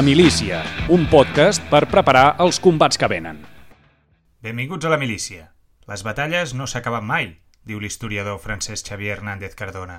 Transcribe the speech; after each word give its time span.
La 0.00 0.04
milícia, 0.06 0.62
un 0.88 1.02
podcast 1.12 1.60
per 1.68 1.82
preparar 1.92 2.38
els 2.40 2.56
combats 2.64 2.96
que 2.96 3.08
venen. 3.12 3.42
Benvinguts 4.40 4.88
a 4.88 4.92
la 4.94 4.96
milícia. 4.96 5.50
Les 5.92 6.00
batalles 6.06 6.54
no 6.56 6.64
s'acaben 6.64 7.04
mai, 7.04 7.26
diu 7.68 7.82
l'historiador 7.82 8.38
Francesc 8.40 8.88
Xavier 8.88 9.18
Hernández 9.18 9.58
Cardona. 9.58 9.98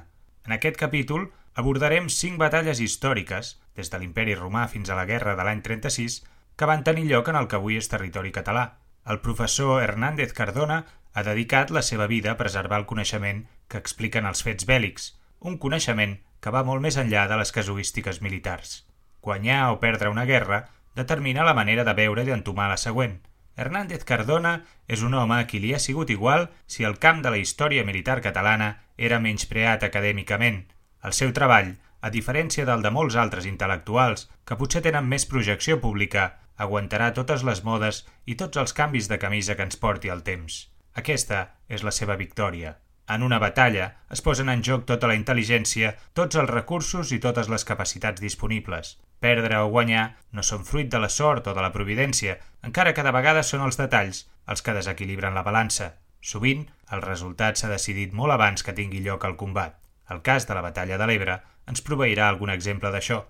En 0.49 0.57
aquest 0.57 0.81
capítol 0.81 1.27
abordarem 1.53 2.09
cinc 2.09 2.41
batalles 2.41 2.81
històriques, 2.81 3.53
des 3.77 3.93
de 3.93 4.01
l'imperi 4.01 4.33
romà 4.33 4.65
fins 4.73 4.89
a 4.89 4.97
la 4.97 5.05
guerra 5.05 5.37
de 5.37 5.45
l'any 5.45 5.61
36, 5.69 6.17
que 6.57 6.73
van 6.73 6.81
tenir 6.81 7.05
lloc 7.05 7.29
en 7.29 7.37
el 7.37 7.45
que 7.45 7.61
avui 7.61 7.77
és 7.77 7.93
territori 7.93 8.33
català. 8.33 8.67
El 9.05 9.21
professor 9.21 9.85
Hernández 9.85 10.33
Cardona 10.33 10.83
ha 11.13 11.29
dedicat 11.29 11.69
la 11.69 11.85
seva 11.85 12.09
vida 12.09 12.33
a 12.33 12.39
preservar 12.41 12.81
el 12.81 12.89
coneixement 12.89 13.45
que 13.69 13.77
expliquen 13.77 14.25
els 14.25 14.41
fets 14.41 14.65
bèl·lics, 14.65 15.11
un 15.41 15.61
coneixement 15.61 16.17
que 16.41 16.57
va 16.57 16.65
molt 16.65 16.81
més 16.81 16.97
enllà 16.97 17.29
de 17.29 17.37
les 17.37 17.53
casuístiques 17.53 18.25
militars. 18.25 18.79
Guanyar 19.21 19.71
o 19.71 19.79
perdre 19.79 20.09
una 20.09 20.25
guerra 20.25 20.65
determina 20.95 21.47
la 21.47 21.57
manera 21.57 21.83
de 21.87 21.93
veure 21.93 22.25
i 22.25 22.31
d'entomar 22.31 22.69
la 22.69 22.79
següent– 22.81 23.19
Hernández 23.61 24.03
Cardona 24.07 24.53
és 24.87 25.03
un 25.05 25.13
home 25.13 25.37
a 25.37 25.45
qui 25.47 25.59
li 25.61 25.73
ha 25.75 25.79
sigut 25.83 26.09
igual 26.13 26.47
si 26.67 26.85
el 26.87 26.97
camp 27.05 27.21
de 27.25 27.31
la 27.33 27.39
història 27.41 27.83
militar 27.87 28.19
catalana 28.25 28.69
era 28.97 29.19
menyspreat 29.19 29.83
acadèmicament. 29.87 30.61
El 31.03 31.13
seu 31.17 31.33
treball, 31.37 31.73
a 32.01 32.09
diferència 32.15 32.65
del 32.65 32.85
de 32.85 32.91
molts 32.97 33.17
altres 33.23 33.47
intel·lectuals 33.49 34.29
que 34.47 34.57
potser 34.57 34.83
tenen 34.87 35.09
més 35.13 35.27
projecció 35.33 35.79
pública, 35.83 36.29
aguantarà 36.57 37.11
totes 37.17 37.43
les 37.43 37.63
modes 37.67 38.05
i 38.25 38.37
tots 38.39 38.57
els 38.57 38.73
canvis 38.77 39.09
de 39.11 39.19
camisa 39.19 39.57
que 39.57 39.67
ens 39.67 39.81
porti 39.83 40.13
el 40.13 40.23
temps. 40.23 40.63
Aquesta 40.95 41.43
és 41.69 41.83
la 41.83 41.93
seva 41.95 42.17
victòria. 42.17 42.77
En 43.11 43.23
una 43.27 43.39
batalla 43.43 43.85
es 44.15 44.21
posen 44.23 44.49
en 44.51 44.61
joc 44.63 44.85
tota 44.87 45.07
la 45.09 45.15
intel·ligència, 45.17 45.89
tots 46.15 46.37
els 46.39 46.49
recursos 46.49 47.09
i 47.11 47.19
totes 47.19 47.49
les 47.51 47.65
capacitats 47.67 48.23
disponibles. 48.23 48.93
Perdre 49.19 49.57
o 49.59 49.67
guanyar 49.73 50.05
no 50.31 50.45
són 50.47 50.63
fruit 50.69 50.87
de 50.93 51.01
la 51.03 51.09
sort 51.11 51.49
o 51.51 51.55
de 51.57 51.65
la 51.65 51.73
providència, 51.75 52.37
encara 52.63 52.93
que 52.95 53.03
de 53.03 53.11
vegades 53.11 53.51
són 53.51 53.65
els 53.67 53.79
detalls 53.81 54.23
els 54.47 54.63
que 54.63 54.77
desequilibren 54.77 55.35
la 55.35 55.43
balança. 55.43 55.91
Sovint, 56.21 56.63
el 56.95 57.03
resultat 57.03 57.59
s'ha 57.59 57.73
decidit 57.73 58.15
molt 58.15 58.37
abans 58.37 58.63
que 58.63 58.77
tingui 58.79 59.03
lloc 59.03 59.27
el 59.27 59.35
combat. 59.43 59.75
El 60.09 60.23
cas 60.23 60.47
de 60.47 60.55
la 60.55 60.63
batalla 60.63 60.97
de 61.01 61.09
l'Ebre 61.11 61.37
ens 61.67 61.83
proveirà 61.83 62.29
algun 62.29 62.55
exemple 62.55 62.95
d'això. 62.95 63.21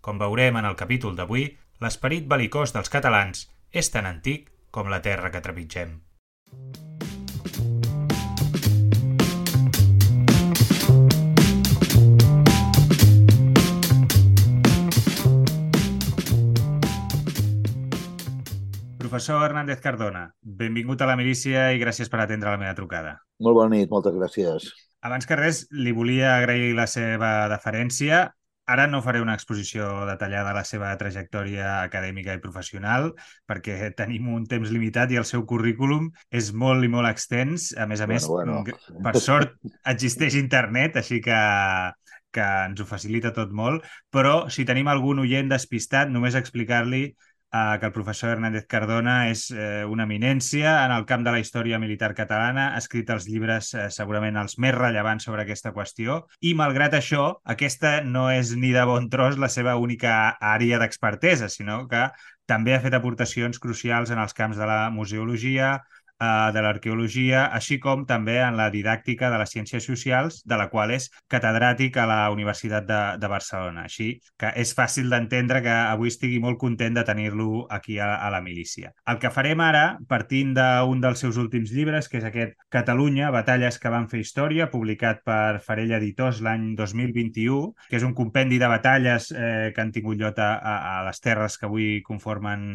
Com 0.00 0.22
veurem 0.22 0.56
en 0.56 0.70
el 0.70 0.80
capítol 0.80 1.16
d'avui, 1.18 1.50
l'esperit 1.84 2.24
belicós 2.24 2.72
dels 2.72 2.92
catalans 2.92 3.48
és 3.72 3.92
tan 3.92 4.08
antic 4.08 4.48
com 4.70 4.88
la 4.88 5.04
terra 5.04 5.32
que 5.34 5.44
trepitgem. 5.44 5.98
Professor 19.06 19.44
Hernández 19.44 19.78
Cardona, 19.78 20.34
benvingut 20.42 20.98
a 20.98 21.06
la 21.06 21.14
milícia 21.14 21.68
i 21.70 21.78
gràcies 21.78 22.08
per 22.10 22.18
atendre 22.24 22.50
la 22.50 22.58
meva 22.58 22.74
trucada. 22.74 23.12
Molt 23.38 23.54
bona 23.54 23.76
nit, 23.76 23.86
moltes 23.86 24.16
gràcies. 24.16 24.64
Abans 25.06 25.28
que 25.30 25.36
res, 25.38 25.60
li 25.70 25.92
volia 25.94 26.32
agrair 26.34 26.72
la 26.74 26.88
seva 26.90 27.46
deferència. 27.52 28.24
Ara 28.66 28.88
no 28.90 28.98
faré 29.04 29.20
una 29.22 29.36
exposició 29.38 29.92
detallada 30.08 30.48
de 30.50 30.56
la 30.56 30.64
seva 30.66 30.88
trajectòria 30.98 31.84
acadèmica 31.84 32.34
i 32.34 32.40
professional, 32.42 33.12
perquè 33.46 33.92
tenim 33.94 34.26
un 34.34 34.48
temps 34.50 34.72
limitat 34.74 35.14
i 35.14 35.20
el 35.22 35.28
seu 35.28 35.46
currículum 35.46 36.08
és 36.34 36.50
molt 36.50 36.82
i 36.82 36.90
molt 36.90 37.06
extens. 37.06 37.68
A 37.78 37.86
més 37.86 38.02
a 38.02 38.10
més, 38.10 38.26
bueno, 38.26 38.64
bueno. 38.66 39.04
per 39.06 39.14
sort, 39.22 39.54
existeix 39.86 40.34
internet, 40.34 40.98
així 40.98 41.20
que 41.22 41.38
que 42.36 42.44
ens 42.66 42.82
ho 42.82 42.84
facilita 42.84 43.30
tot 43.32 43.54
molt, 43.56 43.86
però 44.12 44.50
si 44.52 44.66
tenim 44.68 44.90
algun 44.92 45.22
oient 45.22 45.48
despistat, 45.48 46.10
només 46.12 46.34
explicar-li 46.36 47.06
eh, 47.56 47.78
que 47.80 47.86
el 47.88 47.92
professor 47.92 48.30
Hernández 48.34 48.66
Cardona 48.68 49.16
és 49.30 49.46
eh, 49.50 49.84
una 49.88 50.04
eminència 50.04 50.76
en 50.84 50.94
el 50.94 51.06
camp 51.08 51.24
de 51.26 51.34
la 51.34 51.40
història 51.42 51.80
militar 51.82 52.12
catalana, 52.18 52.68
ha 52.74 52.82
escrit 52.82 53.10
els 53.14 53.26
llibres 53.30 53.72
eh, 53.74 53.88
segurament 53.94 54.38
els 54.40 54.58
més 54.62 54.74
rellevants 54.76 55.28
sobre 55.28 55.42
aquesta 55.46 55.72
qüestió. 55.76 56.22
I, 56.40 56.54
malgrat 56.58 56.96
això, 56.98 57.26
aquesta 57.56 57.98
no 58.04 58.28
és 58.32 58.54
ni 58.56 58.72
de 58.76 58.86
bon 58.88 59.10
tros 59.12 59.40
la 59.40 59.50
seva 59.52 59.76
única 59.80 60.36
àrea 60.40 60.80
d'expertesa, 60.82 61.48
sinó 61.52 61.84
que 61.90 62.08
també 62.46 62.76
ha 62.76 62.82
fet 62.82 62.94
aportacions 62.94 63.58
crucials 63.58 64.12
en 64.14 64.22
els 64.22 64.36
camps 64.36 64.58
de 64.60 64.66
la 64.68 64.86
museologia, 64.94 65.80
eh, 66.20 66.50
de 66.52 66.62
l'arqueologia, 66.64 67.46
així 67.56 67.78
com 67.82 68.04
també 68.08 68.38
en 68.42 68.56
la 68.58 68.68
didàctica 68.74 69.30
de 69.32 69.40
les 69.40 69.52
ciències 69.52 69.84
socials, 69.84 70.42
de 70.44 70.58
la 70.58 70.68
qual 70.72 70.92
és 70.96 71.08
catedràtic 71.32 71.96
a 71.96 72.06
la 72.08 72.20
Universitat 72.34 72.86
de, 72.88 73.02
de 73.20 73.30
Barcelona. 73.30 73.86
Així 73.86 74.12
que 74.38 74.52
és 74.56 74.74
fàcil 74.76 75.10
d'entendre 75.12 75.62
que 75.64 75.76
avui 75.76 76.12
estigui 76.12 76.40
molt 76.42 76.60
content 76.60 76.96
de 76.96 77.04
tenir-lo 77.06 77.66
aquí 77.70 77.98
a, 77.98 78.16
a 78.16 78.30
la 78.34 78.42
milícia. 78.44 78.92
El 79.06 79.20
que 79.22 79.32
farem 79.32 79.62
ara, 79.64 79.86
partint 80.08 80.54
d'un 80.56 81.00
dels 81.02 81.20
seus 81.22 81.36
últims 81.40 81.72
llibres, 81.74 82.08
que 82.08 82.20
és 82.20 82.28
aquest 82.28 82.56
Catalunya, 82.76 83.30
batalles 83.32 83.78
que 83.80 83.90
van 83.92 84.08
fer 84.10 84.20
història, 84.20 84.66
publicat 84.68 85.22
per 85.24 85.62
Farell 85.64 85.94
Editors 85.96 86.42
l'any 86.44 86.74
2021, 86.78 87.72
que 87.88 87.96
és 87.98 88.04
un 88.04 88.12
compendi 88.16 88.58
de 88.60 88.68
batalles 88.68 89.30
eh, 89.32 89.70
que 89.74 89.80
han 89.80 89.92
tingut 89.94 90.20
lloc 90.20 90.40
a, 90.42 90.50
a, 90.58 90.74
a 90.90 91.04
les 91.06 91.22
terres 91.24 91.56
que 91.56 91.68
avui 91.68 92.02
conformen 92.06 92.66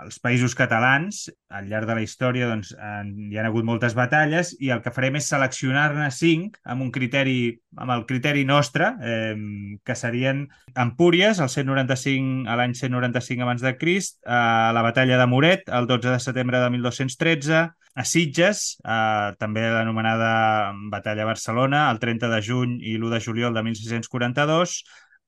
els 0.00 0.20
països 0.22 0.54
catalans. 0.58 1.26
Al 1.50 1.66
llarg 1.70 1.88
de 1.90 1.96
la 1.98 2.04
història 2.04 2.50
doncs, 2.50 2.74
hi 2.80 3.36
han 3.38 3.46
hagut 3.48 3.66
moltes 3.68 3.94
batalles 3.94 4.54
i 4.58 4.70
el 4.72 4.80
que 4.84 4.92
farem 4.94 5.18
és 5.20 5.28
seleccionar-ne 5.28 6.06
cinc 6.14 6.56
amb 6.64 6.86
un 6.86 6.92
criteri, 6.94 7.52
amb 7.76 7.92
el 7.92 8.06
criteri 8.08 8.46
nostre, 8.48 8.94
eh, 9.04 9.34
que 9.84 9.96
serien 9.96 10.46
Empúries, 10.74 11.40
el 11.44 11.50
195 11.52 12.48
a 12.48 12.56
l'any 12.56 12.74
195 12.78 13.44
abans 13.44 13.64
de 13.66 13.74
Crist, 13.76 14.18
a 14.24 14.72
la 14.76 14.84
batalla 14.86 15.18
de 15.20 15.26
Moret, 15.26 15.68
el 15.68 15.86
12 15.90 16.14
de 16.14 16.20
setembre 16.20 16.62
de 16.62 16.70
1213, 16.70 17.60
a 18.00 18.04
Sitges, 18.06 18.78
eh, 18.84 19.34
també 19.38 19.66
l'anomenada 19.68 20.72
Batalla 20.90 21.28
Barcelona, 21.28 21.90
el 21.90 22.00
30 22.00 22.32
de 22.32 22.40
juny 22.46 22.78
i 22.80 22.96
l'1 22.96 23.12
de 23.12 23.20
juliol 23.20 23.54
de 23.54 23.66
1642, 23.66 24.80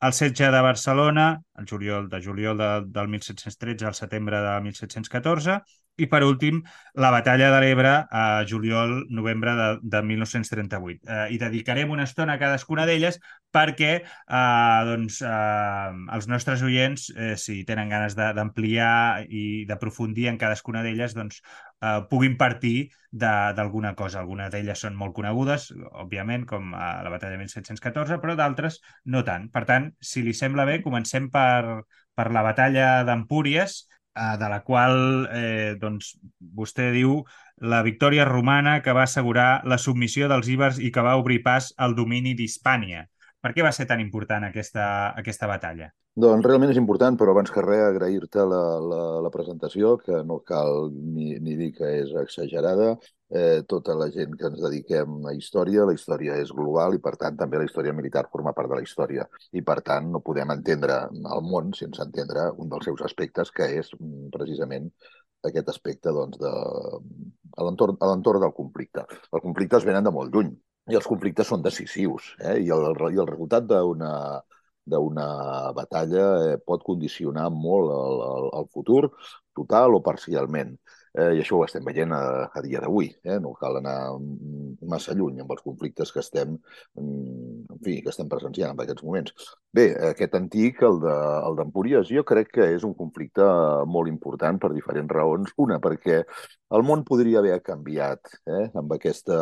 el 0.02 0.12
setge 0.16 0.48
de 0.50 0.60
Barcelona, 0.64 1.26
el 1.58 1.66
juliol 1.70 2.08
de 2.10 2.18
juliol 2.22 2.58
de, 2.58 2.70
del 2.86 3.08
1713 3.08 3.86
al 3.86 3.94
setembre 3.94 4.40
de 4.42 4.60
1714, 4.64 5.60
i 6.02 6.08
per 6.10 6.22
últim, 6.26 6.60
la 6.98 7.10
batalla 7.14 7.50
de 7.54 7.60
l'Ebre 7.62 7.92
a 8.10 8.24
juliol-novembre 8.48 9.54
de, 9.58 9.68
de 9.94 10.02
1938. 10.08 11.00
Eh, 11.06 11.26
I 11.36 11.38
dedicarem 11.40 11.92
una 11.94 12.06
estona 12.08 12.36
a 12.36 12.42
cadascuna 12.42 12.86
d'elles 12.88 13.20
perquè 13.52 13.92
eh, 14.02 14.80
doncs, 14.88 15.20
eh, 15.22 15.90
els 16.16 16.28
nostres 16.28 16.64
oients, 16.66 17.08
eh, 17.14 17.34
si 17.40 17.62
tenen 17.68 17.92
ganes 17.92 18.16
d'ampliar 18.16 19.28
i 19.28 19.64
d'aprofundir 19.68 20.28
en 20.32 20.40
cadascuna 20.40 20.82
d'elles, 20.82 21.14
doncs, 21.14 21.42
eh, 21.82 22.00
puguin 22.10 22.36
partir 22.40 22.90
d'alguna 23.12 23.94
cosa. 23.94 24.20
Algunes 24.20 24.50
d'elles 24.52 24.84
són 24.86 24.96
molt 24.98 25.14
conegudes, 25.16 25.70
òbviament, 26.04 26.46
com 26.48 26.72
eh, 26.72 26.84
la 27.04 27.12
batalla 27.12 27.36
de 27.36 27.44
1714, 27.44 28.18
però 28.22 28.36
d'altres 28.38 28.80
no 29.04 29.22
tant. 29.24 29.50
Per 29.52 29.64
tant, 29.68 29.92
si 30.00 30.24
li 30.24 30.34
sembla 30.34 30.66
bé, 30.68 30.80
comencem 30.82 31.28
per, 31.30 31.82
per 32.14 32.30
la 32.32 32.44
batalla 32.44 33.02
d'Empúries, 33.08 33.82
de 34.14 34.48
la 34.52 34.60
qual 34.66 35.26
eh, 35.32 35.74
doncs, 35.80 36.16
vostè 36.40 36.90
diu 36.92 37.22
la 37.62 37.82
victòria 37.86 38.26
romana 38.28 38.80
que 38.82 38.92
va 38.92 39.06
assegurar 39.06 39.62
la 39.64 39.78
submissió 39.78 40.28
dels 40.28 40.50
íbers 40.52 40.78
i 40.82 40.90
que 40.92 41.04
va 41.04 41.16
obrir 41.16 41.42
pas 41.42 41.72
al 41.78 41.96
domini 41.96 42.34
d'Hispània. 42.38 43.06
Per 43.42 43.50
què 43.54 43.64
va 43.66 43.72
ser 43.74 43.88
tan 43.90 44.00
important 44.00 44.44
aquesta, 44.46 44.86
aquesta 45.18 45.48
batalla? 45.50 45.90
Doncs 46.22 46.44
realment 46.44 46.70
és 46.70 46.76
important, 46.76 47.16
però 47.16 47.32
abans 47.32 47.50
que 47.50 47.62
res 47.64 47.86
agrair-te 47.86 48.44
la, 48.44 48.62
la, 48.84 49.02
la 49.24 49.30
presentació, 49.32 49.94
que 49.96 50.20
no 50.28 50.42
cal 50.44 50.90
ni, 50.92 51.38
ni 51.40 51.56
dir 51.56 51.70
que 51.78 51.88
és 52.02 52.12
exagerada. 52.20 52.92
Eh, 53.32 53.62
tota 53.64 53.94
la 53.96 54.10
gent 54.12 54.34
que 54.36 54.48
ens 54.50 54.60
dediquem 54.60 55.22
a 55.30 55.32
història, 55.32 55.86
la 55.88 55.94
història 55.96 56.34
és 56.42 56.50
global 56.52 56.98
i, 56.98 57.00
per 57.00 57.14
tant, 57.20 57.38
també 57.40 57.56
la 57.56 57.64
història 57.64 57.94
militar 57.96 58.26
forma 58.32 58.52
part 58.52 58.68
de 58.68 58.76
la 58.76 58.84
història. 58.84 59.24
I, 59.56 59.62
per 59.64 59.78
tant, 59.86 60.10
no 60.12 60.20
podem 60.26 60.52
entendre 60.52 60.98
el 61.36 61.44
món 61.48 61.72
sense 61.78 62.04
entendre 62.04 62.50
un 62.60 62.68
dels 62.72 62.84
seus 62.90 63.00
aspectes, 63.08 63.52
que 63.56 63.70
és 63.80 63.88
mm, 63.98 64.28
precisament 64.36 64.90
aquest 65.48 65.72
aspecte 65.72 66.12
doncs, 66.12 66.36
de, 66.42 66.52
a 67.56 67.64
l'entorn 67.66 68.44
del 68.44 68.54
conflicte. 68.58 69.06
Els 69.32 69.42
conflictes 69.42 69.88
venen 69.88 70.04
de 70.04 70.12
molt 70.14 70.34
lluny 70.34 70.52
i 70.90 70.98
els 70.98 71.06
conflictes 71.06 71.48
són 71.48 71.62
decisius 71.62 72.32
eh? 72.40 72.56
I, 72.58 72.70
el, 72.74 72.88
i 73.14 73.20
el 73.22 73.28
resultat 73.28 73.68
d'una 73.70 74.12
d'una 74.92 75.26
batalla 75.76 76.24
eh, 76.42 76.56
pot 76.66 76.82
condicionar 76.82 77.44
molt 77.54 77.92
el, 77.94 78.22
el, 78.28 78.46
el 78.58 78.64
futur, 78.74 79.12
total 79.54 79.94
o 79.94 80.00
parcialment. 80.02 80.72
Eh, 81.14 81.32
i 81.36 81.42
això 81.42 81.58
ho 81.58 81.64
estem 81.66 81.84
veient 81.84 82.12
a, 82.16 82.22
a 82.48 82.62
dia 82.64 82.80
d'avui. 82.82 83.10
Eh? 83.24 83.38
No 83.42 83.52
cal 83.58 83.78
anar 83.80 83.96
massa 84.88 85.14
lluny 85.16 85.42
amb 85.42 85.52
els 85.54 85.62
conflictes 85.64 86.12
que 86.12 86.20
estem, 86.22 86.56
en 86.98 87.82
fi, 87.84 87.98
que 88.02 88.12
estem 88.12 88.30
presenciant 88.30 88.72
en 88.72 88.82
aquests 88.84 89.04
moments. 89.06 89.34
Bé, 89.72 89.90
aquest 90.12 90.34
antic, 90.38 90.82
el 90.86 91.00
d'Empúries, 91.58 92.10
jo 92.12 92.24
crec 92.28 92.52
que 92.58 92.68
és 92.76 92.84
un 92.88 92.94
conflicte 92.98 93.46
molt 93.88 94.10
important 94.10 94.60
per 94.62 94.72
diferents 94.74 95.12
raons. 95.12 95.54
Una, 95.62 95.78
perquè 95.82 96.22
el 96.72 96.84
món 96.88 97.04
podria 97.08 97.40
haver 97.42 97.58
canviat 97.64 98.32
eh, 98.48 98.66
amb, 98.80 98.94
aquesta, 98.96 99.38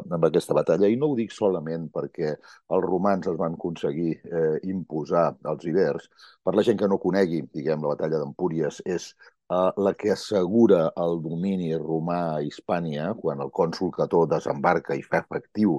amb 0.00 0.28
aquesta 0.30 0.56
batalla, 0.56 0.88
i 0.88 0.98
no 1.00 1.10
ho 1.10 1.18
dic 1.18 1.34
solament 1.34 1.88
perquè 1.92 2.32
els 2.32 2.86
romans 2.86 3.28
es 3.28 3.36
van 3.40 3.58
aconseguir 3.58 4.14
eh, 4.24 4.56
imposar 4.72 5.30
als 5.50 5.66
ibers. 5.68 6.08
Per 6.44 6.56
la 6.56 6.64
gent 6.64 6.80
que 6.80 6.88
no 6.88 7.00
conegui, 7.02 7.42
diguem, 7.52 7.84
la 7.84 7.94
batalla 7.94 8.22
d'Empúries 8.22 8.80
és 8.88 9.12
eh, 9.50 9.72
la 9.84 9.92
que 9.94 10.12
assegura 10.14 10.80
el 11.04 11.20
domini 11.24 11.70
romà 11.82 12.18
a 12.36 12.40
Hispània, 12.46 13.10
quan 13.20 13.42
el 13.44 13.52
cònsul 13.60 13.92
Cató 13.96 14.24
desembarca 14.30 14.96
i 14.98 15.02
fa 15.06 15.22
efectiu 15.24 15.76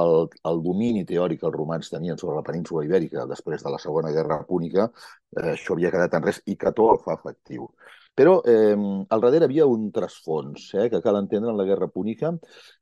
el, 0.00 0.28
el 0.50 0.62
domini 0.66 1.04
teòric 1.08 1.42
que 1.42 1.50
els 1.50 1.58
romans 1.58 1.92
tenien 1.94 2.20
sobre 2.20 2.38
la 2.40 2.46
península 2.50 2.84
ibèrica 2.88 3.26
després 3.34 3.64
de 3.64 3.74
la 3.74 3.80
Segona 3.86 4.12
Guerra 4.16 4.42
Púnica, 4.48 4.88
eh, 5.36 5.52
això 5.56 5.76
havia 5.76 5.92
quedat 5.94 6.18
en 6.18 6.30
res, 6.30 6.42
i 6.46 6.56
Cató 6.66 6.92
el 6.94 7.02
fa 7.06 7.18
efectiu. 7.20 7.68
Però 8.14 8.42
eh, 8.44 8.76
al 9.08 9.22
darrere 9.24 9.46
havia 9.48 9.64
un 9.64 9.86
trasfons 9.94 10.66
eh, 10.76 10.88
que 10.92 11.00
cal 11.00 11.16
entendre 11.16 11.50
en 11.50 11.56
la 11.56 11.64
Guerra 11.64 11.88
Púnica, 11.88 12.28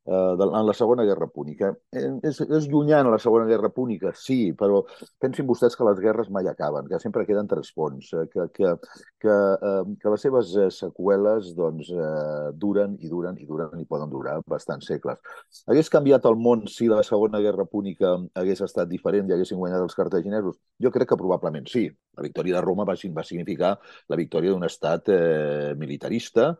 eh, 0.04 0.34
en 0.42 0.66
la 0.66 0.74
Segona 0.74 1.04
Guerra 1.06 1.28
Púnica. 1.30 1.70
Eh, 1.94 2.08
és, 2.26 2.40
és 2.42 2.66
llunyana 2.66 3.12
la 3.12 3.20
Segona 3.22 3.46
Guerra 3.46 3.70
Púnica, 3.70 4.10
sí, 4.18 4.52
però 4.58 4.80
pensin 5.22 5.46
vostès 5.46 5.78
que 5.78 5.86
les 5.86 6.02
guerres 6.02 6.32
mai 6.34 6.50
acaben, 6.50 6.88
que 6.90 6.98
sempre 6.98 7.26
queden 7.28 7.46
trasfons, 7.50 8.10
eh, 8.18 8.26
que, 8.32 8.48
que, 8.56 8.74
que, 9.22 9.36
eh, 9.70 9.94
que 10.02 10.14
les 10.16 10.26
seves 10.26 10.50
eh, 10.58 10.66
seqüeles 10.74 11.54
doncs, 11.54 11.92
eh, 11.94 12.50
duren 12.58 12.98
i 12.98 13.12
duren 13.12 13.38
i 13.38 13.46
duren 13.46 13.78
i 13.78 13.86
poden 13.86 14.10
durar 14.10 14.40
bastants 14.50 14.90
segles. 14.90 15.22
Hagués 15.70 15.94
canviat 15.94 16.26
el 16.26 16.38
món 16.42 16.66
si 16.66 16.90
la 16.90 17.04
Segona 17.06 17.38
Guerra 17.38 17.68
Púnica 17.70 18.16
hagués 18.34 18.66
estat 18.66 18.90
diferent 18.90 19.30
i 19.30 19.38
haguessin 19.38 19.62
guanyat 19.62 19.86
els 19.86 19.94
cartaginesos? 19.94 20.58
Jo 20.82 20.90
crec 20.90 21.12
que 21.14 21.22
probablement 21.22 21.70
sí. 21.70 21.86
La 22.18 22.24
victòria 22.26 22.56
de 22.58 22.60
Roma 22.64 22.84
va, 22.84 22.96
va 23.14 23.22
significar 23.24 23.76
la 24.10 24.16
victòria 24.18 24.50
d'un 24.50 24.66
estat 24.66 25.08
eh, 25.08 25.19
eh, 25.20 25.74
militarista, 25.80 26.50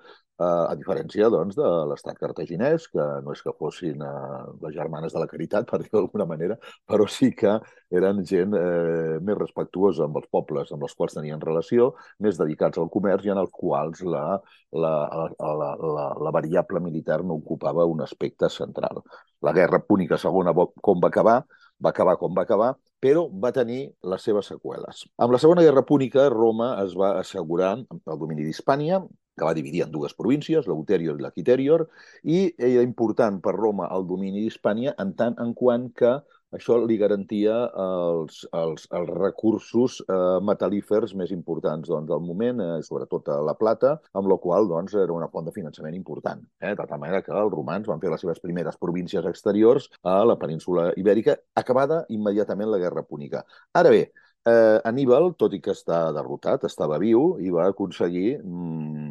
eh, 0.41 0.45
a 0.45 0.75
diferència 0.79 1.29
doncs, 1.33 1.57
de 1.59 1.69
l'estat 1.91 2.19
cartaginès, 2.21 2.87
que 2.93 3.07
no 3.25 3.35
és 3.37 3.43
que 3.45 3.55
fossin 3.59 4.03
eh, 4.07 4.41
les 4.65 4.75
germanes 4.77 5.15
de 5.15 5.23
la 5.23 5.29
caritat, 5.31 5.67
per 5.71 5.81
dir 5.83 5.91
d'alguna 5.93 6.27
manera, 6.31 6.57
però 6.89 7.07
sí 7.09 7.31
que 7.37 7.57
eren 8.01 8.25
gent 8.33 8.57
eh, 8.59 9.19
més 9.27 9.39
respectuosa 9.39 10.07
amb 10.07 10.21
els 10.21 10.29
pobles 10.33 10.73
amb 10.73 10.87
els 10.87 10.97
quals 10.99 11.17
tenien 11.19 11.43
relació, 11.43 11.93
més 12.27 12.39
dedicats 12.41 12.79
al 12.79 12.91
comerç 12.97 13.27
i 13.27 13.35
en 13.35 13.43
els 13.43 13.53
quals 13.53 14.05
la, 14.07 14.25
la, 14.73 14.95
la, 15.21 15.55
la, 15.63 15.71
la, 15.97 16.07
la 16.29 16.35
variable 16.37 16.83
militar 16.85 17.23
no 17.25 17.41
ocupava 17.41 17.89
un 17.89 18.05
aspecte 18.07 18.51
central. 18.51 19.03
La 19.43 19.57
guerra 19.57 19.81
púnica 19.81 20.19
segona 20.21 20.55
com 20.55 21.01
va 21.03 21.11
acabar, 21.11 21.41
va 21.85 21.93
acabar 21.95 22.17
com 22.21 22.35
va 22.37 22.45
acabar, 22.47 22.75
però 23.01 23.25
va 23.43 23.53
tenir 23.57 23.81
les 24.13 24.27
seves 24.27 24.51
seqüeles. 24.53 25.07
Amb 25.17 25.33
la 25.35 25.41
Segona 25.43 25.65
Guerra 25.65 25.87
Púnica, 25.89 26.29
Roma 26.33 26.75
es 26.85 26.97
va 26.99 27.15
assegurar 27.21 27.73
el 27.81 28.21
domini 28.21 28.45
d'Hispània, 28.45 29.01
que 29.41 29.47
va 29.49 29.57
dividir 29.57 29.85
en 29.87 29.93
dues 29.95 30.13
províncies, 30.19 30.67
l'Uterior 30.69 31.17
i 31.17 31.25
la 31.25 31.33
Quiterior, 31.33 31.87
i 32.25 32.43
era 32.59 32.85
important 32.85 33.41
per 33.41 33.57
Roma 33.57 33.89
el 33.97 34.05
domini 34.11 34.45
d'Hispània 34.45 34.93
en 35.01 35.15
tant 35.17 35.39
en 35.41 35.55
quant 35.57 35.89
que 35.97 36.19
això 36.57 36.77
li 36.83 36.97
garantia 37.01 37.57
els, 37.85 38.43
els, 38.57 38.87
els 38.99 39.11
recursos 39.17 39.99
eh, 40.05 40.39
metal·lífers 40.51 41.15
més 41.19 41.35
importants 41.35 41.91
doncs, 41.91 42.09
del 42.11 42.25
moment, 42.27 42.63
eh, 42.65 42.81
sobretot 42.87 43.31
la 43.47 43.57
plata, 43.59 43.97
amb 44.19 44.31
la 44.33 44.39
qual 44.43 44.69
doncs, 44.71 44.97
era 44.99 45.17
una 45.17 45.31
font 45.33 45.47
de 45.47 45.55
finançament 45.57 45.97
important. 45.99 46.43
Eh? 46.61 46.75
De 46.79 46.87
tal 46.87 47.03
manera 47.03 47.23
que 47.27 47.35
els 47.35 47.55
romans 47.55 47.91
van 47.91 48.03
fer 48.03 48.13
les 48.13 48.25
seves 48.25 48.43
primeres 48.43 48.81
províncies 48.81 49.27
exteriors 49.31 49.91
a 50.03 50.21
la 50.27 50.39
península 50.41 50.91
ibèrica, 51.01 51.39
acabada 51.55 52.05
immediatament 52.09 52.71
la 52.71 52.83
Guerra 52.83 53.07
Púnica. 53.07 53.45
Ara 53.75 53.95
bé, 53.95 54.05
eh, 54.47 54.79
Aníbal, 54.85 55.35
tot 55.39 55.55
i 55.55 55.61
que 55.65 55.75
està 55.75 56.09
derrotat, 56.17 56.65
estava 56.69 56.99
viu 57.03 57.37
i 57.41 57.53
va 57.55 57.69
aconseguir 57.71 58.39
mm, 58.41 59.10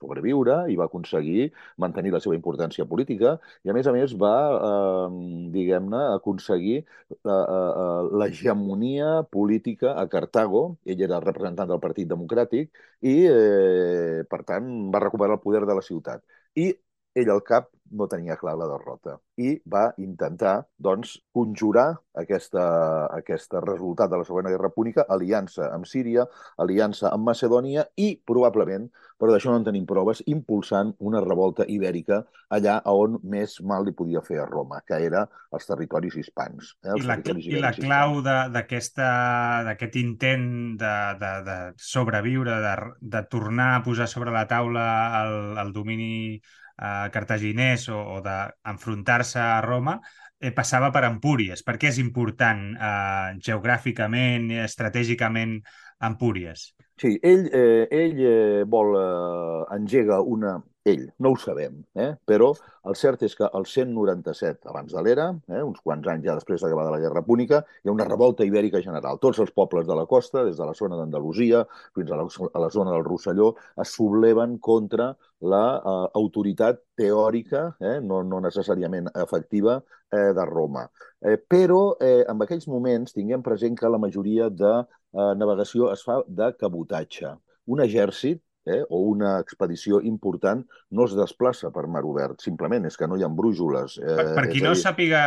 sobreviure 0.00 0.56
i 0.72 0.76
va 0.80 0.86
aconseguir 0.88 1.50
mantenir 1.84 2.12
la 2.14 2.20
seva 2.24 2.36
importància 2.38 2.86
política 2.88 3.36
i, 3.64 3.70
a 3.70 3.76
més 3.76 3.86
a 3.86 3.94
més, 3.96 4.14
va, 4.24 4.34
eh, 4.68 5.08
diguem-ne, 5.56 6.02
aconseguir 6.16 6.78
eh, 6.80 6.84
eh, 7.30 8.10
l'hegemonia 8.22 9.10
política 9.30 9.94
a 10.02 10.06
Cartago. 10.08 10.64
Ell 10.84 11.02
era 11.06 11.18
el 11.20 11.26
representant 11.26 11.70
del 11.70 11.82
Partit 11.86 12.08
Democràtic 12.10 12.70
i, 13.00 13.16
eh, 13.30 14.22
per 14.30 14.42
tant, 14.48 14.70
va 14.94 15.02
recuperar 15.06 15.38
el 15.38 15.44
poder 15.44 15.64
de 15.66 15.76
la 15.80 15.84
ciutat. 15.90 16.24
I 16.56 16.72
ell 17.18 17.30
al 17.30 17.42
cap 17.46 17.70
no 17.90 18.06
tenia 18.06 18.36
clar 18.38 18.54
la 18.58 18.68
derrota 18.70 19.16
i 19.40 19.56
va 19.72 19.88
intentar 19.98 20.60
doncs, 20.78 21.16
conjurar 21.34 21.88
aquesta, 22.22 22.62
aquest 23.16 23.56
resultat 23.64 24.12
de 24.12 24.20
la 24.20 24.26
Segona 24.28 24.52
Guerra 24.52 24.70
Púnica, 24.74 25.06
aliança 25.08 25.70
amb 25.74 25.88
Síria, 25.90 26.26
aliança 26.62 27.10
amb 27.10 27.26
Macedònia 27.26 27.86
i, 27.98 28.12
probablement, 28.26 28.86
però 29.18 29.34
d'això 29.34 29.50
no 29.50 29.60
en 29.60 29.66
tenim 29.66 29.88
proves, 29.88 30.22
impulsant 30.30 30.92
una 31.10 31.22
revolta 31.24 31.66
ibèrica 31.66 32.20
allà 32.54 32.78
on 32.92 33.18
més 33.32 33.58
mal 33.66 33.84
li 33.86 33.96
podia 33.96 34.22
fer 34.22 34.38
a 34.42 34.46
Roma, 34.46 34.82
que 34.86 35.00
era 35.08 35.24
els 35.56 35.66
territoris 35.66 36.16
hispans. 36.20 36.74
Eh, 36.84 36.92
els 36.94 37.04
I, 37.04 37.08
la, 37.08 37.18
territoris 37.18 37.50
I 37.50 37.64
la 37.64 37.74
clau 37.74 38.20
d'aquest 38.22 40.00
intent 40.04 40.48
de, 40.80 40.94
de, 41.20 41.34
de 41.48 41.58
sobreviure, 41.90 42.60
de, 42.62 42.74
de 43.16 43.26
tornar 43.32 43.74
a 43.74 43.84
posar 43.86 44.08
sobre 44.10 44.34
la 44.34 44.46
taula 44.50 44.86
el, 45.24 45.38
el 45.64 45.74
domini 45.74 46.40
cartaginès 47.14 47.88
o, 47.92 47.98
o 48.16 48.20
d'enfrontar-se 48.24 49.40
a 49.40 49.60
Roma, 49.64 49.98
eh, 50.40 50.52
passava 50.56 50.90
per 50.94 51.04
Empúries. 51.08 51.62
Per 51.66 51.76
què 51.80 51.90
és 51.92 52.00
important 52.02 52.62
eh, 52.74 53.38
geogràficament 53.48 54.50
estratègicament 54.64 55.58
Empúries? 56.10 56.70
Sí, 57.00 57.18
ell, 57.22 57.46
eh, 57.50 57.88
ell 57.90 58.18
eh, 58.20 58.64
vol, 58.68 58.90
eh, 59.00 59.60
engega 59.72 60.18
una, 60.20 60.58
ell, 60.84 61.06
no 61.24 61.30
ho 61.32 61.38
sabem, 61.40 61.78
eh? 61.96 62.10
però 62.28 62.50
el 62.90 62.96
cert 63.00 63.22
és 63.24 63.36
que 63.38 63.48
el 63.56 63.64
197 63.70 64.68
abans 64.68 64.92
de 64.92 65.04
l'era, 65.06 65.30
eh, 65.48 65.62
uns 65.64 65.80
quants 65.80 66.10
anys 66.12 66.26
ja 66.28 66.34
després 66.36 66.60
d'acabada 66.60 66.92
la 66.92 67.00
Guerra 67.00 67.22
Púnica, 67.24 67.62
hi 67.80 67.88
ha 67.88 67.94
una 67.94 68.04
revolta 68.08 68.44
ibèrica 68.44 68.82
general. 68.84 69.16
Tots 69.24 69.40
els 69.40 69.54
pobles 69.56 69.88
de 69.88 69.96
la 69.96 70.04
costa, 70.10 70.44
des 70.44 70.60
de 70.60 70.68
la 70.68 70.76
zona 70.76 71.00
d'Andalusia 71.00 71.64
fins 71.96 72.12
a 72.12 72.20
la, 72.20 72.28
a 72.28 72.64
la 72.66 72.70
zona 72.76 72.92
del 72.92 73.06
Rosselló, 73.08 73.54
es 73.80 73.96
subleven 73.96 74.58
contra 74.60 75.14
l'autoritat 75.40 76.76
la, 76.76 76.84
eh, 76.84 77.00
teòrica, 77.00 77.64
eh, 77.80 77.96
no, 78.04 78.20
no 78.28 78.44
necessàriament 78.44 79.08
efectiva, 79.24 79.80
eh, 80.12 80.32
de 80.36 80.44
Roma. 80.44 80.90
Eh, 81.20 81.36
però 81.36 81.96
eh, 82.00 82.24
en 82.28 82.40
aquells 82.44 82.68
moments 82.68 83.16
tinguem 83.16 83.42
present 83.44 83.76
que 83.78 83.88
la 83.88 84.00
majoria 84.00 84.48
de 84.50 84.72
eh, 85.12 85.32
navegació 85.40 85.90
es 85.94 86.04
fa 86.06 86.20
de 86.26 86.52
cabotatge. 86.60 87.34
Un 87.70 87.82
exèrcit 87.84 88.42
eh, 88.66 88.82
o 88.88 89.02
una 89.10 89.38
expedició 89.40 90.00
important 90.04 90.64
no 90.90 91.06
es 91.08 91.16
desplaça 91.18 91.70
per 91.74 91.86
mar 91.88 92.04
obert, 92.06 92.40
simplement 92.44 92.86
és 92.88 92.96
que 92.96 93.08
no 93.08 93.18
hi 93.18 93.26
ha 93.26 93.30
brújoles. 93.42 93.98
Eh, 94.00 94.16
per, 94.16 94.26
per 94.38 94.48
qui 94.52 94.64
no 94.64 94.74
sàpiga 94.78 95.22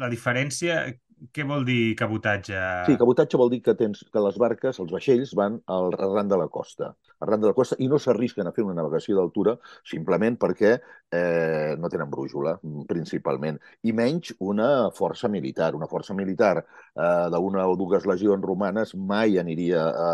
la 0.00 0.10
diferència, 0.12 0.84
què 1.30 1.44
vol 1.46 1.62
dir 1.66 1.94
cabotatge? 1.98 2.58
Sí, 2.88 2.96
cabotatge 2.98 3.38
vol 3.38 3.52
dir 3.52 3.60
que 3.62 3.76
tens 3.78 4.02
que 4.10 4.22
les 4.24 4.38
barques, 4.42 4.80
els 4.82 4.90
vaixells, 4.90 5.36
van 5.38 5.60
al 5.70 5.94
arran 5.94 6.30
de 6.30 6.38
la 6.40 6.48
costa, 6.50 6.92
arran 7.22 7.44
de 7.44 7.52
la 7.52 7.54
costa 7.54 7.78
i 7.78 7.86
no 7.90 8.00
s'arrisquen 8.02 8.48
a 8.48 8.54
fer 8.56 8.64
una 8.66 8.74
navegació 8.74 9.18
d'altura 9.18 9.54
simplement 9.86 10.38
perquè 10.40 10.78
eh, 11.12 11.76
no 11.78 11.88
tenen 11.92 12.10
brújula, 12.10 12.56
principalment, 12.88 13.58
i 13.84 13.92
menys 13.92 14.32
una 14.40 14.90
força 14.96 15.28
militar. 15.28 15.72
Una 15.76 15.88
força 15.90 16.16
militar 16.16 16.54
eh, 16.62 17.28
d'una 17.32 17.66
o 17.68 17.76
dues 17.76 18.06
legions 18.08 18.44
romanes 18.44 18.94
mai 18.96 19.38
aniria 19.40 19.84
a, 19.90 20.08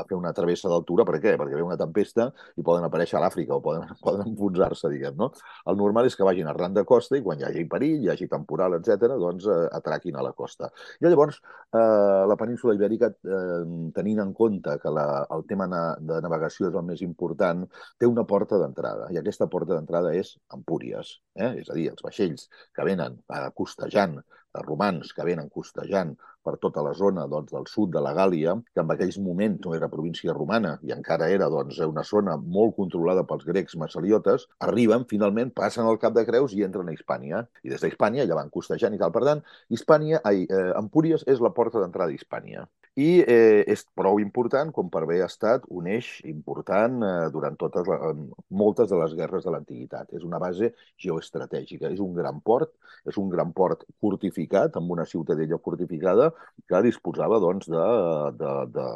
a 0.00 0.04
fer 0.08 0.16
una 0.16 0.32
travessa 0.36 0.70
d'altura. 0.70 1.06
Per 1.08 1.18
què? 1.18 1.34
Perquè 1.40 1.58
ve 1.58 1.66
una 1.66 1.78
tempesta 1.80 2.30
i 2.56 2.66
poden 2.66 2.86
aparèixer 2.86 3.18
a 3.18 3.24
l'Àfrica 3.24 3.56
o 3.58 3.62
poden, 3.64 3.90
poden 4.06 4.30
enfonsar-se, 4.30 4.90
diguem, 4.92 5.18
no? 5.18 5.32
El 5.70 5.78
normal 5.80 6.08
és 6.08 6.16
que 6.16 6.26
vagin 6.26 6.48
arran 6.50 6.76
de 6.76 6.86
costa 6.86 7.18
i 7.18 7.24
quan 7.24 7.42
hi 7.42 7.48
hagi 7.48 7.66
perill, 7.70 8.06
hi 8.06 8.12
hagi 8.14 8.30
temporal, 8.30 8.78
etc, 8.78 9.18
doncs 9.20 9.48
eh, 9.50 9.60
atraquin 9.80 10.20
a 10.20 10.24
la 10.26 10.34
costa. 10.38 10.70
I 11.00 11.08
llavors, 11.08 11.40
eh, 11.74 12.22
la 12.30 12.38
península 12.38 12.76
ibèrica, 12.78 13.10
eh, 13.10 13.60
tenint 13.96 14.22
en 14.22 14.32
compte 14.36 14.78
que 14.82 14.94
la, 14.94 15.26
el 15.34 15.44
tema 15.50 15.66
de 15.98 16.22
navegació 16.22 16.70
és 16.70 16.78
el 16.78 16.86
més 16.86 17.02
important, 17.02 17.64
té 17.98 18.06
una 18.06 18.26
porta 18.28 18.58
d'entrada, 18.60 19.10
i 19.10 19.18
aquesta 19.18 19.48
porta 19.50 19.74
d'entrada 19.74 20.14
és 20.14 20.34
Empúries, 20.52 21.18
eh? 21.34 21.52
és 21.62 21.70
a 21.70 21.76
dir, 21.78 21.88
els 21.92 22.04
vaixells 22.04 22.48
que 22.76 22.86
venen 22.86 23.20
eh, 23.32 23.48
costejant 23.56 24.20
romans 24.62 25.12
que 25.12 25.24
venen 25.26 25.48
costejant 25.50 26.14
per 26.44 26.56
tota 26.62 26.82
la 26.84 26.92
zona 26.94 27.24
doncs, 27.30 27.50
del 27.52 27.66
sud 27.70 27.90
de 27.94 28.02
la 28.04 28.12
Gàlia, 28.14 28.54
que 28.74 28.82
en 28.82 28.90
aquells 28.92 29.18
moments 29.18 29.64
no 29.64 29.74
era 29.74 29.88
província 29.90 30.34
romana 30.36 30.74
i 30.82 30.92
encara 30.94 31.30
era 31.32 31.48
doncs, 31.50 31.80
una 31.88 32.04
zona 32.04 32.36
molt 32.36 32.76
controlada 32.76 33.24
pels 33.26 33.46
grecs 33.48 33.76
massaliotes, 33.80 34.46
arriben, 34.68 35.08
finalment, 35.10 35.50
passen 35.56 35.88
al 35.88 35.98
Cap 35.98 36.14
de 36.14 36.26
Creus 36.28 36.54
i 36.54 36.62
entren 36.68 36.88
a 36.88 36.94
Hispània. 36.94 37.44
I 37.64 37.72
des 37.72 37.82
d'Hispània 37.82 38.28
ja 38.28 38.38
van 38.38 38.52
costejant 38.52 38.94
i 38.94 39.00
tal. 39.00 39.14
Per 39.16 39.24
tant, 39.24 39.42
Hispània, 39.72 40.20
ai, 40.24 40.44
eh, 40.44 40.70
Empúries 40.78 41.24
és 41.26 41.40
la 41.40 41.54
porta 41.56 41.80
d'entrada 41.80 42.12
a 42.12 42.18
Hispània. 42.18 42.68
I 42.94 43.08
eh, 43.26 43.64
és 43.66 43.82
prou 43.98 44.20
important 44.22 44.70
com 44.74 44.86
per 44.90 45.02
haver 45.02 45.18
estat 45.24 45.64
un 45.74 45.88
eix 45.90 46.08
important 46.30 47.00
eh, 47.02 47.12
durant 47.34 47.56
totes 47.58 47.88
la, 47.90 48.12
moltes 48.54 48.90
de 48.92 49.00
les 49.00 49.16
guerres 49.18 49.46
de 49.46 49.54
l'antiguitat. 49.54 50.12
És 50.14 50.22
una 50.22 50.38
base 50.38 50.70
geoestratègica, 51.02 51.90
és 51.90 52.02
un 52.04 52.14
gran 52.14 52.38
port, 52.40 52.70
és 53.10 53.18
un 53.18 53.32
gran 53.32 53.50
port 53.52 53.82
fortificat, 54.00 54.78
amb 54.78 54.94
una 54.94 55.06
ciutadella 55.10 55.58
fortificada 55.64 56.30
que 56.70 56.82
disposava 56.86 57.40
doncs, 57.42 57.66
de, 57.74 57.88
de, 58.38 58.54
de, 58.78 58.86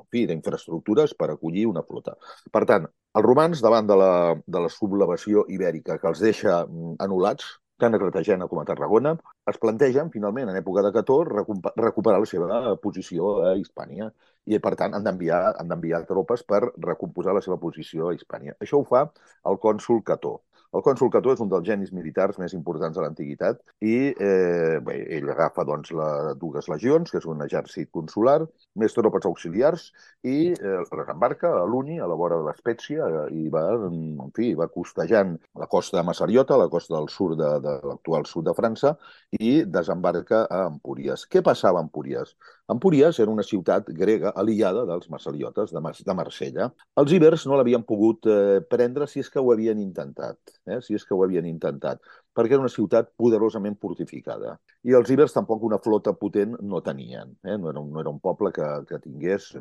en 0.00 0.08
fi, 0.08 0.24
d'infraestructures 0.30 1.12
per 1.18 1.30
acollir 1.34 1.66
una 1.68 1.84
flota. 1.84 2.16
Per 2.52 2.64
tant, 2.68 2.88
els 3.12 3.26
romans, 3.26 3.60
davant 3.60 3.88
de 3.88 3.98
la, 4.00 4.12
de 4.46 4.64
la 4.64 4.72
sublevació 4.72 5.44
ibèrica 5.52 5.98
que 6.00 6.08
els 6.08 6.24
deixa 6.24 6.62
mm, 6.64 6.96
anul·lats, 7.04 7.58
tant 7.82 7.92
a 7.92 8.00
Cartagena 8.00 8.48
com 8.48 8.62
a 8.62 8.64
Tarragona, 8.64 9.16
es 9.50 9.58
plantegen, 9.62 10.10
finalment, 10.14 10.50
en 10.50 10.56
època 10.58 10.82
de 10.86 10.92
Cató, 10.94 11.16
recuperar 11.26 12.20
la 12.22 12.28
seva 12.30 12.76
posició 12.84 13.32
a 13.48 13.56
Hispània. 13.58 14.10
I, 14.46 14.58
per 14.62 14.74
tant, 14.78 14.94
han 14.94 15.04
d'enviar 15.06 16.02
tropes 16.06 16.44
per 16.52 16.60
recomposar 16.86 17.34
la 17.34 17.42
seva 17.42 17.58
posició 17.64 18.08
a 18.10 18.14
Hispània. 18.14 18.54
Això 18.60 18.78
ho 18.80 18.86
fa 18.86 19.04
el 19.50 19.58
cònsul 19.66 20.02
Cató. 20.06 20.36
El 20.72 20.80
cònsul 20.84 21.10
Cató 21.12 21.32
és 21.34 21.40
un 21.44 21.50
dels 21.52 21.66
genis 21.68 21.90
militars 21.92 22.38
més 22.40 22.54
importants 22.56 22.96
de 22.96 23.02
l'antiguitat 23.04 23.58
i 23.84 23.96
eh, 24.10 24.78
bé, 24.86 24.94
ell 25.18 25.28
agafa 25.34 25.66
doncs, 25.68 25.90
la, 25.98 26.06
dues 26.40 26.68
legions, 26.72 27.12
que 27.12 27.20
és 27.20 27.26
un 27.28 27.44
exèrcit 27.44 27.90
consular, 27.92 28.38
més 28.80 28.96
tropes 28.96 29.28
auxiliars 29.28 29.84
i 30.24 30.36
eh, 30.54 30.78
les 30.80 31.12
embarca 31.12 31.50
a 31.58 31.66
l'Uni, 31.68 31.98
a 32.00 32.08
la 32.08 32.16
vora 32.16 32.38
de 32.40 32.46
l'Espècia, 32.48 33.04
eh, 33.04 33.26
i 33.42 33.52
va, 33.52 33.66
en 33.90 34.32
fi, 34.38 34.54
va 34.56 34.70
costejant 34.72 35.36
la 35.60 35.68
costa 35.76 36.00
de 36.00 36.06
Massariota, 36.08 36.56
la 36.56 36.70
costa 36.72 36.96
del 36.96 37.10
sud 37.12 37.36
de, 37.42 37.52
de 37.68 37.76
l'actual 37.90 38.24
sud 38.32 38.48
de 38.48 38.56
França, 38.56 38.96
i 39.44 39.52
desembarca 39.76 40.46
a 40.48 40.64
Empúries. 40.70 41.26
Què 41.28 41.44
passava 41.44 41.82
a 41.82 41.86
Empúries? 41.88 42.32
Empúries 42.70 43.18
era 43.18 43.30
una 43.30 43.42
ciutat 43.42 43.88
grega 43.90 44.30
aliada 44.38 44.84
dels 44.86 45.08
massaliotes 45.10 45.72
de, 45.74 45.80
Mar 45.82 45.92
de 45.98 46.14
Marsella. 46.14 46.68
Els 46.96 47.12
ibers 47.12 47.46
no 47.50 47.58
l'havien 47.58 47.82
pogut 47.82 48.28
eh, 48.30 48.60
prendre 48.70 49.08
si 49.10 49.20
és 49.20 49.30
que 49.30 49.42
ho 49.42 49.50
havien 49.52 49.80
intentat 49.82 50.38
eh, 50.66 50.80
si 50.80 50.94
és 50.94 51.04
que 51.04 51.14
ho 51.14 51.22
havien 51.24 51.46
intentat, 51.46 52.00
perquè 52.34 52.56
era 52.56 52.64
una 52.64 52.72
ciutat 52.72 53.10
poderosament 53.18 53.78
fortificada. 53.82 54.56
I 54.86 54.96
els 54.98 55.10
ibers 55.14 55.34
tampoc 55.34 55.64
una 55.66 55.80
flota 55.82 56.14
potent 56.18 56.56
no 56.60 56.82
tenien. 56.82 57.34
Eh? 57.44 57.56
No, 57.58 57.70
era 57.70 57.80
un, 57.80 57.90
no 57.92 58.00
era 58.00 58.12
un 58.12 58.20
poble 58.20 58.52
que, 58.52 58.68
que 58.88 59.00
tingués, 59.02 59.52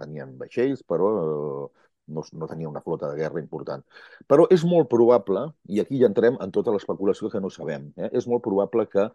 tenien 0.00 0.36
vaixells, 0.40 0.82
però 0.88 1.12
eh, 1.20 1.86
no, 2.06 2.24
no 2.32 2.48
tenia 2.50 2.68
una 2.68 2.82
flota 2.82 3.10
de 3.10 3.20
guerra 3.20 3.42
important. 3.42 3.84
Però 4.30 4.46
és 4.54 4.64
molt 4.64 4.90
probable, 4.92 5.46
i 5.68 5.80
aquí 5.82 6.00
ja 6.02 6.10
entrem 6.10 6.38
en 6.42 6.52
tota 6.54 6.74
l'especulació 6.74 7.30
que 7.32 7.42
no 7.42 7.50
sabem, 7.50 7.90
eh? 7.96 8.10
és 8.12 8.28
molt 8.30 8.44
probable 8.46 8.86
que 8.90 9.10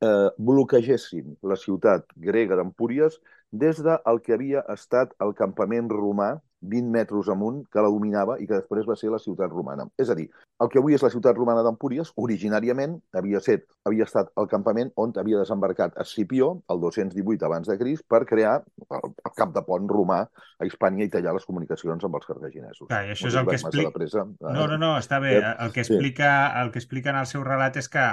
eh, 0.00 0.28
bloquegessin 0.38 1.36
la 1.42 1.58
ciutat 1.60 2.06
grega 2.16 2.58
d'Empúries 2.58 3.20
des 3.52 3.82
del 3.82 4.20
que 4.24 4.34
havia 4.34 4.64
estat 4.74 5.14
el 5.22 5.34
campament 5.38 5.88
romà 5.92 6.36
20 6.66 6.90
metres 6.90 7.28
amunt 7.28 7.62
que 7.72 7.82
la 7.82 7.90
dominava 7.92 8.38
i 8.40 8.46
que 8.48 8.56
després 8.56 8.86
va 8.88 8.96
ser 8.96 9.10
la 9.12 9.20
ciutat 9.22 9.52
romana. 9.52 9.86
És 10.00 10.10
a 10.10 10.16
dir, 10.18 10.26
el 10.62 10.70
que 10.72 10.80
avui 10.80 10.96
és 10.96 11.04
la 11.04 11.10
ciutat 11.12 11.36
romana 11.36 11.62
d'Empúries, 11.66 12.12
originàriament 12.16 12.96
havia, 13.16 13.40
set, 13.44 13.66
havia 13.86 14.06
estat 14.08 14.32
el 14.40 14.48
campament 14.50 14.90
on 14.96 15.12
havia 15.20 15.42
desembarcat 15.42 15.96
Escipió, 16.02 16.52
el 16.72 16.80
218 16.80 17.46
abans 17.46 17.68
de 17.68 17.76
Crist, 17.78 18.06
per 18.08 18.24
crear 18.28 18.56
el, 18.88 19.12
el 19.12 19.34
cap 19.36 19.52
de 19.54 19.62
pont 19.66 19.88
romà 19.90 20.22
a 20.24 20.68
Hispània 20.68 21.06
i 21.06 21.12
tallar 21.12 21.36
les 21.36 21.46
comunicacions 21.48 22.08
amb 22.08 22.18
els 22.18 22.28
cartaginesos. 22.28 22.88
Clar, 22.88 23.04
això 23.12 23.30
és 23.30 23.38
el 23.38 23.50
que 23.50 23.58
explica... 23.60 23.92
Presa, 23.96 24.24
no, 24.26 24.66
no, 24.66 24.80
no, 24.80 24.94
està 24.98 25.20
bé. 25.22 25.38
El 25.40 25.72
que 25.72 25.84
explica, 25.84 26.30
el 26.62 26.72
que 26.72 26.80
explica 26.82 27.12
en 27.12 27.20
el 27.20 27.28
seu 27.30 27.44
relat 27.46 27.76
és 27.80 27.88
que 27.92 28.08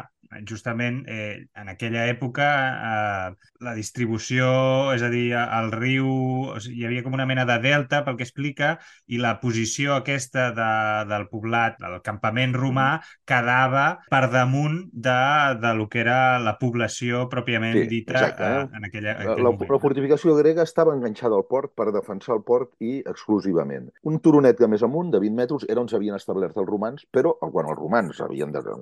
justament 0.50 1.04
eh, 1.08 1.46
en 1.56 1.70
aquella 1.70 2.08
època 2.10 2.48
eh, 2.74 3.50
la 3.64 3.74
distribució, 3.78 4.48
és 4.96 5.04
a 5.06 5.10
dir, 5.12 5.32
el 5.38 5.72
riu, 5.74 6.10
o 6.54 6.60
sigui, 6.62 6.82
hi 6.82 6.88
havia 6.88 7.04
com 7.06 7.16
una 7.16 7.28
mena 7.30 7.46
de 7.48 7.58
delta 7.64 8.02
pel 8.06 8.18
que 8.20 8.26
explica 8.26 8.74
i 9.08 9.20
la 9.22 9.36
posició 9.42 9.98
aquesta 9.98 10.50
de, 10.56 10.70
del 11.10 11.28
poblat, 11.32 11.78
del 11.82 12.00
campament 12.06 12.56
romà, 12.58 12.88
quedava 13.30 13.86
per 14.12 14.26
damunt 14.34 14.80
de, 14.92 15.20
de 15.62 15.74
lo 15.78 15.88
que 15.92 16.04
era 16.04 16.40
la 16.44 16.56
població 16.60 17.28
pròpiament 17.32 17.78
sí, 17.84 17.86
dita 17.92 18.18
exacte, 18.18 18.50
eh? 18.50 18.66
en 18.80 18.90
aquella, 18.90 19.16
en 19.20 19.32
la, 19.36 19.52
moment. 19.52 19.70
La 19.70 19.82
fortificació 19.84 20.36
grega 20.40 20.66
estava 20.68 20.96
enganxada 20.98 21.38
al 21.40 21.48
port 21.50 21.74
per 21.78 21.92
defensar 21.96 22.38
el 22.38 22.44
port 22.48 22.74
i 22.84 23.00
exclusivament. 23.10 23.90
Un 24.10 24.20
turonet 24.24 24.60
de 24.60 24.70
més 24.72 24.84
amunt, 24.86 25.14
de 25.14 25.22
20 25.24 25.40
metres, 25.40 25.68
era 25.70 25.84
on 25.84 25.92
s'havien 25.92 26.18
establert 26.18 26.58
els 26.58 26.70
romans, 26.70 27.08
però 27.12 27.36
quan 27.44 27.70
els 27.70 27.80
romans 27.80 28.20
havien, 28.24 28.52
de, 28.54 28.78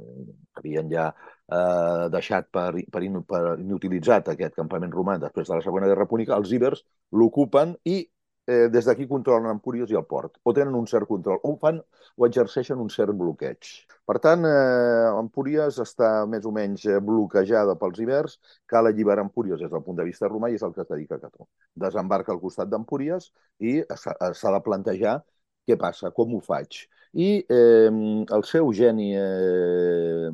havien 0.59 0.89
ja 0.91 1.11
eh, 1.51 2.07
deixat 2.13 2.49
per, 2.53 2.71
per, 2.93 3.03
in, 3.07 3.19
per 3.27 3.41
inutilitzat 3.59 4.31
aquest 4.33 4.55
campament 4.57 4.93
romà 4.95 5.17
després 5.21 5.49
de 5.49 5.57
la 5.57 5.65
Segona 5.65 5.89
Guerra 5.91 6.07
Púnica, 6.09 6.37
els 6.37 6.51
ibers 6.55 6.83
l'ocupen 7.11 7.75
i 7.85 7.99
eh, 8.47 8.67
des 8.73 8.85
d'aquí 8.87 9.07
controlen 9.07 9.49
Empúries 9.51 9.91
i 9.91 9.97
el 9.99 10.05
port, 10.09 10.37
o 10.43 10.53
tenen 10.53 10.75
un 10.75 10.87
cert 10.87 11.07
control, 11.09 11.39
o 11.43 11.55
fan 11.61 11.81
o 12.17 12.27
exerceixen 12.27 12.79
un 12.81 12.89
cert 12.89 13.15
bloqueig. 13.17 13.71
Per 14.07 14.17
tant, 14.23 14.45
eh, 14.47 15.09
Empúries 15.19 15.79
està 15.83 16.11
més 16.29 16.47
o 16.47 16.53
menys 16.55 16.85
eh, 16.87 16.99
bloquejada 17.11 17.77
pels 17.81 18.01
ibers, 18.03 18.39
cal 18.67 18.89
alliberar 18.89 19.25
Empúries 19.27 19.61
des 19.61 19.71
del 19.71 19.83
punt 19.85 19.99
de 19.99 20.07
vista 20.07 20.29
romà 20.31 20.49
i 20.51 20.57
és 20.59 20.65
el 20.67 20.73
que 20.75 20.85
es 20.85 20.89
dedica 20.89 21.19
a 21.19 21.25
Cató. 21.27 21.47
Desembarca 21.85 22.33
al 22.33 22.41
costat 22.41 22.71
d'Empúries 22.71 23.31
i 23.59 23.79
s'ha 23.95 24.55
de 24.57 24.63
plantejar 24.65 25.21
què 25.67 25.77
passa, 25.77 26.09
com 26.15 26.33
ho 26.35 26.41
faig 26.41 26.85
i 27.13 27.27
eh, 27.49 27.89
el 28.35 28.43
seu 28.47 28.71
geni, 28.73 29.09
eh, 29.19 30.29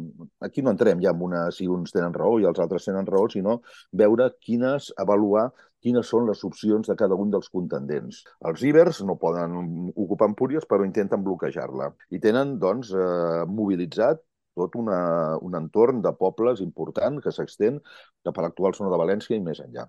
aquí 0.45 0.61
no 0.61 0.73
entrem 0.73 1.01
ja 1.01 1.13
en 1.15 1.23
una, 1.25 1.47
si 1.51 1.67
uns 1.67 1.93
tenen 1.95 2.13
raó 2.13 2.37
i 2.39 2.45
els 2.45 2.59
altres 2.61 2.85
tenen 2.85 3.07
raó, 3.09 3.25
sinó 3.33 3.61
veure 4.03 4.29
quines, 4.45 4.91
avaluar 4.97 5.47
quines 5.81 6.09
són 6.13 6.27
les 6.29 6.43
opcions 6.45 6.87
de 6.89 6.95
cada 6.99 7.17
un 7.17 7.31
dels 7.33 7.49
contendents. 7.49 8.23
Els 8.49 8.63
ibers 8.69 9.01
no 9.09 9.17
poden 9.17 9.57
ocupar 9.95 10.29
Empúries, 10.29 10.65
però 10.69 10.85
intenten 10.85 11.23
bloquejar-la. 11.25 11.91
I 12.13 12.21
tenen, 12.23 12.57
doncs, 12.61 12.93
eh, 12.93 13.45
mobilitzat 13.59 14.21
tot 14.57 14.75
una, 14.81 14.99
un 15.45 15.57
entorn 15.57 16.01
de 16.05 16.13
pobles 16.17 16.61
important 16.65 17.21
que 17.21 17.33
s'extén 17.33 17.81
cap 18.25 18.37
a 18.37 18.47
l'actual 18.47 18.77
zona 18.77 18.93
de 18.93 19.01
València 19.05 19.37
i 19.37 19.43
més 19.49 19.61
enllà. 19.65 19.85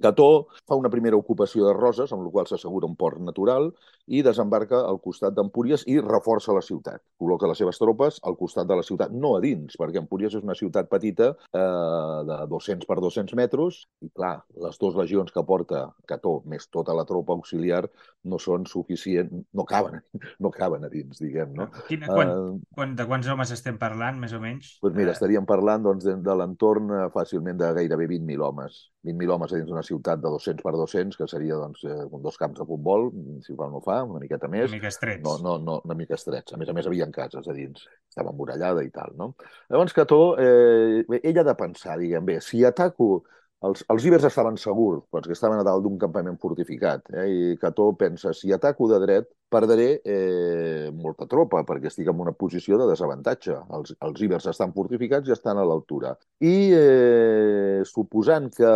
Cató 0.00 0.48
fa 0.68 0.78
una 0.78 0.90
primera 0.92 1.18
ocupació 1.18 1.66
de 1.66 1.74
Roses, 1.76 2.12
amb 2.12 2.24
la 2.26 2.32
qual 2.34 2.48
s'assegura 2.48 2.88
un 2.88 2.96
port 2.96 3.20
natural, 3.22 3.70
i 4.10 4.22
desembarca 4.26 4.80
al 4.88 4.98
costat 5.04 5.36
d'Empúries 5.36 5.84
i 5.90 5.98
reforça 6.02 6.54
la 6.56 6.64
ciutat. 6.64 7.02
Col·loca 7.20 7.48
les 7.50 7.60
seves 7.62 7.78
tropes 7.78 8.18
al 8.26 8.36
costat 8.40 8.66
de 8.66 8.78
la 8.80 8.86
ciutat, 8.86 9.12
no 9.14 9.36
a 9.36 9.42
dins, 9.44 9.76
perquè 9.78 10.02
Empúries 10.02 10.34
és 10.34 10.46
una 10.46 10.56
ciutat 10.58 10.90
petita 10.90 11.30
eh, 11.30 12.20
de 12.26 12.38
200 12.50 12.88
per 12.88 12.98
200 12.98 13.36
metres, 13.38 13.84
i 14.02 14.10
clar, 14.10 14.38
les 14.66 14.80
dues 14.80 14.98
legions 14.98 15.30
que 15.32 15.44
porta 15.46 15.86
Cató, 16.10 16.40
més 16.50 16.66
tota 16.72 16.96
la 16.96 17.06
tropa 17.06 17.36
auxiliar, 17.36 17.84
no 18.24 18.40
són 18.42 18.66
suficients, 18.68 19.32
no 19.56 19.64
caben, 19.68 20.00
no 20.44 20.50
caben 20.52 20.84
a 20.84 20.90
dins, 20.92 21.20
diguem, 21.22 21.54
no? 21.56 21.68
Quina, 21.88 22.10
quan, 22.10 22.32
uh, 22.34 22.56
quan, 22.76 22.96
de 22.98 23.06
quants 23.08 23.30
homes 23.30 23.54
estem 23.54 23.78
parlant, 23.80 24.18
més 24.20 24.34
o 24.36 24.40
menys? 24.42 24.74
Doncs 24.82 24.98
mira, 24.98 25.14
estaríem 25.16 25.46
parlant 25.48 25.86
doncs, 25.86 26.04
de, 26.08 26.16
de 26.24 26.36
l'entorn 26.36 26.90
eh, 26.96 27.06
fàcilment 27.14 27.60
de 27.60 27.70
gairebé 27.78 28.10
20.000 28.10 28.46
homes. 28.46 28.80
20.000 29.06 29.32
homes 29.32 29.52
dins 29.54 29.68
d'una 29.68 29.82
ciutat 29.86 30.20
de 30.20 30.28
200 30.28 30.64
per 30.64 30.74
200, 30.76 31.16
que 31.16 31.28
seria 31.30 31.56
doncs, 31.56 31.84
eh, 31.88 32.04
dos 32.20 32.36
camps 32.40 32.60
de 32.60 32.66
futbol, 32.68 33.08
si 33.46 33.56
fa 33.56 33.70
no 33.72 33.80
fa, 33.84 34.02
una 34.04 34.20
miqueta 34.20 34.48
més. 34.52 34.68
Una 34.68 34.76
mica 34.76 34.92
estrets. 34.92 35.24
No, 35.24 35.38
no, 35.40 35.56
no, 35.64 35.78
una 35.88 35.96
mica 35.96 36.18
estrets. 36.18 36.52
A 36.52 36.60
més 36.60 36.68
a 36.68 36.76
més, 36.76 36.88
havia 36.90 37.08
cases 37.14 37.48
a 37.48 37.56
dins, 37.56 37.86
estava 38.12 38.34
emmurallada 38.34 38.84
i 38.84 38.92
tal, 38.92 39.16
no? 39.16 39.32
Llavors, 39.70 39.96
Cató, 39.96 40.20
eh, 40.40 41.20
ell 41.22 41.40
ha 41.40 41.46
de 41.48 41.56
pensar, 41.56 41.96
diguem, 42.02 42.28
bé, 42.28 42.40
si 42.44 42.64
ataco 42.68 43.24
els, 43.68 43.82
els 43.92 44.06
ibers 44.08 44.24
estaven 44.24 44.56
segurs, 44.60 45.02
perquè 45.12 45.34
estaven 45.36 45.60
a 45.60 45.66
dalt 45.66 45.84
d'un 45.84 45.98
campament 46.00 46.38
fortificat, 46.40 47.10
eh? 47.12 47.26
i 47.28 47.58
Cató 47.60 47.90
pensa, 47.98 48.32
si 48.36 48.52
ataco 48.56 48.88
de 48.88 49.00
dret, 49.02 49.28
perdré 49.50 49.88
eh, 50.06 50.88
molta 50.94 51.26
tropa, 51.28 51.60
perquè 51.66 51.90
estic 51.90 52.08
en 52.08 52.22
una 52.22 52.32
posició 52.32 52.78
de 52.80 52.86
desavantatge. 52.92 53.56
Els, 53.76 53.96
els 54.06 54.22
ibers 54.24 54.46
estan 54.52 54.72
fortificats 54.76 55.28
i 55.28 55.34
estan 55.34 55.58
a 55.58 55.66
l'altura. 55.66 56.14
I 56.40 56.54
eh, 56.76 57.80
suposant 57.88 58.48
que 58.54 58.70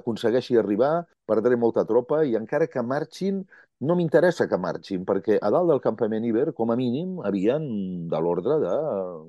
aconsegueixi 0.00 0.58
arribar, 0.58 1.04
perdré 1.28 1.58
molta 1.60 1.84
tropa 1.86 2.22
i 2.24 2.34
encara 2.38 2.70
que 2.70 2.82
marxin, 2.82 3.44
no 3.84 3.94
m'interessa 3.96 4.46
que 4.48 4.56
marxin, 4.56 5.02
perquè 5.04 5.36
a 5.36 5.50
dalt 5.52 5.68
del 5.68 5.82
campament 5.84 6.24
Iber, 6.24 6.46
com 6.56 6.70
a 6.72 6.76
mínim, 6.80 7.18
havien 7.28 7.66
de 8.08 8.20
l'ordre 8.24 8.56
de, 8.62 8.72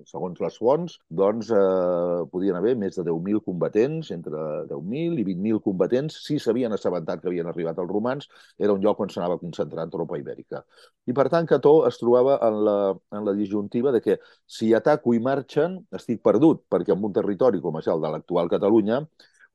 segons 0.08 0.40
les 0.40 0.60
fonts, 0.62 0.96
doncs 1.22 1.50
eh, 1.52 2.24
podien 2.32 2.56
haver 2.56 2.78
més 2.80 2.96
de 2.96 3.04
10.000 3.04 3.44
combatents, 3.44 4.12
entre 4.16 4.46
10.000 4.72 5.20
i 5.20 5.28
20.000 5.28 5.62
combatents, 5.68 6.22
si 6.24 6.40
s'havien 6.40 6.72
assabentat 6.72 7.20
que 7.22 7.28
havien 7.32 7.52
arribat 7.52 7.84
els 7.84 7.92
romans, 7.92 8.32
era 8.58 8.72
un 8.72 8.84
lloc 8.84 9.04
on 9.04 9.12
s'anava 9.12 9.40
concentrant 9.44 9.92
tropa 9.92 10.20
ibèrica. 10.22 10.64
I 11.12 11.16
per 11.18 11.28
tant, 11.34 11.50
Cató 11.50 11.82
es 11.90 12.00
trobava 12.00 12.40
en 12.48 12.64
la, 12.64 12.78
en 13.20 13.28
la 13.28 13.36
disjuntiva 13.36 13.92
de 13.92 14.04
que 14.06 14.22
si 14.48 14.72
ataco 14.74 15.12
i 15.14 15.20
marxen, 15.20 15.82
estic 15.92 16.24
perdut, 16.24 16.64
perquè 16.72 16.96
en 16.96 17.04
un 17.04 17.16
territori 17.20 17.60
com 17.60 17.82
és 17.82 17.92
el 17.92 18.00
de 18.00 18.16
l'actual 18.16 18.48
Catalunya, 18.48 19.04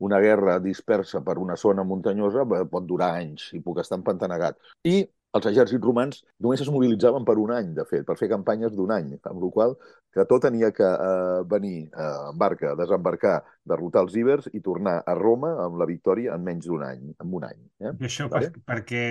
una 0.03 0.19
guerra 0.23 0.59
dispersa 0.59 1.23
per 1.25 1.37
una 1.39 1.55
zona 1.55 1.85
muntanyosa 1.87 2.45
pot 2.47 2.87
durar 2.87 3.13
anys 3.23 3.51
i 3.57 3.61
puc 3.63 3.79
estar 3.83 3.99
empantanegat. 3.99 4.59
I 4.83 5.03
els 5.37 5.47
exèrcits 5.49 5.81
romans 5.81 6.19
només 6.45 6.61
es 6.61 6.69
mobilitzaven 6.69 7.23
per 7.25 7.35
un 7.41 7.51
any, 7.55 7.71
de 7.77 7.85
fet, 7.89 8.03
per 8.05 8.15
fer 8.19 8.29
campanyes 8.29 8.75
d'un 8.77 8.91
any, 8.93 9.13
amb 9.29 9.41
la 9.41 9.49
qual 9.55 9.73
que 10.13 10.25
tot 10.29 10.43
tenia 10.45 10.69
que 10.77 10.85
eh, 10.85 11.39
venir 11.49 11.77
eh, 11.87 12.09
en 12.29 12.37
barca, 12.37 12.75
desembarcar, 12.77 13.39
derrotar 13.71 14.03
els 14.05 14.17
ibers 14.21 14.51
i 14.53 14.61
tornar 14.67 14.99
a 15.09 15.15
Roma 15.17 15.55
amb 15.63 15.81
la 15.81 15.89
victòria 15.89 16.35
en 16.37 16.45
menys 16.45 16.69
d'un 16.69 16.85
any, 16.85 17.09
en 17.15 17.33
un 17.39 17.47
any. 17.49 17.63
Eh? 17.81 17.95
I 17.95 18.09
això 18.11 18.29
per, 18.29 18.43
per, 18.61 18.79
què, 18.85 19.03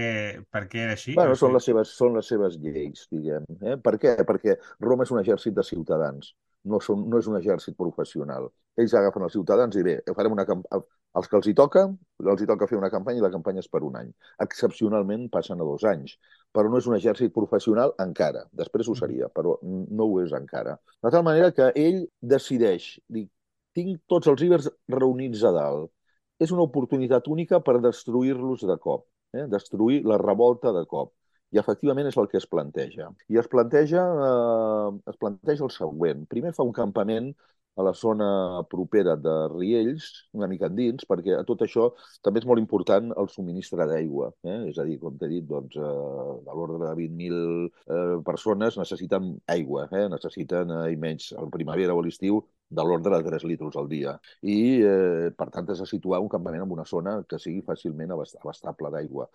per 0.47 0.65
què 0.71 0.85
era 0.87 0.95
així? 0.99 1.17
Bueno, 1.19 1.35
són 1.39 1.57
les 1.59 1.67
seves, 1.67 1.97
són 1.99 2.15
les 2.21 2.31
seves 2.31 2.61
lleis, 2.63 3.09
diguem. 3.11 3.49
Eh? 3.59 3.77
Per 3.83 3.97
què? 4.05 4.15
Perquè 4.29 4.61
Roma 4.79 5.09
és 5.09 5.15
un 5.17 5.25
exèrcit 5.25 5.59
de 5.59 5.67
ciutadans 5.67 6.35
no, 6.65 6.81
són, 6.81 7.07
no 7.11 7.21
és 7.23 7.29
un 7.31 7.39
exèrcit 7.39 7.77
professional. 7.79 8.49
Ells 8.79 8.95
agafen 8.97 9.27
els 9.27 9.35
ciutadans 9.37 9.77
i 9.77 9.85
bé, 9.87 9.99
farem 10.17 10.35
una 10.37 10.47
els 11.19 11.29
que 11.29 11.37
els 11.37 11.49
hi 11.51 11.55
toca, 11.59 11.85
els 12.33 12.43
hi 12.43 12.49
toca 12.49 12.69
fer 12.71 12.79
una 12.79 12.91
campanya 12.93 13.21
i 13.21 13.25
la 13.25 13.31
campanya 13.33 13.61
és 13.61 13.69
per 13.69 13.83
un 13.85 13.99
any. 14.01 14.09
Excepcionalment 14.45 15.27
passen 15.35 15.61
a 15.61 15.67
dos 15.69 15.85
anys, 15.89 16.15
però 16.57 16.71
no 16.73 16.81
és 16.81 16.89
un 16.89 16.97
exèrcit 16.97 17.35
professional 17.37 17.93
encara. 18.05 18.47
Després 18.63 18.89
ho 18.89 18.97
seria, 18.99 19.29
però 19.29 19.59
no 19.63 20.09
ho 20.09 20.21
és 20.23 20.33
encara. 20.39 20.79
De 21.05 21.13
tal 21.13 21.25
manera 21.27 21.53
que 21.57 21.69
ell 21.77 22.05
decideix, 22.35 22.95
dic, 23.13 23.29
tinc 23.77 24.01
tots 24.09 24.31
els 24.33 24.45
ibers 24.47 24.71
reunits 24.97 25.45
a 25.45 25.53
dalt. 25.57 25.91
És 26.43 26.51
una 26.51 26.65
oportunitat 26.65 27.29
única 27.31 27.61
per 27.63 27.77
destruir-los 27.81 28.65
de 28.67 28.77
cop, 28.81 29.05
eh? 29.37 29.45
destruir 29.53 30.01
la 30.09 30.19
revolta 30.19 30.73
de 30.75 30.87
cop. 30.91 31.13
I 31.53 31.61
efectivament 31.61 32.09
és 32.09 32.17
el 32.21 32.29
que 32.33 32.39
es 32.41 32.49
planteja. 32.49 33.11
I 33.29 33.39
es 33.43 33.49
planteja, 33.53 34.05
eh, 34.27 35.01
es 35.13 35.19
planteja 35.21 35.67
el 35.69 35.75
següent. 35.75 36.27
Primer 36.33 36.55
fa 36.57 36.65
un 36.65 36.73
campament 36.77 37.33
a 37.77 37.83
la 37.83 37.95
zona 37.95 38.63
propera 38.69 39.17
de 39.17 39.35
Riells, 39.49 40.09
una 40.33 40.49
mica 40.49 40.69
endins, 40.69 41.07
perquè 41.09 41.39
a 41.39 41.45
tot 41.49 41.63
això 41.65 41.89
també 42.25 42.43
és 42.43 42.47
molt 42.49 42.61
important 42.61 43.13
el 43.17 43.31
subministre 43.33 43.87
d'aigua. 43.89 44.31
Eh? 44.45 44.59
És 44.73 44.81
a 44.81 44.85
dir, 44.89 44.99
com 45.01 45.17
t'he 45.19 45.31
dit, 45.31 45.47
doncs, 45.49 45.77
eh, 45.77 46.35
de 46.47 46.57
l'ordre 46.57 46.83
de 46.85 46.93
20.000 47.01 47.71
eh, 47.97 48.19
persones 48.27 48.77
necessiten 48.81 49.33
aigua, 49.57 49.89
eh? 49.91 50.09
necessiten, 50.13 50.75
eh, 50.83 50.97
menys 50.97 51.33
al 51.39 51.49
primavera 51.55 51.97
o 51.97 52.03
a 52.03 52.07
l'estiu, 52.07 52.43
de 52.73 52.85
l'ordre 52.89 53.17
de 53.17 53.31
3 53.31 53.47
litres 53.51 53.77
al 53.77 53.89
dia. 53.89 54.15
I, 54.43 54.59
eh, 54.83 55.31
per 55.37 55.49
tant, 55.55 55.69
has 55.71 55.83
de 55.85 55.89
situar 55.89 56.21
un 56.25 56.31
campament 56.33 56.65
en 56.65 56.77
una 56.77 56.87
zona 56.89 57.19
que 57.29 57.41
sigui 57.43 57.65
fàcilment 57.67 58.15
abastable 58.17 58.93
d'aigua. 58.95 59.29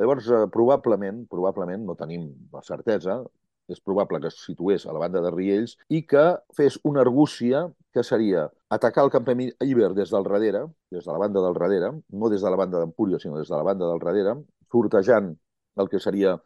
Llavors, 0.00 0.28
eh, 0.30 0.44
probablement, 0.58 1.24
probablement, 1.30 1.84
no 1.88 1.98
tenim 1.98 2.30
la 2.52 2.62
certesa, 2.62 3.22
és 3.68 3.80
probable 3.80 4.20
que 4.20 4.28
es 4.28 4.38
situés 4.44 4.84
a 4.86 4.92
la 4.92 5.00
banda 5.00 5.22
de 5.24 5.30
Riells 5.32 5.78
i 5.88 6.02
que 6.08 6.24
fes 6.56 6.76
una 6.84 7.00
argúcia 7.00 7.64
que 7.94 8.04
seria 8.04 8.48
atacar 8.76 9.04
el 9.06 9.12
campament 9.14 9.54
Iber 9.64 9.92
des 9.96 10.10
del 10.12 10.26
darrere, 10.26 10.66
des 10.92 11.06
de 11.06 11.12
la 11.12 11.22
banda 11.22 11.40
del 11.40 11.56
darrere, 11.56 11.92
no 12.10 12.28
des 12.28 12.42
de 12.42 12.50
la 12.50 12.60
banda 12.60 12.82
d'Empúria, 12.82 13.20
sinó 13.22 13.38
des 13.38 13.48
de 13.48 13.56
la 13.56 13.62
banda 13.62 13.88
del 13.88 14.02
darrere, 14.02 14.36
sortejant 14.72 15.32
el 15.76 15.88
que 15.88 16.00
seria 16.00 16.36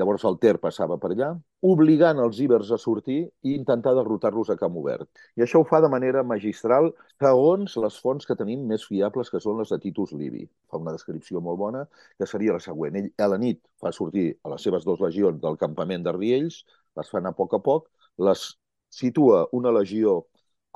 Llavors 0.00 0.22
el 0.28 0.38
Ter 0.40 0.54
passava 0.60 0.96
per 1.00 1.10
allà, 1.12 1.26
obligant 1.68 2.20
els 2.24 2.38
ibers 2.40 2.70
a 2.72 2.78
sortir 2.80 3.18
i 3.44 3.52
intentar 3.54 3.92
derrotar-los 3.98 4.48
a 4.52 4.56
camp 4.60 4.78
obert. 4.80 5.08
I 5.36 5.44
això 5.44 5.60
ho 5.60 5.66
fa 5.68 5.82
de 5.84 5.90
manera 5.92 6.22
magistral 6.24 6.88
segons 7.20 7.76
les 7.84 7.98
fonts 8.04 8.28
que 8.28 8.36
tenim 8.38 8.64
més 8.70 8.86
fiables, 8.88 9.28
que 9.30 9.40
són 9.44 9.60
les 9.60 9.74
de 9.74 9.78
Titus 9.84 10.14
Livi. 10.16 10.46
Fa 10.72 10.80
una 10.80 10.96
descripció 10.96 11.44
molt 11.44 11.60
bona, 11.60 11.84
que 12.16 12.28
seria 12.30 12.56
la 12.56 12.64
següent. 12.64 12.96
Ell 13.02 13.10
a 13.26 13.30
la 13.34 13.40
nit 13.44 13.60
fa 13.84 13.92
sortir 13.92 14.30
a 14.42 14.54
les 14.54 14.64
seves 14.64 14.88
dues 14.88 15.04
legions 15.04 15.40
del 15.44 15.60
campament 15.60 16.08
de 16.08 16.16
Riells, 16.16 16.62
les 16.96 17.12
fan 17.12 17.28
a 17.28 17.36
poc 17.36 17.56
a 17.58 17.60
poc, 17.68 17.88
les 18.28 18.48
situa 18.92 19.46
una 19.52 19.72
legió 19.76 20.22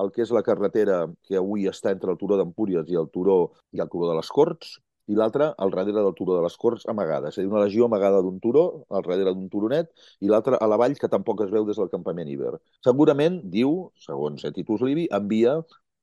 el 0.03 0.11
que 0.13 0.21
és 0.25 0.31
la 0.35 0.43
carretera 0.45 1.05
que 1.25 1.37
avui 1.39 1.65
està 1.69 1.89
entre 1.95 2.13
el 2.13 2.19
turó 2.21 2.37
d'Empúries 2.37 2.89
i 2.93 2.97
el 3.01 3.09
turó 3.13 3.37
i 3.73 3.81
el 3.81 3.89
turó 3.89 4.11
de 4.11 4.17
les 4.19 4.29
Corts, 4.29 4.77
i 5.07 5.15
l'altra 5.15 5.49
al 5.57 5.71
darrere 5.71 6.03
del 6.03 6.13
turó 6.15 6.35
de 6.35 6.43
les 6.45 6.57
Corts 6.59 6.85
amagada. 6.91 7.31
És 7.31 7.37
a 7.37 7.41
dir, 7.41 7.49
una 7.49 7.63
legió 7.63 7.87
amagada 7.87 8.21
d'un 8.21 8.39
turó, 8.43 8.65
al 8.89 9.03
darrere 9.05 9.33
d'un 9.33 9.49
turonet, 9.49 9.91
i 10.21 10.31
l'altra 10.31 10.59
a 10.59 10.67
la 10.67 10.79
vall 10.79 10.97
que 10.99 11.11
tampoc 11.11 11.45
es 11.45 11.51
veu 11.53 11.67
des 11.67 11.79
del 11.79 11.91
campament 11.93 12.29
Iber. 12.31 12.57
Segurament, 12.85 13.41
diu, 13.57 13.77
segons 14.07 14.47
Titus 14.55 14.83
Livi, 14.83 15.07
envia 15.19 15.61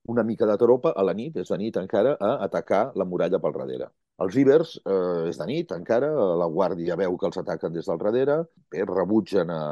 una 0.08 0.22
mica 0.22 0.46
de 0.46 0.56
tropa 0.60 0.92
a 0.92 1.04
la 1.04 1.14
nit, 1.16 1.36
és 1.40 1.48
de 1.48 1.58
nit 1.60 1.76
encara, 1.80 2.16
a 2.20 2.34
atacar 2.44 2.90
la 2.94 3.06
muralla 3.08 3.40
pel 3.40 3.54
darrere. 3.56 3.88
Els 4.24 4.36
ibers, 4.38 4.74
eh, 4.86 5.28
és 5.30 5.38
de 5.40 5.46
nit 5.48 5.72
encara, 5.74 6.10
la 6.38 6.46
guàrdia 6.46 6.96
veu 7.00 7.16
que 7.18 7.26
els 7.26 7.38
ataquen 7.40 7.72
des 7.74 7.88
del 7.90 7.98
darrere, 7.98 8.36
bé, 8.70 8.84
rebutgen 8.90 9.50
a 9.50 9.62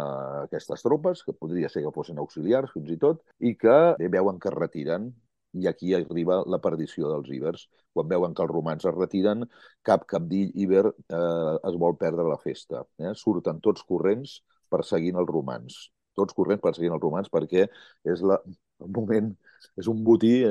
aquestes 0.46 0.82
tropes, 0.82 1.22
que 1.22 1.36
podria 1.36 1.68
ser 1.68 1.84
que 1.84 1.92
fossin 1.94 2.18
auxiliars 2.18 2.72
fins 2.74 2.90
i 2.90 2.96
tot, 3.04 3.22
i 3.38 3.54
que 3.54 3.76
bé, 4.00 4.08
veuen 4.16 4.40
que 4.42 4.50
es 4.50 4.56
retiren 4.56 5.12
i 5.52 5.68
aquí 5.68 5.92
arriba 5.94 6.40
la 6.46 6.60
perdició 6.64 7.10
dels 7.12 7.30
ibers. 7.36 7.66
Quan 7.92 8.08
veuen 8.08 8.34
que 8.34 8.44
els 8.44 8.52
romans 8.52 8.86
es 8.88 8.96
retiren, 8.96 9.46
cap 9.88 10.06
capdill 10.08 10.52
iber 10.64 10.86
eh, 10.88 11.54
es 11.70 11.78
vol 11.84 11.96
perdre 12.00 12.26
la 12.28 12.40
festa. 12.40 12.84
Eh? 12.98 13.12
Surten 13.24 13.60
tots 13.60 13.84
corrents 13.88 14.38
perseguint 14.72 15.20
els 15.20 15.30
romans. 15.30 15.78
Tots 16.16 16.36
corrents 16.36 16.64
perseguint 16.64 16.96
els 16.96 17.04
romans 17.04 17.30
perquè 17.32 17.66
és 18.14 18.24
la, 18.24 18.40
el 18.82 18.92
moment, 18.98 19.30
és 19.78 19.88
un 19.92 20.02
botí, 20.04 20.34
eh, 20.44 20.50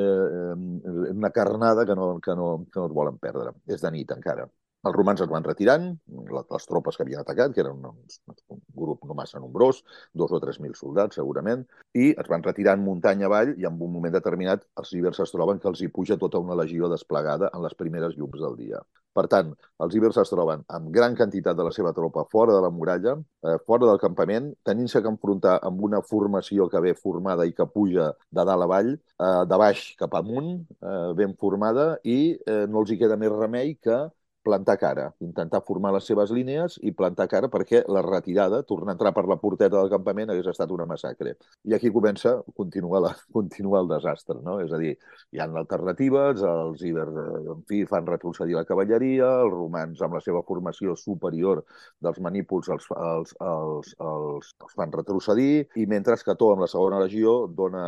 eh, 0.54 1.12
una 1.12 1.34
carnada 1.36 1.86
que 1.86 1.98
no, 1.98 2.14
que, 2.20 2.36
no, 2.38 2.52
que 2.72 2.80
no 2.80 2.90
es 2.90 2.98
volen 3.02 3.22
perdre. 3.22 3.56
És 3.68 3.86
de 3.86 3.94
nit 3.98 4.18
encara. 4.18 4.48
Els 4.90 4.96
romans 4.96 5.22
es 5.22 5.30
van 5.30 5.44
retirant, 5.46 5.84
les 6.36 6.66
tropes 6.70 6.96
que 6.98 7.04
havien 7.06 7.22
atacat, 7.22 7.52
que 7.54 7.62
eren 7.62 7.84
un, 7.90 7.98
un 8.56 8.62
grup 8.82 9.04
no 9.06 9.18
massa 9.18 9.42
nombrós, 9.42 9.84
dos 10.18 10.32
o 10.34 10.40
tres 10.42 10.58
mil 10.64 10.74
soldats 10.80 11.20
segurament, 11.20 11.68
i 11.94 12.08
es 12.12 12.32
van 12.32 12.42
retirant 12.48 12.82
muntanya 12.82 13.28
avall 13.30 13.54
i 13.62 13.68
en 13.70 13.78
un 13.78 13.94
moment 13.98 14.16
determinat 14.16 14.66
els 14.82 14.96
ibers 14.98 15.22
es 15.22 15.34
troben 15.36 15.62
que 15.62 15.70
els 15.70 15.84
hi 15.84 15.92
puja 15.94 16.18
tota 16.24 16.42
una 16.42 16.58
legió 16.58 16.90
desplegada 16.90 17.52
en 17.54 17.62
les 17.66 17.78
primeres 17.78 18.18
llums 18.18 18.42
del 18.42 18.58
dia. 18.58 18.82
Per 19.14 19.26
tant, 19.28 19.52
els 19.84 19.96
ibers 20.00 20.18
es 20.22 20.32
troben 20.32 20.64
amb 20.72 20.90
gran 20.96 21.18
quantitat 21.20 21.58
de 21.60 21.66
la 21.68 21.74
seva 21.76 21.92
tropa 21.94 22.24
fora 22.32 22.56
de 22.56 22.62
la 22.64 22.72
muralla, 22.74 23.18
eh, 23.46 23.58
fora 23.68 23.90
del 23.90 24.00
campament, 24.02 24.48
tenint-se 24.66 25.02
que 25.04 25.12
enfrontar 25.12 25.58
amb 25.68 25.84
una 25.90 26.00
formació 26.02 26.70
que 26.72 26.82
ve 26.88 26.96
formada 26.96 27.46
i 27.46 27.54
que 27.58 27.68
puja 27.68 28.08
de 28.32 28.48
dalt 28.50 28.66
a 28.66 28.70
vall, 28.72 28.94
eh, 28.96 29.44
de 29.52 29.62
baix 29.62 29.84
cap 30.00 30.16
amunt, 30.22 30.54
eh, 30.80 31.12
ben 31.22 31.36
formada, 31.36 31.88
i 32.04 32.18
eh, 32.48 32.66
no 32.72 32.82
els 32.82 32.96
hi 32.96 33.00
queda 33.04 33.20
més 33.20 33.36
remei 33.36 33.76
que 33.76 34.00
plantar 34.44 34.78
cara, 34.82 35.06
intentar 35.22 35.62
formar 35.66 35.92
les 35.96 36.08
seves 36.10 36.32
línies 36.34 36.78
i 36.82 36.94
plantar 36.98 37.28
cara 37.32 37.50
perquè 37.52 37.84
la 37.92 38.02
retirada, 38.06 38.62
tornar 38.68 38.94
a 38.94 38.98
entrar 38.98 39.14
per 39.16 39.26
la 39.30 39.38
porteta 39.42 39.78
del 39.78 39.92
campament, 39.94 40.32
hagués 40.32 40.50
estat 40.52 40.72
una 40.74 40.88
massacre. 40.90 41.36
I 41.68 41.76
aquí 41.78 41.92
comença, 41.94 42.38
continua, 42.58 43.02
la, 43.06 43.14
continua 43.38 43.82
el 43.84 43.92
desastre, 43.92 44.40
no? 44.46 44.60
És 44.64 44.74
a 44.74 44.80
dir, 44.82 44.96
hi 45.32 45.42
ha 45.42 45.50
alternatives, 45.62 46.42
els 46.48 46.82
ibers, 46.88 47.20
en 47.56 47.62
fi, 47.70 47.84
fan 47.90 48.10
retrocedir 48.10 48.58
la 48.58 48.66
cavalleria, 48.68 49.30
els 49.46 49.56
romans, 49.56 50.02
amb 50.02 50.18
la 50.18 50.24
seva 50.26 50.44
formació 50.48 50.96
superior 50.98 51.64
dels 52.02 52.20
manípuls, 52.24 52.72
els, 52.74 52.90
els, 52.98 53.36
els, 53.40 53.94
els, 54.00 54.56
els 54.66 54.76
fan 54.78 54.98
retrocedir, 54.98 55.68
i 55.76 55.88
mentre 55.90 56.20
Cató, 56.22 56.52
amb 56.54 56.62
la 56.62 56.68
segona 56.70 57.00
legió, 57.02 57.48
dona 57.50 57.84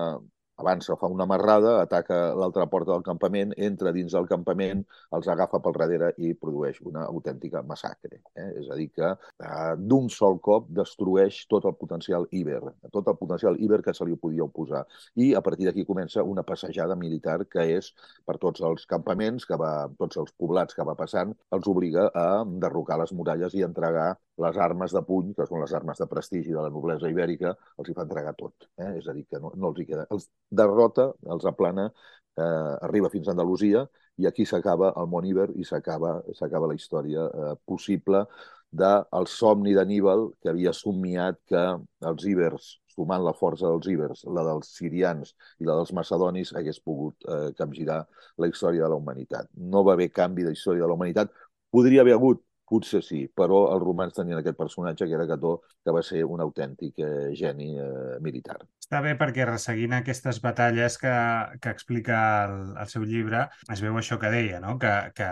avança, 0.61 0.95
fa 0.99 1.09
una 1.09 1.25
amarrada, 1.27 1.79
ataca 1.81 2.17
l'altra 2.37 2.67
porta 2.71 2.91
del 2.93 3.03
campament, 3.05 3.53
entra 3.57 3.93
dins 3.95 4.13
del 4.13 4.27
campament, 4.29 4.83
els 5.17 5.27
agafa 5.31 5.59
pel 5.63 5.77
darrere 5.79 6.11
i 6.17 6.33
produeix 6.37 6.79
una 6.85 7.05
autèntica 7.07 7.63
massacre. 7.65 8.21
Eh? 8.35 8.49
És 8.61 8.69
a 8.69 8.77
dir, 8.79 8.89
que 8.93 9.09
eh, 9.13 9.73
d'un 9.77 10.09
sol 10.13 10.39
cop 10.43 10.69
destrueix 10.81 11.43
tot 11.51 11.65
el 11.69 11.77
potencial 11.79 12.27
Iber, 12.31 12.61
tot 12.91 13.09
el 13.09 13.17
potencial 13.19 13.57
Iber 13.59 13.81
que 13.85 13.95
se 13.97 14.05
li 14.05 14.17
podia 14.19 14.45
oposar. 14.45 14.83
I 15.15 15.33
a 15.37 15.41
partir 15.41 15.69
d'aquí 15.69 15.85
comença 15.89 16.23
una 16.23 16.45
passejada 16.47 16.95
militar 16.99 17.39
que 17.49 17.65
és 17.77 17.93
per 18.25 18.37
tots 18.41 18.61
els 18.61 18.85
campaments, 18.89 19.47
que 19.49 19.57
va, 19.59 19.73
tots 19.99 20.21
els 20.21 20.35
poblats 20.37 20.77
que 20.77 20.85
va 20.85 20.97
passant, 20.99 21.33
els 21.55 21.67
obliga 21.69 22.09
a 22.13 22.27
derrocar 22.45 22.99
les 23.01 23.13
muralles 23.13 23.57
i 23.57 23.65
entregar 23.65 24.13
les 24.41 24.57
armes 24.57 24.93
de 24.93 25.01
puny, 25.05 25.33
que 25.37 25.45
són 25.45 25.61
les 25.61 25.73
armes 25.77 25.99
de 26.01 26.07
prestigi 26.09 26.53
de 26.53 26.61
la 26.61 26.71
noblesa 26.73 27.09
ibèrica, 27.11 27.53
els 27.77 27.89
hi 27.89 27.95
fa 27.97 28.05
entregar 28.07 28.33
tot. 28.37 28.67
Eh? 28.81 28.95
És 28.99 29.07
a 29.07 29.13
dir, 29.13 29.25
que 29.29 29.41
no, 29.41 29.53
no 29.55 29.69
els 29.69 29.81
hi 29.81 29.85
queda... 29.89 30.07
Els 30.13 30.29
derrota, 30.61 31.11
els 31.35 31.45
aplana, 31.49 31.89
eh, 32.37 32.73
arriba 32.87 33.11
fins 33.13 33.27
a 33.27 33.35
Andalusia 33.35 33.85
i 34.21 34.27
aquí 34.29 34.45
s'acaba 34.45 34.93
el 35.01 35.07
món 35.09 35.25
Iber 35.25 35.49
i 35.57 35.65
s'acaba 35.65 36.67
la 36.69 36.75
història 36.77 37.25
eh, 37.29 37.53
possible 37.65 38.25
del 38.73 39.27
somni 39.29 39.73
d'Aníbal 39.77 40.31
que 40.41 40.49
havia 40.49 40.73
somiat 40.73 41.39
que 41.49 41.63
els 42.09 42.25
ibers, 42.29 42.69
sumant 42.93 43.21
la 43.25 43.33
força 43.37 43.69
dels 43.69 43.89
ibers, 43.93 44.23
la 44.37 44.45
dels 44.47 44.71
sirians 44.77 45.33
i 45.61 45.69
la 45.69 45.77
dels 45.77 45.93
macedonis, 45.93 46.53
hagués 46.57 46.79
pogut 46.81 47.27
eh, 47.29 47.51
capgirar 47.57 48.01
la 48.37 48.49
història 48.49 48.85
de 48.85 48.89
la 48.93 48.97
humanitat. 48.97 49.49
No 49.53 49.83
va 49.85 49.93
haver 49.93 50.09
canvi 50.11 50.45
de 50.47 50.55
història 50.57 50.85
de 50.85 50.89
la 50.89 50.97
humanitat. 50.97 51.33
Podria 51.73 52.01
haver 52.01 52.17
hagut 52.17 52.41
Potser 52.69 53.01
sí, 53.03 53.25
però 53.27 53.59
els 53.73 53.83
romans 53.83 54.15
tenien 54.15 54.39
aquest 54.39 54.57
personatge 54.57 55.05
que 55.09 55.17
era 55.17 55.27
Cató, 55.29 55.57
que 55.83 55.93
va 55.93 56.01
ser 56.05 56.23
un 56.23 56.41
autèntic 56.45 57.03
eh, 57.03 57.33
geni 57.37 57.73
eh, 57.75 58.15
militar. 58.23 58.57
Està 58.81 59.01
bé 59.03 59.13
perquè 59.19 59.45
resseguint 59.49 59.97
aquestes 59.97 60.39
batalles 60.43 60.97
que, 61.01 61.13
que 61.61 61.73
explica 61.75 62.17
el, 62.47 62.57
el 62.79 62.89
seu 62.93 63.05
llibre, 63.09 63.45
es 63.73 63.83
veu 63.83 63.99
això 63.99 64.17
que 64.21 64.31
deia, 64.33 64.63
no? 64.63 64.77
que, 64.81 64.93
que 65.17 65.29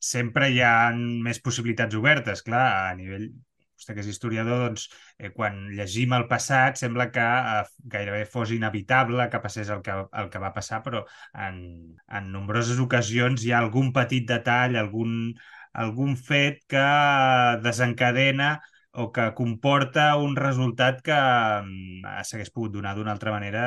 sempre 0.00 0.48
hi 0.50 0.62
ha 0.64 0.74
més 0.96 1.42
possibilitats 1.44 1.98
obertes, 1.98 2.44
clar, 2.46 2.66
a 2.88 2.96
nivell 2.96 3.28
vostè 3.80 3.96
que 3.96 4.02
és 4.04 4.10
historiador, 4.12 4.60
doncs, 4.66 4.88
eh, 5.18 5.30
quan 5.32 5.62
llegim 5.76 6.12
el 6.12 6.26
passat 6.28 6.76
sembla 6.80 7.08
que 7.14 7.24
eh, 7.24 7.62
gairebé 7.94 8.26
fos 8.28 8.52
inevitable 8.52 9.28
que 9.32 9.40
passés 9.40 9.70
el 9.72 9.80
que, 9.86 9.94
el 10.22 10.28
que 10.32 10.42
va 10.42 10.52
passar, 10.56 10.82
però 10.84 11.04
en, 11.46 11.62
en 12.18 12.28
nombroses 12.34 12.80
ocasions 12.84 13.44
hi 13.44 13.54
ha 13.54 13.62
algun 13.64 13.92
petit 13.96 14.28
detall, 14.28 14.76
algun, 14.76 15.32
algun 15.72 16.16
fet 16.16 16.64
que 16.68 16.86
desencadena 17.62 18.58
o 18.92 19.12
que 19.12 19.32
comporta 19.34 20.16
un 20.18 20.34
resultat 20.34 20.98
que 21.06 21.14
mm, 21.14 22.02
s'hagués 22.26 22.50
pogut 22.50 22.72
donar 22.74 22.96
d'una 22.96 23.12
altra 23.14 23.30
manera 23.30 23.64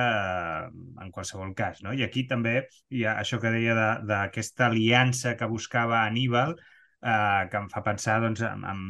eh, 0.67 1.03
en 1.05 1.11
qualsevol 1.15 1.53
cas. 1.55 1.79
No? 1.83 1.93
I 1.95 2.03
aquí 2.03 2.25
també 2.27 2.67
hi 2.91 3.05
ha 3.07 3.15
això 3.21 3.39
que 3.39 3.53
deia 3.55 3.75
d'aquesta 4.03 4.67
aliança 4.67 5.37
que 5.39 5.47
buscava 5.47 6.03
Aníbal, 6.03 6.57
eh, 6.57 7.43
que 7.49 7.61
em 7.61 7.69
fa 7.71 7.83
pensar 7.87 8.19
doncs, 8.25 8.43
en, 8.43 8.65
en, 8.67 8.81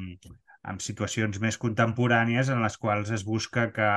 en 0.73 0.79
situacions 0.81 1.39
més 1.43 1.59
contemporànies 1.61 2.49
en 2.49 2.63
les 2.65 2.77
quals 2.81 3.13
es 3.13 3.25
busca 3.27 3.69
que 3.75 3.89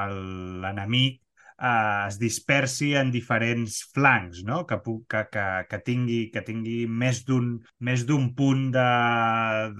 l'enemic 0.00 1.20
eh, 1.60 2.06
es 2.08 2.18
dispersi 2.20 2.94
en 2.98 3.10
diferents 3.14 3.80
flancs, 3.94 4.42
no? 4.46 4.64
que, 4.66 4.80
que, 4.84 5.24
que, 5.32 5.46
que, 5.70 5.80
tingui, 5.86 6.20
que 6.34 6.44
tingui 6.46 6.84
més 6.88 7.24
d'un 7.26 8.30
punt 8.36 8.68
de, 8.74 8.86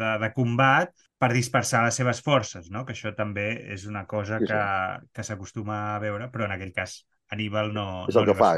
de, 0.01 0.11
de 0.25 0.33
combat 0.37 0.93
per 1.21 1.33
dispersar 1.35 1.85
les 1.85 1.97
seves 2.01 2.23
forces, 2.25 2.71
no? 2.73 2.85
que 2.89 2.97
això 2.97 3.13
també 3.17 3.49
és 3.75 3.87
una 3.89 4.07
cosa 4.09 4.41
sí, 4.41 4.47
sí. 4.47 4.53
que, 4.53 5.09
que 5.17 5.27
s'acostuma 5.27 5.81
a 5.95 5.99
veure, 6.03 6.31
però 6.33 6.47
en 6.49 6.57
aquell 6.57 6.73
cas 6.77 7.03
Aníbal 7.31 7.69
no... 7.73 7.85
És 8.11 8.17
el 8.19 8.25
no 8.27 8.33
que 8.33 8.35
fa. 8.39 8.49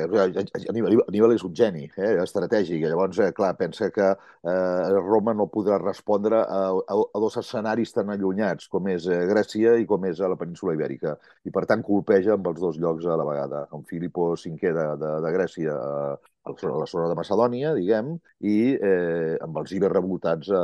Aníbal, 0.72 1.02
Aníbal 1.10 1.34
és 1.34 1.44
un 1.44 1.52
geni 1.56 1.84
eh, 1.90 2.14
estratègic. 2.22 2.86
Llavors, 2.88 3.18
eh, 3.20 3.28
clar, 3.36 3.52
pensa 3.58 3.90
que 3.92 4.06
eh, 4.08 4.96
Roma 4.96 5.34
no 5.36 5.48
podrà 5.52 5.76
respondre 5.82 6.40
a, 6.40 6.62
a, 6.72 6.96
a 7.04 7.22
dos 7.24 7.36
escenaris 7.42 7.92
tan 7.92 8.14
allunyats 8.14 8.70
com 8.72 8.88
és 8.88 9.08
eh, 9.12 9.20
Grècia 9.28 9.76
i 9.82 9.84
com 9.88 10.08
és 10.08 10.24
a 10.24 10.32
la 10.32 10.40
península 10.40 10.76
Ibèrica. 10.78 11.18
I, 11.44 11.52
per 11.52 11.66
tant, 11.68 11.84
colpeja 11.84 12.38
amb 12.38 12.48
els 12.48 12.64
dos 12.64 12.80
llocs 12.80 13.04
a 13.04 13.18
la 13.20 13.28
vegada. 13.28 13.66
Amb 13.76 13.84
Filipo 13.88 14.32
V 14.32 14.56
de, 14.56 14.88
de, 15.04 15.12
de 15.26 15.34
Grècia 15.36 15.76
eh, 15.76 16.31
a 16.42 16.78
la 16.78 16.86
zona 16.86 17.08
de 17.08 17.14
Macedònia, 17.14 17.72
diguem, 17.76 18.16
i 18.42 18.74
eh, 18.74 19.36
amb 19.42 19.60
els 19.60 19.72
ibers 19.76 19.94
revoltats 19.94 20.50
a, 20.50 20.62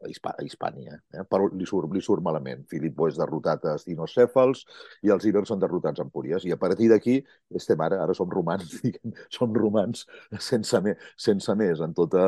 a, 0.00 0.32
a 0.32 0.44
Hispània. 0.46 0.96
Eh? 1.12 1.24
Però 1.28 1.50
li 1.52 1.66
surt, 1.68 1.90
li 1.92 2.00
surt 2.04 2.24
malament. 2.24 2.64
Filipo 2.70 3.08
és 3.08 3.18
derrotat 3.20 3.66
a 3.68 3.74
Estinocèfals 3.76 4.64
i 5.04 5.12
els 5.12 5.26
ibers 5.28 5.52
són 5.52 5.60
derrotats 5.60 6.00
a 6.00 6.06
Empúries. 6.06 6.46
I 6.48 6.54
a 6.56 6.58
partir 6.60 6.88
d'aquí 6.92 7.18
estem 7.56 7.80
ara, 7.84 8.00
ara 8.06 8.16
som 8.16 8.30
romans, 8.32 8.72
diguem, 8.84 9.12
som 9.28 9.52
romans 9.52 10.06
sense, 10.38 10.80
me, 10.84 10.96
sense 11.20 11.56
més. 11.60 11.84
En 11.84 11.92
tota... 11.96 12.24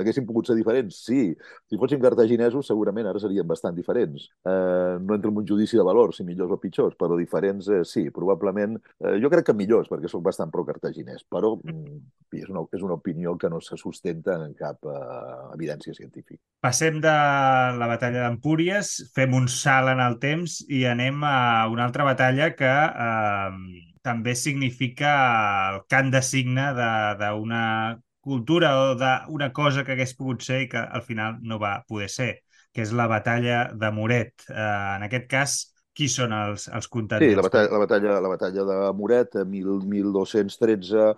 Haguéssim 0.00 0.26
pogut 0.26 0.50
ser 0.50 0.58
diferents? 0.58 1.04
Sí. 1.06 1.30
Si 1.70 1.78
fóssim 1.78 2.02
cartaginesos, 2.02 2.66
segurament 2.66 3.06
ara 3.10 3.22
seríem 3.22 3.46
bastant 3.46 3.78
diferents. 3.78 4.26
Eh, 4.42 4.98
no 4.98 5.14
entro 5.14 5.30
en 5.30 5.42
un 5.44 5.46
judici 5.46 5.78
de 5.78 5.86
valor, 5.86 6.14
si 6.16 6.26
millors 6.26 6.56
o 6.56 6.58
pitjors, 6.58 6.98
però 6.98 7.18
diferents 7.18 7.70
eh, 7.70 7.84
sí, 7.86 8.08
probablement. 8.14 8.78
Eh, 8.98 9.16
jo 9.22 9.30
crec 9.30 9.50
que 9.50 9.56
millors, 9.56 9.90
perquè 9.92 10.10
sóc 10.10 10.24
bastant 10.26 10.50
pro-cartaginès, 10.50 11.22
però 11.30 11.54
és 12.38 12.48
una, 12.48 12.62
és 12.72 12.82
una 12.82 12.94
opinió 12.94 13.36
que 13.38 13.50
no 13.50 13.60
se 13.60 13.76
sustenta 13.76 14.36
en 14.38 14.52
cap 14.58 14.86
uh, 14.86 15.50
evidència 15.54 15.94
científica. 15.96 16.40
Passem 16.62 17.00
de 17.02 17.14
la 17.80 17.88
batalla 17.90 18.26
d'Empúries, 18.26 18.92
fem 19.14 19.34
un 19.36 19.48
salt 19.50 19.90
en 19.94 20.02
el 20.04 20.18
temps 20.22 20.60
i 20.68 20.84
anem 20.88 21.24
a 21.26 21.66
una 21.72 21.86
altra 21.88 22.06
batalla 22.06 22.52
que 22.56 22.70
uh, 22.70 23.56
també 24.06 24.36
significa 24.38 25.14
el 25.72 25.82
cant 25.90 26.12
de 26.14 26.22
signe 26.24 26.70
d'una 26.76 27.64
cultura 28.20 28.74
o 28.84 28.94
d'una 29.00 29.50
cosa 29.56 29.84
que 29.84 29.96
hagués 29.96 30.14
pogut 30.16 30.44
ser 30.44 30.62
i 30.64 30.70
que 30.70 30.80
al 30.80 31.02
final 31.02 31.40
no 31.42 31.58
va 31.60 31.80
poder 31.88 32.10
ser, 32.12 32.30
que 32.72 32.84
és 32.84 32.94
la 32.94 33.08
batalla 33.10 33.70
de 33.74 33.92
Moret. 33.96 34.46
Uh, 34.48 34.96
en 35.00 35.08
aquest 35.08 35.28
cas, 35.30 35.58
qui 36.00 36.08
són 36.08 36.32
els, 36.32 36.64
els 36.72 36.88
contendents? 36.88 37.34
Sí, 37.34 37.36
la 37.36 37.44
batalla, 37.44 37.70
la 37.74 37.80
batalla, 37.82 38.14
la 38.24 38.30
batalla 38.32 38.64
de 38.70 38.76
Moret, 38.96 39.36
1213, 39.52 41.08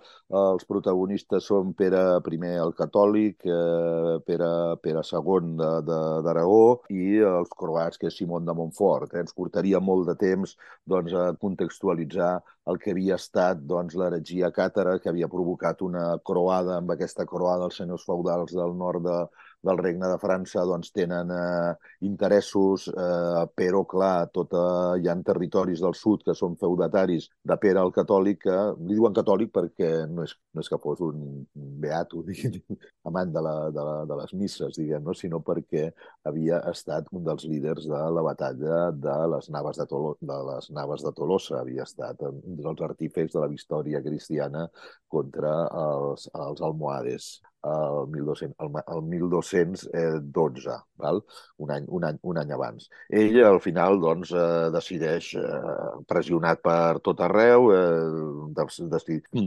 els 0.41 0.67
protagonistes 0.67 1.47
són 1.47 1.71
Pere 1.79 2.01
I 2.19 2.51
el 2.65 2.73
catòlic, 2.75 3.45
eh, 3.47 4.17
Pere, 4.27 4.49
Pere 4.83 5.03
II 5.07 5.53
d'Aragó 5.87 6.65
i 6.91 7.21
els 7.29 7.53
croats, 7.55 8.01
que 8.01 8.09
és 8.11 8.17
Simon 8.19 8.43
de 8.49 8.57
Montfort. 8.57 9.13
Eh? 9.13 9.23
Ens 9.23 9.37
portaria 9.37 9.79
molt 9.79 10.09
de 10.11 10.17
temps 10.19 10.57
doncs, 10.83 11.15
a 11.15 11.31
contextualitzar 11.39 12.33
el 12.67 12.79
que 12.79 12.91
havia 12.91 13.15
estat 13.15 13.63
doncs, 13.63 13.95
l'heretgia 13.95 14.51
càtara, 14.51 14.97
que 14.99 15.11
havia 15.11 15.31
provocat 15.31 15.81
una 15.83 16.17
croada 16.27 16.77
amb 16.81 16.91
aquesta 16.91 17.25
croada 17.29 17.67
dels 17.67 17.79
senyors 17.79 18.03
feudals 18.07 18.51
del 18.55 18.75
nord 18.75 19.03
de, 19.07 19.17
del 19.63 19.79
Regne 19.79 20.09
de 20.11 20.19
França 20.21 20.63
doncs, 20.67 20.91
tenen 20.95 21.31
eh, 21.31 21.73
interessos, 22.07 22.89
eh, 22.91 23.43
però, 23.55 23.83
clar, 23.89 24.27
tota, 24.35 24.63
hi 24.99 25.07
ha 25.07 25.15
territoris 25.23 25.81
del 25.83 25.95
sud 25.95 26.23
que 26.27 26.35
són 26.35 26.57
feudataris 26.59 27.29
de 27.47 27.57
Pere 27.61 27.81
el 27.83 27.93
catòlic, 27.95 28.41
que 28.43 28.57
li 28.81 28.97
diuen 28.97 29.15
catòlic 29.15 29.53
perquè 29.55 29.91
no 30.11 30.25
és, 30.27 30.33
no 30.53 30.63
és 30.63 30.69
que 30.71 30.79
fos 30.83 31.03
un 31.05 31.45
beato, 31.53 32.23
diguem, 32.27 32.59
amant 33.09 33.31
de, 33.33 33.43
la, 33.45 33.55
de, 33.71 33.85
la, 33.87 33.95
de 34.09 34.19
les 34.19 34.35
misses, 34.41 34.75
diguem, 34.75 35.05
no? 35.07 35.15
sinó 35.15 35.39
perquè 35.45 35.85
havia 36.27 36.59
estat 36.71 37.07
un 37.15 37.23
dels 37.27 37.47
líders 37.47 37.87
de 37.87 38.03
la 38.17 38.25
batalla 38.25 38.83
de 38.91 39.15
les 39.35 39.49
naves 39.53 39.79
de, 39.79 39.87
Tolo, 39.87 40.17
de, 40.19 40.39
les 40.49 40.69
naves 40.75 41.07
de 41.07 41.13
Tolosa, 41.15 41.61
havia 41.61 41.87
estat 41.87 42.21
un 42.27 42.59
dels 42.59 42.83
artífecs 42.83 43.37
de 43.37 43.45
la 43.45 43.51
victòria 43.51 44.03
cristiana 44.03 44.67
contra 45.07 45.55
els, 45.85 46.27
els 46.33 46.61
almohades 46.65 47.33
el, 47.63 48.07
1200, 48.11 48.55
el, 48.59 48.81
el 48.95 49.01
1212, 49.03 50.77
val? 50.97 51.21
Un, 51.57 51.71
any, 51.71 51.85
un, 51.87 52.05
any, 52.07 52.19
un 52.21 52.39
any 52.41 52.51
abans. 52.55 52.89
Ell, 53.09 53.39
al 53.45 53.59
final, 53.63 53.99
doncs, 54.03 54.33
eh, 54.35 54.69
decideix, 54.73 55.29
eh, 55.39 55.83
pressionat 56.09 56.61
per 56.63 56.99
tot 57.05 57.21
arreu, 57.23 57.69
eh, 57.75 58.63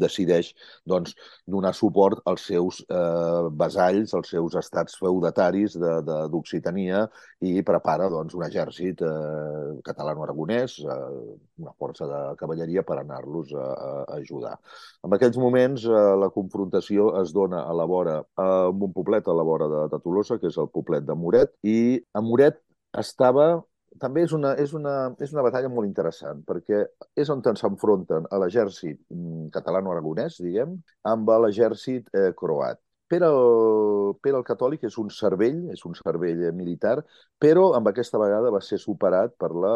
decideix 0.05 0.53
doncs, 0.89 1.17
donar 1.47 1.75
suport 1.77 2.23
als 2.25 2.47
seus 2.51 2.83
eh, 2.89 3.49
vasalls, 3.63 4.15
als 4.15 4.33
seus 4.35 4.57
estats 4.63 4.97
feudataris 5.01 5.77
d'Occitania 5.77 7.05
i 7.45 7.61
prepara 7.67 8.09
doncs, 8.13 8.35
un 8.39 8.47
exèrcit 8.47 9.03
eh, 9.05 9.77
catalano-aragonès, 9.85 10.79
eh, 10.85 11.37
una 11.61 11.75
força 11.77 12.09
de 12.09 12.21
cavalleria 12.41 12.85
per 12.87 13.01
anar-los 13.01 13.53
a, 13.57 13.67
a 13.77 14.21
ajudar. 14.21 14.57
En 15.05 15.13
aquells 15.17 15.37
moments, 15.41 15.85
eh, 15.85 16.05
la 16.23 16.31
confrontació 16.35 17.11
es 17.21 17.33
dona 17.37 17.65
a 17.67 17.75
la 17.77 17.85
vora 17.89 18.06
vora, 18.07 18.25
amb 18.37 18.83
un 18.83 18.93
poblet 18.93 19.29
a 19.29 19.35
la 19.35 19.43
vora 19.43 19.69
de, 19.69 19.87
de 19.93 20.01
Tolosa, 20.03 20.39
que 20.39 20.51
és 20.51 20.59
el 20.59 20.71
poblet 20.73 21.07
de 21.07 21.15
Moret, 21.15 21.53
i 21.63 22.03
a 22.15 22.23
Moret 22.23 22.61
estava 22.97 23.63
també 24.01 24.23
és 24.27 24.33
una, 24.37 24.53
és, 24.61 24.73
una, 24.77 25.15
és 25.25 25.33
una 25.33 25.43
batalla 25.47 25.71
molt 25.73 25.89
interessant, 25.89 26.43
perquè 26.45 26.83
és 27.17 27.31
on 27.33 27.41
s'enfronten 27.47 28.27
a 28.31 28.41
l'exèrcit 28.43 28.99
mm, 29.09 29.49
catalano-aragonès, 29.55 30.41
diguem, 30.45 30.77
amb 31.09 31.31
l'exèrcit 31.47 32.11
eh, 32.13 32.33
croat. 32.37 32.81
Pere 33.09 33.31
el, 33.31 34.15
Pere 34.23 34.37
el 34.37 34.45
catòlic 34.45 34.85
és 34.89 34.99
un 34.99 35.09
cervell, 35.15 35.63
és 35.73 35.85
un 35.87 35.95
cervell 35.97 36.43
militar, 36.59 36.99
però 37.39 37.71
amb 37.79 37.89
aquesta 37.89 38.19
vegada 38.19 38.51
va 38.53 38.61
ser 38.61 38.79
superat 38.83 39.37
per 39.39 39.53
la, 39.55 39.75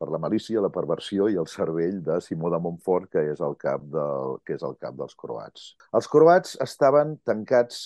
per 0.00 0.08
la 0.08 0.20
malícia, 0.22 0.62
la 0.64 0.72
perversió 0.72 1.28
i 1.28 1.38
el 1.40 1.48
cervell 1.52 2.00
de 2.06 2.18
Simó 2.24 2.50
de 2.52 2.60
Montfort, 2.64 3.10
que 3.12 3.24
és 3.34 3.40
el 3.44 3.56
cap, 3.60 3.84
del, 3.94 4.38
que 4.46 4.56
és 4.56 4.64
el 4.66 4.76
cap 4.80 4.96
dels 4.96 5.16
croats. 5.22 5.74
Els 5.96 6.08
croats 6.08 6.56
estaven 6.64 7.18
tancats 7.28 7.82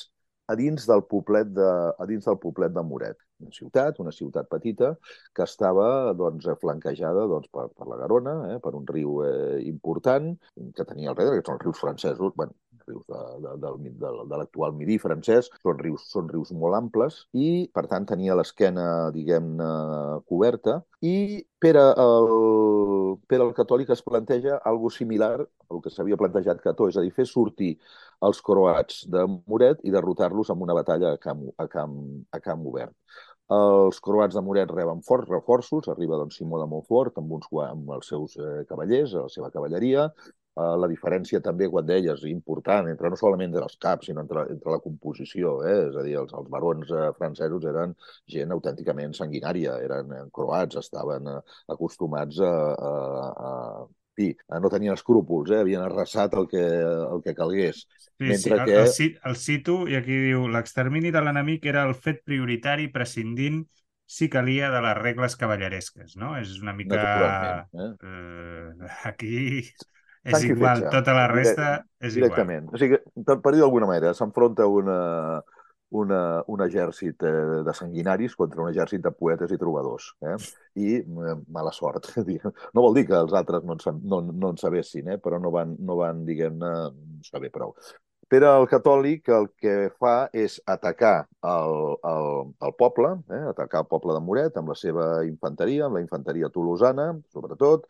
a 0.47 0.55
dins 0.61 0.87
del 0.87 1.03
poblet 1.11 1.51
de, 1.57 1.71
a 1.99 2.07
dins 2.07 2.27
del 2.29 2.39
poblet 2.41 2.73
de 2.75 2.83
Moret, 2.87 3.19
una 3.41 3.55
ciutat, 3.57 3.99
una 4.05 4.13
ciutat 4.13 4.49
petita, 4.51 4.93
que 5.35 5.47
estava 5.49 5.87
doncs, 6.17 6.47
flanquejada 6.61 7.25
doncs, 7.31 7.49
per, 7.53 7.67
per 7.75 7.89
la 7.91 7.99
Garona, 8.03 8.35
eh, 8.53 8.59
per 8.63 8.75
un 8.79 8.87
riu 8.91 9.23
eh, 9.25 9.63
important, 9.71 10.35
que 10.77 10.87
tenia 10.91 11.11
al 11.11 11.19
darrere, 11.19 11.41
que 11.41 11.49
són 11.49 11.59
els 11.59 11.67
rius 11.67 11.81
francesos, 11.81 12.37
bueno, 12.37 12.55
rius 12.89 13.05
de, 13.09 13.21
de, 13.45 13.55
de, 13.63 13.93
de, 14.03 14.13
de 14.31 14.39
l'actual 14.41 14.75
Midi 14.77 14.99
francès, 15.03 15.51
són 15.63 15.81
rius, 15.81 16.07
són 16.13 16.31
rius 16.33 16.53
molt 16.53 16.79
amples 16.79 17.25
i, 17.33 17.67
per 17.75 17.87
tant, 17.91 18.07
tenia 18.09 18.37
l'esquena, 18.39 19.11
diguem-ne, 19.15 19.71
coberta 20.31 20.81
i 21.05 21.45
Pere 21.65 21.83
el, 21.97 22.31
Pere 23.31 23.45
el 23.47 23.53
catòlic 23.57 23.93
es 23.95 24.03
planteja 24.05 24.59
algo 24.69 24.91
similar 24.93 25.37
al 25.41 25.81
que 25.85 25.93
s'havia 25.93 26.19
plantejat 26.21 26.61
Cató, 26.65 26.89
és 26.91 26.99
a 27.01 27.05
dir, 27.05 27.13
fer 27.17 27.25
sortir 27.29 27.75
els 28.29 28.41
croats 28.45 29.05
de 29.11 29.25
Moret 29.33 29.81
i 29.85 29.93
derrotar-los 29.95 30.51
amb 30.53 30.67
una 30.67 30.77
batalla 30.77 31.15
a 31.15 31.21
camp, 31.21 31.47
a 31.57 31.69
camp, 31.71 31.97
a 32.33 32.41
camp 32.45 32.67
obert. 32.69 32.95
Els 33.55 33.99
croats 34.01 34.37
de 34.37 34.43
Moret 34.45 34.71
reben 34.73 35.03
forts 35.05 35.29
reforços, 35.29 35.89
arriba 35.93 36.17
doncs, 36.21 36.39
Simó 36.41 36.61
de 36.61 36.69
Montfort 36.69 37.19
amb, 37.21 37.33
uns, 37.37 37.51
amb 37.67 37.91
els 37.97 38.09
seus 38.09 38.39
eh, 38.41 38.65
cavallers, 38.69 39.13
la 39.13 39.29
seva 39.29 39.51
cavalleria, 39.53 40.07
Uh, 40.55 40.77
la 40.79 40.87
diferència 40.87 41.41
també, 41.43 41.67
quan 41.67 41.87
deies, 41.87 42.21
important, 42.31 42.87
entre 42.87 43.09
no 43.11 43.17
solament 43.19 43.51
entre 43.51 43.65
els 43.67 43.75
caps, 43.83 44.07
sinó 44.07 44.23
entre, 44.23 44.45
entre 44.55 44.71
la 44.71 44.79
composició, 44.85 45.57
eh? 45.67 45.79
és 45.89 45.97
a 45.99 46.05
dir, 46.07 46.15
els, 46.21 46.31
els 46.39 46.51
barons 46.53 46.93
uh, 46.95 47.09
francesos 47.19 47.67
eren 47.67 47.97
gent 48.31 48.55
autènticament 48.55 49.17
sanguinària, 49.19 49.75
eren 49.83 50.13
uh, 50.15 50.23
croats, 50.39 50.79
estaven 50.79 51.27
uh, 51.33 51.41
acostumats 51.75 52.39
a, 52.39 52.53
a, 52.71 52.93
a, 53.35 53.53
fi, 54.15 54.29
no 54.63 54.71
tenien 54.71 54.95
escrúpols, 54.95 55.51
eh? 55.51 55.59
havien 55.65 55.83
arrasat 55.83 56.37
el 56.39 56.47
que, 56.53 56.63
el 56.63 57.25
que 57.25 57.35
calgués. 57.35 57.83
Sí, 58.05 58.29
Mentre 58.29 58.39
sí, 58.39 58.51
que... 58.55 58.77
el, 58.79 58.93
el, 59.09 59.17
el 59.33 59.39
cito, 59.41 59.79
i 59.91 59.99
aquí 59.99 60.21
diu, 60.29 60.47
l'extermini 60.55 61.11
de 61.11 61.25
l'enemic 61.25 61.67
era 61.73 61.83
el 61.89 61.97
fet 61.99 62.23
prioritari 62.23 62.87
prescindint 62.95 63.65
si 64.07 64.29
calia 64.31 64.71
de 64.71 64.85
les 64.85 64.95
regles 65.01 65.35
cavalleresques, 65.41 66.15
no? 66.21 66.37
És 66.39 66.55
una 66.63 66.77
mica... 66.77 67.67
Eh? 67.75 67.91
Uh, 68.05 68.89
aquí 69.11 69.35
És 70.25 70.33
Tanc 70.33 70.47
i 70.47 70.53
igual, 70.55 70.79
fletxa. 70.81 70.93
tota 70.95 71.15
la 71.17 71.27
resta 71.29 71.71
és 72.01 72.15
Directament. 72.17 72.71
O 72.73 72.81
sigui, 72.81 72.97
per 73.27 73.41
per 73.45 73.53
dir 73.53 73.61
d'alguna 73.61 73.89
manera, 73.91 74.15
s'enfronta 74.17 74.67
una, 74.67 74.99
una, 75.95 76.21
un 76.51 76.63
exèrcit 76.65 77.23
eh, 77.29 77.33
de 77.67 77.75
sanguinaris 77.77 78.35
contra 78.41 78.63
un 78.65 78.71
exèrcit 78.71 79.05
de 79.05 79.13
poetes 79.15 79.53
i 79.53 79.59
trobadors. 79.61 80.09
Eh? 80.25 80.37
I 80.81 80.89
eh, 81.03 81.37
mala 81.55 81.73
sort. 81.77 82.11
No 82.75 82.83
vol 82.83 82.97
dir 82.97 83.07
que 83.11 83.19
els 83.21 83.37
altres 83.37 83.65
no 83.69 83.77
en, 83.77 84.01
no, 84.03 84.21
no 84.33 84.55
en 84.55 84.59
sabessin, 84.61 85.13
eh? 85.15 85.21
però 85.23 85.39
no 85.43 85.53
van, 85.55 85.77
no 85.79 86.01
van 86.01 86.25
diguem-ne, 86.27 86.73
saber 87.29 87.53
prou. 87.55 87.77
Pere 88.35 88.49
el 88.51 88.65
catòlic 88.67 89.29
el 89.31 89.45
que 89.63 89.73
fa 90.03 90.13
és 90.45 90.57
atacar 90.73 91.13
el, 91.47 91.75
el, 92.11 92.49
el 92.67 92.73
poble, 92.81 93.11
eh? 93.37 93.43
atacar 93.51 93.85
el 93.85 93.87
poble 93.93 94.17
de 94.17 94.23
Moret 94.29 94.57
amb 94.59 94.73
la 94.73 94.75
seva 94.81 95.05
infanteria, 95.29 95.85
amb 95.87 96.01
la 96.01 96.03
infanteria 96.03 96.49
tolosana, 96.57 97.05
sobretot, 97.37 97.85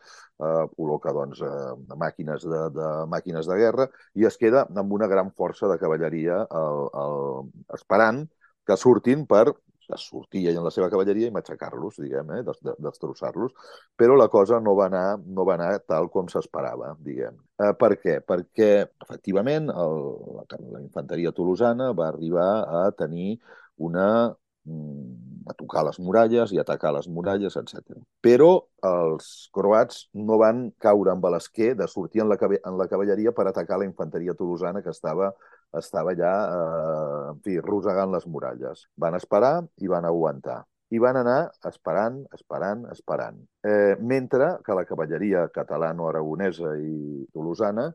eh, 0.44 0.66
col·loca 0.74 1.14
doncs, 1.16 1.40
eh, 1.48 1.94
màquines, 2.02 2.44
de, 2.44 2.60
de, 2.76 2.90
màquines 3.14 3.48
de 3.48 3.56
guerra 3.62 3.88
i 4.20 4.28
es 4.28 4.36
queda 4.42 4.66
amb 4.82 4.92
una 4.98 5.08
gran 5.14 5.32
força 5.32 5.70
de 5.70 5.78
cavalleria 5.80 6.42
el, 6.60 6.84
el, 7.06 7.48
esperant 7.78 8.26
que 8.68 8.76
surtin 8.84 9.24
per 9.30 9.46
sortir 10.00 10.44
ell 10.48 10.58
en 10.60 10.66
la 10.66 10.72
seva 10.74 10.90
cavalleria 10.92 11.28
i 11.30 11.34
matxacar-los, 11.34 11.98
diguem, 12.02 12.30
eh? 12.36 12.42
des, 12.46 12.60
de, 12.64 12.74
destrossar-los. 12.86 13.54
Però 13.96 14.16
la 14.18 14.28
cosa 14.32 14.60
no 14.60 14.76
va 14.78 14.88
anar, 14.90 15.06
no 15.24 15.46
va 15.48 15.56
anar 15.58 15.72
tal 15.88 16.10
com 16.14 16.30
s'esperava, 16.32 16.94
diguem. 17.04 17.36
Eh, 17.62 17.72
per 17.80 17.92
què? 18.02 18.18
Perquè, 18.26 18.70
efectivament, 19.06 19.68
el, 19.70 20.00
la, 20.38 20.46
la 20.76 20.82
infanteria 20.82 21.34
tolosana 21.36 21.92
va 21.96 22.08
arribar 22.10 22.48
a 22.82 22.86
tenir 22.96 23.38
una 23.76 24.08
mm, 24.64 25.48
a 25.50 25.54
tocar 25.54 25.84
les 25.84 25.98
muralles 26.00 26.52
i 26.54 26.60
atacar 26.60 26.92
les 26.96 27.08
muralles, 27.08 27.56
etc. 27.60 27.98
Però 28.24 28.50
els 28.88 29.30
croats 29.54 30.06
no 30.14 30.38
van 30.40 30.68
caure 30.80 31.12
amb 31.12 31.26
l'esquer 31.34 31.74
de 31.78 31.88
sortir 31.90 32.24
en 32.24 32.30
la, 32.32 32.38
en 32.56 32.78
la 32.80 32.88
cavalleria 32.88 33.34
per 33.36 33.48
atacar 33.48 33.78
la 33.80 33.88
infanteria 33.88 34.36
tolosana 34.38 34.82
que 34.82 34.94
estava, 34.94 35.32
estava 35.78 36.14
ja, 36.18 36.32
eh, 36.58 37.30
en 37.32 37.40
fi, 37.44 37.58
rosegant 37.64 38.12
les 38.14 38.26
muralles. 38.26 38.86
Van 38.96 39.16
esperar 39.18 39.56
i 39.82 39.90
van 39.90 40.06
aguantar. 40.08 40.62
I 40.94 41.00
van 41.02 41.16
anar 41.18 41.38
esperant, 41.70 42.20
esperant, 42.36 42.84
esperant. 42.92 43.40
Eh, 43.66 43.96
mentre 44.00 44.50
que 44.66 44.76
la 44.78 44.84
cavalleria 44.86 45.48
catalano-aragonesa 45.54 46.74
i 46.78 47.24
tolosana 47.34 47.88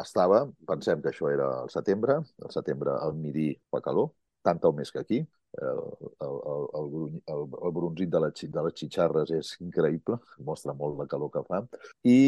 estava, 0.00 0.44
pensem 0.68 1.02
que 1.02 1.10
això 1.12 1.28
era 1.32 1.48
el 1.64 1.72
setembre, 1.74 2.20
el 2.44 2.54
setembre 2.54 2.94
al 3.02 3.14
midi 3.18 3.50
fa 3.70 3.82
calor, 3.84 4.12
tant 4.46 4.62
o 4.64 4.72
més 4.72 4.92
que 4.94 5.02
aquí. 5.02 5.20
El, 5.58 5.78
el, 6.20 6.34
el, 6.78 6.88
el, 7.34 7.44
el, 7.66 7.72
bronzit 7.76 8.10
de, 8.12 8.20
xi- 8.36 8.48
de 8.52 8.62
les 8.66 8.74
xitxarres 8.80 9.30
és 9.38 9.52
increïble, 9.64 10.18
mostra 10.48 10.74
molt 10.82 10.98
la 11.00 11.06
calor 11.10 11.30
que 11.34 11.42
fa. 11.48 11.62
I 12.04 12.18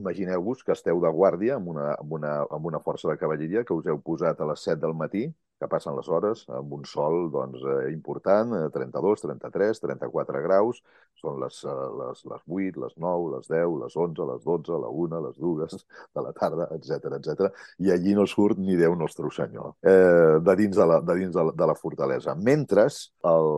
imagineu-vos 0.00 0.62
que 0.64 0.72
esteu 0.76 1.00
de 1.02 1.10
guàrdia 1.18 1.56
amb 1.58 1.72
una, 1.74 1.88
amb, 1.98 2.14
una, 2.20 2.32
amb 2.58 2.70
una 2.70 2.80
força 2.86 3.10
de 3.10 3.18
cavalleria 3.20 3.64
que 3.68 3.74
us 3.76 3.86
heu 3.90 3.98
posat 4.10 4.40
a 4.40 4.48
les 4.52 4.64
7 4.68 4.80
del 4.86 4.94
matí, 5.02 5.26
que 5.58 5.68
passen 5.70 5.96
les 5.96 6.08
hores, 6.08 6.44
amb 6.54 6.72
un 6.76 6.84
sol 6.86 7.28
doncs, 7.34 7.62
eh, 7.66 7.90
important, 7.92 8.54
eh, 8.54 8.68
32, 8.74 9.24
33, 9.24 9.80
34 9.82 10.42
graus, 10.44 10.82
són 11.18 11.40
les, 11.42 11.58
eh, 11.64 11.76
les, 12.00 12.24
les 12.32 12.42
8, 12.46 12.78
les 12.84 12.94
9, 12.96 13.30
les 13.34 13.48
10, 13.50 13.74
les 13.82 13.96
11, 13.96 14.26
les 14.32 14.44
12, 14.44 14.78
la 14.84 14.92
1, 15.04 15.20
les 15.26 15.38
2 15.42 15.78
de 16.14 16.24
la 16.24 16.32
tarda, 16.32 16.68
etc 16.76 17.10
etc. 17.18 17.50
i 17.78 17.90
allí 17.90 18.14
no 18.14 18.26
surt 18.26 18.58
ni 18.58 18.78
Déu 18.78 18.94
nostre 18.94 19.26
senyor, 19.34 19.74
eh, 19.82 20.38
de 20.38 20.54
dins, 20.60 20.76
de 20.76 20.86
la, 20.86 21.00
de, 21.02 21.14
dins 21.18 21.34
de, 21.34 21.44
la, 21.48 21.52
de 21.52 21.66
la 21.66 21.74
fortalesa. 21.74 22.36
Mentre 22.38 22.86
el 22.86 23.48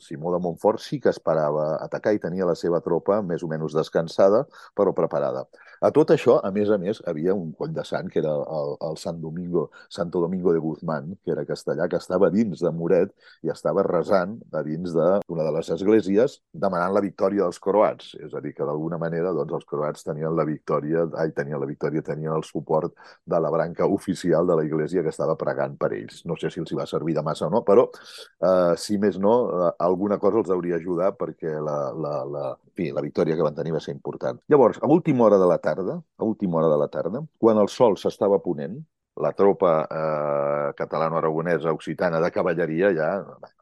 Simó 0.00 0.32
de 0.34 0.40
Montfort 0.42 0.82
sí 0.82 1.00
que 1.00 1.12
esperava 1.12 1.74
atacar 1.84 2.14
i 2.14 2.22
tenia 2.22 2.48
la 2.48 2.56
seva 2.58 2.80
tropa 2.84 3.20
més 3.22 3.42
o 3.42 3.50
menys 3.50 3.76
descansada, 3.76 4.44
però 4.74 4.94
preparada. 4.96 5.44
A 5.84 5.90
tot 5.92 6.14
això, 6.14 6.38
a 6.40 6.50
més 6.54 6.70
a 6.72 6.78
més, 6.80 7.00
havia 7.10 7.34
un 7.36 7.50
coll 7.52 7.72
de 7.76 7.82
sant, 7.84 8.08
que 8.08 8.20
era 8.22 8.32
el, 8.32 8.70
el 8.88 8.96
Sant 9.00 9.18
Domingo, 9.20 9.66
Santo 9.92 10.22
Domingo 10.22 10.54
de 10.54 10.62
Guzmán, 10.62 11.10
que 11.24 11.34
era 11.34 11.44
castellà, 11.44 11.88
que 11.92 11.98
estava 12.00 12.30
dins 12.32 12.62
de 12.64 12.72
Moret 12.72 13.12
i 13.44 13.52
estava 13.52 13.84
resant 13.84 14.38
a 14.54 14.62
dins 14.64 14.94
d'una 14.94 15.44
de 15.44 15.52
les 15.58 15.70
esglésies 15.74 16.38
demanant 16.52 16.94
la 16.94 17.02
victòria 17.04 17.44
dels 17.44 17.60
croats. 17.60 18.14
És 18.16 18.32
a 18.32 18.40
dir, 18.40 18.54
que 18.56 18.64
d'alguna 18.64 18.98
manera 19.02 19.34
doncs, 19.36 19.52
els 19.58 19.68
croats 19.68 20.06
tenien 20.06 20.32
la 20.36 20.46
victòria, 20.48 21.04
ai, 21.20 21.34
tenien 21.36 21.60
la 21.60 21.68
victòria, 21.68 22.04
tenien 22.06 22.32
el 22.32 22.46
suport 22.48 22.94
de 23.26 23.42
la 23.44 23.52
branca 23.52 23.84
oficial 23.84 24.48
de 24.48 24.56
la 24.56 24.64
iglesia 24.64 25.02
que 25.04 25.12
estava 25.12 25.36
pregant 25.36 25.76
per 25.76 25.92
ells. 25.98 26.22
No 26.24 26.38
sé 26.40 26.48
si 26.48 26.64
els 26.64 26.72
hi 26.72 26.80
va 26.80 26.88
servir 26.88 27.18
de 27.18 27.26
massa 27.26 27.48
o 27.48 27.52
no, 27.52 27.60
però 27.66 27.90
eh, 27.90 28.72
si 28.80 28.96
més 29.02 29.20
no, 29.20 29.34
eh, 29.52 29.70
alguna 29.84 30.18
cosa 30.22 30.40
els 30.42 30.50
hauria 30.54 30.78
ajudat 30.80 31.18
perquè 31.20 31.52
la, 31.68 31.76
la, 31.92 32.14
la, 32.24 32.44
fi, 32.76 32.90
la 32.94 33.04
victòria 33.04 33.36
que 33.36 33.46
van 33.46 33.56
tenir 33.56 33.74
va 33.76 33.82
ser 33.84 33.94
important. 33.94 34.40
Llavors, 34.48 34.80
a 34.82 34.90
última 34.90 35.28
hora 35.28 35.38
de 35.38 35.48
la 35.50 35.58
tarda, 35.58 36.00
a 36.00 36.24
última 36.24 36.58
hora 36.60 36.72
de 36.72 36.80
la 36.80 36.88
tarda, 36.88 37.24
quan 37.38 37.60
el 37.62 37.70
sol 37.72 37.98
s'estava 38.00 38.40
ponent, 38.44 38.80
la 39.16 39.30
tropa 39.32 39.86
eh, 39.86 40.72
catalano-aragonesa 40.74 41.72
occitana 41.72 42.18
de 42.20 42.30
cavalleria 42.34 42.90
ja, 42.94 43.10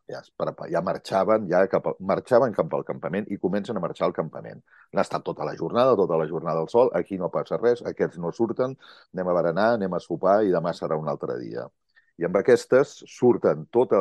ja, 0.09 0.21
es 0.21 0.33
prepa- 0.37 0.69
ja 0.73 0.81
marxaven, 0.81 1.45
ja 1.51 1.67
cap, 1.69 1.91
marxaven 2.01 2.55
cap 2.57 2.73
al 2.73 2.87
campament 2.89 3.29
i 3.29 3.39
comencen 3.39 3.77
a 3.77 3.83
marxar 3.85 4.07
al 4.09 4.17
campament. 4.17 4.63
Han 4.93 5.03
estat 5.05 5.25
tota 5.27 5.45
la 5.45 5.55
jornada, 5.59 5.97
tota 5.97 6.17
la 6.17 6.29
jornada 6.31 6.65
al 6.65 6.71
sol, 6.73 6.91
aquí 6.97 7.19
no 7.21 7.29
passa 7.31 7.61
res, 7.61 7.85
aquests 7.85 8.19
no 8.19 8.33
surten, 8.33 8.77
anem 9.13 9.29
a 9.29 9.37
berenar, 9.41 9.69
anem 9.77 9.93
a 9.93 10.01
sopar 10.01 10.41
i 10.47 10.53
demà 10.55 10.73
serà 10.73 10.97
un 10.97 11.09
altre 11.13 11.37
dia. 11.45 11.69
I 12.17 12.29
amb 12.29 12.37
aquestes 12.41 13.03
surten 13.09 13.67
tota, 13.73 14.01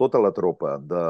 tota 0.00 0.20
la 0.22 0.32
tropa 0.36 0.76
de, 0.92 1.04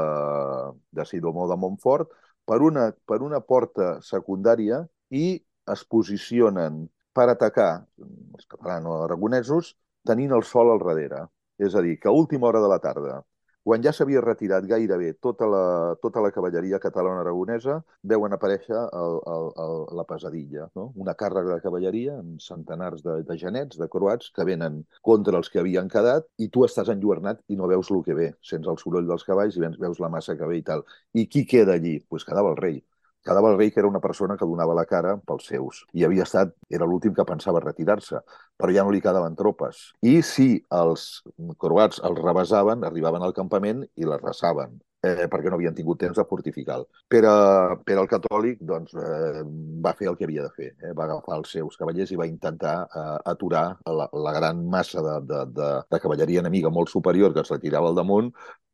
de 0.91 1.05
Sidomó 1.07 1.47
de 1.49 1.57
Montfort 1.63 2.11
per 2.45 2.59
una, 2.65 2.89
per 3.07 3.21
una 3.23 3.39
porta 3.41 3.93
secundària 4.05 4.81
i 5.09 5.25
es 5.71 5.83
posicionen 5.95 6.83
per 7.15 7.27
atacar 7.31 7.71
els 8.01 8.47
catalano-aragonesos 8.51 9.75
tenint 10.07 10.33
el 10.35 10.43
sol 10.47 10.71
al 10.73 10.81
darrere. 10.83 11.25
És 11.61 11.75
a 11.77 11.83
dir, 11.85 11.97
que 12.01 12.09
a 12.09 12.15
última 12.15 12.47
hora 12.49 12.61
de 12.63 12.69
la 12.71 12.79
tarda, 12.81 13.19
quan 13.63 13.83
ja 13.85 13.93
s'havia 13.93 14.21
retirat 14.23 14.65
gairebé 14.69 15.13
tota 15.21 15.47
la, 15.49 15.63
tota 16.01 16.21
la 16.23 16.31
cavalleria 16.33 16.79
catalana-aragonesa, 16.81 17.77
veuen 18.13 18.33
aparèixer 18.33 18.77
el, 18.77 19.17
el, 19.33 19.47
el, 19.65 19.75
la 19.99 20.05
pesadilla, 20.09 20.67
no? 20.75 20.89
una 20.95 21.15
càrrega 21.17 21.55
de 21.55 21.65
cavalleria 21.65 22.17
amb 22.19 22.41
centenars 22.41 23.05
de, 23.05 23.19
de 23.27 23.37
genets, 23.37 23.77
de 23.81 23.89
croats, 23.91 24.31
que 24.35 24.47
venen 24.47 24.81
contra 25.05 25.37
els 25.37 25.51
que 25.53 25.61
havien 25.61 25.89
quedat 25.91 26.27
i 26.41 26.49
tu 26.49 26.65
estàs 26.65 26.89
enlluernat 26.93 27.43
i 27.49 27.59
no 27.59 27.69
veus 27.69 27.91
el 27.93 28.03
que 28.05 28.17
ve. 28.17 28.31
Sents 28.41 28.67
el 28.67 28.79
soroll 28.81 29.09
dels 29.09 29.27
cavalls 29.27 29.57
i 29.57 29.67
veus 29.85 30.01
la 30.01 30.09
massa 30.09 30.37
que 30.37 30.49
ve 30.49 30.61
i 30.61 30.65
tal. 30.65 30.85
I 31.13 31.27
qui 31.29 31.45
queda 31.45 31.77
allí? 31.77 31.99
Doncs 32.01 32.09
pues 32.09 32.25
quedava 32.25 32.51
el 32.55 32.57
rei. 32.57 32.81
Quedava 33.25 33.51
el 33.51 33.57
rei, 33.57 33.71
que 33.71 33.81
era 33.83 33.89
una 33.89 34.01
persona 34.03 34.37
que 34.37 34.47
donava 34.49 34.75
la 34.77 34.87
cara 34.89 35.15
pels 35.29 35.49
seus. 35.53 35.83
I 35.93 36.05
havia 36.07 36.27
estat, 36.27 36.55
era 36.69 36.87
l'últim 36.89 37.13
que 37.17 37.27
pensava 37.27 37.63
retirar-se, 37.63 38.21
però 38.57 38.73
ja 38.73 38.85
no 38.85 38.93
li 38.93 39.01
quedaven 39.03 39.37
tropes. 39.39 39.83
I 40.01 40.21
si 40.25 40.51
els 40.81 41.09
croats 41.61 42.01
els 42.07 42.21
rebasaven, 42.21 42.87
arribaven 42.87 43.27
al 43.27 43.37
campament 43.37 43.85
i 43.95 44.09
les 44.09 44.23
resaven 44.25 44.79
eh, 45.01 45.27
perquè 45.29 45.49
no 45.49 45.57
havien 45.57 45.75
tingut 45.75 45.99
temps 46.01 46.17
de 46.17 46.25
fortificar. 46.29 46.79
Però, 47.11 47.33
però 47.85 48.05
el 48.05 48.09
catòlic 48.11 48.61
doncs, 48.71 48.93
eh, 48.93 49.43
va 49.85 49.93
fer 49.97 50.11
el 50.11 50.17
que 50.17 50.27
havia 50.27 50.45
de 50.45 50.53
fer. 50.55 50.71
Eh? 50.79 50.93
Va 50.97 51.07
agafar 51.07 51.39
els 51.39 51.53
seus 51.57 51.77
cavallers 51.79 52.13
i 52.13 52.19
va 52.19 52.29
intentar 52.29 52.75
eh, 52.85 53.17
aturar 53.33 53.65
la, 53.99 54.09
la 54.27 54.35
gran 54.37 54.65
massa 54.69 55.03
de, 55.05 55.15
de, 55.31 55.45
de, 55.57 55.71
de 55.89 56.01
cavalleria 56.03 56.45
enemiga 56.45 56.73
molt 56.73 56.93
superior 56.93 57.33
que 57.33 57.45
es 57.45 57.53
retirava 57.53 57.89
al 57.89 57.97
damunt 57.97 58.31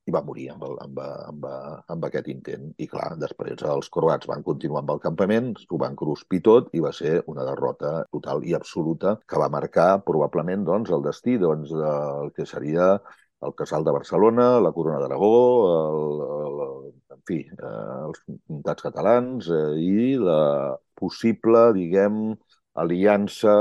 i 0.08 0.13
va 0.15 0.24
morir 0.24 0.48
amb, 0.54 0.63
el, 0.67 0.78
amb, 0.86 1.02
amb, 1.04 1.46
amb 1.93 2.08
aquest 2.08 2.30
intent. 2.32 2.72
I 2.80 2.88
clar, 2.91 3.12
després 3.20 3.63
els 3.76 3.91
croats 3.93 4.30
van 4.32 4.46
continuar 4.48 4.84
amb 4.84 4.96
el 4.96 5.04
campament, 5.04 5.52
s'ho 5.62 5.80
van 5.84 5.98
cruspir 6.00 6.41
tot 6.48 6.72
i 6.78 6.84
va 6.84 6.93
ser 6.96 7.20
una 7.34 7.46
derrota 7.48 7.93
total 8.15 8.43
i 8.48 8.56
absoluta 8.58 9.17
que 9.28 9.41
va 9.41 9.52
marcar 9.54 9.89
probablement 10.08 10.65
doncs, 10.67 10.93
el 10.96 11.06
destí 11.06 11.38
doncs, 11.41 11.74
del 11.76 12.34
que 12.38 12.48
seria 12.48 12.96
el 13.46 13.54
Casal 13.54 13.84
de 13.86 13.93
Barcelona, 13.93 14.48
la 14.63 14.72
Corona 14.74 15.00
d'Aragó, 15.04 15.36
el, 15.70 16.22
el, 16.38 16.93
en 17.13 17.22
fi, 17.28 17.43
eh, 17.54 17.74
els 18.08 18.24
comtats 18.26 18.86
catalans 18.88 19.50
eh, 19.54 19.65
i 19.78 20.15
la 20.17 20.41
possible, 20.98 21.67
diguem, 21.78 22.32
aliança 22.78 23.54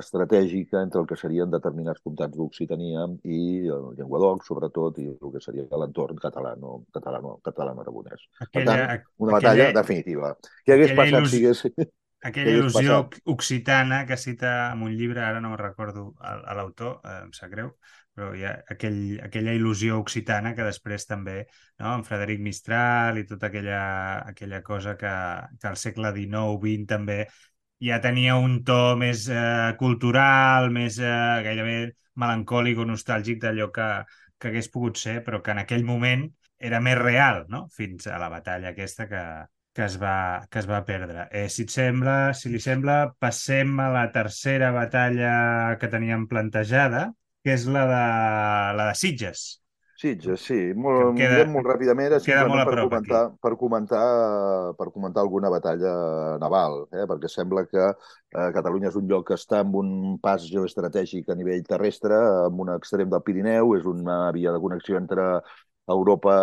estratègica 0.00 0.82
entre 0.82 1.00
el 1.00 1.06
que 1.06 1.18
serien 1.18 1.50
determinats 1.52 2.02
comtats 2.02 2.36
d'Occitania 2.36 3.06
i 3.22 3.40
el 3.70 3.90
Llenguadoc, 3.98 4.42
sobretot, 4.46 4.98
i 4.98 5.10
el 5.14 5.34
que 5.34 5.42
seria 5.42 5.66
l'entorn 5.80 6.18
catalano, 6.22 6.80
catalano, 6.94 7.36
catalano-aragonès. 7.46 8.24
Per 8.50 8.64
tant, 8.66 9.04
una 9.22 9.36
batalla 9.38 9.68
aquella, 9.68 9.76
definitiva. 9.80 10.32
Què 10.66 10.74
hagués 10.74 10.96
passat 10.98 11.20
il·lus... 11.20 11.30
si 11.34 11.44
hagués... 11.44 11.92
Aquella 12.24 12.54
il·lusió 12.56 13.02
occitana 13.28 13.98
que 14.08 14.16
cita 14.16 14.72
en 14.72 14.82
un 14.86 14.94
llibre, 14.96 15.20
ara 15.20 15.42
no 15.44 15.58
recordo 15.60 16.14
a 16.24 16.54
l'autor, 16.56 17.02
eh, 17.04 17.18
em 17.26 17.34
sap 17.36 17.50
greu, 17.52 17.74
però 18.16 18.30
hi 18.32 18.46
ha 18.48 18.54
aquell, 18.72 19.18
aquella 19.26 19.52
il·lusió 19.52 19.98
occitana 20.00 20.54
que 20.56 20.64
després 20.64 21.04
també, 21.10 21.42
no, 21.82 21.90
en 21.98 22.04
Frederic 22.06 22.40
Mistral 22.40 23.20
i 23.20 23.26
tota 23.28 23.50
aquella, 23.50 23.82
aquella 24.30 24.62
cosa 24.64 24.96
que, 24.96 25.12
que 25.60 25.68
al 25.68 25.76
segle 25.76 26.14
XIX-XX 26.16 26.88
també 26.94 27.18
ja 27.80 28.00
tenia 28.00 28.36
un 28.40 28.60
to 28.64 28.94
més 29.00 29.26
eh, 29.28 29.74
cultural, 29.80 30.70
més 30.74 30.98
eh, 31.02 31.14
gairebé 31.46 31.78
melancòlic 32.20 32.78
o 32.78 32.86
nostàlgic 32.88 33.40
d'allò 33.42 33.70
que, 33.74 33.88
que 34.38 34.50
hagués 34.50 34.70
pogut 34.70 35.00
ser, 35.00 35.20
però 35.26 35.42
que 35.42 35.54
en 35.54 35.62
aquell 35.64 35.84
moment 35.84 36.28
era 36.58 36.80
més 36.80 36.98
real, 36.98 37.44
no? 37.50 37.66
fins 37.74 38.06
a 38.06 38.18
la 38.22 38.30
batalla 38.32 38.70
aquesta 38.70 39.08
que, 39.10 39.24
que 39.74 39.84
es 39.88 39.98
va, 40.00 40.46
que 40.50 40.62
es 40.62 40.68
va 40.70 40.84
perdre. 40.86 41.26
Eh, 41.32 41.48
si 41.50 41.66
et 41.66 41.74
sembla, 41.74 42.16
si 42.38 42.52
li 42.52 42.60
sembla, 42.62 42.98
passem 43.20 43.74
a 43.82 43.90
la 43.92 44.06
tercera 44.14 44.70
batalla 44.72 45.34
que 45.80 45.90
teníem 45.92 46.28
plantejada, 46.30 47.08
que 47.44 47.52
és 47.58 47.66
la 47.68 47.84
de, 47.90 48.04
la 48.78 48.88
de 48.92 48.94
Sitges. 49.02 49.44
Sitges, 50.04 50.42
sí. 50.44 50.58
Molt, 50.76 51.14
queda, 51.16 51.44
molt 51.48 51.64
ràpidament, 51.70 52.12
és 52.18 52.26
queda 52.28 52.44
molt 52.50 52.60
a 52.60 52.66
per 52.68 52.82
comentar, 52.82 53.20
per, 53.40 53.52
comentar, 53.60 54.02
per 54.76 54.86
comentar 54.92 55.22
alguna 55.24 55.48
batalla 55.52 55.94
naval, 56.42 56.82
eh? 56.92 57.06
perquè 57.08 57.30
sembla 57.32 57.64
que 57.70 57.86
eh, 57.88 58.50
Catalunya 58.52 58.90
és 58.90 58.98
un 59.00 59.08
lloc 59.08 59.30
que 59.30 59.38
està 59.38 59.62
en 59.64 59.72
un 59.80 59.94
pas 60.20 60.44
geoestratègic 60.44 61.32
a 61.32 61.38
nivell 61.38 61.64
terrestre, 61.64 62.18
amb 62.50 62.60
un 62.66 62.74
extrem 62.74 63.08
del 63.08 63.24
Pirineu, 63.24 63.72
és 63.78 63.88
una 63.88 64.18
via 64.36 64.52
de 64.52 64.60
connexió 64.60 65.00
entre 65.00 65.24
Europa 65.90 66.34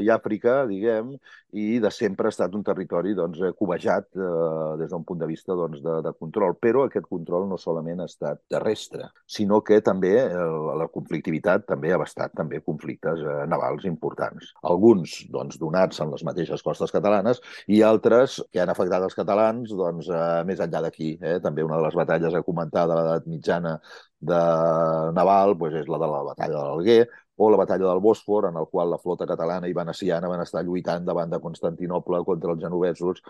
i 0.00 0.08
Àfrica, 0.12 0.64
diguem, 0.68 1.14
i 1.52 1.80
de 1.82 1.90
sempre 1.90 2.28
ha 2.28 2.34
estat 2.34 2.54
un 2.54 2.62
territori 2.66 3.14
doncs, 3.18 3.40
cobejat 3.58 4.06
eh, 4.14 4.76
des 4.78 4.90
d'un 4.92 5.04
punt 5.06 5.18
de 5.18 5.26
vista 5.26 5.56
doncs, 5.58 5.80
de, 5.82 5.96
de 6.04 6.12
control. 6.14 6.54
Però 6.62 6.84
aquest 6.86 7.08
control 7.10 7.48
no 7.50 7.58
solament 7.58 8.02
ha 8.02 8.08
estat 8.10 8.42
terrestre, 8.50 9.08
sinó 9.26 9.60
que 9.66 9.80
també 9.82 10.12
eh, 10.22 10.36
la 10.78 10.88
conflictivitat 10.92 11.66
també 11.66 11.92
ha 11.92 12.00
bastat 12.00 12.36
també 12.38 12.62
conflictes 12.62 13.24
eh, 13.24 13.40
navals 13.50 13.86
importants. 13.90 14.52
Alguns 14.70 15.16
doncs, 15.32 15.58
donats 15.58 16.02
en 16.04 16.14
les 16.14 16.24
mateixes 16.26 16.62
costes 16.62 16.94
catalanes 16.94 17.42
i 17.66 17.82
altres 17.86 18.38
que 18.52 18.62
han 18.62 18.70
afectat 18.70 19.08
els 19.08 19.18
catalans 19.18 19.74
doncs, 19.74 20.10
eh, 20.10 20.44
més 20.46 20.62
enllà 20.62 20.84
d'aquí. 20.86 21.16
Eh? 21.18 21.38
També 21.42 21.66
una 21.66 21.80
de 21.80 21.88
les 21.88 21.98
batalles 21.98 22.34
a 22.34 22.46
comentar 22.46 22.86
de 22.86 22.94
l'edat 22.94 23.26
mitjana 23.26 23.78
de 24.20 24.40
naval 25.16 25.56
doncs 25.58 25.80
és 25.80 25.88
la 25.88 25.98
de 25.98 26.08
la 26.10 26.22
batalla 26.26 26.58
de 26.58 26.64
l'Alguer, 26.68 27.02
o 27.40 27.48
la 27.48 27.56
batalla 27.56 27.86
del 27.88 28.02
Bòsfor, 28.04 28.50
en 28.50 28.58
el 28.60 28.66
qual 28.68 28.90
la 28.92 28.98
flota 29.00 29.26
catalana 29.28 29.68
i 29.70 29.76
veneciana 29.76 30.28
van 30.28 30.42
estar 30.44 30.60
lluitant 30.66 31.06
davant 31.08 31.30
de 31.32 31.40
Constantinople 31.40 32.20
contra 32.26 32.52
els 32.52 32.60
genovesos, 32.60 33.22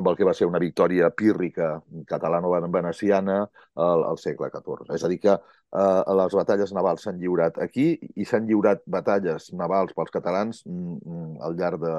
amb 0.00 0.08
el 0.08 0.16
que 0.16 0.24
va 0.28 0.32
ser 0.38 0.48
una 0.48 0.62
victòria 0.62 1.10
pírrica 1.12 1.68
catalano-veneciana 2.08 3.36
al, 3.42 4.04
al 4.12 4.20
segle 4.22 4.48
XIV. 4.54 4.94
És 4.96 5.04
a 5.04 5.10
dir, 5.12 5.18
que 5.26 5.34
eh, 5.34 6.14
les 6.22 6.38
batalles 6.40 6.72
navals 6.78 7.04
s'han 7.04 7.20
lliurat 7.20 7.60
aquí 7.66 7.90
i 8.16 8.24
s'han 8.24 8.48
lliurat 8.48 8.80
batalles 8.98 9.50
navals 9.60 9.92
pels 9.98 10.14
catalans 10.16 10.64
mm, 10.64 10.96
mm, 11.04 11.30
al 11.44 11.60
llarg 11.60 11.84
de, 11.84 11.94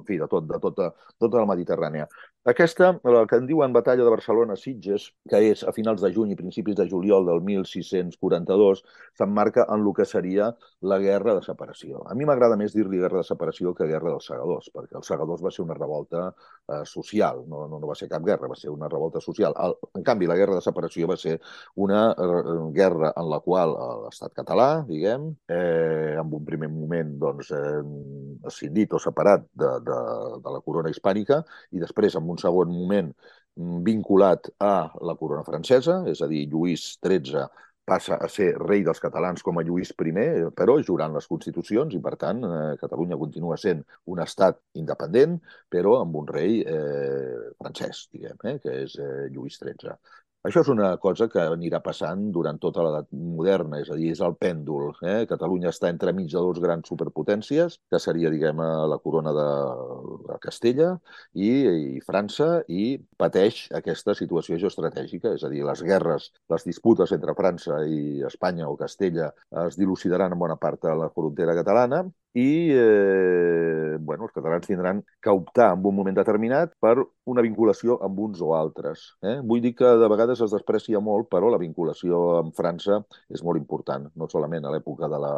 en 0.00 0.04
fi, 0.10 0.20
de, 0.20 0.28
tot, 0.36 0.44
de 0.52 0.60
tota, 0.68 0.90
tota 1.16 1.40
la 1.40 1.48
Mediterrània. 1.54 2.10
Aquesta, 2.46 2.92
la 3.02 3.24
que 3.26 3.40
en 3.40 3.46
diuen 3.48 3.72
Batalla 3.74 4.04
de 4.06 4.10
Barcelona-Sitges, 4.12 5.08
que 5.26 5.38
és 5.48 5.64
a 5.66 5.72
finals 5.74 5.98
de 6.04 6.12
juny 6.14 6.30
i 6.30 6.36
principis 6.38 6.76
de 6.78 6.84
juliol 6.86 7.24
del 7.26 7.40
1642, 7.42 8.82
s'emmarca 9.18 9.64
en 9.74 9.82
el 9.82 9.88
que 9.96 10.04
seria 10.06 10.52
la 10.86 11.00
guerra 11.02 11.34
de 11.34 11.42
separació. 11.42 12.04
A 12.06 12.14
mi 12.14 12.28
m'agrada 12.28 12.54
més 12.60 12.76
dir-li 12.76 13.00
guerra 13.02 13.24
de 13.24 13.26
separació 13.26 13.72
que 13.74 13.88
guerra 13.90 14.12
dels 14.12 14.28
segadors, 14.30 14.68
perquè 14.70 14.94
els 15.00 15.10
segadors 15.10 15.42
va 15.42 15.50
ser 15.50 15.64
una 15.64 15.74
revolta 15.74 16.28
eh, 16.28 16.84
social, 16.86 17.42
no, 17.50 17.64
no, 17.66 17.80
no 17.82 17.90
va 17.90 17.96
ser 17.98 18.06
cap 18.12 18.22
guerra, 18.22 18.52
va 18.52 18.60
ser 18.60 18.70
una 18.70 18.92
revolta 18.94 19.24
social. 19.24 19.58
El, 19.66 19.74
en 19.98 20.06
canvi, 20.06 20.30
la 20.30 20.38
guerra 20.38 20.60
de 20.60 20.62
separació 20.68 21.10
va 21.10 21.18
ser 21.18 21.40
una 21.82 22.04
eh, 22.12 22.56
guerra 22.78 23.10
en 23.10 23.28
la 23.32 23.40
qual 23.42 23.74
eh, 23.74 23.90
l'estat 24.04 24.38
català, 24.38 24.68
diguem, 24.86 25.32
eh, 25.50 26.14
en 26.14 26.30
un 26.30 26.46
primer 26.46 26.70
moment 26.70 27.10
doncs, 27.26 27.50
eh, 27.58 27.82
escindit 28.46 28.94
o 28.94 29.02
separat 29.02 29.50
de, 29.50 29.74
de, 29.90 30.00
de 30.46 30.56
la 30.60 30.62
corona 30.62 30.94
hispànica 30.94 31.42
i 31.74 31.82
després, 31.82 32.14
en 32.14 32.35
un 32.35 32.35
un 32.36 32.42
segon 32.42 32.72
moment 32.72 33.12
mm, 33.56 33.82
vinculat 33.86 34.50
a 34.62 34.74
la 35.08 35.16
corona 35.20 35.44
francesa, 35.46 36.02
és 36.12 36.22
a 36.22 36.30
dir, 36.30 36.46
Lluís 36.52 36.92
XIII 37.00 37.46
passa 37.86 38.16
a 38.18 38.28
ser 38.28 38.48
rei 38.58 38.82
dels 38.86 38.98
catalans 39.02 39.44
com 39.46 39.60
a 39.60 39.62
Lluís 39.66 39.92
I, 39.94 40.12
però 40.58 40.74
jurant 40.82 41.14
les 41.14 41.28
constitucions 41.30 41.94
i, 41.94 42.00
per 42.02 42.16
tant, 42.18 42.42
eh, 42.42 42.74
Catalunya 42.80 43.18
continua 43.20 43.56
sent 43.56 43.84
un 44.10 44.22
estat 44.24 44.58
independent, 44.74 45.38
però 45.70 46.00
amb 46.00 46.18
un 46.18 46.26
rei 46.26 46.62
eh, 46.66 47.54
francès, 47.60 48.08
diguem, 48.12 48.38
eh, 48.50 48.56
que 48.62 48.74
és 48.82 48.98
eh, 48.98 49.28
Lluís 49.30 49.60
XIII. 49.62 49.94
Això 50.46 50.60
és 50.62 50.68
una 50.70 50.88
cosa 51.02 51.26
que 51.30 51.42
anirà 51.42 51.80
passant 51.82 52.20
durant 52.34 52.58
tota 52.62 52.82
l'edat 52.86 53.08
moderna, 53.36 53.80
és 53.82 53.88
a 53.90 53.96
dir, 53.98 54.12
és 54.14 54.20
el 54.22 54.36
pèndol. 54.38 54.92
Eh? 55.02 55.24
Catalunya 55.30 55.72
està 55.72 55.90
entre 55.90 56.12
mig 56.14 56.28
de 56.30 56.42
dos 56.44 56.60
grans 56.62 56.86
superpotències, 56.92 57.78
que 57.90 58.00
seria, 58.02 58.30
diguem, 58.30 58.62
la 58.92 58.98
corona 59.02 59.32
de, 59.34 59.46
de 60.28 60.36
Castella 60.44 60.92
i, 61.34 61.48
i 61.96 62.04
França, 62.06 62.50
i 62.68 62.84
pateix 63.18 63.64
aquesta 63.80 64.14
situació 64.14 64.60
geoestratègica, 64.62 65.34
és 65.34 65.42
a 65.42 65.50
dir, 65.50 65.64
les 65.66 65.82
guerres, 65.88 66.30
les 66.54 66.68
disputes 66.68 67.16
entre 67.16 67.34
França 67.40 67.80
i 67.90 68.22
Espanya 68.30 68.70
o 68.70 68.78
Castella 68.78 69.32
es 69.66 69.80
dilucidaran 69.80 70.36
en 70.36 70.44
bona 70.46 70.60
part 70.62 70.86
a 70.86 70.94
la 70.94 71.10
frontera 71.10 71.58
catalana 71.58 72.04
i 72.36 72.70
eh, 72.76 73.96
bueno, 73.98 74.26
els 74.26 74.34
catalans 74.36 74.66
tindran 74.68 75.00
que 75.24 75.32
optar 75.32 75.70
en 75.72 75.84
un 75.88 75.96
moment 75.96 76.16
determinat 76.18 76.74
per 76.84 76.98
una 77.32 77.44
vinculació 77.46 77.96
amb 78.04 78.20
uns 78.26 78.42
o 78.44 78.52
altres. 78.58 79.06
Eh? 79.24 79.38
Vull 79.40 79.62
dir 79.64 79.72
que 79.78 79.94
de 80.02 80.10
vegades 80.12 80.42
es 80.44 80.52
desprecia 80.52 81.00
molt, 81.00 81.30
però 81.32 81.48
la 81.52 81.60
vinculació 81.62 82.20
amb 82.42 82.56
França 82.56 83.00
és 83.32 83.44
molt 83.46 83.60
important, 83.62 84.10
no 84.14 84.28
solament 84.28 84.68
a 84.68 84.74
l'època 84.74 85.08
de 85.08 85.20
la, 85.22 85.32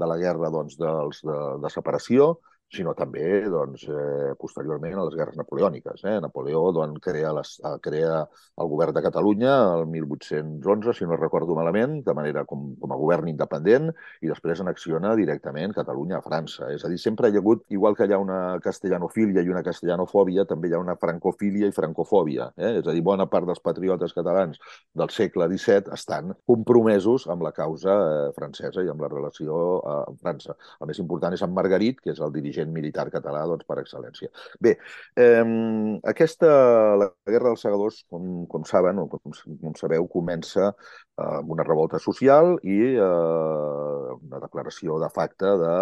de 0.00 0.08
la 0.08 0.16
guerra 0.22 0.48
doncs, 0.54 0.78
dels, 0.80 1.20
de, 1.28 1.38
de 1.60 1.72
separació, 1.74 2.30
sinó 2.68 2.92
també 2.94 3.48
doncs, 3.48 3.86
eh, 3.88 4.34
posteriorment 4.38 4.98
a 4.98 5.04
les 5.06 5.16
guerres 5.16 5.36
napoleòniques. 5.40 6.04
Eh? 6.04 6.18
Napoleó 6.20 6.68
doncs, 6.72 7.00
crea, 7.00 7.32
les, 7.32 7.54
eh, 7.64 7.76
crea 7.80 8.20
el 8.58 8.68
govern 8.68 8.92
de 8.92 9.02
Catalunya 9.02 9.54
el 9.78 9.86
1811, 9.86 10.92
si 10.92 11.06
no 11.06 11.16
recordo 11.16 11.54
malament, 11.56 12.02
de 12.04 12.14
manera 12.14 12.44
com, 12.44 12.74
com 12.76 12.92
a 12.92 12.98
govern 13.00 13.28
independent, 13.28 13.88
i 14.20 14.28
després 14.28 14.60
anexiona 14.60 15.14
directament 15.16 15.72
Catalunya 15.72 16.18
a 16.18 16.24
França. 16.24 16.68
És 16.74 16.84
a 16.84 16.92
dir, 16.92 16.98
sempre 16.98 17.30
hi 17.30 17.38
ha 17.38 17.42
hagut, 17.42 17.64
igual 17.72 17.96
que 17.96 18.06
hi 18.06 18.12
ha 18.12 18.20
una 18.20 18.58
castellanofília 18.64 19.42
i 19.42 19.48
una 19.48 19.64
castellanofòbia, 19.64 20.44
també 20.44 20.68
hi 20.68 20.76
ha 20.76 20.82
una 20.82 20.96
francofília 21.00 21.68
i 21.68 21.76
francofòbia. 21.76 22.50
Eh? 22.56 22.74
És 22.82 22.86
a 22.86 22.92
dir, 22.92 23.02
bona 23.02 23.28
part 23.32 23.48
dels 23.48 23.64
patriotes 23.64 24.12
catalans 24.12 24.60
del 24.94 25.08
segle 25.14 25.48
XVII 25.48 25.94
estan 25.96 26.34
compromesos 26.46 27.28
amb 27.32 27.48
la 27.48 27.54
causa 27.56 27.96
eh, 27.96 28.30
francesa 28.36 28.84
i 28.84 28.92
amb 28.92 29.00
la 29.00 29.12
relació 29.12 29.80
eh, 29.80 29.98
amb 30.10 30.20
França. 30.20 30.56
El 30.82 30.92
més 30.92 31.00
important 31.00 31.32
és 31.32 31.42
en 31.46 31.54
Margarit, 31.54 32.02
que 32.04 32.12
és 32.12 32.20
el 32.20 32.34
dirigent 32.34 32.57
dirigent 32.58 32.72
militar 32.74 33.08
català 33.10 33.44
doncs, 33.46 33.66
per 33.66 33.78
excel·lència. 33.82 34.30
Bé, 34.60 34.76
eh, 35.16 35.44
aquesta, 36.10 36.50
la 36.98 37.10
Guerra 37.26 37.52
dels 37.52 37.62
Segadors, 37.62 38.02
com, 38.10 38.46
com 38.50 38.64
saben 38.64 38.98
o 38.98 39.08
com, 39.08 39.32
com 39.62 39.74
sabeu, 39.78 40.06
comença 40.08 40.70
eh, 40.70 41.38
amb 41.40 41.50
una 41.50 41.66
revolta 41.66 41.98
social 41.98 42.56
i 42.62 42.78
eh, 42.96 44.14
una 44.18 44.42
declaració 44.44 44.98
de 45.02 45.10
facte 45.14 45.56
de 45.62 45.74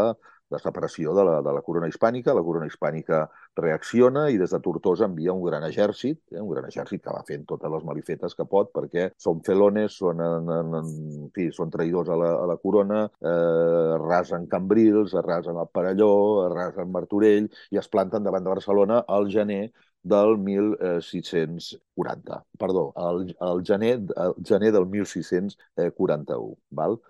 de 0.50 0.58
separació 0.62 1.14
de 1.16 1.24
la, 1.26 1.36
de 1.42 1.54
la 1.56 1.62
corona 1.66 1.88
hispànica. 1.90 2.34
La 2.36 2.44
corona 2.46 2.68
hispànica 2.70 3.22
reacciona 3.58 4.26
i 4.30 4.38
des 4.40 4.52
de 4.54 4.60
Tortosa 4.62 5.08
envia 5.08 5.34
un 5.34 5.42
gran 5.44 5.64
exèrcit, 5.66 6.20
eh, 6.32 6.42
un 6.42 6.50
gran 6.52 6.68
exèrcit 6.68 7.02
que 7.04 7.14
va 7.14 7.24
fent 7.28 7.46
totes 7.48 7.72
les 7.72 7.86
malifetes 7.88 8.36
que 8.38 8.46
pot 8.50 8.70
perquè 8.74 9.08
són 9.22 9.42
felones, 9.46 9.96
són, 10.02 10.22
en, 10.22 10.52
en, 10.58 10.76
en 10.82 11.32
fi, 11.34 11.48
són 11.54 11.72
traïdors 11.72 12.12
a 12.12 12.20
la, 12.20 12.32
a 12.44 12.46
la 12.52 12.58
corona, 12.62 13.06
eh, 13.22 13.96
arrasen 13.96 14.46
Cambrils, 14.52 15.16
arrasen 15.18 15.58
el 15.62 15.72
Parelló, 15.72 16.12
arrasen 16.46 16.92
Martorell 16.92 17.50
i 17.74 17.82
es 17.82 17.90
planten 17.90 18.26
davant 18.26 18.46
de 18.46 18.54
Barcelona 18.54 19.02
al 19.08 19.30
gener 19.32 19.66
del 20.06 20.38
1640. 20.38 22.44
Perdó, 22.58 22.92
el, 22.96 23.36
el, 23.40 23.64
gener, 23.64 24.00
el 24.24 24.34
gener 24.44 24.72
del 24.72 24.86
1641. 24.86 26.56
Val? 26.70 27.00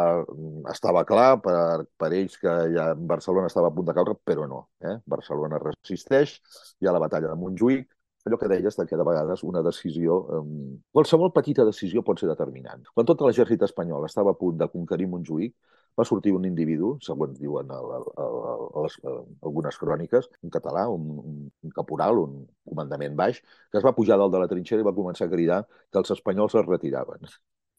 Eh, 0.00 0.24
estava 0.72 1.04
clar 1.08 1.40
per, 1.44 1.84
per 1.98 2.12
ells 2.12 2.38
que 2.40 2.54
ja 2.74 2.92
Barcelona 2.94 3.50
estava 3.50 3.70
a 3.70 3.74
punt 3.74 3.90
de 3.90 3.96
caure, 3.96 4.16
però 4.30 4.46
no. 4.50 4.64
Eh? 4.80 4.96
Barcelona 5.16 5.60
resisteix, 5.62 6.38
hi 6.80 6.88
ha 6.88 6.94
la 6.94 7.02
batalla 7.04 7.30
de 7.32 7.38
Montjuïc, 7.40 7.86
allò 8.24 8.38
que 8.40 8.48
deies 8.48 8.76
que 8.76 8.96
de 8.96 9.04
vegades 9.04 9.44
una 9.44 9.62
decisió, 9.62 10.18
eh, 10.32 10.42
qualsevol 10.92 11.32
petita 11.32 11.64
decisió 11.68 12.02
pot 12.02 12.20
ser 12.20 12.28
determinant. 12.30 12.84
Quan 12.94 13.06
tot 13.06 13.20
l'exèrcit 13.26 13.62
espanyol 13.68 14.06
estava 14.08 14.32
a 14.32 14.38
punt 14.40 14.58
de 14.58 14.68
conquerir 14.72 15.08
Montjuïc, 15.12 15.54
va 15.98 16.04
sortir 16.08 16.32
un 16.34 16.46
individu, 16.48 16.94
segons 17.06 17.38
diuen 17.38 17.70
a, 17.70 17.78
a, 17.78 18.24
a 18.24 18.84
les, 18.86 18.96
algunes 19.46 19.78
cròniques, 19.78 20.28
un 20.42 20.54
català, 20.56 20.88
un, 20.90 21.04
un 21.46 21.74
caporal, 21.76 22.18
un 22.24 22.40
comandament 22.66 23.14
baix, 23.20 23.40
que 23.70 23.78
es 23.78 23.86
va 23.86 23.94
pujar 23.94 24.18
dalt 24.18 24.34
de 24.34 24.42
la 24.42 24.50
trinxera 24.50 24.82
i 24.82 24.88
va 24.88 24.96
començar 24.96 25.28
a 25.28 25.34
cridar 25.34 25.60
que 25.68 26.00
els 26.02 26.10
espanyols 26.16 26.56
es 26.58 26.66
retiraven. 26.66 27.30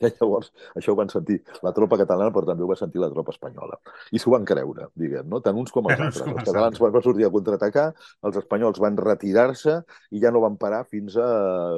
I 0.04 0.10
llavors, 0.12 0.50
això 0.76 0.92
ho 0.92 0.98
van 1.00 1.10
sentir 1.12 1.38
la 1.64 1.72
tropa 1.76 1.98
catalana, 2.02 2.34
però 2.36 2.50
també 2.50 2.66
ho 2.66 2.68
va 2.68 2.76
sentir 2.80 3.00
la 3.00 3.10
tropa 3.14 3.32
espanyola. 3.32 3.78
I 4.12 4.20
s'ho 4.20 4.34
van 4.34 4.48
creure, 4.48 4.90
diguem, 5.00 5.30
no? 5.32 5.40
tant 5.44 5.56
uns 5.56 5.72
com 5.72 5.88
els 5.88 6.02
altres. 6.02 6.26
Els 6.26 6.50
catalans 6.50 6.82
van 6.84 7.06
sortir 7.06 7.28
a 7.28 7.32
contraatacar, 7.32 7.86
els 8.28 8.40
espanyols 8.42 8.82
van 8.84 9.00
retirar-se 9.00 9.78
i 10.12 10.20
ja 10.24 10.34
no 10.36 10.44
van 10.44 10.58
parar 10.60 10.84
fins 10.92 11.16
a, 11.16 11.30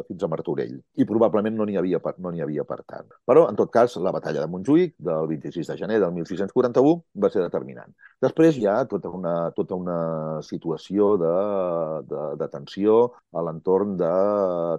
fins 0.08 0.25
a 0.25 0.32
Martorell. 0.32 0.80
I 0.97 1.06
probablement 1.06 1.58
no 1.60 1.67
n'hi 1.69 1.77
havia, 1.77 2.01
per, 2.01 2.15
no 2.17 2.34
havia 2.34 2.65
per 2.65 2.80
tant. 2.89 3.13
Però, 3.30 3.45
en 3.51 3.60
tot 3.60 3.69
cas, 3.73 3.99
la 4.01 4.13
batalla 4.15 4.41
de 4.41 4.49
Montjuïc, 4.49 4.95
del 4.97 5.30
26 5.30 5.69
de 5.69 5.77
gener 5.77 6.02
del 6.02 6.15
1641, 6.17 6.98
va 7.21 7.29
ser 7.33 7.46
determinant. 7.46 7.94
Després 8.23 8.58
hi 8.58 8.65
ha 8.65 8.79
tota 8.89 9.12
una, 9.13 9.52
tota 9.54 9.77
una 9.77 9.98
situació 10.42 11.12
de, 11.21 11.33
de, 12.10 12.21
de 12.42 12.48
tensió 12.50 12.98
a 13.37 13.44
l'entorn 13.46 13.94
de 14.00 14.10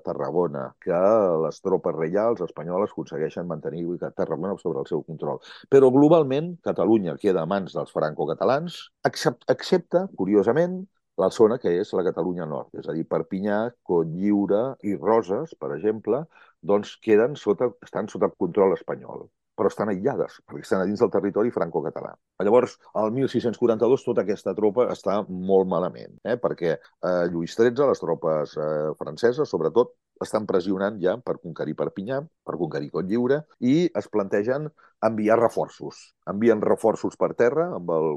Tarragona, 0.03 0.65
que 0.83 0.99
les 1.45 1.63
tropes 1.63 1.95
reials 1.95 2.43
espanyoles 2.43 2.91
aconsegueixen 2.91 3.38
aconsegueixen 3.39 3.47
mantenir 3.47 4.15
Tarragona 4.17 4.57
sobre 4.59 4.81
el 4.81 4.87
seu 4.87 5.03
control. 5.03 5.41
Però 5.71 5.91
globalment 5.91 6.57
Catalunya 6.63 7.17
queda 7.17 7.43
a 7.43 7.47
mans 7.47 7.75
dels 7.75 7.93
franco-catalans, 7.93 8.91
excepte, 9.05 10.07
curiosament, 10.17 10.87
la 11.19 11.31
zona 11.31 11.59
que 11.59 11.71
és 11.81 11.93
la 11.93 12.05
Catalunya 12.05 12.47
Nord, 12.47 12.71
és 12.79 12.89
a 12.89 12.93
dir, 12.95 13.05
Perpinyà, 13.05 13.71
Cotlliure 13.83 14.77
i 14.85 14.95
Roses, 14.97 15.55
per 15.59 15.73
exemple, 15.77 16.25
doncs 16.63 16.97
queden 17.03 17.35
sota, 17.37 17.73
estan 17.83 18.09
sota 18.09 18.31
control 18.39 18.75
espanyol 18.75 19.29
però 19.59 19.73
estan 19.73 19.91
aïllades, 19.91 20.39
perquè 20.47 20.63
estan 20.63 20.85
a 20.85 20.87
dins 20.87 21.01
del 21.03 21.11
territori 21.11 21.51
franco-català. 21.51 22.13
Llavors, 22.47 22.77
al 23.01 23.11
1642 23.17 24.05
tota 24.07 24.23
aquesta 24.23 24.55
tropa 24.55 24.87
està 24.93 25.17
molt 25.29 25.67
malament, 25.67 26.15
eh? 26.23 26.37
perquè 26.39 26.77
eh, 26.77 27.25
Lluís 27.33 27.57
XIII, 27.59 27.89
les 27.91 28.03
tropes 28.05 28.55
eh, 28.55 28.93
franceses, 29.01 29.51
sobretot, 29.51 29.97
estan 30.25 30.47
pressionant 30.47 30.99
ja 31.03 31.17
per 31.25 31.39
conquerir 31.43 31.77
Perpinyà, 31.79 32.21
per 32.47 32.57
conquerir 32.61 32.91
Cotlliure, 32.95 33.43
i 33.61 33.89
es 33.99 34.09
plantegen 34.13 34.69
enviar 35.07 35.39
reforços. 35.39 35.99
Envien 36.27 36.61
reforços 36.61 37.15
per 37.17 37.31
terra, 37.39 37.69
amb 37.77 37.91
el 37.95 38.09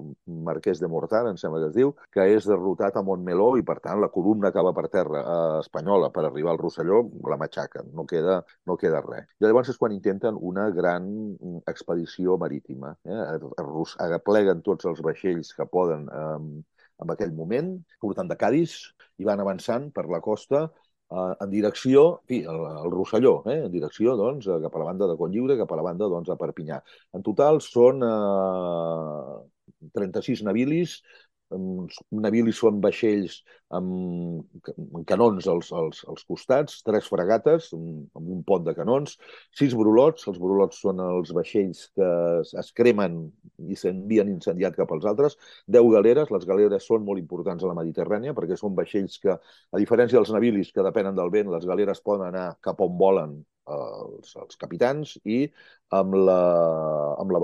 marquès 0.48 0.82
de 0.82 0.90
Mortar, 0.90 1.24
em 1.30 1.38
sembla 1.38 1.62
que 1.62 1.70
es 1.70 1.76
diu, 1.76 1.94
que 2.14 2.26
és 2.34 2.48
derrotat 2.50 2.98
a 2.98 3.04
Montmeló 3.06 3.52
i, 3.60 3.66
per 3.68 3.78
tant, 3.84 4.02
la 4.02 4.10
columna 4.14 4.52
que 4.52 4.64
va 4.66 4.74
per 4.74 4.88
terra 4.94 5.22
eh, 5.22 5.60
espanyola 5.62 6.10
per 6.16 6.26
arribar 6.26 6.56
al 6.56 6.62
Rosselló 6.62 7.04
la 7.30 7.38
matxaquen, 7.42 7.94
no 7.98 8.08
queda, 8.10 8.42
no 8.66 8.78
queda 8.82 9.04
res. 9.06 9.30
I 9.40 9.46
llavors 9.46 9.70
és 9.74 9.80
quan 9.82 9.94
intenten 9.96 10.40
una 10.52 10.70
gran 10.74 11.08
expedició 11.70 12.38
marítima. 12.42 12.96
Eh? 13.06 13.22
Apleguen 14.12 14.66
tots 14.66 14.90
els 14.90 15.06
vaixells 15.06 15.54
que 15.58 15.70
poden 15.70 16.10
eh, 16.10 16.64
en 17.02 17.14
aquell 17.14 17.34
moment, 17.34 17.76
portant 18.02 18.30
de 18.30 18.38
Cádiz, 18.38 18.78
i 19.22 19.28
van 19.28 19.42
avançant 19.42 19.90
per 19.94 20.08
la 20.10 20.22
costa 20.22 20.68
eh, 21.12 21.36
en 21.46 21.50
direcció, 21.52 22.04
en 22.22 22.28
fi, 22.32 22.42
el, 22.54 22.62
el 22.86 22.92
Rosselló, 22.94 23.36
eh, 23.52 23.60
en 23.66 23.72
direcció 23.74 24.16
doncs, 24.20 24.50
cap 24.66 24.76
a 24.76 24.84
la 24.84 24.90
banda 24.92 25.10
de 25.12 25.18
Contlliure, 25.20 25.58
cap 25.62 25.72
a 25.72 25.80
la 25.80 25.88
banda 25.90 26.10
doncs, 26.12 26.30
de 26.32 26.38
Perpinyà. 26.40 26.82
En 27.18 27.26
total 27.28 27.62
són 27.66 28.06
eh, 28.08 29.40
36 29.98 30.44
navilis, 30.48 31.00
navilis 31.52 32.60
són 32.62 32.80
vaixells 32.84 33.42
amb, 33.76 34.46
canons 35.08 35.48
als, 35.52 35.72
als, 35.76 36.02
als 36.12 36.24
costats, 36.28 36.80
tres 36.88 37.08
fregates 37.12 37.70
amb 37.74 38.32
un 38.36 38.42
pont 38.48 38.66
de 38.66 38.74
canons, 38.78 39.18
sis 39.58 39.76
brulots, 39.78 40.28
els 40.32 40.40
brulots 40.42 40.82
són 40.84 41.02
els 41.04 41.34
vaixells 41.36 41.86
que 41.96 42.10
es 42.64 42.72
cremen 42.78 43.22
i 43.68 43.78
s'envien 43.80 44.32
incendiat 44.32 44.78
cap 44.80 44.92
als 44.96 45.08
altres, 45.12 45.38
deu 45.68 45.92
galeres, 45.94 46.32
les 46.34 46.48
galeres 46.48 46.88
són 46.88 47.06
molt 47.08 47.22
importants 47.22 47.64
a 47.64 47.72
la 47.72 47.78
Mediterrània 47.78 48.36
perquè 48.38 48.58
són 48.60 48.76
vaixells 48.78 49.20
que, 49.24 49.38
a 49.38 49.82
diferència 49.82 50.20
dels 50.20 50.34
navilis 50.36 50.72
que 50.76 50.86
depenen 50.86 51.18
del 51.18 51.32
vent, 51.34 51.52
les 51.52 51.68
galeres 51.68 52.04
poden 52.04 52.28
anar 52.32 52.52
cap 52.62 52.82
on 52.84 52.98
volen 53.00 53.40
els, 53.72 54.36
els 54.42 54.58
capitans 54.62 55.18
i 55.26 55.44
amb 55.96 56.16
la, 56.18 56.40
amb 57.22 57.36
la, 57.36 57.44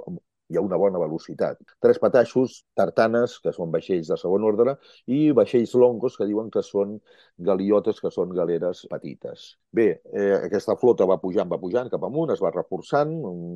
hi 0.50 0.58
ha 0.58 0.64
una 0.64 0.78
bona 0.80 1.00
velocitat. 1.02 1.60
Tres 1.84 2.00
pataixos, 2.00 2.62
tartanes, 2.80 3.38
que 3.44 3.54
són 3.56 3.72
vaixells 3.74 4.12
de 4.12 4.18
segon 4.20 4.46
ordre, 4.48 4.78
i 5.08 5.32
vaixells 5.40 5.74
longos, 5.76 6.18
que 6.18 6.28
diuen 6.30 6.52
que 6.54 6.64
són 6.64 6.98
galiotes, 7.50 8.00
que 8.04 8.12
són 8.14 8.32
galeres 8.36 8.86
petites. 8.92 9.48
Bé, 9.72 9.88
eh, 10.14 10.34
aquesta 10.38 10.78
flota 10.80 11.08
va 11.10 11.20
pujant, 11.24 11.50
va 11.52 11.60
pujant 11.62 11.92
cap 11.94 12.06
amunt, 12.08 12.32
es 12.34 12.44
va 12.44 12.54
reforçant, 12.56 13.14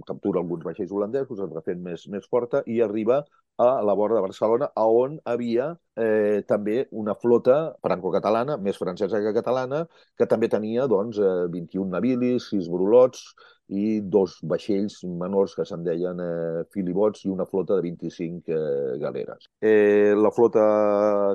captura 0.08 0.44
alguns 0.44 0.66
vaixells 0.68 0.92
holandesos, 0.92 1.40
es 1.40 1.56
va 1.56 1.64
fent 1.66 1.82
més, 1.86 2.08
més 2.12 2.28
forta 2.30 2.64
i 2.68 2.82
arriba 2.82 3.24
a 3.58 3.82
la 3.86 3.94
vora 3.94 4.16
de 4.16 4.22
Barcelona, 4.22 4.72
a 4.76 4.86
on 4.88 5.20
havia 5.26 5.72
eh, 5.96 6.42
també 6.48 6.88
una 6.92 7.16
flota 7.16 7.76
franco-catalana, 7.84 8.58
més 8.58 8.80
francesa 8.80 9.22
que 9.22 9.34
catalana, 9.36 9.86
que 10.18 10.28
també 10.30 10.50
tenia 10.50 10.88
doncs, 10.92 11.20
eh, 11.20 11.48
21 11.54 11.92
navilis, 11.98 12.50
6 12.54 12.70
brulots, 12.72 13.26
i 13.72 14.02
dos 14.04 14.36
vaixells 14.52 14.98
menors 15.08 15.56
que 15.56 15.66
se'n 15.68 15.84
deien 15.86 16.20
eh, 16.20 16.64
filibots 16.76 17.24
i 17.26 17.32
una 17.32 17.48
flota 17.48 17.78
de 17.78 17.86
25 17.88 18.52
eh, 18.52 18.98
galeres. 19.00 19.48
Eh, 19.64 20.12
la 20.18 20.32
flota 20.36 20.66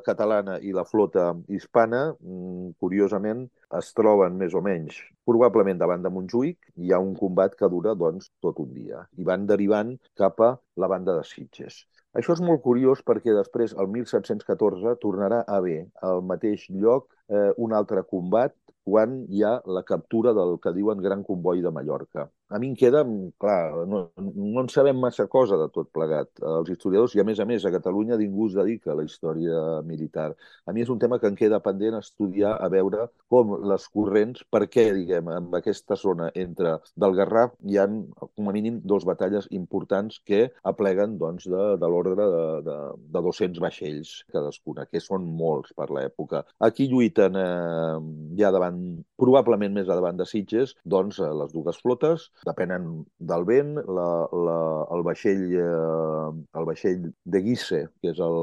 catalana 0.05 0.59
i 0.61 0.75
la 0.77 0.85
flota 0.85 1.31
hispana, 1.49 2.11
mm, 2.21 2.77
curiosament, 2.83 3.47
es 3.81 3.93
troben 3.97 4.37
més 4.39 4.55
o 4.55 4.63
menys 4.63 5.01
probablement 5.27 5.81
davant 5.81 6.05
de 6.05 6.13
Montjuïc. 6.13 6.71
Hi 6.79 6.93
ha 6.93 7.01
un 7.03 7.17
combat 7.19 7.57
que 7.59 7.71
dura 7.73 7.97
doncs, 7.99 8.31
tot 8.45 8.61
un 8.63 8.73
dia 8.77 9.03
i 9.19 9.27
van 9.27 9.49
derivant 9.49 9.97
cap 10.15 10.41
a 10.45 10.55
la 10.77 10.93
banda 10.93 11.17
de 11.17 11.25
Sitges. 11.27 11.85
Això 12.17 12.33
és 12.33 12.41
molt 12.41 12.63
curiós 12.65 13.03
perquè 13.05 13.35
després, 13.37 13.75
el 13.77 13.91
1714, 13.93 14.95
tornarà 15.03 15.43
a 15.43 15.59
haver 15.59 15.83
al 16.11 16.23
mateix 16.25 16.65
lloc 16.73 17.11
eh, 17.29 17.51
un 17.61 17.75
altre 17.77 18.07
combat 18.09 18.55
quan 18.87 19.19
hi 19.29 19.43
ha 19.45 19.57
la 19.77 19.83
captura 19.85 20.33
del 20.33 20.57
que 20.63 20.73
diuen 20.73 21.03
Gran 21.05 21.25
Comboi 21.27 21.61
de 21.61 21.73
Mallorca 21.75 22.29
a 22.49 22.59
mi 22.59 22.69
em 22.71 22.77
queda, 22.79 23.03
clar, 23.43 23.87
no, 23.91 24.03
no 24.17 24.61
en 24.63 24.69
sabem 24.71 24.99
massa 25.03 25.27
cosa 25.27 25.59
de 25.59 25.67
tot 25.75 25.89
plegat, 25.95 26.31
els 26.47 26.71
historiadors, 26.71 27.17
i 27.17 27.23
a 27.23 27.27
més 27.27 27.41
a 27.43 27.47
més 27.49 27.65
a 27.67 27.73
Catalunya 27.75 28.19
ningú 28.21 28.47
es 28.47 28.55
dedica 28.55 28.93
a 28.93 28.99
la 28.99 29.07
història 29.07 29.83
militar. 29.87 30.29
A 30.67 30.75
mi 30.75 30.85
és 30.85 30.93
un 30.93 31.01
tema 31.03 31.19
que 31.19 31.27
em 31.27 31.39
queda 31.39 31.63
pendent 31.65 31.99
estudiar, 31.99 32.55
a 32.63 32.69
veure 32.71 33.09
com 33.33 33.57
les 33.67 33.89
corrents, 33.91 34.45
per 34.51 34.67
què, 34.71 34.87
diguem, 34.95 35.31
en 35.35 35.49
aquesta 35.59 35.99
zona 35.99 36.31
entre 36.39 36.77
del 36.95 37.17
Garraf 37.19 37.57
hi 37.67 37.81
han, 37.83 37.99
com 38.23 38.51
a 38.51 38.55
mínim, 38.55 38.79
dos 38.85 39.07
batalles 39.09 39.51
importants 39.51 40.21
que 40.25 40.47
apleguen 40.63 41.19
doncs, 41.19 41.49
de, 41.51 41.65
de 41.83 41.91
l'ordre 41.91 42.15
de, 42.21 42.45
de, 42.69 42.79
de 43.17 43.25
200 43.27 43.63
vaixells 43.65 44.15
cadascuna, 44.33 44.87
que 44.87 45.03
són 45.03 45.27
molts 45.27 45.75
per 45.75 45.91
l'època. 45.91 46.45
Aquí 46.63 46.87
lluiten 46.91 47.37
eh, 47.43 47.99
ja 48.39 48.55
davant, 48.55 48.81
probablement 49.19 49.75
més 49.75 49.91
a 49.91 49.99
davant 49.99 50.23
de 50.23 50.29
Sitges, 50.29 50.77
doncs, 50.87 51.19
eh, 51.19 51.35
les 51.43 51.51
dues 51.55 51.83
flotes, 51.83 52.31
depenen 52.45 53.05
del 53.19 53.45
vent. 53.49 53.77
La, 53.87 54.09
la, 54.47 54.59
el, 54.95 55.05
vaixell, 55.07 55.45
eh, 55.57 56.31
el 56.59 56.69
vaixell 56.69 57.09
de 57.25 57.43
Guisse, 57.45 57.83
que 58.03 58.13
és 58.13 58.23
el 58.23 58.39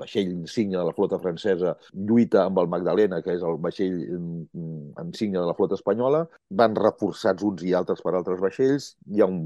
vaixell 0.00 0.32
insignia 0.32 0.80
de 0.80 0.86
la 0.88 0.96
flota 0.96 1.20
francesa, 1.22 1.76
lluita 1.92 2.46
amb 2.46 2.62
el 2.62 2.70
Magdalena, 2.72 3.20
que 3.24 3.36
és 3.36 3.44
el 3.46 3.58
vaixell 3.62 3.98
insignia 4.12 5.40
de 5.40 5.48
la 5.48 5.56
flota 5.58 5.78
espanyola. 5.78 6.24
Van 6.62 6.76
reforçats 6.78 7.44
uns 7.46 7.64
i 7.66 7.74
altres 7.76 8.02
per 8.04 8.14
altres 8.14 8.40
vaixells. 8.42 8.92
Hi 9.12 9.22
ha 9.22 9.30
un, 9.30 9.42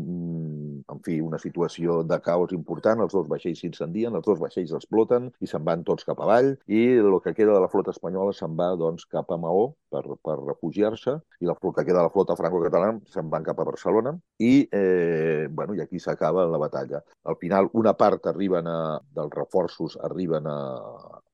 en 0.92 1.00
fi, 1.06 1.18
una 1.20 1.38
situació 1.42 2.00
de 2.06 2.18
caos 2.24 2.52
important. 2.56 3.02
Els 3.04 3.14
dos 3.16 3.26
vaixells 3.30 3.62
s'incendien, 3.62 4.14
els 4.14 4.26
dos 4.26 4.40
vaixells 4.42 4.74
exploten 4.78 5.30
i 5.40 5.50
se'n 5.50 5.64
van 5.66 5.84
tots 5.86 6.06
cap 6.08 6.20
avall. 6.22 6.52
I 6.66 6.82
el 7.02 7.18
que 7.24 7.34
queda 7.34 7.56
de 7.56 7.62
la 7.64 7.70
flota 7.72 7.94
espanyola 7.94 8.34
se'n 8.36 8.56
va 8.58 8.70
doncs, 8.78 9.06
cap 9.10 9.30
a 9.32 9.40
Maó 9.40 9.68
per, 9.92 10.04
per 10.24 10.38
refugiar-se 10.42 11.18
i 11.42 11.50
el 11.50 11.58
que 11.60 11.84
queda 11.84 12.00
de 12.00 12.06
la 12.08 12.14
flota 12.14 12.36
franco-catalana 12.38 13.00
se'n 13.12 13.30
van 13.32 13.46
cap 13.46 13.60
a 13.60 13.68
Barcelona 13.68 14.14
i, 14.38 14.68
eh, 14.72 15.48
bueno, 15.50 15.74
i 15.74 15.82
aquí 15.84 16.00
s'acaba 16.02 16.46
la 16.46 16.60
batalla. 16.62 17.02
Al 17.24 17.38
final, 17.40 17.70
una 17.72 17.94
part 17.98 18.26
arriben 18.30 18.68
a, 18.70 18.78
dels 19.16 19.34
reforços 19.34 19.98
arriben 20.06 20.46
a, 20.46 20.58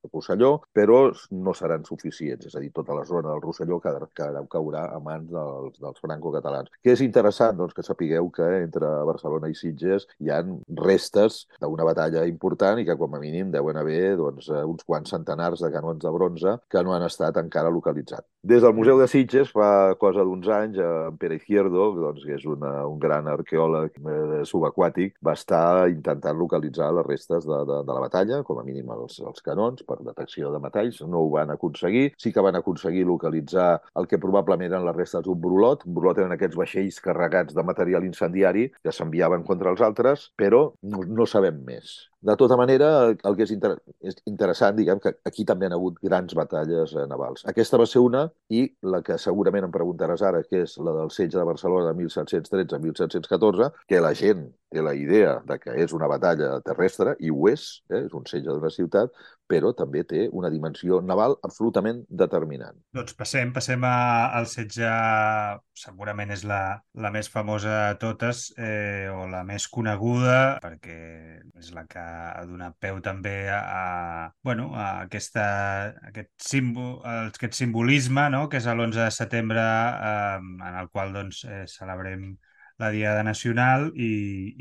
a 0.03 0.11
Rosselló, 0.13 0.53
però 0.73 1.13
no 1.31 1.55
seran 1.55 1.85
suficients, 1.87 2.47
és 2.47 2.57
a 2.57 2.63
dir, 2.63 2.73
tota 2.75 2.95
la 2.97 3.05
zona 3.09 3.31
del 3.31 3.43
Rosselló 3.43 3.79
caurà, 3.83 4.09
caurà 4.51 4.85
a 4.95 4.99
mans 5.03 5.31
dels, 5.31 5.79
dels 5.81 6.03
franco-catalans. 6.03 6.71
Que 6.83 6.95
és 6.97 7.03
interessant 7.05 7.57
doncs, 7.59 7.75
que 7.77 7.87
sapigueu 7.87 8.31
que 8.35 8.49
entre 8.63 8.89
Barcelona 9.09 9.51
i 9.51 9.57
Sitges 9.59 10.09
hi 10.21 10.33
han 10.35 10.59
restes 10.83 11.45
d'una 11.63 11.87
batalla 11.87 12.27
important 12.29 12.81
i 12.81 12.87
que 12.89 12.97
com 12.99 13.15
a 13.15 13.23
mínim 13.23 13.53
deuen 13.55 13.79
haver 13.79 14.17
doncs, 14.21 14.51
uns 14.51 14.85
quants 14.87 15.15
centenars 15.15 15.63
de 15.63 15.71
canons 15.73 16.03
de 16.03 16.13
bronze 16.13 16.57
que 16.71 16.83
no 16.83 16.95
han 16.97 17.07
estat 17.07 17.39
encara 17.41 17.71
localitzats. 17.71 18.27
Des 18.43 18.63
del 18.63 18.75
Museu 18.75 18.99
de 18.99 19.07
Sitges, 19.07 19.53
fa 19.55 19.95
cosa 20.01 20.25
d'uns 20.27 20.49
anys, 20.51 20.81
en 20.83 21.19
Pere 21.21 21.39
Izquierdo, 21.39 21.93
doncs, 21.95 22.25
que 22.27 22.35
és 22.35 22.47
una, 22.49 22.73
un 22.91 22.99
gran 23.03 23.29
arqueòleg 23.31 24.01
eh, 24.03 24.41
subaquàtic, 24.49 25.15
va 25.23 25.37
estar 25.39 25.89
intentant 25.93 26.39
localitzar 26.39 26.91
les 26.97 27.07
restes 27.07 27.47
de, 27.47 27.61
de, 27.69 27.79
de 27.87 27.95
la 27.95 28.03
batalla, 28.03 28.43
com 28.47 28.59
a 28.59 28.67
mínim 28.67 28.91
els, 28.97 29.21
els 29.23 29.45
canons, 29.47 29.85
per 29.93 30.07
detecció 30.07 30.53
de 30.53 30.61
metalls, 30.63 31.01
no 31.07 31.25
ho 31.25 31.31
van 31.37 31.53
aconseguir. 31.55 32.07
Sí 32.19 32.33
que 32.33 32.45
van 32.45 32.59
aconseguir 32.59 33.05
localitzar 33.09 33.71
el 34.01 34.09
que 34.11 34.21
probablement 34.23 34.73
eren 34.73 34.87
les 34.89 34.99
restes 34.99 35.27
d'un 35.27 35.41
brulot. 35.41 35.87
Un 35.89 35.99
brulot 35.99 36.23
eren 36.23 36.37
aquests 36.37 36.59
vaixells 36.59 37.03
carregats 37.05 37.57
de 37.57 37.67
material 37.73 38.09
incendiari 38.09 38.69
que 38.83 38.95
s'enviaven 38.95 39.45
contra 39.49 39.75
els 39.75 39.85
altres, 39.85 40.31
però 40.39 40.65
no, 40.83 41.05
no 41.07 41.29
sabem 41.29 41.63
més. 41.67 42.12
De 42.23 42.37
tota 42.39 42.57
manera, 42.57 42.89
el 43.11 43.37
que 43.39 43.43
és, 43.43 43.53
inter 43.55 43.73
és 44.07 44.19
interessant, 44.31 44.77
diguem 44.79 45.01
que 45.03 45.15
aquí 45.27 45.45
també 45.49 45.67
han 45.67 45.75
hagut 45.75 45.99
grans 46.07 46.37
batalles 46.39 46.95
eh, 46.95 47.07
navals. 47.11 47.43
Aquesta 47.51 47.81
va 47.83 47.87
ser 47.91 48.03
una, 48.05 48.29
i 48.55 48.63
la 48.95 49.03
que 49.03 49.19
segurament 49.19 49.67
em 49.67 49.75
preguntaràs 49.75 50.23
ara, 50.29 50.45
que 50.47 50.63
és 50.63 50.77
la 50.79 50.95
del 51.01 51.11
setge 51.11 51.41
de 51.41 51.47
Barcelona 51.49 51.91
de 51.91 52.07
1713-1714, 52.07 53.73
que 53.91 54.03
la 54.05 54.15
gent 54.15 54.47
té 54.73 54.81
la 54.81 54.95
idea 54.97 55.37
de 55.45 55.59
que 55.61 55.75
és 55.83 55.93
una 55.93 56.09
batalla 56.09 56.55
terrestre, 56.65 57.17
i 57.21 57.31
ho 57.31 57.49
és, 57.51 57.67
eh? 57.91 58.07
és 58.07 58.15
un 58.17 58.25
setge 58.31 58.49
d'una 58.55 58.71
ciutat, 58.73 59.13
però 59.53 59.75
també 59.77 60.05
té 60.09 60.29
una 60.33 60.49
dimensió 60.53 61.03
naval 61.05 61.37
absolutament 61.45 62.01
determinant. 62.09 62.79
Doncs 62.97 63.17
passem, 63.19 63.53
passem 63.53 63.85
a, 63.85 63.97
al 64.39 64.49
setge, 64.49 64.89
segurament 65.77 66.33
és 66.33 66.47
la, 66.49 66.63
la 66.97 67.13
més 67.13 67.29
famosa 67.33 67.75
de 67.91 68.01
totes, 68.01 68.47
eh, 68.57 69.11
o 69.13 69.27
la 69.29 69.43
més 69.49 69.69
coneguda, 69.69 70.39
perquè 70.65 70.99
és 71.61 71.73
la 71.77 71.85
que 71.91 72.07
ha 72.13 72.45
donat 72.49 72.77
peu 72.83 73.01
també 73.05 73.35
a, 73.51 73.59
a, 73.81 73.83
bueno, 74.45 74.71
a 74.75 74.87
aquesta, 75.07 75.45
a 75.89 76.09
aquest, 76.13 76.31
símbol, 76.53 76.95
a 77.05 77.17
aquest 77.33 77.59
simbolisme, 77.59 78.29
no?, 78.35 78.47
que 78.49 78.61
és 78.63 78.69
l'11 78.71 79.03
de 79.05 79.11
setembre, 79.19 79.67
eh, 80.13 80.41
en 80.71 80.81
el 80.85 80.91
qual 80.95 81.15
doncs, 81.17 81.45
eh, 81.49 81.65
celebrem 81.71 82.33
la 82.83 82.91
Diada 82.91 83.23
Nacional 83.23 83.91
i, 83.95 84.13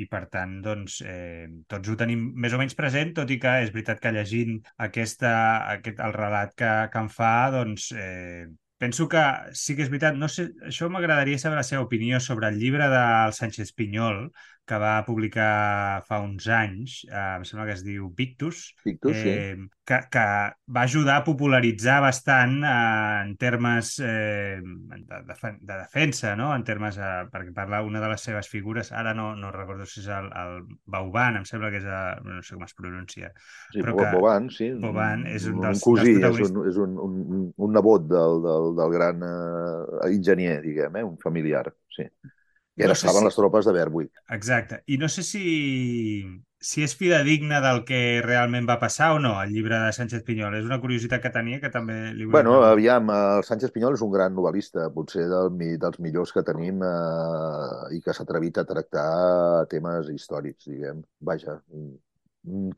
i 0.01 0.07
per 0.11 0.25
tant, 0.33 0.57
doncs, 0.65 0.99
eh, 1.07 1.47
tots 1.71 1.89
ho 1.89 1.95
tenim 1.99 2.27
més 2.43 2.53
o 2.53 2.59
menys 2.61 2.77
present, 2.77 3.13
tot 3.17 3.31
i 3.33 3.39
que 3.41 3.55
és 3.65 3.71
veritat 3.73 4.01
que 4.03 4.13
llegint 4.15 4.59
aquesta, 4.87 5.31
aquest, 5.77 6.01
el 6.05 6.13
relat 6.17 6.53
que, 6.57 6.71
que 6.93 7.05
em 7.05 7.09
fa, 7.11 7.33
doncs, 7.55 7.91
eh, 7.97 8.45
penso 8.81 9.05
que 9.07 9.21
sí 9.53 9.75
que 9.77 9.85
és 9.85 9.91
veritat, 9.93 10.15
no 10.17 10.25
sé, 10.25 10.47
això 10.65 10.87
m'agradaria 10.89 11.37
saber 11.37 11.59
la 11.59 11.67
seva 11.67 11.83
opinió 11.85 12.17
sobre 12.19 12.49
el 12.49 12.57
llibre 12.57 12.87
del 12.89 13.35
Sánchez 13.37 13.75
Pinyol, 13.77 14.23
que 14.71 14.77
va 14.79 15.01
publicar 15.03 16.01
fa 16.07 16.21
uns 16.23 16.47
anys, 16.53 17.01
eh, 17.09 17.19
em 17.37 17.45
sembla 17.47 17.67
que 17.67 17.75
es 17.75 17.83
diu 17.83 18.07
Victus, 18.15 18.71
Victus 18.85 19.17
eh, 19.17 19.55
sí. 19.57 19.65
que, 19.87 19.97
que 20.13 20.25
va 20.71 20.83
ajudar 20.85 21.17
a 21.19 21.25
popularitzar 21.25 21.97
bastant 22.05 22.61
eh, 22.63 23.23
en 23.25 23.33
termes 23.41 23.97
eh, 23.99 24.61
de, 24.61 25.19
de, 25.27 25.51
de 25.59 25.79
defensa, 25.81 26.35
no? 26.39 26.51
en 26.55 26.63
termes, 26.67 26.99
eh, 27.01 27.25
perquè 27.33 27.51
parla 27.57 27.81
una 27.83 28.03
de 28.03 28.13
les 28.13 28.27
seves 28.29 28.51
figures, 28.51 28.93
ara 28.95 29.15
no, 29.17 29.33
no 29.35 29.51
recordo 29.51 29.87
si 29.89 29.99
és 30.05 30.09
el, 30.13 30.29
el 30.29 30.61
Bauban, 30.85 31.41
em 31.41 31.47
sembla 31.49 31.73
que 31.73 31.81
és, 31.81 31.89
el, 31.89 32.23
no 32.29 32.45
sé 32.45 32.55
com 32.55 32.67
es 32.67 32.77
pronuncia. 32.77 33.33
Sí, 33.73 33.81
però 33.81 33.97
que, 33.97 34.07
Boban, 34.15 34.49
sí. 34.53 34.71
Boban 34.79 35.25
és 35.27 35.49
un, 35.51 35.59
dels, 35.65 35.81
un 35.81 35.87
cosí, 35.89 36.15
dels 36.21 36.39
és, 36.45 36.53
un, 36.53 36.63
és 36.69 36.79
un, 36.79 36.95
un, 37.01 37.51
un 37.57 37.75
nebot 37.75 38.07
del, 38.07 38.39
del, 38.45 38.70
del 38.77 38.93
gran 38.93 39.25
eh, 39.25 40.11
enginyer, 40.11 40.61
diguem, 40.63 41.01
eh? 41.01 41.03
un 41.07 41.17
familiar, 41.21 41.67
sí. 41.95 42.07
I 42.79 42.85
ara 42.85 42.93
no 42.93 42.97
estaven 42.97 43.19
si... 43.19 43.27
les 43.27 43.35
tropes 43.35 43.67
de 43.67 43.73
Berwick. 43.75 44.21
Exacte. 44.31 44.81
I 44.87 44.97
no 44.97 45.09
sé 45.11 45.23
si, 45.27 45.43
si 46.61 46.85
és 46.85 46.93
fidedigne 46.95 47.59
del 47.63 47.81
que 47.87 48.21
realment 48.23 48.69
va 48.69 48.77
passar 48.79 49.11
o 49.15 49.19
no, 49.19 49.33
el 49.43 49.51
llibre 49.51 49.79
de 49.81 49.91
Sánchez 49.97 50.23
Pinyol. 50.27 50.55
És 50.59 50.69
una 50.69 50.79
curiositat 50.83 51.23
que 51.23 51.33
tenia 51.35 51.59
que 51.63 51.71
també 51.73 51.97
li 52.15 52.23
vull... 52.23 52.37
Bueno, 52.37 52.61
aviam, 52.67 53.11
el 53.11 53.43
Sánchez 53.47 53.75
Pinyol 53.75 53.97
és 53.99 54.05
un 54.05 54.13
gran 54.13 54.37
novel·lista, 54.37 54.87
potser 54.95 55.27
del, 55.31 55.51
dels 55.81 55.99
millors 55.99 56.31
que 56.31 56.45
tenim 56.47 56.79
eh, 56.87 57.97
i 57.97 57.99
que 58.05 58.15
s'ha 58.15 58.23
atrevit 58.27 58.61
a 58.61 58.67
tractar 58.69 59.09
temes 59.73 60.13
històrics, 60.15 60.71
diguem. 60.71 61.03
Vaja, 61.27 61.59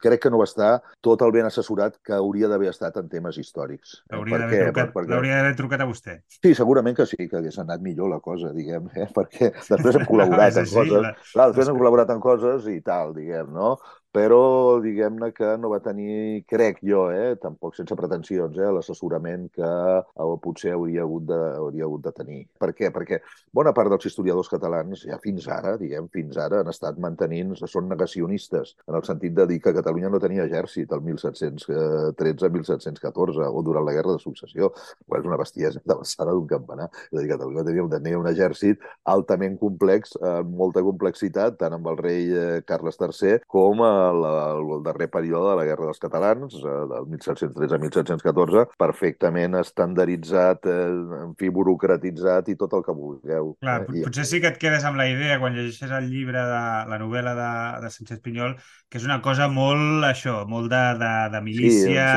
crec 0.04 0.26
que 0.26 0.32
no 0.32 0.40
va 0.42 0.48
estar 0.48 0.72
tot 1.04 1.22
el 1.24 1.32
ben 1.32 1.48
assessorat 1.48 1.96
que 2.04 2.16
hauria 2.18 2.50
d'haver 2.52 2.70
estat 2.72 2.98
en 3.00 3.08
temes 3.12 3.38
històrics. 3.40 3.96
L'hauria 4.12 4.42
d'haver 4.44 4.62
trucat, 4.68 4.92
per, 4.92 5.06
perquè... 5.08 5.54
trucat 5.60 5.84
a 5.84 5.88
vostè. 5.88 6.18
Sí, 6.36 6.54
segurament 6.58 6.98
que 6.98 7.08
sí, 7.08 7.20
que 7.30 7.40
hagués 7.40 7.60
anat 7.64 7.84
millor 7.86 8.12
la 8.12 8.20
cosa, 8.24 8.52
diguem, 8.56 8.90
eh? 8.96 9.08
perquè 9.18 9.54
després 9.56 10.00
hem 10.00 10.08
col·laborat 10.10 10.60
en 10.64 10.70
coses... 10.70 10.96
La... 11.08 11.14
Clar, 11.32 11.50
després 11.52 11.72
hem 11.72 11.80
col·laborat 11.80 12.16
en 12.16 12.24
coses 12.24 12.70
i 12.72 12.80
tal, 12.86 13.16
diguem, 13.16 13.54
no? 13.56 13.76
Però 14.14 14.78
diguem-ne 14.84 15.32
que 15.34 15.56
no 15.58 15.72
va 15.72 15.80
tenir, 15.82 16.44
crec 16.50 16.80
jo, 16.86 17.08
eh, 17.10 17.36
tampoc 17.42 17.76
sense 17.76 17.96
pretensions, 17.98 18.58
eh, 18.62 18.72
l'assessorament 18.76 19.48
que 19.58 19.66
eh, 19.66 20.36
potser 20.44 20.74
hauria 20.76 21.02
hagut, 21.02 21.26
de, 21.32 21.40
hauria 21.58 21.84
hagut 21.88 22.04
de 22.06 22.12
tenir. 22.14 22.46
Per 22.62 22.70
què? 22.78 22.92
Perquè 22.94 23.18
bona 23.52 23.74
part 23.74 23.90
dels 23.90 24.06
historiadors 24.12 24.50
catalans, 24.52 25.02
ja 25.10 25.18
fins 25.24 25.48
ara, 25.50 25.78
diguem, 25.82 26.06
fins 26.14 26.38
ara, 26.38 26.60
han 26.62 26.70
estat 26.70 27.00
mantenint, 27.02 27.58
són 27.66 27.90
negacionistes, 27.90 28.76
en 28.86 28.94
el 29.00 29.04
sentit 29.08 29.34
de 29.34 29.48
dir 29.50 29.60
que 29.64 29.74
Catalunya 29.74 30.10
no 30.14 30.20
tenia 30.22 30.46
exèrcit 30.46 30.92
el 30.94 31.02
1713-1714 31.08 33.50
o 33.50 33.62
durant 33.66 33.86
la 33.88 33.96
Guerra 33.98 34.14
de 34.14 34.22
Successió, 34.22 34.70
que 34.74 35.18
és 35.18 35.26
una 35.26 35.42
bestiesa 35.42 35.82
de 35.82 35.94
l'alçada 35.96 36.32
d'un 36.36 36.48
campanar. 36.48 36.88
És 37.10 37.18
a 37.18 37.22
dir, 37.22 37.30
Catalunya 37.34 37.64
tenia, 37.66 37.90
tenia 37.98 38.22
un 38.22 38.30
exèrcit 38.30 38.78
altament 39.10 39.58
complex, 39.58 40.14
amb 40.22 40.54
molta 40.62 40.86
complexitat, 40.86 41.58
tant 41.58 41.74
amb 41.80 41.88
el 41.90 41.98
rei 41.98 42.30
eh, 42.30 42.62
Carles 42.70 43.02
III 43.02 43.42
com 43.50 43.82
a 43.82 44.03
el, 44.10 44.26
el 44.60 44.84
darrer 44.86 45.10
període 45.14 45.52
de 45.52 45.58
la 45.60 45.66
Guerra 45.68 45.90
dels 45.90 46.02
Catalans, 46.02 46.56
eh, 46.60 46.76
del 46.92 47.08
1713 47.12 47.78
a 47.78 47.82
1714, 47.82 48.66
perfectament 48.80 49.58
estandarditzat, 49.60 50.68
eh, 50.72 50.90
en 51.24 51.36
fi, 51.40 51.52
burocratitzat 51.54 52.52
i 52.54 52.58
tot 52.60 52.76
el 52.78 52.86
que 52.86 52.96
vulgueu. 52.98 53.54
Clar, 53.64 53.80
eh? 53.88 54.04
potser 54.08 54.28
sí 54.30 54.42
que 54.44 54.52
et 54.54 54.60
quedes 54.62 54.86
amb 54.88 55.00
la 55.00 55.08
idea, 55.12 55.40
quan 55.42 55.56
llegeixes 55.58 55.94
el 55.94 56.10
llibre 56.12 56.44
de 56.50 56.64
la 56.92 57.00
novel·la 57.02 57.36
de, 57.40 57.52
de 57.86 57.94
Sánchez 57.94 58.22
Pinyol, 58.26 58.58
que 58.90 59.02
és 59.02 59.08
una 59.08 59.22
cosa 59.26 59.50
molt, 59.52 60.04
això, 60.10 60.42
molt 60.50 60.72
de, 60.74 60.84
de, 61.02 61.14
de 61.34 61.44
milícia... 61.46 62.10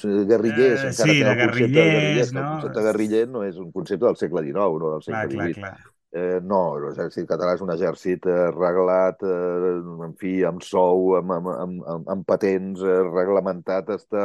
Sí, 0.00 0.18
guerrillers, 0.30 0.84
eh, 0.90 0.92
sí, 0.96 1.20
de 1.24 1.36
guerrillers, 1.44 2.34
no? 2.36 2.40
El 2.40 2.52
concepte 2.58 2.78
de 2.80 2.86
guerriller 2.90 3.24
no 3.30 3.46
és 3.46 3.60
un 3.60 3.72
concepte 3.72 4.06
del 4.06 4.20
segle 4.20 4.44
XIX, 4.46 4.76
no 4.82 4.92
del 4.96 5.06
segle 5.06 5.24
clar, 5.24 5.30
XVIII. 5.30 5.58
Clar, 5.60 5.74
clar. 5.78 5.89
Eh, 6.10 6.40
no, 6.42 6.74
l'exèrcit 6.82 7.28
català 7.30 7.52
és 7.54 7.60
un 7.62 7.70
exèrcit 7.70 8.24
eh, 8.26 8.48
reglat, 8.50 9.20
eh, 9.22 9.74
en 10.06 10.14
fi, 10.18 10.32
amb 10.48 10.64
sou, 10.66 11.12
amb, 11.20 11.30
amb, 11.36 11.50
amb, 11.84 12.08
amb 12.16 12.24
patents, 12.26 12.82
eh, 12.82 12.96
reglamentat 13.06 13.92
hasta, 13.94 14.24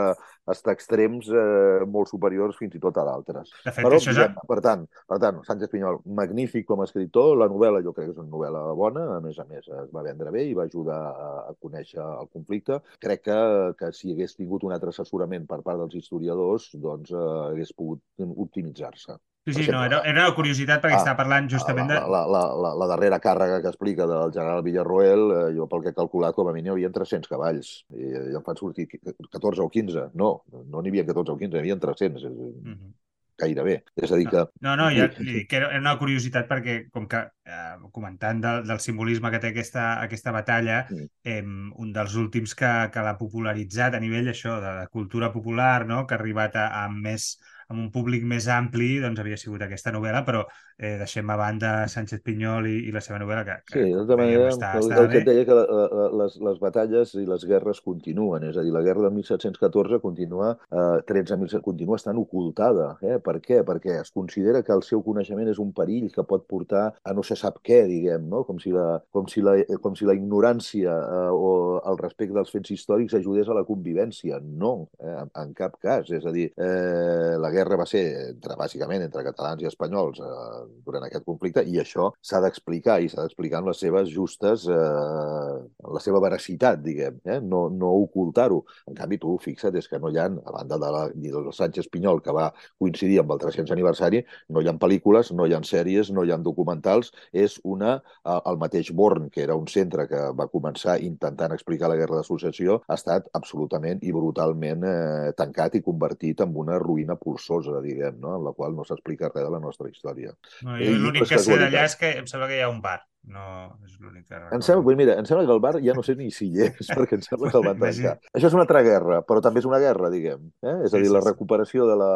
hasta 0.49 0.73
extrems 0.73 1.29
eh, 1.29 1.85
molt 1.85 2.09
superiors 2.09 2.57
fins 2.57 2.73
i 2.73 2.81
tot 2.81 2.97
a 2.97 3.03
d'altres. 3.05 3.53
Però, 3.67 3.99
això 3.99 4.15
ja... 4.17 4.31
per, 4.49 4.57
tant, 4.65 4.87
per 5.05 5.19
tant, 5.21 5.43
Sánchez 5.45 5.69
Pinyol, 5.75 6.01
magnífic 6.21 6.65
com 6.71 6.81
a 6.81 6.89
escriptor, 6.89 7.35
la 7.37 7.49
novel·la 7.53 7.83
jo 7.85 7.93
crec 7.93 8.09
que 8.09 8.15
és 8.15 8.23
una 8.23 8.33
novel·la 8.33 8.65
bona, 8.81 9.05
a 9.19 9.21
més 9.21 9.37
a 9.37 9.45
més 9.45 9.69
es 9.69 9.93
va 9.93 10.05
vendre 10.09 10.33
bé 10.33 10.47
i 10.49 10.57
va 10.57 10.65
ajudar 10.65 10.99
a, 11.11 11.29
a 11.51 11.53
conèixer 11.61 12.01
el 12.01 12.33
conflicte. 12.33 12.81
Crec 13.05 13.27
que, 13.29 13.39
que 13.77 13.93
si 13.93 14.15
hagués 14.15 14.33
tingut 14.41 14.65
un 14.65 14.73
altre 14.73 14.89
assessorament 14.89 15.45
per 15.45 15.61
part 15.61 15.85
dels 15.85 16.01
historiadors, 16.01 16.71
doncs 16.81 17.13
eh, 17.13 17.23
hagués 17.51 17.77
pogut 17.77 18.01
optimitzar-se. 18.25 19.21
Sí, 19.45 19.53
sí, 19.53 19.65
no, 19.69 19.83
era, 19.85 19.99
era 20.09 20.23
una 20.25 20.33
curiositat 20.33 20.81
perquè 20.81 20.97
ah, 20.97 21.01
estava 21.03 21.19
parlant 21.19 21.47
justament 21.51 21.91
de... 21.91 21.99
La, 22.09 22.23
la, 22.25 22.41
la, 22.65 22.71
la 22.81 22.87
darrera 22.89 23.19
càrrega 23.21 23.59
que 23.61 23.69
explica 23.69 24.07
del 24.09 24.33
general 24.33 24.63
Villarroel, 24.65 25.25
eh, 25.35 25.43
jo 25.53 25.67
pel 25.69 25.83
que 25.83 25.93
he 25.93 25.97
calculat 25.97 26.33
com 26.33 26.49
a 26.49 26.53
mínim 26.55 26.71
hi 26.71 26.79
havia 26.79 26.93
300 26.95 27.29
cavalls 27.29 27.71
i, 27.93 28.09
i 28.09 28.33
em 28.33 28.45
fan 28.45 28.57
sortir 28.57 28.87
14 28.89 29.61
o 29.61 29.69
15. 29.69 30.09
No, 30.17 30.31
no 30.65 30.81
n'hi 30.81 30.95
havia 30.95 31.05
14 31.11 31.35
o 31.35 31.39
15, 31.43 31.53
n'hi 31.53 31.61
havia 31.61 31.81
300. 31.87 32.25
Mm 32.25 32.73
-hmm 32.73 32.93
gairebé. 33.37 33.83
És 33.99 34.11
a 34.11 34.17
dir 34.19 34.27
que... 34.31 34.43
No, 34.63 34.75
no, 34.79 34.89
ja, 34.95 35.09
que 35.49 35.57
era 35.57 35.69
una 35.77 35.95
curiositat 35.99 36.47
perquè, 36.49 36.77
com 36.93 37.07
que 37.11 37.21
eh, 37.45 37.73
comentant 37.95 38.41
del, 38.43 38.61
del 38.67 38.79
simbolisme 38.83 39.31
que 39.33 39.41
té 39.43 39.51
aquesta, 39.51 39.87
aquesta 40.03 40.33
batalla, 40.35 40.83
mm. 40.89 41.09
eh, 41.23 41.41
un 41.83 41.91
dels 41.95 42.15
últims 42.21 42.55
que, 42.57 42.71
que 42.93 43.03
l'ha 43.05 43.17
popularitzat 43.19 43.95
a 43.95 44.03
nivell 44.03 44.31
això 44.31 44.59
de, 44.63 44.77
de 44.81 44.87
cultura 44.93 45.31
popular, 45.35 45.85
no? 45.87 46.05
que 46.07 46.15
ha 46.15 46.21
arribat 46.21 46.55
a, 46.59 46.69
a 46.83 46.87
més 46.91 47.35
amb 47.71 47.79
un 47.81 47.89
públic 47.93 48.25
més 48.27 48.47
ampli 48.51 48.89
doncs 49.03 49.21
havia 49.21 49.37
sigut 49.41 49.63
aquesta 49.65 49.93
novel·la, 49.95 50.21
però 50.27 50.43
eh, 50.77 50.95
deixem 50.99 51.29
a 51.29 51.37
banda 51.39 51.87
Sánchez 51.87 52.21
Pinyol 52.25 52.67
i, 52.67 52.75
i 52.89 52.93
la 52.95 53.01
seva 53.03 53.19
novel·la, 53.21 53.43
que, 53.47 53.55
que 53.71 53.79
sí, 53.79 53.93
de 53.93 54.01
tota 54.03 54.17
manera, 54.19 54.49
està, 54.51 54.71
el, 54.79 54.87
està 54.89 55.01
el 55.01 55.09
que 55.11 55.21
et 55.21 55.29
deia 55.29 55.45
que 55.47 55.57
la, 55.57 55.65
la, 55.71 56.07
les, 56.23 56.37
les 56.47 56.59
batalles 56.61 57.13
i 57.21 57.25
les 57.29 57.45
guerres 57.47 57.81
continuen, 57.85 58.47
és 58.49 58.59
a 58.59 58.65
dir, 58.65 58.73
la 58.75 58.83
guerra 58.85 59.05
del 59.07 59.15
1714 59.15 60.01
continua, 60.03 60.53
eh, 60.71 61.01
13 61.07 61.39
17, 61.39 61.63
continua 61.65 61.99
estant 61.99 62.19
ocultada. 62.19 62.91
Eh? 63.01 63.19
Per 63.23 63.37
què? 63.43 63.61
Perquè 63.67 63.99
es 64.01 64.11
considera 64.15 64.63
que 64.65 64.73
el 64.75 64.83
seu 64.87 65.03
coneixement 65.05 65.49
és 65.51 65.61
un 65.63 65.71
perill 65.75 66.09
que 66.13 66.25
pot 66.27 66.45
portar 66.49 66.85
a 67.03 67.15
no 67.15 67.23
se 67.23 67.37
sap 67.39 67.61
què, 67.65 67.83
diguem, 67.89 68.27
no? 68.31 68.43
com, 68.47 68.59
si 68.61 68.73
la, 68.75 68.99
com, 69.15 69.29
si 69.31 69.43
la, 69.45 69.55
com 69.83 69.95
si 69.97 70.07
la 70.07 70.17
ignorància 70.17 70.95
eh, 70.95 71.31
o 71.31 71.79
el 71.85 71.99
respecte 72.01 72.35
dels 72.35 72.51
fets 72.51 72.75
històrics 72.75 73.15
ajudés 73.19 73.49
a 73.49 73.57
la 73.57 73.65
convivència. 73.67 74.41
No, 74.43 74.89
eh, 74.99 75.15
en, 75.23 75.31
en 75.43 75.55
cap 75.57 75.79
cas. 75.81 76.11
És 76.15 76.27
a 76.27 76.35
dir, 76.35 76.49
eh, 76.59 77.35
la 77.41 77.51
guerra 77.53 77.79
va 77.79 77.87
ser 77.89 78.05
entre, 78.35 78.59
bàsicament 78.59 79.07
entre 79.07 79.23
catalans 79.25 79.63
i 79.63 79.69
espanyols 79.69 80.19
eh, 80.19 80.64
durant 80.85 81.05
aquest 81.05 81.25
conflicte 81.25 81.63
i 81.65 81.79
això 81.81 82.11
s'ha 82.21 82.41
d'explicar 82.43 82.99
i 83.01 83.09
s'ha 83.11 83.23
d'explicar 83.23 83.61
en 83.61 83.69
les 83.69 83.81
seves 83.81 84.09
justes, 84.13 84.67
eh, 84.69 85.55
la 85.95 86.03
seva 86.03 86.21
veracitat, 86.23 86.81
diguem, 86.83 87.19
eh? 87.25 87.39
no, 87.41 87.67
no 87.69 87.91
ocultar-ho. 88.05 88.61
En 88.89 88.97
canvi, 88.97 89.19
tu 89.21 89.37
fixa't, 89.41 89.75
és 89.79 89.89
que 89.91 89.99
no 90.01 90.11
hi 90.11 90.19
ha, 90.21 90.27
a 90.27 90.55
banda 90.55 90.79
de 90.81 90.91
la, 90.95 91.03
del 91.13 91.51
Sánchez 91.53 91.89
Pinyol, 91.91 92.21
que 92.25 92.35
va 92.35 92.49
coincidir 92.81 93.19
amb 93.21 93.35
el 93.35 93.41
300 93.43 93.73
aniversari, 93.75 94.23
no 94.49 94.61
hi 94.61 94.69
ha 94.69 94.75
pel·lícules, 94.81 95.31
no 95.35 95.47
hi 95.47 95.55
ha 95.55 95.61
sèries, 95.65 96.11
no 96.13 96.23
hi 96.23 96.31
ha 96.31 96.37
documentals, 96.41 97.11
és 97.33 97.57
una, 97.63 97.97
el 98.35 98.59
mateix 98.61 98.91
Born, 98.95 99.29
que 99.33 99.43
era 99.43 99.55
un 99.57 99.67
centre 99.71 100.07
que 100.11 100.21
va 100.37 100.49
començar 100.51 100.97
intentant 101.01 101.53
explicar 101.55 101.89
la 101.91 101.97
guerra 101.99 102.19
d'associació, 102.19 102.79
ha 102.87 102.97
estat 102.99 103.29
absolutament 103.39 104.03
i 104.03 104.13
brutalment 104.15 104.85
eh, 104.87 105.31
tancat 105.37 105.77
i 105.79 105.83
convertit 105.85 106.43
en 106.45 106.55
una 106.55 106.79
ruïna 106.81 107.17
forçosa, 107.21 107.81
diguem, 107.83 108.19
no? 108.21 108.35
en 108.37 108.45
la 108.45 108.53
qual 108.57 108.75
no 108.75 108.85
s'explica 108.87 109.31
res 109.33 109.45
de 109.45 109.53
la 109.53 109.61
nostra 109.63 109.89
història. 109.89 110.33
No, 110.63 110.77
L'únic 110.77 111.27
que 111.29 111.41
sé 111.41 111.57
d'allà 111.59 111.83
és 111.89 111.97
que 111.99 112.15
em 112.21 112.29
sembla 112.29 112.47
que 112.51 112.57
hi 112.59 112.63
ha 112.63 112.71
un 112.71 112.81
bar. 112.83 113.01
No 113.25 113.43
és 113.85 113.95
l'únic 113.97 114.27
que 114.29 114.37
Em 114.53 114.61
sembla, 114.61 114.93
mira, 114.97 115.15
em 115.17 115.25
sembla 115.25 115.45
que 115.47 115.53
el 115.55 115.61
bar 115.63 115.73
ja 115.81 115.95
no 115.97 116.03
sé 116.05 116.13
ni 116.19 116.29
si 116.33 116.51
hi 116.51 116.67
és, 116.67 116.89
perquè 116.97 117.17
em 117.17 117.23
sembla 117.25 117.49
que 117.49 117.57
el 117.57 117.65
van 117.65 117.79
tancar. 117.81 118.13
Això 118.37 118.51
és 118.51 118.57
una 118.57 118.65
altra 118.67 118.83
guerra, 118.85 119.21
però 119.25 119.41
també 119.41 119.63
és 119.63 119.69
una 119.69 119.79
guerra, 119.81 120.11
diguem. 120.13 120.45
Eh? 120.61 120.75
És 120.85 120.93
a 120.93 121.01
dir, 121.01 121.09
la 121.13 121.23
recuperació 121.25 121.87
de 121.89 121.97
la, 122.01 122.11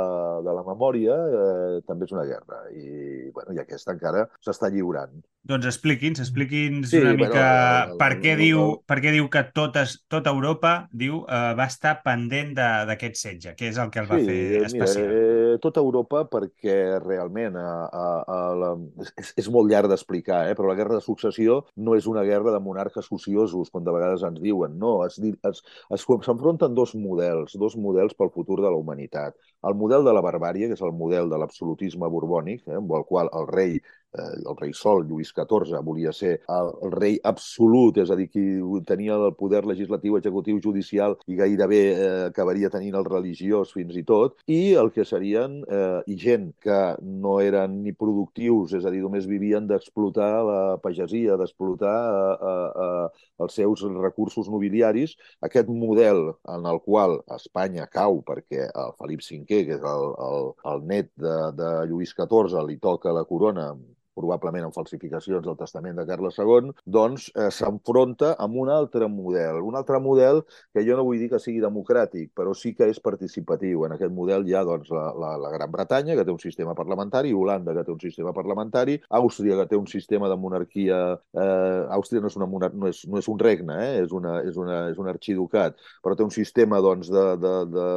de 0.46 0.56
la 0.60 0.66
memòria 0.68 1.18
eh, 1.40 1.80
també 1.90 2.06
és 2.06 2.14
una 2.14 2.28
guerra. 2.30 2.62
I, 2.76 3.32
bueno, 3.34 3.58
i 3.58 3.62
aquesta 3.64 3.96
encara 3.96 4.28
s'està 4.46 4.70
lliurant. 4.74 5.18
Doncs 5.50 5.66
expliqui'ns, 5.66 6.20
expliqui'ns 6.22 6.91
sí, 6.91 7.00
una 7.02 7.16
mica 7.18 7.43
bueno, 7.43 7.97
per, 7.97 8.10
què 8.22 8.36
diu, 8.38 8.66
per 8.86 9.00
què 9.02 9.14
diu 9.16 9.30
que 9.34 9.41
totes, 9.56 9.95
tota 10.12 10.30
Europa 10.36 10.74
diu, 10.93 11.24
eh, 11.26 11.39
va 11.58 11.66
estar 11.66 11.95
pendent 12.06 12.52
d'aquest 12.54 13.18
setge, 13.18 13.56
que 13.58 13.72
és 13.72 13.80
el 13.82 13.89
que 13.89 14.04
el 14.04 14.10
va 14.12 14.20
sí, 14.22 14.28
fer 14.30 14.64
especial. 14.68 15.08
Mira, 15.10 15.24
eh, 15.56 15.58
tota 15.64 15.82
Europa 15.82 16.22
perquè 16.30 16.78
realment 17.02 17.58
a, 17.58 17.72
a, 17.89 18.06
a 18.22 18.39
la, 18.62 18.72
és, 19.18 19.34
és 19.41 19.50
molt 19.50 19.72
llarg 19.72 19.89
d'explicar, 19.89 20.43
eh? 20.52 20.56
però 20.58 20.70
la 20.70 20.78
guerra 20.78 21.00
de 21.00 21.06
successió 21.06 21.64
no 21.82 21.97
és 21.97 22.06
una 22.10 22.24
guerra 22.28 22.54
de 22.54 22.62
monarques 22.64 23.10
ociosos, 23.10 23.74
com 23.74 23.86
de 23.86 23.95
vegades 23.95 24.26
ens 24.28 24.38
diuen. 24.43 24.78
No, 24.80 25.00
s'enfronten 25.10 26.78
dos 26.78 26.93
models, 26.93 27.58
dos 27.58 27.78
models 27.78 28.14
pel 28.14 28.30
futur 28.36 28.62
de 28.62 28.70
la 28.70 28.78
humanitat. 28.78 29.38
El 29.68 29.76
model 29.76 30.06
de 30.06 30.14
la 30.16 30.24
barbària, 30.24 30.70
que 30.70 30.78
és 30.78 30.86
el 30.86 30.93
model 30.95 31.30
de 31.32 31.39
l'absolutisme 31.41 32.08
borbònic, 32.12 32.68
eh, 32.68 32.78
amb 32.80 32.93
el 32.95 33.04
qual 33.10 33.32
el 33.36 33.50
rei 33.50 33.80
eh, 33.80 34.09
el 34.18 34.55
rei 34.57 34.74
Sol, 34.74 35.05
Lluís 35.07 35.32
XIV, 35.36 35.82
volia 35.86 36.12
ser 36.14 36.39
el, 36.49 36.72
el 36.84 36.93
rei 36.95 37.20
absolut, 37.24 37.99
és 38.01 38.10
a 38.10 38.18
dir, 38.18 38.28
qui 38.34 38.45
tenia 38.88 39.18
el 39.20 39.36
poder 39.38 39.64
legislatiu, 39.70 40.18
executiu, 40.18 40.60
judicial 40.64 41.16
i 41.30 41.38
gairebé 41.39 41.82
eh, 41.91 42.07
acabaria 42.30 42.72
tenint 42.74 42.97
el 42.97 43.05
religiós 43.07 43.74
fins 43.76 43.95
i 43.99 44.03
tot, 44.07 44.39
i 44.49 44.74
el 44.80 44.91
que 44.95 45.05
serien 45.05 45.60
eh, 45.70 46.18
gent 46.20 46.49
que 46.64 46.80
no 47.01 47.38
eren 47.43 47.80
ni 47.84 47.93
productius, 47.93 48.74
és 48.80 48.86
a 48.86 48.93
dir, 48.93 49.03
només 49.05 49.30
vivien 49.30 49.68
d'explotar 49.70 50.32
la 50.47 50.62
pagesia, 50.82 51.38
d'explotar 51.39 51.97
eh, 52.10 52.49
eh, 52.53 52.88
eh, 52.88 53.28
els 53.45 53.55
seus 53.62 53.86
recursos 53.99 54.49
nobiliaris, 54.51 55.16
aquest 55.45 55.70
model 55.70 56.34
en 56.49 56.66
el 56.70 56.82
qual 56.86 57.20
Espanya 57.36 57.88
cau 57.91 58.24
perquè 58.26 58.68
el 58.68 58.97
Felip 58.99 59.24
V, 59.24 59.45
que 59.68 59.78
és 59.78 59.86
el, 59.93 60.10
el, 60.28 60.51
el 60.74 60.84
net 60.89 61.14
de, 61.16 61.38
de 61.55 61.72
Lluís 61.89 62.16
XIV, 62.18 62.60
li 62.68 62.78
toca 62.82 63.14
la 63.16 63.26
corona 63.30 63.72
probablement 64.20 64.67
amb 64.67 64.76
falsificacions 64.76 65.45
del 65.45 65.57
testament 65.59 65.97
de 65.99 66.05
Carles 66.09 66.38
II, 66.39 66.74
doncs 66.86 67.30
eh, 67.34 67.49
s'enfronta 67.55 68.34
amb 68.43 68.59
un 68.63 68.72
altre 68.74 69.07
model. 69.11 69.61
Un 69.65 69.80
altre 69.80 69.99
model 70.03 70.43
que 70.74 70.84
jo 70.88 70.97
no 70.97 71.05
vull 71.07 71.22
dir 71.22 71.30
que 71.32 71.41
sigui 71.41 71.63
democràtic, 71.63 72.32
però 72.36 72.53
sí 72.57 72.74
que 72.78 72.89
és 72.91 73.01
participatiu. 73.03 73.86
En 73.88 73.95
aquest 73.95 74.13
model 74.15 74.47
hi 74.47 74.55
ha 74.57 74.65
doncs, 74.67 74.91
la, 74.95 75.09
la, 75.24 75.34
la 75.41 75.53
Gran 75.55 75.72
Bretanya, 75.74 76.17
que 76.17 76.26
té 76.28 76.34
un 76.34 76.41
sistema 76.43 76.76
parlamentari, 76.78 77.34
Holanda, 77.36 77.76
que 77.78 77.86
té 77.88 77.93
un 77.95 78.01
sistema 78.03 78.34
parlamentari, 78.36 78.99
Àustria, 79.22 79.57
que 79.61 79.70
té 79.74 79.80
un 79.80 79.88
sistema 79.91 80.30
de 80.32 80.39
monarquia... 80.39 80.99
Eh, 81.34 81.82
Àustria 81.99 82.24
no 82.24 82.32
és, 82.32 82.38
una 82.39 82.49
monar... 82.49 82.74
no 82.76 82.89
és, 82.91 83.03
no 83.09 83.22
és 83.22 83.30
un 83.32 83.39
regne, 83.39 83.78
eh? 83.86 84.03
és, 84.03 84.13
una, 84.15 84.39
és, 84.45 84.59
una, 84.59 84.82
és 84.93 84.99
un 85.01 85.09
arxiducat, 85.11 85.80
però 86.03 86.17
té 86.17 86.26
un 86.26 86.34
sistema 86.34 86.82
doncs, 86.84 87.11
de, 87.13 87.26
de, 87.41 87.55
de, 87.74 87.88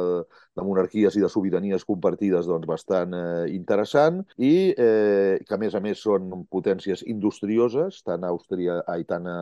de 0.55 0.65
monarquies 0.65 1.17
i 1.17 1.23
de 1.23 1.29
sobiranies 1.31 1.85
compartides 1.87 2.47
doncs, 2.49 2.67
bastant 2.69 3.13
eh, 3.17 3.45
interessant 3.53 4.21
i 4.37 4.53
eh, 4.71 5.39
que, 5.41 5.55
a 5.55 5.59
més 5.61 5.75
a 5.75 5.81
més, 5.83 6.01
són 6.03 6.29
potències 6.53 7.03
industrioses, 7.09 8.01
tant 8.05 8.25
Àustria, 8.27 8.79
ai, 8.89 9.05
tant 9.09 9.27
a 9.29 9.37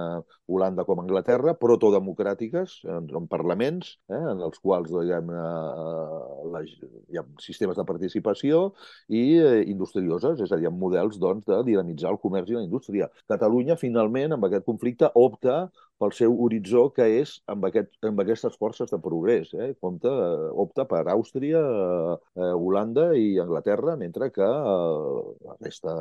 Holanda 0.51 0.85
com 0.87 1.01
a 1.01 1.05
Anglaterra, 1.05 1.55
protodemocràtiques, 1.59 2.79
en, 2.87 3.09
en 3.17 3.27
parlaments, 3.31 3.95
eh, 4.11 4.21
en 4.33 4.43
els 4.47 4.61
quals 4.63 4.91
diguem, 4.93 5.31
eh, 5.35 6.23
la, 6.55 6.63
hi 6.63 7.19
ha 7.19 7.25
sistemes 7.43 7.79
de 7.79 7.87
participació 7.87 8.63
i 9.11 9.25
eh, 9.39 9.61
industrioses, 9.71 10.41
és 10.43 10.51
a 10.51 10.59
dir, 10.59 10.69
amb 10.71 10.81
models 10.81 11.19
doncs, 11.21 11.47
de 11.49 11.61
dinamitzar 11.67 12.11
el 12.13 12.21
comerç 12.23 12.51
i 12.51 12.59
la 12.59 12.65
indústria. 12.65 13.11
Catalunya, 13.31 13.79
finalment, 13.79 14.37
amb 14.37 14.47
aquest 14.47 14.67
conflicte, 14.67 15.11
opta 15.19 15.65
pel 16.01 16.13
seu 16.17 16.33
horitzó, 16.43 16.87
que 16.95 17.05
és 17.21 17.35
amb, 17.51 17.67
aquest, 17.69 17.91
amb 18.07 18.21
aquestes 18.23 18.57
forces 18.57 18.89
de 18.91 18.99
progrés. 19.01 19.51
Eh? 19.53 19.71
Compte, 19.83 20.09
eh, 20.09 20.49
opta 20.63 20.87
per 20.89 21.03
Àustria, 21.13 21.61
eh, 21.61 22.51
Holanda 22.57 23.11
i 23.17 23.37
Anglaterra, 23.43 23.95
mentre 23.99 24.31
que 24.33 24.47
eh, 24.47 25.21
la 25.45 25.57
resta, 25.59 25.93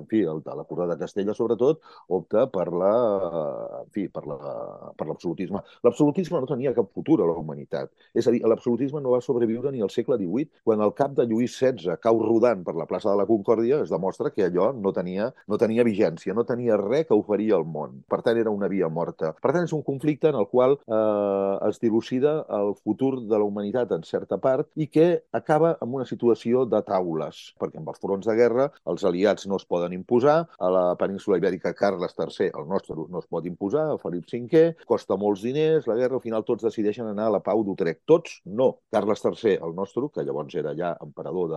en 0.00 0.06
fi, 0.10 0.22
el, 0.28 0.42
la 0.44 0.66
corona 0.68 0.92
de 0.94 1.00
Castella, 1.00 1.34
sobretot, 1.36 1.80
opta 2.12 2.46
per 2.52 2.66
la, 2.72 2.92
en 3.82 3.90
fi, 3.94 4.06
per 4.12 4.26
l'absolutisme. 4.28 5.62
La, 5.62 5.88
l'absolutisme 5.88 6.40
no 6.42 6.50
tenia 6.50 6.74
cap 6.76 6.92
futur 6.92 7.22
a 7.22 7.30
la 7.30 7.38
humanitat. 7.40 7.92
És 8.14 8.28
a 8.28 8.34
dir, 8.34 8.42
l'absolutisme 8.44 9.00
no 9.00 9.14
va 9.16 9.22
sobreviure 9.24 9.72
ni 9.72 9.82
al 9.84 9.92
segle 9.94 10.18
XVIII. 10.20 10.62
Quan 10.66 10.84
el 10.84 10.92
cap 10.98 11.16
de 11.16 11.26
Lluís 11.28 11.56
XVI 11.56 11.96
cau 12.02 12.20
rodant 12.22 12.64
per 12.66 12.76
la 12.76 12.88
plaça 12.90 13.10
de 13.10 13.16
la 13.20 13.28
Concòrdia, 13.28 13.80
es 13.84 13.92
demostra 13.94 14.32
que 14.34 14.46
allò 14.46 14.72
no 14.76 14.92
tenia, 14.92 15.30
no 15.48 15.58
tenia 15.60 15.86
vigència, 15.86 16.34
no 16.36 16.44
tenia 16.44 16.76
res 16.80 17.08
que 17.08 17.16
oferir 17.16 17.52
al 17.56 17.64
món. 17.64 18.02
Per 18.10 18.20
tant, 18.26 18.36
era 18.36 18.52
una 18.52 18.68
via 18.68 18.90
morta. 18.92 19.32
Per 19.46 19.52
tant, 19.54 19.66
és 19.68 19.74
un 19.76 19.84
conflicte 19.86 20.26
en 20.26 20.34
el 20.40 20.48
qual 20.50 20.72
eh, 20.74 21.68
es 21.68 21.76
dilucida 21.78 22.40
el 22.56 22.72
futur 22.74 23.20
de 23.22 23.38
la 23.38 23.46
humanitat 23.46 23.92
en 23.94 24.02
certa 24.02 24.40
part 24.42 24.66
i 24.74 24.88
que 24.90 25.04
acaba 25.38 25.76
amb 25.84 25.94
una 25.94 26.06
situació 26.08 26.64
de 26.66 26.80
taules, 26.82 27.38
perquè 27.60 27.78
amb 27.78 27.92
els 27.92 28.00
fronts 28.02 28.26
de 28.26 28.34
guerra 28.34 28.64
els 28.90 29.04
aliats 29.06 29.46
no 29.46 29.60
es 29.60 29.66
poden 29.70 29.94
imposar, 29.94 30.48
a 30.58 30.70
la 30.72 30.82
península 30.98 31.38
ibèrica 31.38 31.76
Carles 31.78 32.16
III, 32.18 32.48
el 32.58 32.66
nostre, 32.66 32.96
no 32.96 33.22
es 33.22 33.28
pot 33.30 33.46
imposar, 33.46 33.84
a 33.92 34.00
Felip 34.02 34.26
V, 34.26 34.64
costa 34.90 35.14
molts 35.20 35.44
diners, 35.46 35.86
la 35.86 35.94
guerra, 36.00 36.18
al 36.18 36.24
final 36.24 36.42
tots 36.48 36.66
decideixen 36.66 37.06
anar 37.12 37.28
a 37.30 37.36
la 37.36 37.42
pau 37.46 37.62
d'Utrecht. 37.62 38.02
Tots 38.10 38.40
no. 38.46 38.72
Carles 38.90 39.22
III, 39.22 39.60
el 39.62 39.76
nostre, 39.78 40.08
que 40.10 40.26
llavors 40.26 40.58
era 40.58 40.74
ja 40.74 40.96
emperador 41.06 41.54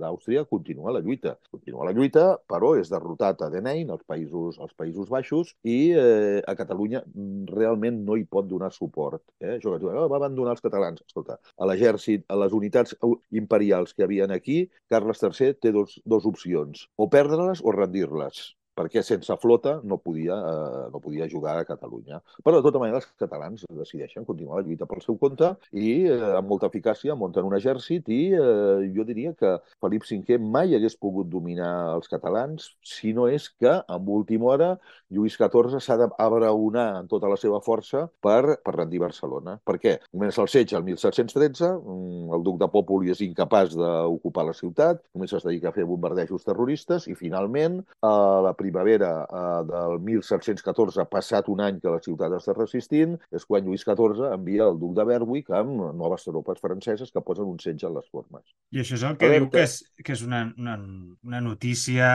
d'Àustria, 0.00 0.46
continua 0.48 0.96
la 0.96 1.04
lluita. 1.04 1.36
Continua 1.52 1.90
la 1.90 1.92
lluita, 1.92 2.26
però 2.48 2.72
és 2.80 2.88
derrotat 2.92 3.44
a 3.44 3.50
Denein, 3.52 3.92
als 3.92 4.08
Països, 4.08 4.56
als 4.56 4.72
Països 4.72 5.12
Baixos, 5.12 5.52
i 5.68 5.92
eh, 5.92 6.40
a 6.40 6.56
Catalunya 6.56 7.04
realment 7.52 8.02
no 8.08 8.16
hi 8.16 8.24
pot 8.28 8.48
donar 8.48 8.70
suport. 8.74 9.22
Eh? 9.40 9.56
Això 9.56 9.72
que 9.72 9.80
tu, 9.82 9.90
oh, 9.92 10.06
va 10.12 10.20
abandonar 10.20 10.56
els 10.56 10.64
catalans. 10.64 11.02
Escolta, 11.06 11.38
a 11.56 11.70
l'exèrcit, 11.70 12.26
a 12.28 12.38
les 12.42 12.56
unitats 12.56 12.96
imperials 13.42 13.96
que 13.96 14.06
havien 14.06 14.34
aquí, 14.34 14.62
Carles 14.92 15.22
III 15.22 15.56
té 15.62 15.72
dos, 15.76 15.98
dos 16.04 16.28
opcions, 16.28 16.86
o 16.96 17.08
perdre-les 17.12 17.64
o 17.64 17.74
rendir-les 17.76 18.46
perquè 18.76 19.02
sense 19.02 19.36
flota 19.40 19.80
no 19.84 19.98
podia, 20.02 20.36
eh, 20.36 20.84
no 20.92 21.00
podia 21.02 21.28
jugar 21.30 21.56
a 21.58 21.66
Catalunya. 21.68 22.20
Però, 22.44 22.58
de 22.58 22.64
tota 22.66 22.82
manera, 22.82 23.00
els 23.00 23.08
catalans 23.18 23.64
decideixen 23.70 24.26
continuar 24.28 24.60
la 24.60 24.66
lluita 24.66 24.88
pel 24.88 25.02
seu 25.04 25.18
compte 25.20 25.52
i, 25.72 26.06
eh, 26.06 26.20
amb 26.36 26.50
molta 26.52 26.70
eficàcia, 26.70 27.16
munten 27.16 27.46
un 27.48 27.56
exèrcit 27.56 28.08
i 28.12 28.20
eh, 28.36 28.86
jo 28.94 29.06
diria 29.08 29.34
que 29.34 29.56
Felip 29.80 30.04
V 30.06 30.38
mai 30.38 30.74
hagués 30.76 30.96
pogut 30.96 31.28
dominar 31.30 31.94
els 31.94 32.08
catalans 32.08 32.70
si 32.84 33.12
no 33.16 33.26
és 33.28 33.48
que, 33.50 33.72
amb 33.88 34.08
última 34.08 34.52
hora, 34.52 34.70
Lluís 35.10 35.36
XIV 35.38 35.78
s'ha 35.80 35.96
d'abraonar 36.02 36.86
en 37.00 37.08
tota 37.10 37.28
la 37.30 37.36
seva 37.38 37.60
força 37.62 38.06
per, 38.22 38.58
per 38.64 38.74
rendir 38.74 39.00
Barcelona. 39.02 39.56
Per 39.64 39.76
què? 39.82 39.96
Comença 40.10 40.42
el 40.42 40.50
setge 40.50 40.76
el 40.78 40.84
1713, 40.86 41.70
mm, 41.78 42.34
el 42.34 42.46
duc 42.46 42.58
de 42.62 42.68
Pòpoli 42.72 43.12
és 43.14 43.22
incapaç 43.26 43.76
d'ocupar 43.78 44.46
la 44.48 44.56
ciutat, 44.56 45.02
només 45.14 45.32
es 45.36 45.46
dedica 45.46 45.70
a 45.70 45.76
fer 45.76 45.86
bombardejos 45.86 46.46
terroristes 46.46 47.06
i, 47.06 47.14
finalment, 47.18 47.80
a 48.02 48.12
la 48.48 48.54
primavera 48.66 49.12
eh, 49.24 49.62
del 49.70 50.00
1714, 50.02 51.06
passat 51.10 51.48
un 51.52 51.62
any 51.62 51.78
que 51.82 51.92
la 51.92 52.02
ciutat 52.02 52.34
està 52.36 52.54
resistint, 52.56 53.16
és 53.34 53.46
quan 53.46 53.64
Lluís 53.66 53.86
XIV 53.86 54.32
envia 54.32 54.66
el 54.66 54.80
duc 54.80 54.96
de 54.98 55.06
Berwick 55.06 55.52
amb 55.54 55.86
noves 55.96 56.26
tropes 56.26 56.60
franceses 56.62 57.12
que 57.14 57.22
posen 57.24 57.46
un 57.46 57.60
setge 57.62 57.86
a 57.86 57.92
les 57.94 58.08
formes. 58.10 58.42
I 58.74 58.82
això 58.82 58.98
és 58.98 59.04
el 59.06 59.18
que 59.20 59.30
diu 59.30 59.48
que 59.52 59.62
és, 59.66 59.78
que 60.02 60.16
és 60.16 60.24
una, 60.26 60.42
una, 60.58 60.76
una 61.26 61.40
notícia 61.44 62.08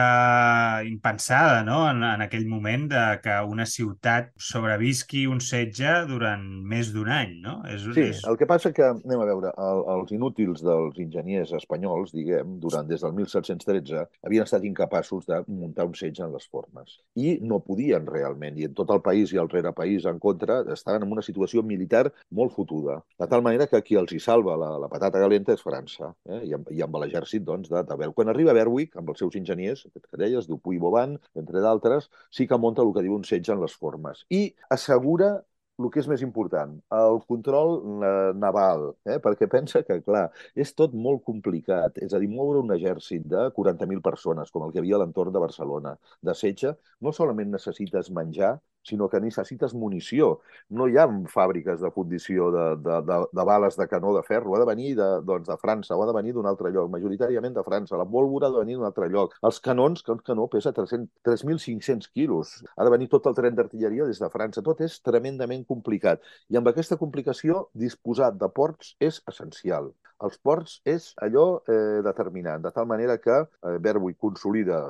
impensada 0.88 1.62
no? 1.66 1.82
en, 1.88 2.02
en 2.04 2.26
aquell 2.26 2.46
moment 2.50 2.88
de 2.92 3.04
que 3.24 3.38
una 3.48 3.66
ciutat 3.68 4.32
sobrevisqui 4.36 5.24
un 5.30 5.40
setge 5.44 5.94
durant 6.10 6.44
més 6.68 6.92
d'un 6.94 7.08
any, 7.12 7.38
no? 7.44 7.58
És, 7.70 7.86
sí, 7.94 8.08
és... 8.10 8.22
el 8.28 8.38
que 8.40 8.48
passa 8.50 8.72
que, 8.74 8.84
anem 8.92 9.22
a 9.22 9.28
veure, 9.28 9.52
el, 9.56 9.84
els 9.96 10.12
inútils 10.14 10.64
dels 10.64 10.98
enginyers 11.02 11.54
espanyols, 11.58 12.12
diguem, 12.16 12.58
durant 12.62 12.88
des 12.88 13.04
del 13.04 13.14
1713, 13.16 14.06
havien 14.26 14.46
estat 14.46 14.66
incapaços 14.68 15.26
de 15.28 15.42
muntar 15.48 15.88
un 15.88 15.96
setge 15.98 16.24
en 16.26 16.34
les 16.34 16.41
les 16.42 16.50
formes. 16.50 16.98
I 17.14 17.38
no 17.40 17.60
podien 17.62 18.06
realment, 18.06 18.58
i 18.58 18.66
en 18.66 18.74
tot 18.74 18.90
el 18.90 19.02
país 19.02 19.32
i 19.32 19.38
el 19.38 19.48
país 19.74 20.06
en 20.06 20.18
contra, 20.18 20.62
estaven 20.72 21.06
en 21.06 21.12
una 21.12 21.22
situació 21.22 21.62
militar 21.62 22.10
molt 22.30 22.52
fotuda. 22.52 23.02
De 23.18 23.28
tal 23.28 23.42
manera 23.42 23.66
que 23.66 23.82
qui 23.82 23.96
els 23.96 24.12
hi 24.12 24.20
salva 24.20 24.56
la, 24.56 24.72
la 24.78 24.88
patata 24.88 25.20
calenta 25.22 25.54
és 25.54 25.62
França, 25.62 26.12
eh? 26.26 26.42
I, 26.48 26.54
amb, 26.54 26.70
i 26.70 26.82
amb 26.82 26.98
l'exèrcit 27.02 27.44
doncs, 27.44 27.70
de, 27.70 27.82
de. 27.82 28.10
Quan 28.16 28.32
arriba 28.32 28.56
Berwick, 28.56 28.96
amb 28.96 29.12
els 29.12 29.22
seus 29.22 29.36
enginyers, 29.38 29.86
que 29.94 30.20
deies, 30.20 30.48
Dupuy 30.48 30.76
i 30.76 30.82
Boban, 30.82 31.18
entre 31.38 31.62
d'altres, 31.62 32.10
sí 32.30 32.48
que 32.48 32.58
munta 32.58 32.82
el 32.82 32.92
que 32.94 33.04
diu 33.04 33.16
un 33.16 33.24
setge 33.28 33.54
en 33.54 33.62
les 33.62 33.74
formes. 33.78 34.26
I 34.30 34.50
assegura 34.70 35.38
el 35.84 35.90
que 35.94 36.00
és 36.02 36.08
més 36.10 36.22
important, 36.24 36.74
el 36.96 37.20
control 37.28 37.74
eh, 38.08 38.10
naval, 38.38 38.88
eh? 39.08 39.18
perquè 39.24 39.48
pensa 39.50 39.82
que, 39.86 40.00
clar, 40.06 40.24
és 40.54 40.74
tot 40.78 40.94
molt 41.06 41.22
complicat. 41.28 41.98
És 42.06 42.14
a 42.14 42.20
dir, 42.22 42.30
moure 42.32 42.62
un 42.62 42.74
exèrcit 42.76 43.26
de 43.34 43.48
40.000 43.56 44.02
persones, 44.04 44.52
com 44.54 44.66
el 44.66 44.74
que 44.74 44.82
havia 44.82 44.98
a 44.98 45.02
l'entorn 45.02 45.34
de 45.34 45.42
Barcelona, 45.42 45.96
de 46.22 46.36
setge, 46.38 46.74
no 47.00 47.14
solament 47.16 47.52
necessites 47.54 48.10
menjar, 48.14 48.56
sinó 48.82 49.08
que 49.08 49.20
necessites 49.20 49.74
munició. 49.74 50.40
No 50.70 50.88
hi 50.88 50.98
ha 50.98 51.06
fàbriques 51.32 51.80
de 51.82 51.90
fundició 51.94 52.50
de, 52.54 52.66
de, 52.82 52.98
de, 53.08 53.18
de 53.32 53.46
bales 53.48 53.78
de 53.78 53.86
canó 53.88 54.14
de 54.16 54.22
ferro, 54.26 54.56
ha 54.56 54.62
de 54.62 54.68
venir 54.68 54.94
de, 54.98 55.08
doncs, 55.26 55.48
de 55.48 55.56
França 55.62 55.96
o 55.96 56.02
ha 56.02 56.08
de 56.10 56.16
venir 56.16 56.34
d'un 56.36 56.48
altre 56.50 56.72
lloc, 56.74 56.90
majoritàriament 56.92 57.56
de 57.56 57.64
França. 57.66 57.98
La 58.00 58.08
pólvora 58.08 58.50
ha 58.50 58.54
de 58.54 58.64
venir 58.64 58.78
d'un 58.78 58.88
altre 58.90 59.08
lloc. 59.12 59.36
Els 59.42 59.60
canons, 59.64 60.02
que 60.02 60.14
un 60.14 60.22
canó 60.26 60.48
pesa 60.52 60.74
3.500 60.74 62.10
quilos, 62.12 62.58
ha 62.76 62.84
de 62.84 62.94
venir 62.94 63.10
tot 63.12 63.26
el 63.30 63.38
tren 63.38 63.58
d'artilleria 63.58 64.08
des 64.10 64.22
de 64.22 64.30
França. 64.32 64.64
Tot 64.66 64.82
és 64.84 65.00
tremendament 65.02 65.66
complicat. 65.68 66.22
I 66.50 66.60
amb 66.60 66.70
aquesta 66.72 66.98
complicació, 67.00 67.68
disposar 67.74 68.32
de 68.36 68.50
ports 68.52 68.96
és 69.00 69.22
essencial 69.30 69.92
els 70.26 70.38
ports 70.38 70.78
és 70.88 71.08
allò 71.26 71.46
eh, 71.66 72.00
determinant, 72.06 72.62
de 72.62 72.72
tal 72.74 72.86
manera 72.90 73.18
que 73.22 73.38
eh, 73.42 73.76
Berwick 73.82 74.18
consolida 74.22 74.80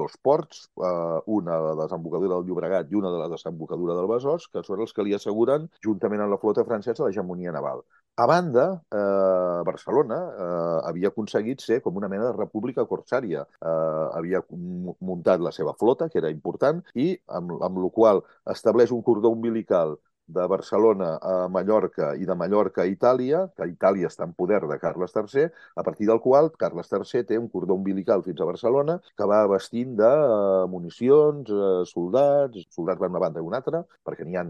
dos 0.00 0.16
ports, 0.22 0.66
eh, 0.80 1.18
una 1.38 1.58
de 1.62 1.70
la 1.70 1.86
desembocadura 1.86 2.36
del 2.36 2.50
Llobregat 2.50 2.90
i 2.90 2.98
una 3.00 3.12
de 3.14 3.22
la 3.22 3.30
desembocadura 3.32 3.96
del 3.98 4.10
Besòs, 4.10 4.48
que 4.52 4.64
són 4.66 4.82
els 4.84 4.94
que 4.96 5.06
li 5.06 5.14
asseguren, 5.16 5.68
juntament 5.86 6.24
amb 6.24 6.34
la 6.34 6.40
flota 6.42 6.66
francesa, 6.66 7.04
l'hegemonia 7.06 7.54
naval. 7.54 7.84
A 8.20 8.26
banda, 8.26 8.66
eh, 8.92 9.62
Barcelona 9.64 10.18
eh, 10.28 10.80
havia 10.90 11.08
aconseguit 11.08 11.62
ser 11.64 11.80
com 11.80 11.96
una 11.96 12.08
mena 12.12 12.26
de 12.26 12.36
república 12.36 12.84
corsària. 12.90 13.46
Eh, 13.62 14.06
havia 14.18 14.42
muntat 14.50 15.40
la 15.40 15.54
seva 15.56 15.72
flota, 15.78 16.10
que 16.10 16.18
era 16.20 16.32
important, 16.34 16.82
i 16.94 17.14
amb, 17.38 17.54
amb 17.62 17.80
la 17.84 17.90
qual 17.94 18.22
estableix 18.54 18.92
un 18.92 19.02
cordó 19.06 19.30
umbilical 19.32 19.96
de 20.36 20.46
Barcelona 20.52 21.10
a 21.32 21.34
Mallorca 21.52 22.12
i 22.16 22.28
de 22.28 22.36
Mallorca 22.42 22.84
a 22.84 22.90
Itàlia, 22.90 23.44
que 23.56 23.68
Itàlia 23.72 24.10
està 24.10 24.26
en 24.28 24.34
poder 24.38 24.62
de 24.70 24.78
Carles 24.82 25.14
III, 25.16 25.46
a 25.76 25.84
partir 25.86 26.08
del 26.10 26.22
qual 26.24 26.50
Carles 26.62 26.90
III 26.92 27.26
té 27.28 27.38
un 27.40 27.50
cordó 27.52 27.76
umbilical 27.80 28.24
fins 28.26 28.40
a 28.40 28.48
Barcelona 28.48 28.98
que 29.16 29.28
va 29.32 29.44
vestint 29.50 29.94
de 30.00 30.10
uh, 30.10 30.66
municions, 30.70 31.52
uh, 31.52 31.84
soldats, 31.92 32.66
soldats 32.74 33.02
van 33.02 33.14
una 33.14 33.24
banda 33.26 33.42
i 33.42 33.46
una 33.46 33.62
altra, 33.62 33.84
perquè 34.06 34.26
n'hi 34.26 34.40
ha 34.40 34.48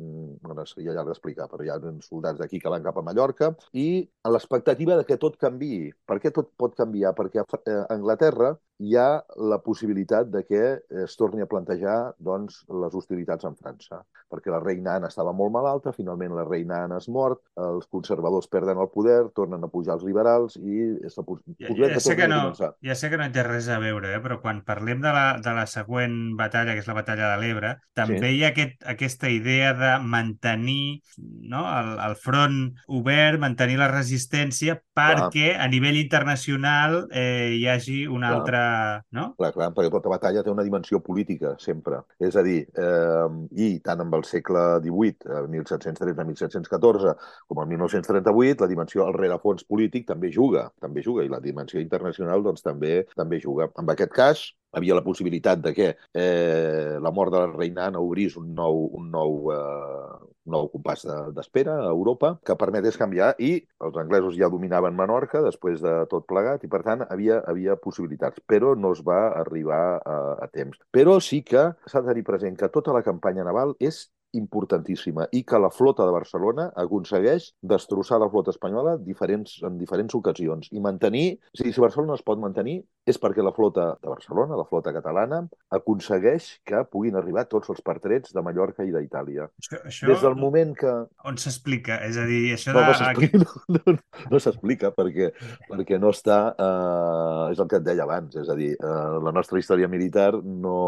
bueno, 0.00 0.64
seria 0.66 0.94
llarg 0.96 1.10
d'explicar, 1.10 1.46
però 1.50 1.64
hi 1.64 1.70
ha 1.72 1.78
soldats 2.06 2.40
d'aquí 2.40 2.60
que 2.60 2.72
van 2.72 2.84
cap 2.86 2.96
a 2.96 3.04
Mallorca, 3.04 3.50
i 3.72 4.08
a 4.24 4.32
l'expectativa 4.32 4.96
de 4.96 5.04
que 5.08 5.18
tot 5.20 5.36
canvi. 5.44 5.90
Per 6.08 6.18
què 6.22 6.32
tot 6.32 6.52
pot 6.56 6.76
canviar? 6.78 7.12
Perquè 7.18 7.42
a 7.44 7.76
Anglaterra 7.96 8.54
hi 8.80 8.96
ha 8.96 9.20
la 9.36 9.58
possibilitat 9.60 10.30
de 10.32 10.44
que 10.48 10.62
es 11.04 11.16
torni 11.20 11.44
a 11.44 11.48
plantejar 11.48 12.14
doncs, 12.18 12.62
les 12.82 12.94
hostilitats 12.96 13.44
amb 13.44 13.58
França, 13.60 14.00
perquè 14.30 14.52
la 14.52 14.60
reina 14.62 14.94
Anna 14.96 15.10
estava 15.12 15.34
molt 15.36 15.52
malalta, 15.52 15.92
finalment 15.92 16.32
la 16.36 16.46
reina 16.48 16.84
Anna 16.86 17.00
és 17.02 17.08
mort, 17.12 17.42
els 17.60 17.88
conservadors 17.92 18.48
perden 18.48 18.80
el 18.80 18.88
poder, 18.94 19.18
tornen 19.36 19.66
a 19.66 19.70
pujar 19.72 19.98
els 19.98 20.06
liberals 20.06 20.56
i 20.56 20.86
la 21.02 21.26
ja, 21.60 21.90
ja 21.92 22.00
sé 22.00 22.16
que 22.16 22.28
no, 22.30 22.40
Ja 22.80 22.96
sé 22.96 23.10
que 23.12 23.20
no 23.20 23.28
té 23.34 23.44
res 23.44 23.68
a 23.68 23.78
veure, 23.82 24.14
eh? 24.16 24.22
però 24.24 24.40
quan 24.40 24.62
parlem 24.64 25.04
de 25.04 25.12
la, 25.12 25.26
de 25.44 25.54
la 25.56 25.66
següent 25.68 26.16
batalla, 26.38 26.72
que 26.72 26.84
és 26.84 26.88
la 26.88 26.96
batalla 26.96 27.34
de 27.34 27.42
l'Ebre, 27.42 27.74
també 27.98 28.22
sí. 28.22 28.32
hi 28.38 28.44
ha 28.46 28.52
aquest, 28.54 28.80
aquesta 28.88 29.28
idea 29.28 29.74
de 29.76 29.92
mantenir 30.00 31.02
no, 31.20 31.66
el, 31.66 31.92
el 32.08 32.16
front 32.16 32.60
obert, 32.88 33.40
mantenir 33.42 33.76
la 33.80 33.90
resistència 33.92 34.78
perquè 34.96 35.52
clar. 35.52 35.60
a 35.66 35.68
nivell 35.72 36.00
internacional 36.00 37.02
eh, 37.12 37.58
hi 37.58 37.66
hagi 37.68 38.00
una 38.06 38.30
clar. 38.30 38.40
altra 38.40 38.69
no? 39.16 39.26
Clar, 39.38 39.50
clar, 39.54 39.70
perquè 39.76 39.92
tota 39.92 40.12
batalla 40.12 40.44
té 40.44 40.52
una 40.52 40.64
dimensió 40.66 41.00
política, 41.04 41.54
sempre. 41.62 42.02
És 42.18 42.36
a 42.36 42.44
dir, 42.46 42.58
eh, 42.84 43.28
i 43.56 43.70
tant 43.84 44.04
amb 44.04 44.14
el 44.18 44.24
segle 44.28 44.64
XVIII, 44.84 45.48
1713-1714, 45.56 47.16
com 47.48 47.62
el 47.64 47.70
1938, 47.74 48.64
la 48.64 48.70
dimensió, 48.70 49.06
el 49.06 49.18
rerefons 49.18 49.66
polític 49.68 50.08
també 50.08 50.32
juga, 50.34 50.68
també 50.80 51.04
juga, 51.06 51.24
i 51.24 51.32
la 51.32 51.42
dimensió 51.42 51.80
internacional 51.80 52.42
doncs, 52.46 52.64
també 52.66 53.04
també 53.16 53.40
juga. 53.42 53.70
En 53.80 53.92
aquest 53.94 54.14
cas, 54.14 54.46
havia 54.72 54.94
la 54.94 55.04
possibilitat 55.04 55.62
de 55.62 55.72
que 55.74 55.88
eh, 56.14 56.98
la 57.02 57.10
mort 57.10 57.32
de 57.32 57.40
la 57.42 57.50
reina 57.52 57.88
Anna 57.88 58.02
obrís 58.02 58.36
un 58.38 58.52
nou, 58.54 58.86
un 58.98 59.10
nou, 59.10 59.50
eh, 59.54 60.30
nou 60.52 60.68
compàs 60.72 61.06
d'espera 61.36 61.76
de, 61.80 61.88
a 61.88 61.94
Europa 61.94 62.34
que 62.46 62.58
permetés 62.60 62.98
canviar 63.00 63.32
i 63.38 63.52
els 63.86 63.98
anglesos 64.00 64.36
ja 64.38 64.50
dominaven 64.52 64.96
Menorca 64.98 65.42
després 65.46 65.82
de 65.84 65.96
tot 66.10 66.26
plegat 66.30 66.64
i 66.66 66.70
per 66.72 66.82
tant 66.86 67.06
havia, 67.08 67.40
havia 67.50 67.78
possibilitats, 67.80 68.42
però 68.46 68.74
no 68.76 68.92
es 68.96 69.04
va 69.06 69.20
arribar 69.40 69.82
a, 69.98 70.20
a 70.44 70.48
temps. 70.52 70.80
Però 70.94 71.18
sí 71.24 71.42
que 71.46 71.70
s'ha 71.86 72.02
de 72.02 72.12
tenir 72.12 72.26
present 72.26 72.58
que 72.58 72.72
tota 72.72 72.94
la 72.96 73.04
campanya 73.06 73.46
naval 73.46 73.76
és 73.80 74.08
importantíssima 74.32 75.26
i 75.34 75.42
que 75.44 75.58
la 75.58 75.70
flota 75.74 76.04
de 76.06 76.14
Barcelona 76.14 76.68
aconsegueix 76.82 77.50
destrossar 77.72 78.20
la 78.22 78.28
flota 78.30 78.54
espanyola 78.54 78.96
diferents, 79.02 79.58
en 79.66 79.78
diferents 79.78 80.14
ocasions 80.14 80.70
i 80.70 80.82
mantenir... 80.82 81.26
O 81.50 81.58
sigui, 81.58 81.74
si 81.74 81.82
Barcelona 81.82 82.16
es 82.18 82.24
pot 82.26 82.40
mantenir 82.42 82.80
és 83.10 83.20
perquè 83.20 83.44
la 83.44 83.54
flota 83.56 83.90
de 84.00 84.10
Barcelona, 84.10 84.58
la 84.58 84.66
flota 84.68 84.92
catalana, 84.94 85.42
aconsegueix 85.76 86.48
que 86.66 86.82
puguin 86.90 87.18
arribar 87.18 87.46
tots 87.50 87.70
els 87.72 87.82
partrets 87.86 88.34
de 88.34 88.44
Mallorca 88.44 88.86
i 88.86 88.94
d'Itàlia. 88.94 89.48
Des 89.70 90.24
del 90.24 90.36
moment 90.38 90.74
que... 90.78 90.94
On 91.28 91.38
s'explica? 91.40 92.00
És 92.06 92.18
a 92.20 92.26
dir, 92.28 92.42
això 92.56 92.74
no, 92.74 92.82
de... 92.82 92.90
No 92.90 92.98
s'explica, 93.00 93.42
no, 93.76 93.82
no, 93.94 93.96
no 94.34 94.42
s'explica 94.42 94.92
perquè, 94.96 95.30
perquè 95.68 96.00
no 96.02 96.14
està... 96.14 96.40
Eh, 96.54 97.52
és 97.54 97.60
el 97.62 97.70
que 97.70 97.80
et 97.80 97.86
deia 97.86 98.06
abans, 98.06 98.36
és 98.40 98.50
a 98.50 98.56
dir, 98.58 98.72
eh, 98.78 99.18
la 99.26 99.34
nostra 99.34 99.58
història 99.60 99.90
militar 99.90 100.32
no, 100.40 100.78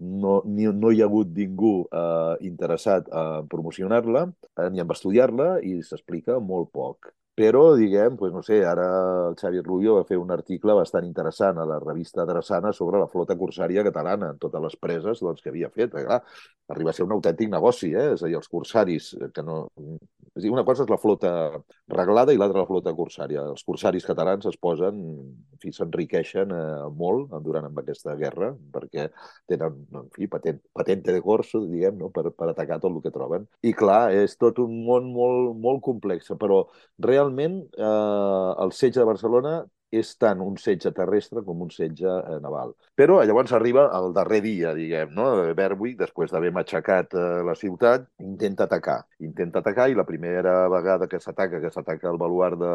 no, 0.00 0.38
ni, 0.48 0.68
no 0.72 0.92
hi 0.92 1.02
ha 1.02 1.08
hagut 1.10 1.32
ningú 1.36 1.74
eh, 1.86 2.36
interessat 2.46 2.96
interessat 2.96 3.08
a 3.12 3.42
promocionar-la 3.48 4.32
eh, 4.58 4.70
ni 4.70 4.80
a 4.80 4.86
estudiar-la 4.90 5.60
i 5.62 5.82
s'explica 5.82 6.40
molt 6.40 6.72
poc. 6.72 7.12
Però, 7.36 7.62
diguem, 7.76 8.14
doncs 8.16 8.32
no 8.32 8.42
sé, 8.44 8.62
ara 8.64 8.86
el 9.28 9.34
Xavier 9.36 9.62
Rubio 9.66 9.98
va 9.98 10.06
fer 10.08 10.16
un 10.16 10.30
article 10.32 10.76
bastant 10.78 11.04
interessant 11.04 11.58
a 11.60 11.66
la 11.68 11.76
revista 11.82 12.24
Drassana 12.24 12.72
sobre 12.72 13.02
la 13.02 13.10
flota 13.12 13.36
corsària 13.36 13.84
catalana, 13.84 14.30
en 14.32 14.38
totes 14.40 14.62
les 14.64 14.76
preses 14.80 15.20
doncs, 15.20 15.42
que 15.44 15.52
havia 15.52 15.68
fet. 15.74 15.92
Clar, 15.92 16.22
arriba 16.72 16.90
a 16.90 16.96
ser 16.96 17.04
un 17.04 17.12
autèntic 17.18 17.52
negoci, 17.52 17.92
eh? 17.92 18.12
és 18.14 18.24
a 18.24 18.30
dir, 18.30 18.38
els 18.40 18.48
corsaris, 18.48 19.12
que 19.36 19.44
no, 19.44 19.58
és 20.36 20.44
dir, 20.44 20.50
una 20.52 20.64
cosa 20.68 20.84
és 20.84 20.90
la 20.92 20.98
flota 21.00 21.30
reglada 21.92 22.32
i 22.34 22.40
l'altra 22.40 22.60
la 22.60 22.68
flota 22.68 22.92
corsària. 22.96 23.44
Els 23.52 23.64
corsaris 23.64 24.04
catalans 24.04 24.48
es 24.50 24.58
posen, 24.60 24.98
en 25.56 25.60
fi, 25.62 25.72
s'enriqueixen 25.72 26.52
eh, 26.52 26.64
molt 26.92 27.32
durant 27.44 27.68
amb 27.68 27.80
aquesta 27.80 28.16
guerra 28.20 28.50
perquè 28.72 29.06
tenen, 29.48 29.78
en 29.96 30.10
fi, 30.16 30.28
patent, 30.32 30.60
patente 30.76 31.14
de 31.14 31.22
corso, 31.24 31.62
diguem, 31.68 31.96
no? 32.02 32.10
per, 32.12 32.28
per 32.36 32.50
atacar 32.52 32.80
tot 32.82 32.92
el 32.92 33.00
que 33.04 33.14
troben. 33.14 33.46
I 33.64 33.72
clar, 33.76 34.10
és 34.24 34.36
tot 34.40 34.60
un 34.64 34.76
món 34.88 35.08
molt, 35.14 35.54
molt 35.60 35.84
complex, 35.84 36.28
però 36.40 36.64
realment 37.00 37.25
eh, 37.34 38.52
el 38.64 38.72
setge 38.72 39.00
de 39.00 39.08
Barcelona 39.08 39.56
és 40.00 40.08
tant 40.18 40.40
un 40.42 40.56
setge 40.58 40.90
terrestre 40.94 41.42
com 41.46 41.60
un 41.62 41.70
setge 41.70 42.06
eh, 42.08 42.38
naval. 42.42 42.72
Però 42.98 43.18
llavors 43.22 43.52
arriba 43.56 43.86
el 43.98 44.12
darrer 44.16 44.40
dia, 44.44 44.74
diguem, 44.74 45.12
no? 45.14 45.28
Berwick, 45.58 45.98
després 46.00 46.32
d'haver 46.32 46.52
matxacat 46.56 47.14
eh, 47.14 47.26
la 47.46 47.54
ciutat, 47.54 48.08
intenta 48.22 48.66
atacar. 48.66 48.98
Intenta 49.30 49.62
atacar 49.62 49.88
i 49.90 49.98
la 49.98 50.06
primera 50.08 50.68
vegada 50.72 51.08
que 51.08 51.20
s'ataca, 51.22 51.60
que 51.62 51.70
s'ataca 51.70 52.10
el 52.10 52.18
baluart 52.22 52.58
de, 52.60 52.74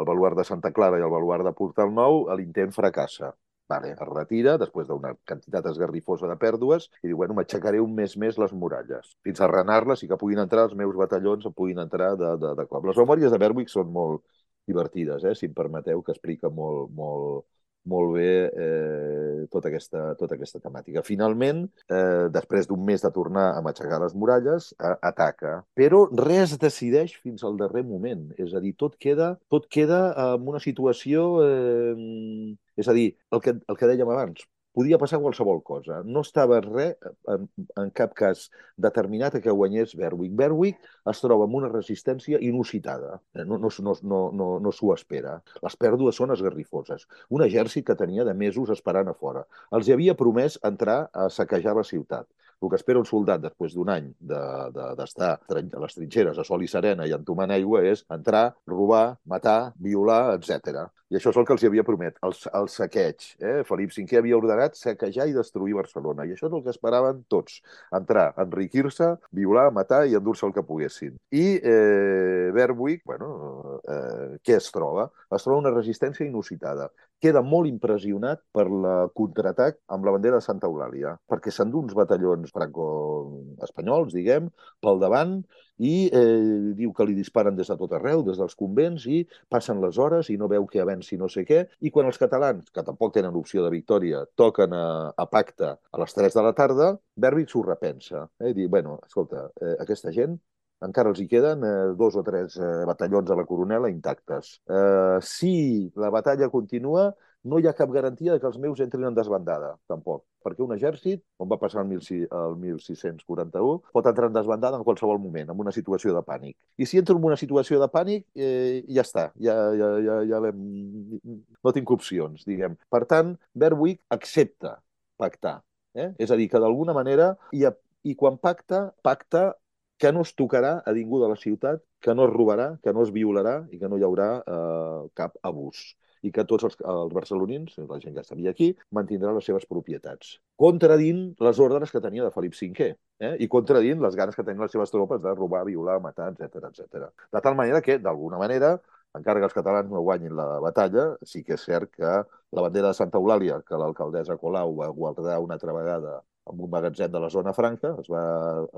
el 0.00 0.08
baluart 0.08 0.38
de 0.40 0.44
Santa 0.48 0.72
Clara 0.72 0.98
i 0.98 1.06
el 1.06 1.12
baluart 1.12 1.44
de 1.46 1.54
Portal 1.62 1.92
Nou, 1.94 2.24
l'intent 2.38 2.72
fracassa. 2.72 3.32
Vale, 3.70 3.92
es 3.94 4.00
retira 4.08 4.56
després 4.60 4.88
d'una 4.88 5.14
quantitat 5.28 5.66
esgarrifosa 5.70 6.28
de 6.28 6.36
pèrdues 6.40 6.88
i 7.02 7.08
diu, 7.08 7.16
bueno, 7.20 7.36
m'aixecaré 7.38 7.80
un 7.80 7.94
mes 7.96 8.16
més 8.24 8.38
les 8.42 8.52
muralles, 8.52 9.14
fins 9.24 9.40
a 9.40 9.48
renar-les 9.52 10.02
i 10.02 10.08
que 10.10 10.18
puguin 10.20 10.42
entrar 10.42 10.66
els 10.68 10.74
meus 10.76 10.98
batallons, 10.98 11.46
puguin 11.56 11.80
entrar 11.84 12.12
de, 12.20 12.34
de, 12.42 12.52
de 12.58 12.66
cop. 12.68 12.84
Les 12.90 13.00
memòries 13.00 13.32
de 13.32 13.40
Berwick 13.40 13.72
són 13.72 13.88
molt, 13.94 14.26
divertides, 14.68 15.24
eh, 15.24 15.34
si 15.38 15.48
em 15.48 15.54
permeteu, 15.56 16.02
que 16.02 16.12
explica 16.14 16.50
molt, 16.50 16.90
molt, 16.98 17.46
molt 17.88 18.14
bé 18.16 18.30
eh, 18.48 19.46
tota, 19.52 19.70
aquesta, 19.70 20.04
tota 20.18 20.36
aquesta 20.36 20.60
temàtica. 20.62 21.02
Finalment, 21.06 21.64
eh, 21.88 22.28
després 22.34 22.68
d'un 22.70 22.84
mes 22.86 23.02
de 23.02 23.10
tornar 23.14 23.48
a 23.56 23.62
matxacar 23.64 24.00
les 24.02 24.14
muralles, 24.14 24.72
a, 24.78 24.94
ataca. 25.12 25.58
Però 25.78 26.04
res 26.22 26.56
decideix 26.62 27.16
fins 27.22 27.44
al 27.44 27.58
darrer 27.60 27.84
moment. 27.88 28.28
És 28.38 28.54
a 28.54 28.62
dir, 28.62 28.74
tot 28.78 28.96
queda, 29.00 29.34
tot 29.52 29.68
queda 29.70 30.04
en 30.32 30.48
una 30.54 30.62
situació... 30.62 31.28
Eh, 31.46 32.58
és 32.72 32.88
a 32.88 32.94
dir, 32.96 33.10
el 33.36 33.42
que, 33.44 33.52
el 33.68 33.76
que 33.76 33.88
dèiem 33.90 34.08
abans, 34.08 34.46
podia 34.72 34.98
passar 34.98 35.20
qualsevol 35.20 35.60
cosa. 35.62 36.00
No 36.04 36.22
estava 36.24 36.60
res, 36.64 36.96
en, 37.32 37.46
en 37.78 37.92
cap 37.94 38.14
cas, 38.18 38.46
determinat 38.80 39.36
a 39.36 39.42
que 39.44 39.54
guanyés 39.54 39.94
Berwick. 39.98 40.34
Berwick 40.38 40.90
es 41.12 41.22
troba 41.24 41.46
amb 41.48 41.58
una 41.60 41.70
resistència 41.72 42.40
inusitada. 42.40 43.18
No, 43.44 43.58
no, 43.58 43.70
no, 43.84 43.96
no, 44.02 44.50
no, 44.64 44.74
s'ho 44.74 44.92
espera. 44.96 45.38
Les 45.64 45.76
pèrdues 45.76 46.18
són 46.18 46.34
esgarrifoses. 46.36 47.06
Un 47.30 47.44
exèrcit 47.46 47.86
que 47.88 47.98
tenia 47.98 48.26
de 48.28 48.34
mesos 48.34 48.72
esperant 48.74 49.12
a 49.12 49.16
fora. 49.16 49.44
Els 49.76 49.92
havia 49.92 50.16
promès 50.18 50.58
entrar 50.64 51.02
a 51.12 51.28
saquejar 51.30 51.76
la 51.78 51.86
ciutat. 51.86 52.28
El 52.62 52.70
que 52.70 52.78
espera 52.78 53.00
un 53.02 53.08
soldat 53.08 53.42
després 53.42 53.74
d'un 53.74 53.90
any 53.90 54.08
d'estar 54.22 55.32
de, 55.48 55.58
de, 55.58 55.76
a 55.76 55.82
les 55.82 55.96
trinxeres 55.98 56.38
a 56.38 56.44
sol 56.46 56.62
i 56.62 56.70
serena 56.70 57.08
i 57.10 57.14
entomant 57.16 57.50
aigua 57.50 57.82
és 57.90 58.04
entrar, 58.14 58.44
robar, 58.70 59.16
matar, 59.26 59.72
violar, 59.82 60.36
etc. 60.36 60.86
I 61.10 61.18
això 61.18 61.32
és 61.32 61.38
el 61.40 61.44
que 61.48 61.52
els 61.56 61.64
havia 61.66 61.84
promet, 61.84 62.20
el, 62.24 62.36
el 62.60 62.70
saqueig. 62.72 63.26
Eh? 63.42 63.58
Felip 63.68 63.90
V 63.98 64.16
havia 64.20 64.38
ordenat 64.38 64.78
saquejar 64.78 65.26
i 65.28 65.34
destruir 65.36 65.74
Barcelona. 65.76 66.24
I 66.24 66.36
això 66.36 66.46
és 66.48 66.54
el 66.54 66.62
que 66.64 66.72
esperaven 66.72 67.24
tots. 67.28 67.58
Entrar, 67.98 68.30
enriquir-se, 68.46 69.10
violar, 69.34 69.66
matar 69.74 70.04
i 70.06 70.16
endur-se 70.16 70.46
el 70.46 70.54
que 70.56 70.64
poguessin. 70.64 71.18
I 71.34 71.46
eh, 71.58 72.48
Berwick, 72.54 73.02
bueno, 73.04 73.80
eh, 73.82 74.38
què 74.46 74.56
es 74.56 74.70
troba? 74.72 75.10
Es 75.34 75.44
troba 75.44 75.60
una 75.66 75.74
resistència 75.74 76.24
inusitada 76.28 76.88
queda 77.22 77.42
molt 77.46 77.70
impressionat 77.70 78.42
per 78.54 78.66
la 78.68 78.96
contraatac 79.14 79.78
amb 79.94 80.06
la 80.06 80.14
bandera 80.16 80.40
de 80.40 80.44
Santa 80.44 80.68
Eulàlia, 80.68 81.14
perquè 81.30 81.52
s'endú 81.54 81.82
uns 81.84 81.94
batallons 81.94 82.50
franco-espanyols, 82.54 84.14
diguem, 84.16 84.48
pel 84.82 85.02
davant, 85.02 85.38
i 85.82 85.94
eh, 86.14 86.74
diu 86.78 86.92
que 86.94 87.06
li 87.06 87.16
disparen 87.16 87.56
des 87.58 87.70
de 87.70 87.76
tot 87.78 87.94
arreu, 87.96 88.22
des 88.26 88.38
dels 88.38 88.54
convents, 88.58 89.06
i 89.06 89.22
passen 89.50 89.80
les 89.82 89.98
hores 89.98 90.30
i 90.30 90.38
no 90.38 90.50
veu 90.50 90.66
que 90.70 90.82
avenci 90.82 91.18
no 91.18 91.30
sé 91.32 91.46
què, 91.48 91.64
i 91.80 91.90
quan 91.94 92.10
els 92.10 92.20
catalans, 92.20 92.70
que 92.70 92.84
tampoc 92.86 93.14
tenen 93.16 93.38
opció 93.38 93.64
de 93.64 93.72
victòria, 93.74 94.24
toquen 94.38 94.74
a, 94.76 94.86
a 95.16 95.26
pacte 95.30 95.72
a 95.74 96.02
les 96.02 96.18
3 96.18 96.38
de 96.38 96.46
la 96.46 96.54
tarda, 96.58 96.92
Berwick 97.16 97.50
s'ho 97.50 97.64
repensa. 97.66 98.26
Eh? 98.42 98.52
Diu, 98.56 98.70
bueno, 98.70 98.98
escolta, 99.06 99.48
eh, 99.60 99.76
aquesta 99.82 100.14
gent 100.14 100.38
encara 100.86 101.12
els 101.12 101.20
hi 101.22 101.28
queden 101.30 101.64
eh, 101.66 101.74
dos 101.98 102.16
o 102.18 102.24
tres 102.26 102.56
eh, 102.58 102.70
batallons 102.88 103.30
a 103.30 103.38
la 103.38 103.46
coronela 103.48 103.90
intactes. 103.92 104.58
Eh, 104.68 105.18
si 105.22 105.54
la 105.96 106.10
batalla 106.10 106.50
continua, 106.50 107.10
no 107.44 107.58
hi 107.58 107.66
ha 107.66 107.74
cap 107.74 107.90
garantia 107.90 108.34
de 108.34 108.40
que 108.40 108.46
els 108.46 108.58
meus 108.62 108.80
entrin 108.84 109.08
en 109.08 109.16
desbandada, 109.16 109.72
tampoc. 109.90 110.22
Perquè 110.46 110.62
un 110.62 110.74
exèrcit, 110.74 111.22
com 111.38 111.50
va 111.50 111.58
passar 111.58 111.82
el, 111.82 111.90
1641, 111.90 113.74
pot 113.94 114.08
entrar 114.10 114.28
en 114.30 114.36
desbandada 114.36 114.78
en 114.78 114.86
qualsevol 114.86 115.18
moment, 115.22 115.50
en 115.50 115.62
una 115.64 115.74
situació 115.74 116.14
de 116.14 116.22
pànic. 116.26 116.56
I 116.78 116.86
si 116.86 116.98
entro 116.98 117.16
en 117.18 117.26
una 117.30 117.38
situació 117.38 117.80
de 117.82 117.90
pànic, 117.90 118.26
eh, 118.34 118.82
ja 118.88 119.06
està, 119.06 119.28
ja, 119.42 119.56
ja, 119.78 119.90
ja, 120.06 120.20
ja 120.30 120.40
no 120.52 121.74
tinc 121.74 121.94
opcions, 121.94 122.46
diguem. 122.46 122.78
Per 122.90 123.04
tant, 123.10 123.34
Berwick 123.54 124.02
accepta 124.14 124.76
pactar. 125.18 125.60
Eh? 125.94 126.12
És 126.22 126.30
a 126.30 126.38
dir, 126.38 126.48
que 126.50 126.62
d'alguna 126.62 126.94
manera, 126.96 127.32
i, 127.52 127.66
i 128.06 128.14
quan 128.18 128.38
pacta, 128.40 128.86
pacta 129.02 129.50
que 129.98 130.12
no 130.12 130.22
es 130.26 130.34
tocarà 130.38 130.74
a 130.84 130.92
ningú 130.96 131.20
de 131.22 131.28
la 131.30 131.38
ciutat, 131.38 131.82
que 132.02 132.14
no 132.14 132.26
es 132.26 132.32
robarà, 132.32 132.68
que 132.82 132.92
no 132.92 133.04
es 133.06 133.12
violarà 133.14 133.62
i 133.70 133.78
que 133.78 133.90
no 133.90 133.98
hi 133.98 134.06
haurà 134.06 134.30
eh, 134.42 135.02
cap 135.18 135.36
abús 135.42 135.92
i 136.22 136.30
que 136.30 136.44
tots 136.46 136.66
els, 136.68 136.76
els 136.86 137.12
barcelonins, 137.14 137.74
la 137.88 137.98
gent 138.02 138.14
que 138.14 138.22
estabia 138.22 138.52
aquí, 138.54 138.70
mantindran 138.94 139.34
les 139.34 139.46
seves 139.48 139.66
propietats. 139.66 140.36
Contradint 140.64 141.22
les 141.42 141.60
ordres 141.64 141.90
que 141.90 142.02
tenia 142.04 142.22
de 142.22 142.30
Felip 142.34 142.54
V 142.54 142.88
eh? 142.92 143.32
i 143.42 143.48
contradint 143.50 144.02
les 144.04 144.18
ganes 144.18 144.38
que 144.38 144.44
tenien 144.46 144.62
les 144.62 144.70
seves 144.70 144.94
tropes 144.94 145.22
de 145.22 145.34
robar, 145.34 145.64
violar, 145.66 145.98
matar, 146.00 146.30
etc 146.36 146.70
etc. 146.70 147.08
De 147.34 147.42
tal 147.42 147.58
manera 147.58 147.82
que, 147.82 147.98
d'alguna 147.98 148.38
manera, 148.38 148.76
encara 149.18 149.42
que 149.42 149.50
els 149.50 149.56
catalans 149.56 149.90
no 149.90 150.00
guanyin 150.06 150.36
la 150.38 150.46
batalla, 150.62 151.08
sí 151.26 151.42
que 151.42 151.58
és 151.58 151.64
cert 151.68 151.90
que 151.98 152.12
la 152.12 152.64
bandera 152.64 152.92
de 152.92 152.98
Santa 152.98 153.18
Eulàlia, 153.18 153.60
que 153.66 153.80
l'alcaldessa 153.80 154.38
Colau 154.40 154.76
va 154.78 154.88
guardar 154.94 155.40
una 155.42 155.58
altra 155.58 155.74
vegada 155.76 156.20
en 156.50 156.60
un 156.66 156.70
magatzem 156.70 157.12
de 157.12 157.20
la 157.22 157.30
zona 157.30 157.54
franca, 157.56 157.94
es 158.02 158.10
va, 158.10 158.24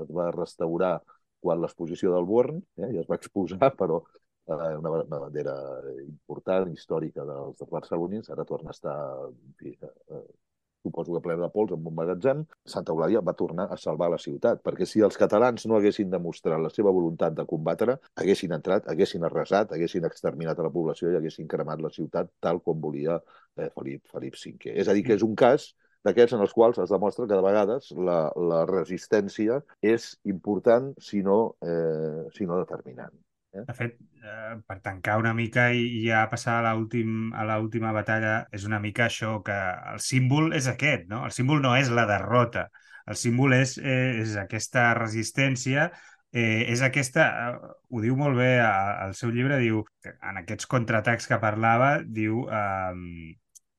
es 0.03 0.11
va 0.19 0.29
restaurar 0.35 0.93
quan 1.45 1.61
l'exposició 1.61 2.13
del 2.13 2.29
Born, 2.29 2.61
eh, 2.81 2.91
i 2.93 3.01
es 3.01 3.09
va 3.09 3.19
exposar, 3.19 3.71
però 3.81 4.01
eh, 4.05 4.73
una, 4.79 4.95
una 5.01 5.21
bandera 5.27 5.55
important, 6.05 6.71
històrica 6.73 7.25
dels, 7.27 7.61
barcelonins, 7.71 8.31
ara 8.33 8.47
torna 8.49 8.73
a 8.73 8.77
estar, 8.77 8.97
en 9.29 9.53
fi, 9.59 9.75
eh, 9.81 10.25
suposo 10.85 11.15
que 11.15 11.21
ple 11.25 11.35
de 11.39 11.49
pols 11.53 11.73
en 11.73 11.87
un 11.89 11.95
magatzem, 11.97 12.43
Santa 12.73 12.93
Eulàlia 12.93 13.23
va 13.25 13.33
tornar 13.37 13.65
a 13.73 13.77
salvar 13.81 14.11
la 14.13 14.19
ciutat, 14.21 14.61
perquè 14.65 14.85
si 14.89 15.01
els 15.07 15.17
catalans 15.21 15.65
no 15.69 15.79
haguessin 15.79 16.11
demostrat 16.11 16.61
la 16.61 16.69
seva 16.73 16.93
voluntat 16.97 17.33
de 17.39 17.45
combatre, 17.49 17.97
haguessin 18.21 18.53
entrat, 18.59 18.85
haguessin 18.93 19.25
arrasat, 19.25 19.73
haguessin 19.73 20.05
exterminat 20.09 20.61
a 20.61 20.67
la 20.67 20.73
població 20.75 21.09
i 21.09 21.17
haguessin 21.19 21.49
cremat 21.49 21.81
la 21.81 21.93
ciutat 21.97 22.29
tal 22.45 22.61
com 22.61 22.77
volia 22.85 23.17
eh, 23.17 23.71
Felip, 23.73 24.05
Felip 24.13 24.37
V. 24.37 24.75
És 24.75 24.91
a 24.91 24.97
dir, 24.97 25.05
que 25.07 25.17
és 25.17 25.25
un 25.25 25.33
cas 25.41 25.71
d'aquests 26.05 26.37
en 26.37 26.45
els 26.45 26.53
quals 26.53 26.79
es 26.83 26.93
demostra 26.93 27.27
que 27.27 27.35
de 27.35 27.43
vegades 27.43 27.91
la, 27.97 28.19
la 28.37 28.63
resistència 28.69 29.59
és 29.81 30.11
important, 30.31 30.91
si 31.01 31.21
no, 31.25 31.55
eh, 31.65 32.25
si 32.35 32.47
no 32.49 32.61
determinant. 32.61 33.13
Eh? 33.55 33.63
De 33.65 33.75
fet, 33.75 33.95
eh, 34.21 34.55
per 34.67 34.79
tancar 34.85 35.17
una 35.21 35.33
mica 35.33 35.69
i 35.73 36.03
ja 36.05 36.25
passar 36.31 36.59
a 36.65 36.73
l'última 36.75 37.93
batalla, 37.95 38.35
és 38.53 38.65
una 38.69 38.81
mica 38.83 39.07
això 39.07 39.37
que 39.45 39.59
el 39.93 40.01
símbol 40.03 40.51
és 40.57 40.67
aquest, 40.71 41.07
no? 41.11 41.23
El 41.25 41.33
símbol 41.35 41.63
no 41.63 41.75
és 41.79 41.89
la 41.89 42.05
derrota, 42.09 42.67
el 43.07 43.17
símbol 43.21 43.55
és, 43.57 43.77
eh, 43.77 44.19
és 44.21 44.35
aquesta 44.41 44.89
resistència 44.97 45.89
eh, 46.35 46.65
és 46.71 46.81
aquesta, 46.83 47.25
eh, 47.31 47.73
ho 47.89 48.01
diu 48.03 48.17
molt 48.19 48.37
bé 48.37 48.59
al 48.59 49.15
seu 49.15 49.31
llibre, 49.31 49.59
diu, 49.63 49.85
en 50.11 50.41
aquests 50.41 50.67
contraatacs 50.69 51.29
que 51.31 51.39
parlava, 51.41 51.91
diu 52.03 52.43
eh, 52.49 53.35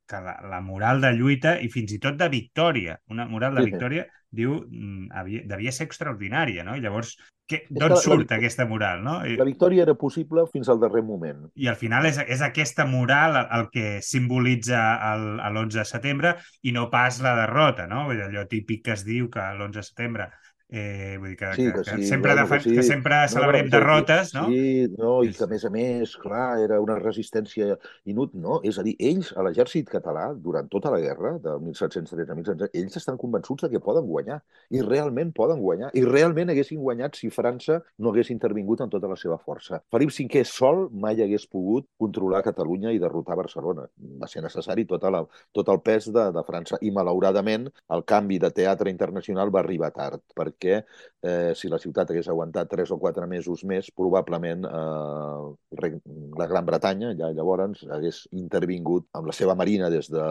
que 0.08 0.20
la, 0.22 0.36
la 0.50 0.60
moral 0.64 1.00
de 1.02 1.12
lluita 1.16 1.56
i 1.62 1.70
fins 1.72 1.94
i 1.96 2.00
tot 2.02 2.18
de 2.20 2.28
victòria, 2.32 2.98
una 3.12 3.26
moral 3.30 3.58
de 3.58 3.66
victòria, 3.66 4.06
diu, 4.36 4.60
mm, 4.62 5.08
havia, 5.16 5.42
devia 5.48 5.72
ser 5.72 5.86
extraordinària, 5.88 6.64
no? 6.66 6.76
I 6.76 6.84
llavors, 6.84 7.16
d'on 7.46 7.94
surt 8.02 8.30
la, 8.30 8.38
aquesta 8.40 8.66
moral, 8.66 9.02
no? 9.06 9.20
La 9.38 9.46
victòria 9.46 9.84
era 9.86 9.94
possible 9.98 10.46
fins 10.50 10.68
al 10.68 10.80
darrer 10.82 11.02
moment. 11.06 11.44
I 11.54 11.70
al 11.70 11.78
final 11.78 12.08
és, 12.08 12.18
és 12.26 12.42
aquesta 12.42 12.86
moral 12.90 13.38
el 13.44 13.68
que 13.74 14.00
simbolitza 14.02 14.80
l'11 15.14 15.78
de 15.78 15.86
setembre 15.86 16.34
i 16.66 16.74
no 16.74 16.88
pas 16.90 17.20
la 17.22 17.36
derrota, 17.38 17.86
no? 17.90 18.08
Allò 18.10 18.46
típic 18.50 18.84
que 18.88 18.96
es 18.96 19.06
diu 19.06 19.30
que 19.30 19.46
l'11 19.54 19.78
de 19.78 19.86
setembre 19.86 20.30
Eh, 20.68 21.14
vull 21.20 21.30
dir 21.30 21.36
que, 21.38 21.52
sí, 21.54 21.64
que, 21.70 21.72
que, 21.78 21.84
sí, 21.84 22.06
sempre, 22.08 22.32
bueno, 22.34 22.48
que, 22.48 22.60
sí. 22.60 22.74
que 22.74 22.82
sempre 22.82 23.20
celebrem 23.28 23.68
no, 23.68 23.70
no, 23.70 23.76
derrotes, 23.76 24.32
no? 24.34 24.46
Sí, 24.50 24.88
no, 24.98 25.12
i 25.22 25.30
que 25.30 25.44
a 25.44 25.46
més 25.46 25.62
a 25.62 25.70
més, 25.70 26.14
clar, 26.18 26.58
era 26.58 26.80
una 26.82 26.96
resistència 26.98 27.76
inútil, 28.10 28.40
no? 28.42 28.56
És 28.66 28.80
a 28.82 28.84
dir, 28.86 28.96
ells, 28.98 29.30
a 29.38 29.44
l'exèrcit 29.46 29.86
català, 29.92 30.24
durant 30.34 30.66
tota 30.72 30.90
la 30.90 30.98
guerra, 30.98 31.36
de 31.44 31.54
1713 31.62 32.34
a 32.34 32.38
1713, 32.40 32.82
ells 32.82 32.98
estan 32.98 33.20
convençuts 33.20 33.62
de 33.62 33.70
que 33.70 33.82
poden 33.84 34.08
guanyar, 34.10 34.40
i 34.74 34.82
realment 34.82 35.30
poden 35.36 35.62
guanyar, 35.62 35.92
i 35.94 36.02
realment 36.02 36.50
haguessin 36.50 36.82
guanyat 36.82 37.14
si 37.20 37.30
França 37.30 37.78
no 38.02 38.10
hagués 38.10 38.32
intervingut 38.34 38.82
amb 38.82 38.90
tota 38.90 39.12
la 39.12 39.20
seva 39.20 39.38
força. 39.38 39.78
Felip 39.94 40.10
V 40.10 40.42
sol 40.50 40.88
mai 40.90 41.22
hagués 41.22 41.46
pogut 41.46 41.86
controlar 41.96 42.42
Catalunya 42.42 42.90
i 42.90 42.98
derrotar 42.98 43.38
Barcelona. 43.38 43.86
Va 44.18 44.26
ser 44.26 44.42
necessari 44.42 44.82
tota 44.84 45.14
la, 45.14 45.22
tot 45.54 45.70
el 45.70 45.78
pes 45.86 46.10
de, 46.10 46.26
de 46.34 46.46
França, 46.48 46.82
i 46.82 46.90
malauradament 46.90 47.70
el 47.94 48.02
canvi 48.02 48.42
de 48.42 48.50
teatre 48.50 48.90
internacional 48.90 49.54
va 49.54 49.62
arribar 49.62 49.94
tard, 49.94 50.26
perquè 50.34 50.55
perquè 50.56 50.84
eh, 51.22 51.52
si 51.54 51.68
la 51.68 51.78
ciutat 51.78 52.10
hagués 52.10 52.28
aguantat 52.28 52.68
tres 52.68 52.90
o 52.90 52.98
quatre 52.98 53.26
mesos 53.26 53.64
més, 53.64 53.90
probablement 53.94 54.64
eh, 54.64 55.90
la 56.38 56.46
Gran 56.46 56.66
Bretanya, 56.66 57.12
ja 57.18 57.30
llavors, 57.32 57.84
hagués 57.90 58.26
intervingut 58.32 59.06
amb 59.12 59.28
la 59.28 59.36
seva 59.36 59.54
marina 59.54 59.90
des 59.90 60.08
de, 60.10 60.24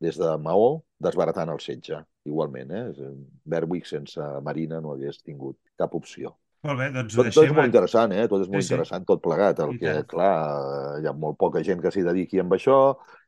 des 0.00 0.18
de 0.18 0.36
Maó, 0.38 0.82
desbaratant 0.98 1.50
el 1.50 1.60
setge, 1.60 2.02
igualment. 2.24 2.70
Eh? 2.70 3.10
Berwick 3.44 3.86
sense 3.86 4.20
marina 4.42 4.80
no 4.80 4.94
hagués 4.94 5.22
tingut 5.22 5.58
cap 5.78 5.94
opció. 5.94 6.36
Molt 6.62 6.78
bé, 6.78 6.92
doncs 6.94 7.16
tot, 7.16 7.26
tot 7.26 7.42
és 7.42 7.50
molt 7.50 7.66
interessant, 7.66 8.12
eh? 8.14 8.28
Tot 8.30 8.44
és 8.44 8.50
molt 8.52 8.62
sí, 8.62 8.70
interessant, 8.70 9.02
tot 9.02 9.18
plegat. 9.24 9.58
El 9.64 9.80
que, 9.80 9.96
clar, 10.06 11.00
hi 11.02 11.08
ha 11.10 11.12
molt 11.12 11.34
poca 11.40 11.58
gent 11.66 11.82
que 11.82 11.90
s'hi 11.90 12.04
dediqui 12.06 12.38
amb 12.38 12.54
això 12.54 12.76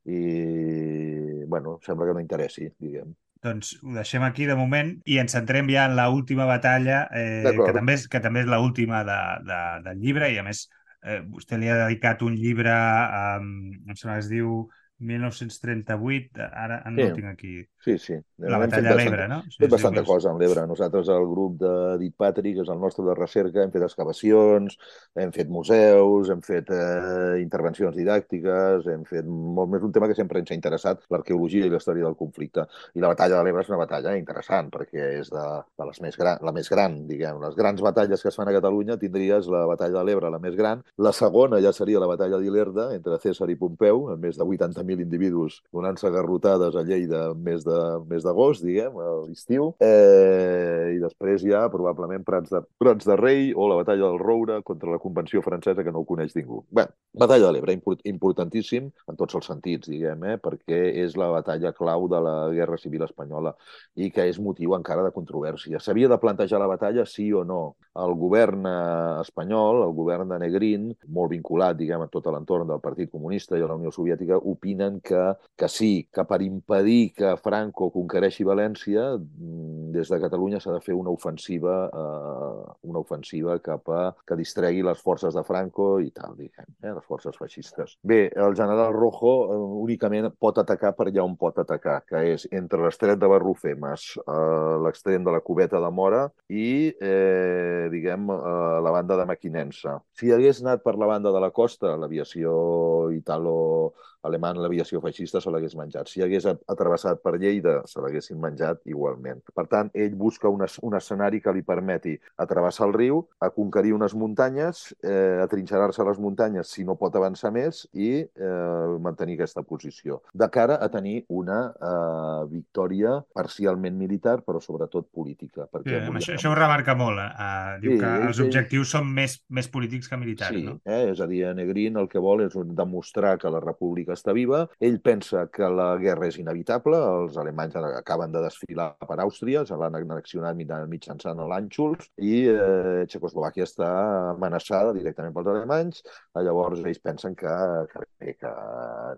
i, 0.07 1.43
bueno, 1.51 1.81
sembla 1.83 2.07
que 2.07 2.15
no 2.15 2.23
interessi, 2.23 2.69
diguem. 2.79 3.11
Doncs 3.45 3.75
ho 3.83 3.93
deixem 3.93 4.23
aquí 4.25 4.47
de 4.49 4.57
moment 4.57 4.95
i 5.05 5.19
ens 5.21 5.35
centrem 5.37 5.69
ja 5.73 5.85
en 5.89 5.99
l'última 5.99 6.47
batalla, 6.49 7.03
eh, 7.13 7.43
que 7.59 7.75
també 7.77 7.99
és, 7.99 8.07
que 8.09 8.23
també 8.25 8.45
és 8.45 8.49
l'última 8.49 9.03
de, 9.05 9.19
de, 9.51 9.61
del 9.85 10.01
llibre 10.01 10.31
i 10.33 10.39
a 10.41 10.47
més 10.47 10.65
eh, 11.05 11.21
vostè 11.29 11.59
li 11.61 11.69
ha 11.69 11.77
dedicat 11.85 12.25
un 12.25 12.39
llibre, 12.41 12.73
eh, 12.73 13.37
em 13.43 13.99
sembla 14.01 14.17
que 14.17 14.25
es 14.25 14.33
diu 14.33 14.65
1938, 15.05 16.49
ara 16.51 16.81
no 16.91 16.99
sí. 16.99 17.07
ho 17.07 17.15
tinc 17.15 17.31
aquí. 17.31 17.55
Sí, 17.85 17.99
sí. 17.99 18.15
La 18.39 18.59
batalla 18.59 18.95
de 18.95 18.97
l'Ebre, 18.97 19.27
no? 19.29 19.43
Sí, 19.45 19.59
fet 19.61 19.73
bastanta 19.75 20.01
sí, 20.01 20.09
cosa 20.09 20.31
amb 20.31 20.41
l'Ebre. 20.41 20.63
Nosaltres, 20.67 21.11
el 21.13 21.27
grup 21.29 21.59
de 21.61 21.73
Dit 22.01 22.15
Patrick, 22.17 22.63
és 22.63 22.71
el 22.73 22.81
nostre 22.81 23.05
de 23.05 23.17
recerca, 23.19 23.61
hem 23.61 23.73
fet 23.75 23.85
excavacions, 23.85 24.79
hem 25.21 25.35
fet 25.35 25.51
museus, 25.53 26.31
hem 26.33 26.41
fet 26.45 26.73
eh, 26.73 27.37
intervencions 27.43 27.97
didàctiques, 27.99 28.89
hem 28.89 29.05
fet 29.09 29.29
molt 29.29 29.75
més 29.75 29.85
un 29.85 29.93
tema 29.93 30.09
que 30.09 30.17
sempre 30.17 30.41
ens 30.41 30.55
ha 30.55 30.57
interessat, 30.57 31.05
l'arqueologia 31.13 31.69
i 31.69 31.73
la 31.73 31.83
història 31.83 32.09
del 32.09 32.17
conflicte. 32.17 32.65
I 32.97 33.05
la 33.05 33.13
batalla 33.13 33.37
de 33.37 33.45
l'Ebre 33.45 33.67
és 33.67 33.73
una 33.75 33.83
batalla 33.83 34.17
interessant, 34.17 34.73
perquè 34.73 35.11
és 35.21 35.29
de, 35.35 35.45
de 35.77 35.89
les 35.91 36.01
més 36.07 36.17
gran, 36.21 36.41
la 36.41 36.57
més 36.57 36.73
gran, 36.73 36.97
diguem. 37.11 37.43
Les 37.45 37.61
grans 37.61 37.85
batalles 37.85 38.25
que 38.25 38.33
es 38.33 38.41
fan 38.41 38.49
a 38.49 38.57
Catalunya 38.57 38.97
tindries 39.03 39.51
la 39.53 39.67
batalla 39.69 40.01
de 40.01 40.07
l'Ebre, 40.09 40.33
la 40.33 40.41
més 40.41 40.57
gran. 40.57 40.81
La 40.97 41.13
segona 41.13 41.61
ja 41.61 41.75
seria 41.77 42.01
la 42.01 42.09
batalla 42.09 42.41
d'Ilerda, 42.41 42.89
entre 42.97 43.21
César 43.21 43.51
i 43.53 43.61
Pompeu, 43.61 44.09
amb 44.15 44.25
més 44.25 44.41
de 44.41 44.49
80.000 44.49 44.94
individus 45.03 45.61
donant-se 45.73 46.11
garrotades 46.11 46.77
a 46.77 46.85
Lleida 46.87 47.27
més 47.35 47.65
de 47.67 47.79
mes 48.09 48.25
d'agost, 48.25 48.65
diguem, 48.65 48.97
a 49.01 49.11
l'estiu, 49.25 49.73
eh, 49.83 50.95
i 50.97 51.01
després 51.03 51.43
ja 51.45 51.65
probablement 51.73 52.25
Prats 52.25 52.53
de, 52.53 52.63
Prats 52.79 53.09
de 53.09 53.17
Rei 53.19 53.53
o 53.55 53.69
la 53.71 53.79
batalla 53.81 54.09
del 54.09 54.19
Roure 54.21 54.61
contra 54.63 54.91
la 54.93 55.01
Convenció 55.03 55.43
francesa 55.43 55.85
que 55.85 55.93
no 55.93 56.03
ho 56.03 56.09
coneix 56.09 56.35
ningú. 56.37 56.63
Bé, 56.71 56.87
batalla 57.13 57.49
de 57.49 57.53
l'Ebre, 57.57 57.75
import, 57.77 58.05
importantíssim 58.09 58.91
en 58.91 59.19
tots 59.21 59.39
els 59.39 59.49
sentits, 59.51 59.89
diguem, 59.91 60.25
eh, 60.31 60.37
perquè 60.43 60.81
és 61.05 61.17
la 61.21 61.31
batalla 61.35 61.75
clau 61.77 62.09
de 62.09 62.21
la 62.25 62.37
Guerra 62.55 62.79
Civil 62.81 63.05
Espanyola 63.07 63.55
i 63.97 64.11
que 64.15 64.29
és 64.31 64.41
motiu 64.41 64.75
encara 64.77 65.05
de 65.05 65.13
controvèrsia. 65.15 65.81
S'havia 65.81 66.11
de 66.11 66.21
plantejar 66.21 66.61
la 66.63 66.71
batalla 66.71 67.07
sí 67.07 67.31
o 67.33 67.45
no. 67.45 67.77
El 67.95 68.17
govern 68.19 68.67
eh, 68.67 69.21
espanyol, 69.23 69.83
el 69.87 69.95
govern 69.97 70.33
de 70.33 70.41
Negrín, 70.43 70.91
molt 71.07 71.33
vinculat, 71.35 71.79
diguem, 71.79 72.03
a 72.05 72.11
tot 72.11 72.27
l'entorn 72.33 72.69
del 72.69 72.83
Partit 72.83 73.13
Comunista 73.13 73.59
i 73.59 73.63
a 73.63 73.71
la 73.71 73.79
Unió 73.79 73.93
Soviètica, 73.95 74.41
opinen 74.75 75.01
que, 75.01 75.35
que 75.57 75.69
sí, 75.69 76.09
que 76.13 76.25
per 76.25 76.43
impedir 76.43 77.15
que 77.15 77.37
Franco 77.37 77.91
conquereixi 77.93 78.45
València, 78.45 79.17
mm, 79.17 79.93
des 79.95 80.09
de 80.11 80.19
Catalunya 80.21 80.61
s'ha 80.61 80.73
de 80.73 80.81
fer 80.81 80.95
una 80.95 81.11
ofensiva, 81.11 81.89
eh, 81.93 82.73
una 82.83 82.99
ofensiva 82.99 83.59
cap 83.61 83.89
a 83.89 84.15
que 84.27 84.37
distregui 84.37 84.83
les 84.83 85.01
forces 85.01 85.35
de 85.35 85.45
Franco 85.45 86.01
i 86.01 86.11
tal, 86.11 86.35
diguem, 86.37 86.67
eh, 86.83 86.93
les 86.93 87.05
forces 87.05 87.37
feixistes. 87.37 87.99
Bé, 88.03 88.31
el 88.35 88.55
general 88.55 88.93
Rojo 88.93 89.35
eh, 89.53 89.59
únicament 89.85 90.33
pot 90.39 90.59
atacar 90.59 90.95
per 90.97 91.09
allà 91.09 91.25
on 91.25 91.37
pot 91.37 91.59
atacar, 91.59 92.03
que 92.07 92.35
és 92.35 92.49
entre 92.51 92.83
l'estret 92.83 93.19
de 93.19 93.29
Barrufemes, 93.29 94.19
eh, 94.27 94.77
l'extrem 94.85 95.25
de 95.25 95.31
la 95.31 95.41
cubeta 95.41 95.81
de 95.81 95.91
Mora 95.91 96.29
i, 96.49 96.95
eh, 97.01 97.89
diguem, 97.91 98.31
eh, 98.31 98.81
la 98.83 98.91
banda 98.91 99.17
de 99.17 99.27
Maquinensa. 99.27 100.01
Si 100.13 100.33
hagués 100.33 100.63
anat 100.63 100.83
per 100.83 100.97
la 100.97 101.07
banda 101.07 101.31
de 101.31 101.41
la 101.41 101.51
costa, 101.51 101.97
l'aviació 101.97 103.11
italo 103.15 103.95
alemany 104.25 104.61
l'aviació 104.63 105.01
feixista 105.05 105.41
se 105.43 105.53
l'hagués 105.53 105.77
menjat. 105.79 106.09
Si 106.11 106.23
hagués 106.25 106.47
atravessat 106.49 107.23
per 107.25 107.37
Lleida, 107.39 107.81
se 107.91 108.03
l'haguessin 108.03 108.41
menjat 108.41 108.83
igualment. 108.91 109.43
Per 109.55 109.67
tant, 109.71 109.91
ell 109.95 110.17
busca 110.19 110.51
un, 110.53 110.65
un 110.65 110.99
escenari 110.99 111.41
que 111.45 111.53
li 111.55 111.65
permeti 111.67 112.15
atravessar 112.41 112.89
el 112.89 112.97
riu, 112.97 113.23
a 113.45 113.51
conquerir 113.55 113.95
unes 113.97 114.15
muntanyes, 114.19 114.87
eh, 115.05 115.41
atrinxerar-se 115.45 116.03
a 116.03 116.09
les 116.09 116.21
muntanyes 116.23 116.71
si 116.71 116.85
no 116.87 116.97
pot 117.01 117.17
avançar 117.17 117.53
més 117.55 117.85
i 117.93 118.11
eh, 118.25 118.97
mantenir 119.05 119.39
aquesta 119.39 119.65
posició. 119.67 120.21
De 120.33 120.49
cara 120.53 120.79
a 120.81 120.89
tenir 120.93 121.25
una 121.29 121.61
eh, 121.75 122.41
victòria 122.51 123.19
parcialment 123.35 123.97
militar, 123.99 124.41
però 124.47 124.63
sobretot 124.63 125.11
política. 125.13 125.69
Perquè 125.71 126.01
sí, 126.01 126.17
això, 126.23 126.39
això 126.39 126.53
ho 126.53 126.59
remarca 126.59 126.97
molt. 126.99 127.21
Eh? 127.21 127.79
Diu 127.85 127.97
sí, 127.97 128.01
que 128.03 128.13
els 128.31 128.43
objectius 128.45 128.95
són 128.97 129.11
més, 129.15 129.39
més 129.49 129.69
polítics 129.71 130.11
que 130.11 130.19
militars. 130.21 130.57
Sí, 130.57 130.65
no? 130.67 130.79
eh? 130.85 131.11
és 131.13 131.21
a 131.21 131.29
dir, 131.31 131.45
Negrín 131.55 132.01
el 132.01 132.09
que 132.11 132.23
vol 132.23 132.45
és 132.47 132.57
demostrar 132.75 133.37
que 133.39 133.53
la 133.53 133.61
república 133.63 134.14
està 134.17 134.35
viva, 134.37 134.65
ell 134.81 135.01
pensa 135.05 135.47
que 135.53 135.69
la 135.71 135.95
guerra 136.01 136.29
és 136.31 136.39
inevitable, 136.41 136.99
els 137.21 137.39
alemanys 137.41 137.77
acaben 137.85 138.33
de 138.35 138.43
desfilar 138.45 138.93
per 139.05 139.19
Àustria, 139.23 139.65
l'han 139.75 139.99
annexionat 139.99 140.57
mitjançant 140.57 141.41
l'Ànxols 141.45 142.09
i 142.23 142.35
eh, 142.51 143.05
Txecoslovàquia 143.11 143.67
està 143.67 143.91
amenaçada 144.33 144.95
directament 144.97 145.35
pels 145.35 145.51
alemanys. 145.53 146.03
Llavors 146.47 146.83
ells 146.85 147.01
pensen 147.03 147.35
que, 147.39 147.53
que, 147.93 148.35
que 148.41 148.53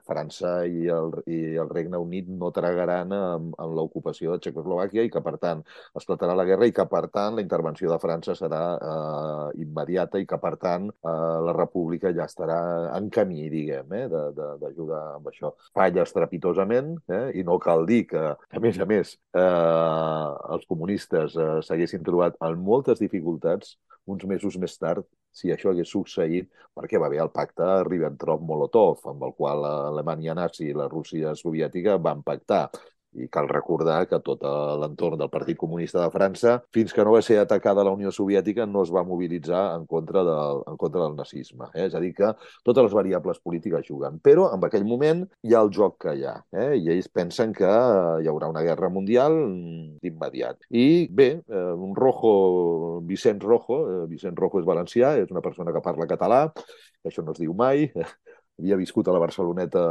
França 0.09 0.53
i 0.67 0.87
el, 0.93 1.13
i 1.27 1.41
el 1.61 1.71
Regne 1.71 2.01
Unit 2.03 2.29
no 2.29 2.53
tragaran 2.55 3.13
en, 3.17 3.51
en 3.53 3.75
l'ocupació 3.77 4.35
de 4.35 4.43
Txecoslovàquia 4.45 5.07
i 5.07 5.13
que, 5.13 5.23
per 5.25 5.37
tant, 5.43 5.63
esclatarà 5.99 6.37
la 6.39 6.47
guerra 6.49 6.69
i 6.69 6.75
que, 6.77 6.87
per 6.91 7.07
tant, 7.13 7.37
la 7.37 7.45
intervenció 7.45 7.93
de 7.93 8.01
França 8.03 8.37
serà 8.39 8.63
eh, 8.77 9.63
immediata 9.65 10.21
i 10.23 10.29
que, 10.29 10.41
per 10.43 10.55
tant, 10.63 10.91
eh, 10.91 11.17
la 11.49 11.57
república 11.57 12.13
ja 12.17 12.29
estarà 12.29 12.61
en 12.97 13.11
camí, 13.13 13.49
diguem, 13.53 13.97
eh, 13.97 14.07
d'ajudar 14.87 15.17
amb 15.17 15.29
això. 15.31 15.53
Falla 15.75 16.05
estrepitosament 16.07 16.97
eh, 17.09 17.39
i 17.41 17.45
no 17.45 17.59
cal 17.59 17.87
dir 17.87 18.07
que, 18.11 18.23
a 18.37 18.63
més 18.63 18.79
a 18.79 18.87
més, 18.87 19.17
eh, 19.35 20.31
els 20.55 20.67
comunistes 20.69 21.37
eh, 21.37 21.61
s'haguessin 21.63 22.05
trobat 22.07 22.37
en 22.41 22.59
moltes 22.63 23.03
dificultats 23.03 23.77
uns 24.07 24.25
mesos 24.25 24.57
més 24.57 24.77
tard 24.79 25.07
si 25.37 25.51
això 25.53 25.69
hagués 25.71 25.91
succeït, 25.93 26.49
perquè 26.73 26.99
va 26.99 27.11
haver 27.11 27.21
el 27.21 27.33
pacte 27.35 27.67
Ribbentrop-Molotov, 27.85 29.03
amb 29.11 29.27
el 29.27 29.35
qual 29.37 29.61
l'Alemanya 29.61 30.37
nazi 30.39 30.71
i 30.71 30.77
la 30.77 30.89
Rússia 30.89 31.35
soviètica 31.37 31.99
van 32.01 32.23
pactar. 32.25 32.71
I 33.17 33.29
cal 33.33 33.49
recordar 33.49 33.99
que 34.11 34.19
tot 34.25 34.43
l'entorn 34.81 35.19
del 35.21 35.31
Partit 35.33 35.59
Comunista 35.59 36.03
de 36.03 36.11
França, 36.13 36.57
fins 36.75 36.93
que 36.95 37.05
no 37.05 37.15
va 37.17 37.23
ser 37.25 37.39
atacada 37.41 37.85
la 37.87 37.95
Unió 37.95 38.13
Soviètica, 38.13 38.67
no 38.67 38.83
es 38.87 38.93
va 38.93 39.05
mobilitzar 39.07 39.63
en 39.77 39.87
contra 39.91 40.25
del, 40.27 40.63
en 40.69 40.77
contra 40.81 41.05
del 41.05 41.17
nazisme. 41.17 41.71
Eh? 41.75 41.87
És 41.89 41.97
a 41.97 42.03
dir, 42.03 42.13
que 42.17 42.33
totes 42.67 42.89
les 42.89 42.97
variables 42.97 43.41
polítiques 43.43 43.87
juguen. 43.89 44.21
Però 44.25 44.51
en 44.55 44.65
aquell 44.67 44.87
moment 44.89 45.25
hi 45.47 45.57
ha 45.57 45.63
el 45.65 45.73
joc 45.75 45.99
que 46.07 46.17
hi 46.17 46.27
ha. 46.29 46.37
Eh? 46.53 46.71
I 46.83 46.93
ells 46.97 47.09
pensen 47.13 47.55
que 47.57 47.69
hi 47.69 48.31
haurà 48.31 48.51
una 48.53 48.65
guerra 48.67 48.91
mundial 48.93 49.37
d'immediat. 50.03 50.69
I 50.71 51.09
bé, 51.11 51.31
eh, 51.47 51.67
un 51.89 51.97
Rojo, 51.97 53.01
Vicent 53.07 53.43
Rojo, 53.43 53.81
eh, 53.91 54.05
Vicent 54.11 54.37
Rojo 54.39 54.61
és 54.61 54.69
valencià, 54.69 55.17
és 55.23 55.33
una 55.33 55.45
persona 55.45 55.73
que 55.73 55.85
parla 55.85 56.09
català, 56.11 56.45
això 57.07 57.25
no 57.25 57.33
es 57.37 57.41
diu 57.41 57.55
mai, 57.57 57.87
havia 58.59 58.77
viscut 58.81 59.09
a 59.09 59.15
la 59.15 59.21
Barceloneta 59.21 59.83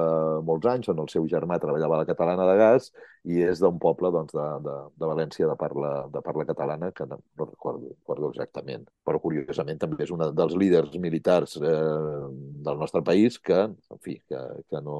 molts 0.46 0.68
anys, 0.72 0.90
on 0.90 1.02
el 1.04 1.10
seu 1.12 1.28
germà 1.30 1.58
treballava 1.62 2.00
a 2.00 2.02
la 2.02 2.08
Catalana 2.10 2.48
de 2.50 2.56
Gas 2.60 2.90
i 3.30 3.42
és 3.46 3.62
d'un 3.62 3.78
poble 3.82 4.12
doncs, 4.14 4.34
de, 4.34 4.46
de, 4.66 4.76
de 5.02 5.10
València 5.12 5.50
de 5.50 5.58
parla, 5.60 5.92
de 6.14 6.22
parla 6.26 6.48
catalana, 6.50 6.92
que 6.96 7.06
no, 7.10 7.20
no 7.38 7.50
recordo, 7.50 7.94
recordo 7.94 8.32
exactament. 8.34 8.88
Però, 9.06 9.22
curiosament, 9.22 9.82
també 9.82 10.06
és 10.06 10.14
un 10.16 10.26
dels 10.36 10.56
líders 10.58 10.98
militars 11.02 11.58
eh, 11.62 11.76
del 12.68 12.82
nostre 12.82 13.04
país 13.06 13.38
que, 13.40 13.62
en 13.70 14.02
fi, 14.02 14.18
que, 14.30 14.42
que 14.70 14.82
no, 14.82 14.98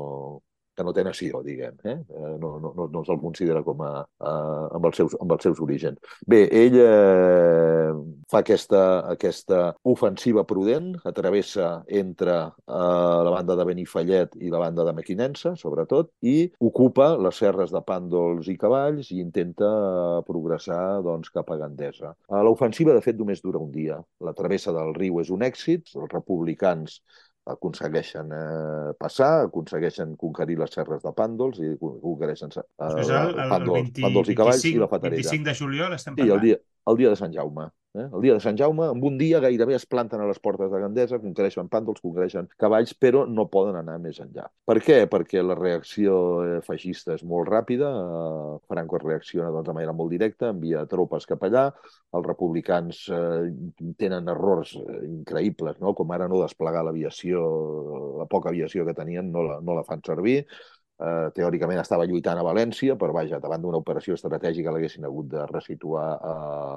que 0.76 0.84
no 0.84 0.94
té 0.94 1.04
nació, 1.08 1.42
diguem. 1.46 1.78
Eh? 1.84 1.96
eh 1.96 2.34
no, 2.42 2.56
no, 2.60 2.74
no, 2.76 2.88
no 2.92 3.04
se'l 3.08 3.22
considera 3.22 3.64
com 3.64 3.82
a, 3.86 3.92
a, 4.04 4.34
amb, 4.76 4.90
els 4.90 5.00
seus, 5.00 5.16
amb 5.22 5.36
els 5.36 5.48
seus 5.48 5.62
orígens. 5.64 6.00
Bé, 6.28 6.44
ell 6.52 6.78
eh, 6.82 7.92
fa 8.32 8.42
aquesta, 8.44 8.84
aquesta 9.12 9.62
ofensiva 9.88 10.46
prudent, 10.48 10.92
atravessa 11.08 11.70
entre 11.88 12.36
eh, 12.36 13.20
la 13.28 13.34
banda 13.34 13.58
de 13.58 13.68
Benifallet 13.72 14.36
i 14.42 14.52
la 14.54 14.62
banda 14.66 14.86
de 14.88 14.96
Mequinensa, 14.98 15.56
sobretot, 15.60 16.12
i 16.28 16.38
ocupa 16.60 17.14
les 17.22 17.40
serres 17.42 17.74
de 17.74 17.84
Pàndols 17.86 18.50
i 18.52 18.58
Cavalls 18.60 19.12
i 19.16 19.22
intenta 19.24 19.70
progressar 20.28 21.02
doncs, 21.06 21.32
cap 21.34 21.52
a 21.52 21.60
Gandesa. 21.62 22.14
L'ofensiva, 22.46 22.96
de 22.96 23.04
fet, 23.06 23.18
només 23.20 23.44
dura 23.44 23.62
un 23.62 23.72
dia. 23.72 24.00
La 24.24 24.36
travessa 24.38 24.74
del 24.76 24.94
riu 24.98 25.22
és 25.24 25.32
un 25.34 25.46
èxit, 25.46 25.88
els 25.96 26.12
republicans 26.12 27.00
aconsegueixen 27.46 28.32
eh, 28.34 28.94
passar, 29.00 29.46
aconsegueixen 29.46 30.16
conquerir 30.22 30.58
les 30.62 30.72
serres 30.74 31.04
de 31.06 31.12
Pàndols 31.18 31.60
i 31.62 31.74
conquereixen 31.82 32.54
eh, 32.58 32.64
el, 32.88 33.02
el, 33.06 33.52
Pàndols, 33.52 33.68
el 33.68 33.90
20, 33.92 34.06
Pàndols 34.08 34.32
i 34.32 34.38
cavalls 34.40 34.64
25, 34.64 34.78
i 34.78 34.84
la 34.84 34.90
Fatarella. 34.94 35.28
25 35.30 35.50
de 35.50 35.56
juliol 35.60 35.98
estem 36.00 36.18
parlant? 36.18 36.32
Sí, 36.32 36.38
el 36.40 36.46
dia, 36.48 36.62
el 36.92 37.02
dia 37.02 37.12
de 37.12 37.20
Sant 37.20 37.34
Jaume. 37.34 37.70
Eh? 37.96 38.10
El 38.12 38.22
dia 38.22 38.34
de 38.36 38.44
Sant 38.44 38.58
Jaume, 38.60 38.90
en 38.92 39.04
un 39.08 39.18
dia 39.18 39.40
gairebé 39.40 39.76
es 39.78 39.86
planten 39.88 40.20
a 40.22 40.28
les 40.28 40.40
portes 40.44 40.72
de 40.72 40.80
Gandesa, 40.82 41.20
conquereixen 41.24 41.70
pàndols, 41.72 42.02
conquereixen 42.04 42.50
cavalls, 42.60 42.92
però 43.00 43.24
no 43.30 43.48
poden 43.52 43.78
anar 43.80 43.96
més 44.04 44.20
enllà. 44.24 44.50
Per 44.68 44.78
què? 44.84 44.98
Perquè 45.12 45.44
la 45.44 45.56
reacció 45.58 46.18
eh, 46.44 46.60
feixista 46.66 47.16
és 47.16 47.24
molt 47.24 47.50
ràpida, 47.52 47.92
eh, 47.96 48.58
Franco 48.72 49.00
reacciona 49.02 49.52
doncs, 49.54 49.70
de 49.70 49.78
manera 49.78 49.96
molt 49.96 50.12
directa, 50.12 50.52
envia 50.52 50.84
tropes 50.92 51.28
cap 51.30 51.48
allà, 51.48 51.70
els 52.16 52.28
republicans 52.28 53.06
eh, 53.16 53.48
tenen 54.02 54.32
errors 54.36 54.76
eh, 54.82 55.02
increïbles, 55.08 55.80
no? 55.84 55.96
com 55.96 56.12
ara 56.16 56.28
no 56.32 56.44
desplegar 56.44 56.84
l'aviació, 56.86 57.46
la 58.20 58.28
poca 58.32 58.52
aviació 58.52 58.86
que 58.88 58.98
tenien 58.98 59.32
no 59.32 59.46
la, 59.48 59.62
no 59.64 59.78
la 59.78 59.88
fan 59.88 60.04
servir, 60.06 60.42
eh, 61.00 61.30
teòricament 61.36 61.82
estava 61.82 62.06
lluitant 62.08 62.40
a 62.40 62.46
València, 62.46 62.96
però 63.00 63.16
vaja, 63.16 63.40
davant 63.44 63.64
d'una 63.64 63.82
operació 63.82 64.16
estratègica 64.18 64.74
l'haguessin 64.74 65.08
hagut 65.08 65.30
de 65.34 65.46
resituar 65.52 66.06
a, 66.16 66.36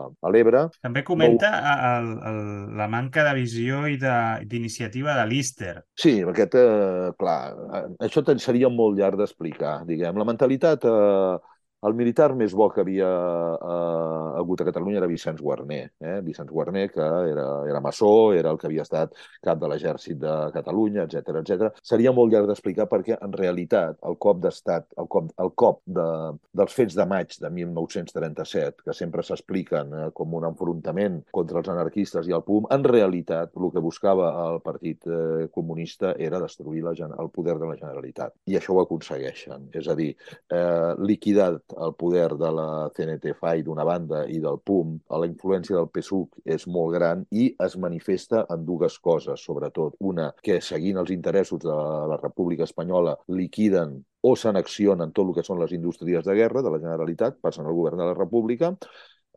a 0.09 0.33
l'Ebre. 0.35 0.64
També 0.85 1.05
comenta 1.07 1.53
el, 1.91 2.11
el, 2.31 2.41
la 2.79 2.89
manca 2.91 3.25
de 3.27 3.35
visió 3.39 3.85
i 3.91 3.99
d'iniciativa 3.99 5.14
de, 5.14 5.21
de 5.23 5.29
l'Ister. 5.31 5.75
Sí, 5.99 6.19
aquest, 6.35 6.59
eh, 6.59 7.12
clar, 7.21 7.39
eh, 7.69 7.85
això 8.09 8.25
seria 8.39 8.71
molt 8.73 8.99
llarg 8.99 9.21
d'explicar, 9.21 9.81
diguem. 9.89 10.19
La 10.19 10.29
mentalitat 10.29 10.85
eh, 10.89 11.39
el 11.87 11.95
militar 11.95 12.33
més 12.35 12.55
bo 12.59 12.68
que 12.72 12.83
havia 12.83 13.09
eh, 13.09 14.39
hagut 14.41 14.62
a 14.62 14.66
Catalunya 14.68 14.99
era 14.99 15.11
Vicenç 15.11 15.41
Guarner. 15.43 15.85
Eh? 16.03 16.18
Vicenç 16.26 16.51
Guarner, 16.51 16.89
que 16.91 17.03
era, 17.03 17.47
era 17.70 17.83
maçó, 17.85 18.33
era 18.35 18.51
el 18.51 18.59
que 18.59 18.66
havia 18.66 18.87
estat 18.87 19.14
cap 19.45 19.61
de 19.61 19.70
l'exèrcit 19.70 20.18
de 20.18 20.35
Catalunya, 20.55 21.07
etc 21.07 21.41
etc. 21.43 21.70
Seria 21.83 22.12
molt 22.16 22.35
llarg 22.35 22.51
d'explicar 22.51 22.89
perquè, 22.91 23.18
en 23.22 23.35
realitat, 23.37 23.99
el 24.09 24.18
cop 24.18 24.43
d'estat, 24.43 24.89
el 24.99 25.11
cop, 25.11 25.31
el 25.39 25.53
cop 25.55 25.83
de, 25.87 26.09
dels 26.59 26.74
fets 26.74 26.99
de 26.99 27.07
maig 27.09 27.37
de 27.39 27.53
1937, 27.61 28.83
que 28.85 28.97
sempre 28.97 29.22
s'expliquen 29.26 29.95
eh, 29.95 30.09
com 30.16 30.35
un 30.39 30.49
enfrontament 30.51 31.20
contra 31.35 31.62
els 31.62 31.70
anarquistes 31.70 32.26
i 32.29 32.35
el 32.35 32.45
PUM, 32.47 32.68
en 32.74 32.87
realitat, 32.89 33.55
el 33.55 33.70
que 33.74 33.85
buscava 33.85 34.33
el 34.49 34.61
Partit 34.66 35.07
eh, 35.07 35.47
Comunista 35.55 36.14
era 36.18 36.43
destruir 36.43 36.83
la, 36.87 36.95
el 36.99 37.31
poder 37.31 37.59
de 37.59 37.70
la 37.70 37.79
Generalitat. 37.79 38.35
I 38.51 38.59
això 38.59 38.74
ho 38.74 38.83
aconsegueixen. 38.83 39.70
És 39.79 39.89
a 39.89 39.97
dir, 39.99 40.11
eh, 40.51 40.95
liquidar 40.99 41.53
el 41.77 41.95
poder 41.99 42.37
de 42.41 42.51
la 42.55 42.69
CNT-FAI 42.97 43.64
d'una 43.66 43.85
banda 43.85 44.25
i 44.27 44.39
del 44.45 44.61
PUM, 44.64 44.95
la 45.11 45.29
influència 45.29 45.77
del 45.77 45.91
PSUC 45.93 46.41
és 46.57 46.66
molt 46.66 46.95
gran 46.97 47.25
i 47.31 47.49
es 47.66 47.77
manifesta 47.77 48.45
en 48.55 48.64
dues 48.69 48.99
coses, 48.99 49.45
sobretot. 49.45 49.97
Una, 50.01 50.31
que 50.43 50.61
seguint 50.64 51.01
els 51.03 51.12
interessos 51.14 51.62
de 51.64 51.77
la 52.12 52.21
República 52.23 52.64
Espanyola 52.69 53.16
liquiden 53.29 53.99
o 54.23 54.35
s'annexionen 54.37 55.12
tot 55.14 55.29
el 55.29 55.37
que 55.37 55.47
són 55.47 55.61
les 55.62 55.73
indústries 55.77 56.25
de 56.27 56.35
guerra 56.35 56.62
de 56.62 56.73
la 56.75 56.81
Generalitat, 56.83 57.39
passen 57.41 57.66
al 57.66 57.77
govern 57.77 58.01
de 58.01 58.09
la 58.11 58.16
República, 58.19 58.75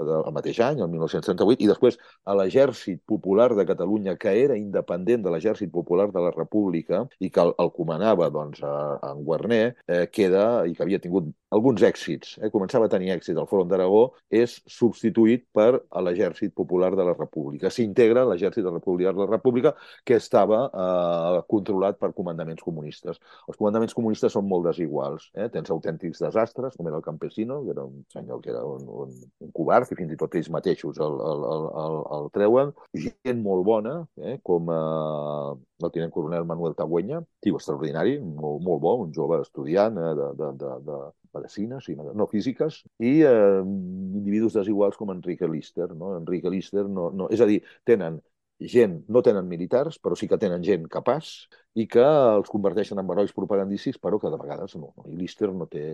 el 0.01 0.33
mateix 0.35 0.59
any, 0.65 0.81
el 0.81 0.89
1938, 0.91 1.63
i 1.63 1.69
després 1.69 1.99
a 2.25 2.35
l'Exèrcit 2.37 3.01
Popular 3.07 3.49
de 3.57 3.65
Catalunya, 3.69 4.17
que 4.21 4.33
era 4.43 4.57
independent 4.59 5.25
de 5.25 5.33
l'Exèrcit 5.33 5.71
Popular 5.71 6.09
de 6.11 6.23
la 6.23 6.33
República 6.35 7.05
i 7.19 7.29
que 7.29 7.43
el, 7.45 7.53
el 7.61 7.71
comanava 7.75 8.29
doncs, 8.33 8.63
a, 8.63 8.75
a 8.97 9.11
en 9.11 9.23
Guarner, 9.27 9.75
eh, 9.87 10.07
queda, 10.11 10.65
i 10.67 10.75
que 10.75 10.85
havia 10.85 11.01
tingut 11.03 11.29
alguns 11.51 11.83
èxits, 11.83 12.37
eh, 12.39 12.49
començava 12.51 12.87
a 12.87 12.91
tenir 12.91 13.11
èxit 13.13 13.37
al 13.37 13.47
Front 13.49 13.69
d'Aragó, 13.71 14.03
és 14.31 14.55
substituït 14.71 15.45
per 15.53 15.81
l'Exèrcit 16.05 16.53
Popular 16.55 16.93
de 16.95 17.05
la 17.07 17.15
República. 17.17 17.69
S'integra 17.69 18.23
l'Exèrcit 18.27 18.67
Republicà 18.71 19.11
de 19.11 19.19
la 19.19 19.29
República, 19.29 19.73
que 20.07 20.15
estava 20.15 20.63
eh, 20.71 21.41
controlat 21.51 21.99
per 21.99 22.13
comandaments 22.15 22.63
comunistes. 22.63 23.19
Els 23.47 23.59
comandaments 23.59 23.95
comunistes 23.97 24.31
són 24.37 24.47
molt 24.47 24.69
desiguals. 24.69 25.29
Eh? 25.35 25.49
Tens 25.51 25.71
autèntics 25.75 26.23
desastres, 26.23 26.77
com 26.77 26.87
era 26.87 27.01
el 27.01 27.05
Campesino, 27.05 27.61
que 27.65 27.75
era 27.75 27.83
un 27.83 28.05
senyor 28.13 28.41
que 28.41 28.53
era 28.55 28.63
un, 28.65 28.87
un, 28.87 29.13
un 29.43 29.51
covard, 29.51 29.90
que 29.91 29.99
fins 29.99 30.13
i 30.15 30.17
tot 30.19 30.35
ells 30.39 30.49
mateixos 30.55 30.99
el, 31.03 31.17
el, 31.31 31.45
el, 31.53 31.65
el, 31.83 31.97
el 32.17 32.29
treuen. 32.35 32.71
Gent 32.95 33.41
molt 33.43 33.65
bona, 33.67 33.97
eh? 34.23 34.37
com 34.47 34.71
eh, 34.71 35.51
el 35.83 35.93
tinent 35.93 36.13
coronel 36.15 36.47
Manuel 36.47 36.77
Tagüenya, 36.79 37.21
tio 37.43 37.59
extraordinari, 37.59 38.17
molt, 38.23 38.63
molt 38.63 38.83
bo, 38.85 38.95
un 39.03 39.11
jove 39.15 39.41
estudiant 39.43 39.99
eh, 39.99 40.13
de, 40.17 40.31
de, 40.39 40.51
de, 40.63 40.73
de 40.87 40.99
medicines, 41.35 41.85
sí, 41.85 41.95
no 41.95 42.27
físiques, 42.31 42.81
i 43.03 43.19
eh, 43.27 43.61
individus 43.63 44.55
desiguals 44.59 44.99
com 44.99 45.11
Enrique 45.13 45.47
Lister. 45.47 45.91
No? 45.95 46.15
Enrique 46.17 46.51
Lister, 46.51 46.87
no, 46.87 47.09
no, 47.11 47.27
és 47.33 47.43
a 47.43 47.49
dir, 47.49 47.61
tenen 47.87 48.21
gent, 48.61 48.99
no 49.09 49.23
tenen 49.25 49.47
militars, 49.49 49.97
però 49.99 50.15
sí 50.15 50.27
que 50.29 50.37
tenen 50.41 50.63
gent 50.63 50.85
capaç 50.91 51.31
i 51.73 51.87
que 51.89 52.03
els 52.03 52.51
converteixen 52.51 52.99
en 53.01 53.09
herois 53.09 53.33
propagandístics, 53.33 53.99
però 53.99 54.19
que 54.21 54.29
de 54.29 54.39
vegades 54.39 54.75
no. 54.77 54.93
I 55.09 55.17
Lister 55.17 55.49
no 55.51 55.67
té 55.71 55.85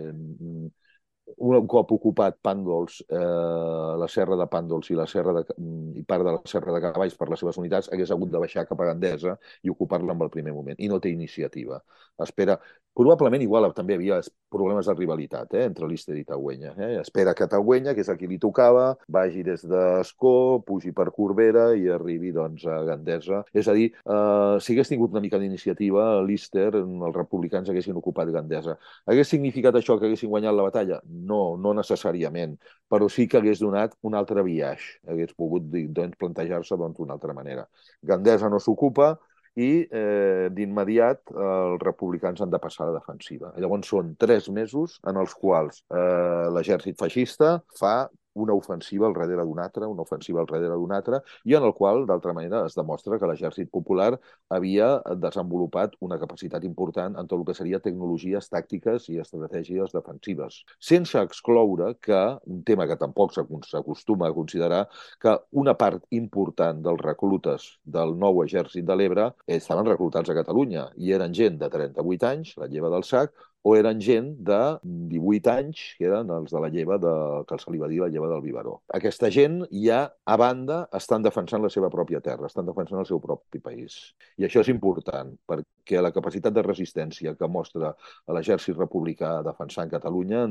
un 1.36 1.66
cop 1.70 1.92
ocupat 1.92 2.38
Pàndols, 2.42 3.02
eh, 3.08 3.94
la 4.02 4.08
serra 4.08 4.36
de 4.40 4.46
Pàndols 4.50 4.90
i, 4.90 4.96
la 4.98 5.06
serra 5.06 5.34
de, 5.36 5.44
i 6.00 6.02
part 6.08 6.24
de 6.24 6.34
la 6.34 6.42
serra 6.48 6.74
de 6.74 6.80
Cavalls 6.84 7.16
per 7.18 7.28
les 7.30 7.42
seves 7.44 7.58
unitats, 7.60 7.90
hagués 7.92 8.10
hagut 8.14 8.32
de 8.32 8.42
baixar 8.42 8.66
cap 8.68 8.80
a 8.80 8.90
Gandesa 8.90 9.36
i 9.62 9.70
ocupar-la 9.70 10.16
en 10.16 10.26
el 10.26 10.32
primer 10.34 10.54
moment. 10.56 10.78
I 10.78 10.88
no 10.88 11.00
té 11.00 11.12
iniciativa. 11.14 11.80
Espera, 12.24 12.58
Probablement 12.98 13.42
igual 13.44 13.68
també 13.76 13.94
havia 13.94 14.16
problemes 14.50 14.88
de 14.88 14.94
rivalitat 14.96 15.52
eh, 15.54 15.60
entre 15.68 15.86
l'Ister 15.86 16.16
i 16.18 16.24
Tauenya. 16.26 16.72
Eh? 16.82 16.88
Espera 16.98 17.34
que 17.38 17.46
Tauenya, 17.46 17.92
que 17.94 18.02
és 18.02 18.08
a 18.10 18.16
qui 18.18 18.26
li 18.26 18.40
tocava, 18.42 18.88
vagi 19.14 19.44
des 19.46 19.62
d'Escó, 19.70 20.64
pugi 20.66 20.90
per 20.96 21.12
Corbera 21.14 21.68
i 21.78 21.86
arribi 21.94 22.32
doncs, 22.34 22.64
a 22.66 22.80
Gandesa. 22.88 23.44
És 23.54 23.70
a 23.70 23.76
dir, 23.76 23.92
eh, 23.94 24.56
si 24.58 24.74
hagués 24.74 24.90
tingut 24.90 25.14
una 25.14 25.22
mica 25.22 25.38
d'iniciativa, 25.38 26.08
l'Ister, 26.26 26.72
els 26.80 27.14
republicans 27.14 27.70
haguessin 27.70 28.00
ocupat 28.02 28.32
Gandesa. 28.34 28.74
Hagués 29.06 29.30
significat 29.30 29.78
això 29.78 29.94
que 30.00 30.10
haguessin 30.10 30.34
guanyat 30.34 30.58
la 30.58 30.66
batalla? 30.66 30.98
No, 31.18 31.56
no 31.60 31.74
necessàriament, 31.76 32.56
però 32.88 33.08
sí 33.12 33.26
que 33.28 33.40
hagués 33.40 33.62
donat 33.62 33.96
un 34.08 34.16
altre 34.18 34.44
viatge, 34.46 34.98
hagués 35.08 35.34
pogut 35.36 35.66
doncs, 35.72 36.18
plantejar-se 36.20 36.78
doncs, 36.78 36.98
d'una 36.98 37.16
altra 37.18 37.34
manera. 37.36 37.66
Gandesa 38.02 38.50
no 38.52 38.60
s'ocupa, 38.62 39.14
i 39.58 39.70
eh, 39.90 40.48
d'immediat 40.54 41.32
els 41.34 41.82
republicans 41.82 42.40
han 42.42 42.52
de 42.52 42.60
passar 42.62 42.84
a 42.84 42.92
la 42.92 43.00
defensiva. 43.00 43.50
Llavors 43.58 43.90
són 43.90 44.14
tres 44.20 44.46
mesos 44.54 44.98
en 45.08 45.18
els 45.18 45.34
quals 45.34 45.82
eh, 45.90 46.46
l'exèrcit 46.54 46.98
feixista 47.00 47.56
fa 47.78 47.96
una 48.34 48.54
ofensiva 48.54 49.06
al 49.06 49.14
darrere 49.14 49.44
d'un 49.44 49.58
altre, 49.58 49.86
una 49.86 50.02
ofensiva 50.02 50.40
al 50.40 50.46
darrere 50.46 50.76
d'un 50.76 50.92
altre, 50.92 51.22
i 51.44 51.54
en 51.54 51.64
el 51.64 51.74
qual, 51.74 52.04
d'altra 52.06 52.32
manera, 52.32 52.64
es 52.66 52.76
demostra 52.78 53.18
que 53.18 53.26
l'exèrcit 53.30 53.70
popular 53.70 54.12
havia 54.54 54.90
desenvolupat 55.16 55.96
una 56.00 56.18
capacitat 56.18 56.64
important 56.64 57.16
en 57.18 57.26
tot 57.26 57.40
el 57.40 57.46
que 57.48 57.56
seria 57.58 57.80
tecnologies 57.84 58.50
tàctiques 58.52 59.08
i 59.12 59.18
estratègies 59.22 59.94
defensives. 59.96 60.62
Sense 60.78 61.18
excloure 61.18 61.94
que, 62.00 62.20
un 62.46 62.62
tema 62.64 62.86
que 62.86 62.98
tampoc 63.00 63.34
s'acostuma 63.34 64.28
a 64.28 64.36
considerar, 64.36 64.84
que 65.20 65.34
una 65.52 65.74
part 65.78 66.04
important 66.10 66.82
dels 66.84 67.02
reclutes 67.04 67.68
del 67.84 68.16
nou 68.18 68.42
exèrcit 68.44 68.86
de 68.86 68.96
l'Ebre 68.96 69.30
estaven 69.46 69.88
reclutats 69.88 70.30
a 70.30 70.38
Catalunya 70.38 70.88
i 70.96 71.14
eren 71.16 71.34
gent 71.34 71.58
de 71.60 71.70
38 71.72 72.28
anys, 72.32 72.56
la 72.60 72.68
lleva 72.70 72.90
del 72.92 73.06
SAC, 73.06 73.34
o 73.68 73.74
eren 73.76 74.00
gent 74.00 74.30
de 74.48 74.58
18 75.12 75.50
anys, 75.52 75.80
que 75.98 76.06
eren 76.08 76.30
els 76.32 76.52
de 76.54 76.60
la 76.62 76.70
lleva, 76.72 76.96
de, 77.02 77.12
que 77.48 77.58
se 77.60 77.72
li 77.72 77.80
va 77.82 77.88
dir 77.90 78.00
la 78.00 78.08
lleva 78.12 78.30
del 78.30 78.40
Vivaró. 78.44 78.78
Aquesta 78.96 79.28
gent 79.34 79.60
ja, 79.84 80.00
a 80.24 80.36
banda, 80.40 80.78
estan 80.96 81.26
defensant 81.26 81.64
la 81.64 81.70
seva 81.72 81.90
pròpia 81.92 82.22
terra, 82.24 82.48
estan 82.48 82.68
defensant 82.68 83.02
el 83.02 83.08
seu 83.08 83.20
propi 83.20 83.60
país. 83.60 83.98
I 84.40 84.46
això 84.48 84.62
és 84.64 84.70
important, 84.72 85.34
perquè 85.50 86.00
la 86.00 86.12
capacitat 86.14 86.54
de 86.56 86.64
resistència 86.64 87.34
que 87.36 87.50
mostra 87.50 87.92
l'exèrcit 88.32 88.78
republicà 88.78 89.38
defensant 89.44 89.92
Catalunya 89.92 90.46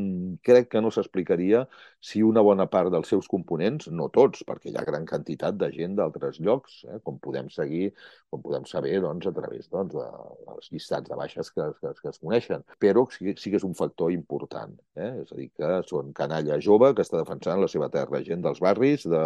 crec 0.45 0.69
que 0.75 0.83
no 0.83 0.93
s'explicaria 0.93 1.63
si 2.03 2.21
una 2.25 2.45
bona 2.45 2.67
part 2.69 2.93
dels 2.93 3.09
seus 3.09 3.29
components, 3.31 3.89
no 3.89 4.11
tots, 4.13 4.45
perquè 4.45 4.69
hi 4.69 4.77
ha 4.77 4.85
gran 4.85 5.09
quantitat 5.09 5.57
de 5.57 5.71
gent 5.73 5.97
d'altres 5.97 6.37
llocs, 6.43 6.83
eh, 6.85 7.01
com 7.03 7.17
podem 7.23 7.49
seguir, 7.53 7.89
com 8.29 8.45
podem 8.45 8.69
saber 8.69 8.99
doncs, 9.01 9.25
a 9.25 9.33
través 9.33 9.71
doncs, 9.73 9.97
de 9.97 10.53
les 10.53 10.71
llistats 10.75 11.09
de 11.09 11.17
baixes 11.17 11.49
que, 11.55 11.71
que, 11.81 11.93
que 12.01 12.13
es 12.13 12.21
coneixen, 12.21 12.65
però 12.77 13.06
sí, 13.13 13.33
sí 13.37 13.51
que 13.53 13.59
és 13.61 13.65
un 13.67 13.75
factor 13.77 14.11
important. 14.13 14.73
Eh? 14.97 15.11
És 15.23 15.33
a 15.33 15.37
dir, 15.37 15.49
que 15.55 15.71
són 15.87 16.13
canalla 16.17 16.59
jove 16.63 16.93
que 16.95 17.05
està 17.05 17.19
defensant 17.19 17.61
la 17.61 17.69
seva 17.71 17.89
terra, 17.93 18.23
gent 18.25 18.43
dels 18.45 18.61
barris 18.63 19.05
de, 19.09 19.23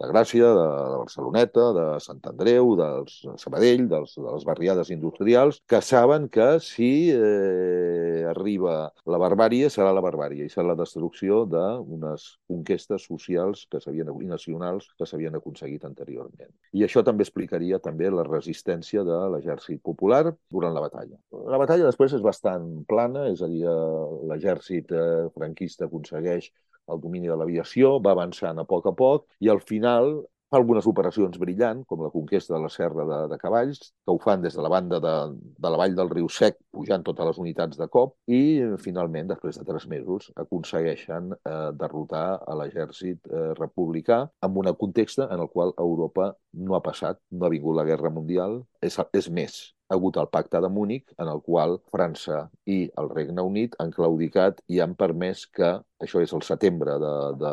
de 0.00 0.10
Gràcia, 0.10 0.52
de, 0.56 0.66
de 0.92 0.98
Barceloneta, 1.02 1.66
de 1.76 1.86
Sant 2.04 2.22
Andreu, 2.28 2.74
dels 2.78 3.20
de 3.24 3.36
Sabadell, 3.40 3.86
dels, 3.90 4.16
de 4.16 4.26
les 4.26 4.44
barriades 4.46 4.90
industrials, 4.94 5.60
que 5.68 5.80
saben 5.82 6.28
que 6.32 6.48
si 6.60 7.10
eh, 7.12 8.24
arriba 8.30 8.92
la 9.06 9.20
barbària, 9.22 9.70
serà 9.72 9.92
la 9.94 10.04
barbària 10.04 10.46
i 10.46 10.52
serà 10.52 10.70
la 10.72 10.78
destrucció 10.78 11.44
d'unes 11.48 12.26
conquestes 12.50 13.06
socials 13.08 13.66
que 13.70 13.80
s'havien 13.82 14.12
i 14.16 14.28
nacionals 14.28 14.88
que 14.98 15.06
s'havien 15.08 15.34
aconseguit 15.36 15.84
anteriorment. 15.84 16.52
I 16.76 16.84
això 16.86 17.02
també 17.06 17.24
explicaria 17.26 17.80
també 17.82 18.10
la 18.10 18.24
resistència 18.26 19.04
de 19.06 19.18
l'exèrcit 19.34 19.82
popular 19.82 20.34
durant 20.50 20.74
la 20.74 20.84
batalla. 20.84 21.18
La 21.32 21.60
batalla 21.60 21.88
després 21.88 22.14
és 22.16 22.24
bastant 22.24 22.84
plana, 22.88 23.05
catalana, 23.06 23.32
és 23.32 23.42
a 23.42 23.48
dir, 23.48 23.64
eh, 23.64 24.26
l'exèrcit 24.28 24.92
eh, 24.92 25.28
franquista 25.34 25.86
aconsegueix 25.86 26.50
el 26.88 27.00
domini 27.00 27.28
de 27.28 27.36
l'aviació, 27.36 27.98
va 28.00 28.12
avançant 28.12 28.58
a 28.58 28.64
poc 28.64 28.86
a 28.86 28.92
poc 28.92 29.26
i 29.40 29.48
al 29.48 29.60
final 29.60 30.26
fa 30.48 30.60
algunes 30.60 30.86
operacions 30.86 31.38
brillants, 31.42 31.84
com 31.90 32.02
la 32.04 32.10
conquesta 32.10 32.54
de 32.54 32.60
la 32.62 32.68
Serra 32.70 33.04
de, 33.04 33.16
de 33.32 33.38
Cavalls, 33.38 33.80
que 33.90 34.12
ho 34.12 34.18
fan 34.22 34.42
des 34.42 34.54
de 34.54 34.62
la 34.62 34.70
banda 34.70 35.00
de, 35.02 35.14
de 35.34 35.72
la 35.72 35.80
vall 35.80 35.96
del 35.98 36.10
riu 36.12 36.28
Sec, 36.30 36.60
pujant 36.70 37.02
totes 37.02 37.26
les 37.26 37.40
unitats 37.42 37.76
de 37.80 37.88
cop, 37.90 38.14
i 38.30 38.62
finalment, 38.78 39.26
després 39.32 39.58
de 39.58 39.66
tres 39.66 39.88
mesos, 39.90 40.30
aconsegueixen 40.38 41.34
eh, 41.34 41.70
derrotar 41.74 42.38
a 42.46 42.58
l'exèrcit 42.60 43.26
eh, 43.26 43.48
republicà 43.58 44.22
en 44.46 44.60
un 44.62 44.70
context 44.78 45.24
en 45.26 45.40
el 45.40 45.50
qual 45.50 45.74
Europa 45.82 46.30
no 46.52 46.76
ha 46.76 46.82
passat, 46.82 47.18
no 47.32 47.46
ha 47.46 47.50
vingut 47.50 47.76
la 47.76 47.84
Guerra 47.84 48.10
Mundial, 48.10 48.60
és, 48.88 48.98
és 49.20 49.28
més, 49.38 49.56
ha 49.88 49.94
hagut 49.94 50.16
el 50.20 50.28
pacte 50.34 50.60
de 50.62 50.68
Múnich, 50.72 51.12
en 51.22 51.28
el 51.30 51.40
qual 51.46 51.76
França 51.94 52.40
i 52.76 52.78
el 53.00 53.10
Regne 53.12 53.44
Unit 53.50 53.76
han 53.82 53.92
claudicat 53.94 54.60
i 54.72 54.80
han 54.82 54.96
permès 54.98 55.44
que, 55.58 55.70
això 56.02 56.22
és 56.24 56.34
el 56.36 56.42
setembre 56.46 56.96
de, 57.02 57.14
de 57.42 57.52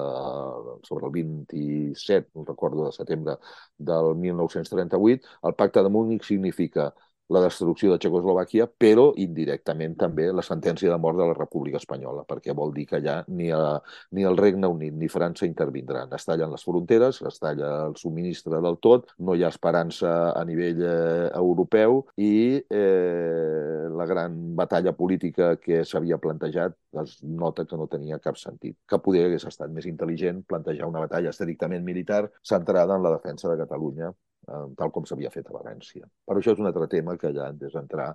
sobre 0.87 1.09
el 1.09 1.13
27, 1.17 2.31
no 2.35 2.45
recordo, 2.49 2.87
de 2.87 2.95
setembre 2.97 3.37
del 3.77 4.13
1938, 4.25 5.37
el 5.49 5.57
pacte 5.61 5.83
de 5.85 5.93
Múnich 5.93 6.25
significa 6.27 6.91
la 7.31 7.41
destrucció 7.43 7.91
de 7.91 7.99
Txecoslovàquia, 8.01 8.67
però 8.67 9.11
indirectament 9.21 9.95
també 9.99 10.27
la 10.31 10.43
sentència 10.45 10.91
de 10.91 10.97
mort 11.01 11.17
de 11.19 11.27
la 11.29 11.37
República 11.37 11.79
Espanyola, 11.79 12.25
perquè 12.27 12.55
vol 12.55 12.73
dir 12.75 12.85
que 12.89 12.99
ja 13.03 13.21
ni, 13.27 13.49
a, 13.51 13.79
ni 14.11 14.25
el 14.27 14.37
Regne 14.37 14.67
Unit 14.67 14.95
ni 14.99 15.09
França 15.11 15.47
intervindran. 15.47 16.11
Es 16.17 16.27
tallen 16.27 16.51
les 16.51 16.65
fronteres, 16.67 17.21
es 17.23 17.39
talla 17.39 17.71
el 17.87 17.95
subministre 17.99 18.59
del 18.63 18.77
tot, 18.83 19.13
no 19.19 19.35
hi 19.35 19.45
ha 19.45 19.51
esperança 19.53 20.13
a 20.33 20.43
nivell 20.47 20.83
eh, 20.83 21.29
europeu 21.39 22.01
i 22.17 22.33
eh, 22.59 23.87
la 23.93 24.07
gran 24.09 24.37
batalla 24.59 24.93
política 24.97 25.55
que 25.61 25.83
s'havia 25.87 26.19
plantejat 26.21 26.75
es 27.03 27.17
nota 27.23 27.65
que 27.65 27.79
no 27.79 27.87
tenia 27.87 28.19
cap 28.23 28.37
sentit, 28.37 28.77
que 28.89 28.99
poder 29.01 29.27
hagués 29.27 29.47
estat 29.49 29.71
més 29.73 29.87
intel·ligent 29.89 30.43
plantejar 30.49 30.91
una 30.91 31.05
batalla 31.07 31.31
estrictament 31.33 31.85
militar 31.87 32.27
centrada 32.43 32.97
en 32.97 33.07
la 33.07 33.15
defensa 33.15 33.49
de 33.49 33.57
Catalunya 33.63 34.11
eh, 34.47 34.63
tal 34.79 34.93
com 34.95 35.05
s'havia 35.09 35.33
fet 35.33 35.49
a 35.49 35.57
València. 35.57 36.07
Però 36.27 36.39
això 36.39 36.55
és 36.55 36.63
un 36.63 36.71
altre 36.71 36.87
tema 36.91 37.17
que 37.17 37.33
ja 37.35 37.49
hem 37.49 37.59
d'entrar 37.63 38.13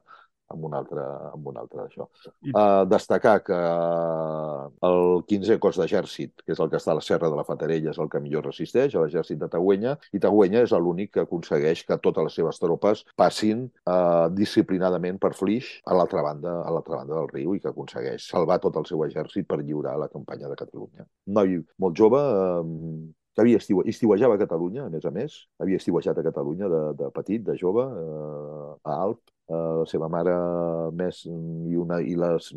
amb 0.49 0.65
un 0.65 0.75
altre, 0.75 1.03
amb 1.33 1.49
un 1.51 1.59
altre 1.61 1.83
d'això. 1.83 2.07
I... 2.47 2.53
Uh, 2.53 2.85
destacar 2.89 3.37
que 3.45 3.59
el 4.89 5.01
15è 5.29 5.59
cos 5.63 5.79
d'exèrcit, 5.81 6.45
que 6.45 6.55
és 6.55 6.63
el 6.63 6.71
que 6.73 6.79
està 6.81 6.95
a 6.95 6.99
la 6.99 7.05
Serra 7.05 7.29
de 7.31 7.37
la 7.39 7.45
Fatarella, 7.45 7.93
és 7.93 8.01
el 8.01 8.09
que 8.13 8.23
millor 8.25 8.47
resisteix, 8.49 8.97
a 8.97 9.05
l'exèrcit 9.05 9.41
de 9.41 9.51
Tagüenya, 9.53 9.97
i 10.17 10.23
Tagüenya 10.25 10.65
és 10.65 10.73
l'únic 10.73 11.13
que 11.17 11.27
aconsegueix 11.27 11.85
que 11.89 12.01
totes 12.05 12.31
les 12.31 12.39
seves 12.41 12.61
tropes 12.63 13.05
passin 13.19 13.67
uh, 13.69 14.29
disciplinadament 14.33 15.21
per 15.21 15.35
Flix 15.37 15.79
a 15.85 15.97
l'altra 15.99 16.25
banda 16.25 16.59
a 16.63 16.73
l'altra 16.73 17.03
banda 17.03 17.19
del 17.19 17.31
riu 17.35 17.55
i 17.55 17.63
que 17.63 17.73
aconsegueix 17.73 18.31
salvar 18.33 18.59
tot 18.65 18.81
el 18.81 18.89
seu 18.89 19.05
exèrcit 19.05 19.47
per 19.49 19.61
lliurar 19.61 19.99
la 20.01 20.09
campanya 20.13 20.49
de 20.49 20.57
Catalunya. 20.59 21.05
Noi 21.37 21.61
molt 21.77 21.99
jove, 21.99 22.25
uh, 22.25 22.65
que 23.39 23.45
havia 23.45 23.59
estiu, 23.63 23.85
estiuejava 23.87 24.35
a 24.35 24.41
Catalunya, 24.41 24.89
a 24.89 24.91
més 24.91 25.05
a 25.07 25.13
més, 25.15 25.35
havia 25.63 25.79
estiuejat 25.79 26.19
a 26.19 26.25
Catalunya 26.27 26.67
de, 26.73 26.81
de 26.99 27.11
petit, 27.15 27.45
de 27.47 27.55
jove, 27.61 27.85
eh, 27.87 28.73
a 28.83 28.97
Alp, 29.05 29.21
eh, 29.47 29.61
la 29.79 29.85
seva 29.87 30.09
mare 30.11 30.35
més 30.99 31.21
i, 31.31 31.77
una, 31.79 32.01
i 32.03 32.17
les 32.19 32.51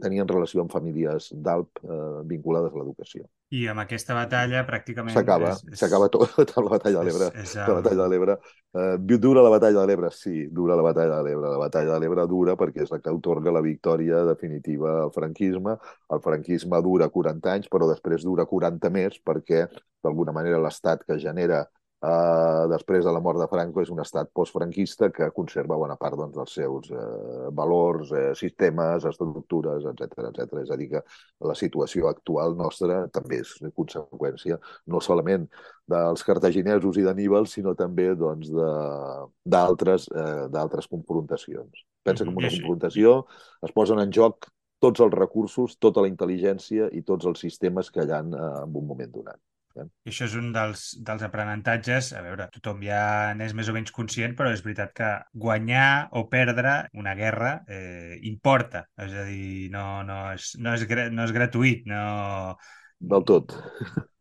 tenien 0.00 0.32
relació 0.32 0.64
amb 0.64 0.72
famílies 0.72 1.28
d'Alp 1.44 1.84
eh, 1.84 2.00
vinculades 2.32 2.72
a 2.72 2.80
l'educació. 2.80 3.28
I 3.50 3.64
amb 3.66 3.82
aquesta 3.82 4.14
batalla 4.14 4.60
pràcticament... 4.66 5.10
S'acaba, 5.10 5.48
és... 5.56 5.78
s'acaba 5.80 6.06
tot, 6.14 6.30
tota 6.38 6.62
la 6.62 6.70
batalla 6.76 7.00
de 7.00 7.08
l'Ebre. 7.08 7.30
És, 7.34 7.48
és 7.48 7.54
el... 7.56 7.66
La 7.66 7.80
batalla 7.80 8.04
de 8.04 8.12
l'Ebre. 8.12 8.36
Eh, 8.78 9.18
dura 9.24 9.42
la 9.42 9.50
batalla 9.50 9.80
de 9.80 9.86
l'Ebre? 9.90 10.10
Sí, 10.14 10.44
dura 10.54 10.76
la 10.78 10.84
batalla 10.86 11.16
de 11.18 11.26
l'Ebre. 11.26 11.50
La 11.50 11.58
batalla 11.58 11.96
de 11.96 12.04
l'Ebre 12.04 12.26
dura 12.30 12.54
perquè 12.60 12.84
és 12.86 12.94
la 12.94 13.00
que 13.02 13.14
otorga 13.16 13.54
la 13.56 13.64
victòria 13.64 14.22
definitiva 14.28 15.00
al 15.02 15.10
franquisme. 15.16 15.74
El 16.14 16.22
franquisme 16.22 16.82
dura 16.86 17.10
40 17.10 17.52
anys, 17.56 17.66
però 17.72 17.90
després 17.90 18.22
dura 18.28 18.46
40 18.46 18.94
més 18.94 19.18
perquè, 19.18 19.66
d'alguna 20.04 20.36
manera, 20.36 20.62
l'estat 20.62 21.02
que 21.02 21.18
genera 21.18 21.64
Uh, 22.00 22.64
després 22.72 23.04
de 23.04 23.12
la 23.12 23.20
mort 23.20 23.36
de 23.36 23.46
Franco 23.52 23.82
és 23.82 23.90
un 23.92 23.98
estat 24.00 24.30
postfranquista 24.32 25.10
que 25.12 25.26
conserva 25.36 25.76
bona 25.76 25.98
part 26.00 26.16
doncs, 26.16 26.32
dels 26.32 26.54
seus 26.56 26.86
uh, 26.94 27.50
valors, 27.52 28.08
uh, 28.14 28.30
sistemes, 28.38 29.04
estructures, 29.04 29.84
etc 29.90 30.30
etc. 30.30 30.62
És 30.62 30.72
a 30.72 30.78
dir, 30.80 30.86
que 30.94 31.02
la 31.44 31.56
situació 31.60 32.08
actual 32.08 32.56
nostra 32.56 33.02
també 33.12 33.42
és 33.44 33.52
conseqüència 33.76 34.56
no 34.88 35.02
solament 35.04 35.44
dels 35.92 36.24
cartaginesos 36.24 36.96
i 36.96 37.04
d'Aníbal, 37.04 37.44
sinó 37.52 37.76
també 37.76 38.08
d'altres 38.16 40.08
doncs, 40.08 40.80
uh, 40.80 40.88
confrontacions. 40.88 41.84
Pensa 42.00 42.24
que 42.24 42.32
en 42.32 42.40
una 42.40 42.48
confrontació 42.48 43.14
es 43.60 43.76
posen 43.76 44.00
en 44.00 44.08
joc 44.08 44.48
tots 44.80 45.04
els 45.04 45.12
recursos, 45.12 45.76
tota 45.76 46.00
la 46.00 46.08
intel·ligència 46.08 46.88
i 46.96 47.04
tots 47.04 47.28
els 47.28 47.44
sistemes 47.44 47.92
que 47.92 48.08
hi 48.08 48.16
ha 48.16 48.24
uh, 48.24 48.64
en 48.64 48.72
un 48.72 48.88
moment 48.88 49.12
donat. 49.20 49.40
I 49.78 50.10
això 50.10 50.26
és 50.26 50.34
un 50.38 50.50
dels, 50.54 50.84
dels 51.06 51.22
aprenentatges, 51.22 52.10
a 52.18 52.22
veure, 52.24 52.48
tothom 52.56 52.82
ja 52.82 53.02
n'és 53.38 53.54
més 53.56 53.70
o 53.70 53.74
menys 53.76 53.94
conscient, 53.94 54.34
però 54.38 54.50
és 54.54 54.64
veritat 54.66 54.92
que 54.96 55.10
guanyar 55.44 56.10
o 56.18 56.24
perdre 56.32 56.74
una 56.98 57.14
guerra 57.18 57.52
eh, 57.70 58.18
importa, 58.30 58.84
és 58.98 59.14
a 59.14 59.26
dir, 59.28 59.70
no, 59.74 60.02
no, 60.06 60.22
és, 60.34 60.52
no, 60.58 60.74
és, 60.74 60.86
no 61.14 61.26
és 61.26 61.34
gratuït, 61.36 61.86
no... 61.90 62.56
Del 63.00 63.26
tot. 63.28 63.54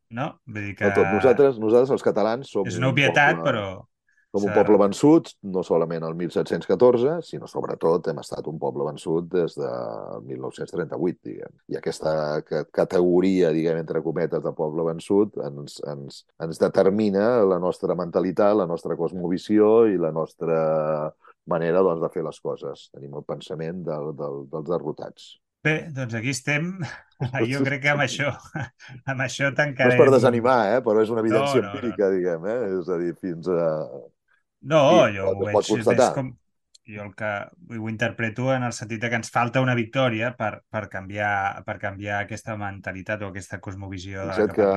No? 0.09 0.31
Vull 0.49 0.69
dir 0.69 0.75
que... 0.77 0.87
Del 0.87 0.95
tot. 0.95 1.11
Nosaltres, 1.17 1.57
nosaltres 1.61 1.95
els 1.97 2.05
catalans, 2.05 2.53
som... 2.53 2.69
És 2.69 2.77
una 2.79 2.93
obvietat, 2.93 3.41
poble... 3.41 3.49
però 3.49 3.65
com 4.29 4.45
un 4.45 4.53
poble 4.53 4.77
vençut, 4.77 5.31
no 5.49 5.63
solament 5.65 6.03
el 6.05 6.13
1714, 6.17 7.15
sinó 7.25 7.47
sobretot 7.49 8.11
hem 8.11 8.19
estat 8.21 8.45
un 8.51 8.59
poble 8.61 8.85
vençut 8.85 9.25
des 9.31 9.55
de 9.57 9.71
1938, 10.27 11.17
diguem. 11.25 11.55
I 11.73 11.79
aquesta 11.79 12.13
categoria, 12.75 13.49
diguem, 13.55 13.81
entre 13.81 14.03
cometes, 14.05 14.43
de 14.45 14.53
poble 14.53 14.85
vençut 14.91 15.39
ens, 15.47 15.79
ens, 15.89 16.21
ens 16.45 16.61
determina 16.61 17.39
la 17.47 17.57
nostra 17.61 17.97
mentalitat, 17.97 18.53
la 18.59 18.69
nostra 18.69 18.97
cosmovisió 18.99 19.87
i 19.89 19.97
la 19.97 20.13
nostra 20.13 20.61
manera 21.49 21.81
doncs, 21.81 22.03
de 22.05 22.13
fer 22.13 22.25
les 22.25 22.39
coses. 22.39 22.89
Tenim 22.93 23.17
el 23.17 23.25
pensament 23.25 23.81
del, 23.87 24.11
del, 24.17 24.43
dels 24.53 24.69
derrotats. 24.69 25.29
Bé, 25.65 25.89
doncs 25.91 26.13
aquí 26.15 26.31
estem 26.31 26.69
Jo 27.51 27.59
crec 27.65 27.81
que 27.83 27.89
amb 27.91 28.05
això, 28.05 28.29
amb 29.11 29.25
això 29.25 29.49
No 29.49 29.57
tancarem... 29.57 29.91
és 29.91 29.99
per 29.99 30.13
desanimar, 30.13 30.59
eh? 30.77 30.79
però 30.85 31.01
és 31.03 31.11
una 31.11 31.25
evidència 31.25 31.59
No, 31.59 31.65
no, 31.65 31.73
no. 31.73 31.73
empírica, 31.73 32.13
diguem. 32.13 32.47
Eh? 32.47 32.59
És 32.77 32.93
a 32.93 33.01
dir, 33.01 33.11
fins 33.19 33.49
a... 33.51 33.65
No, 34.61 35.07
Sí, 35.07 35.17
jo 35.17 35.29
ho 35.31 35.49
Jo 36.89 37.03
el 37.05 37.13
que 37.15 37.29
ho 37.77 37.89
interpreto 37.89 38.49
en 38.53 38.63
el 38.65 38.73
sentit 38.73 39.03
de 39.03 39.09
que 39.11 39.19
ens 39.19 39.29
falta 39.33 39.61
una 39.61 39.75
victòria 39.77 40.31
per, 40.37 40.63
per, 40.69 40.87
canviar, 40.89 41.61
per 41.67 41.77
canviar 41.81 42.23
aquesta 42.23 42.55
mentalitat 42.57 43.21
o 43.21 43.29
aquesta 43.29 43.59
cosmovisió 43.61 44.25
de 44.25 44.33
Fixa't 44.33 44.55
que 44.55 44.67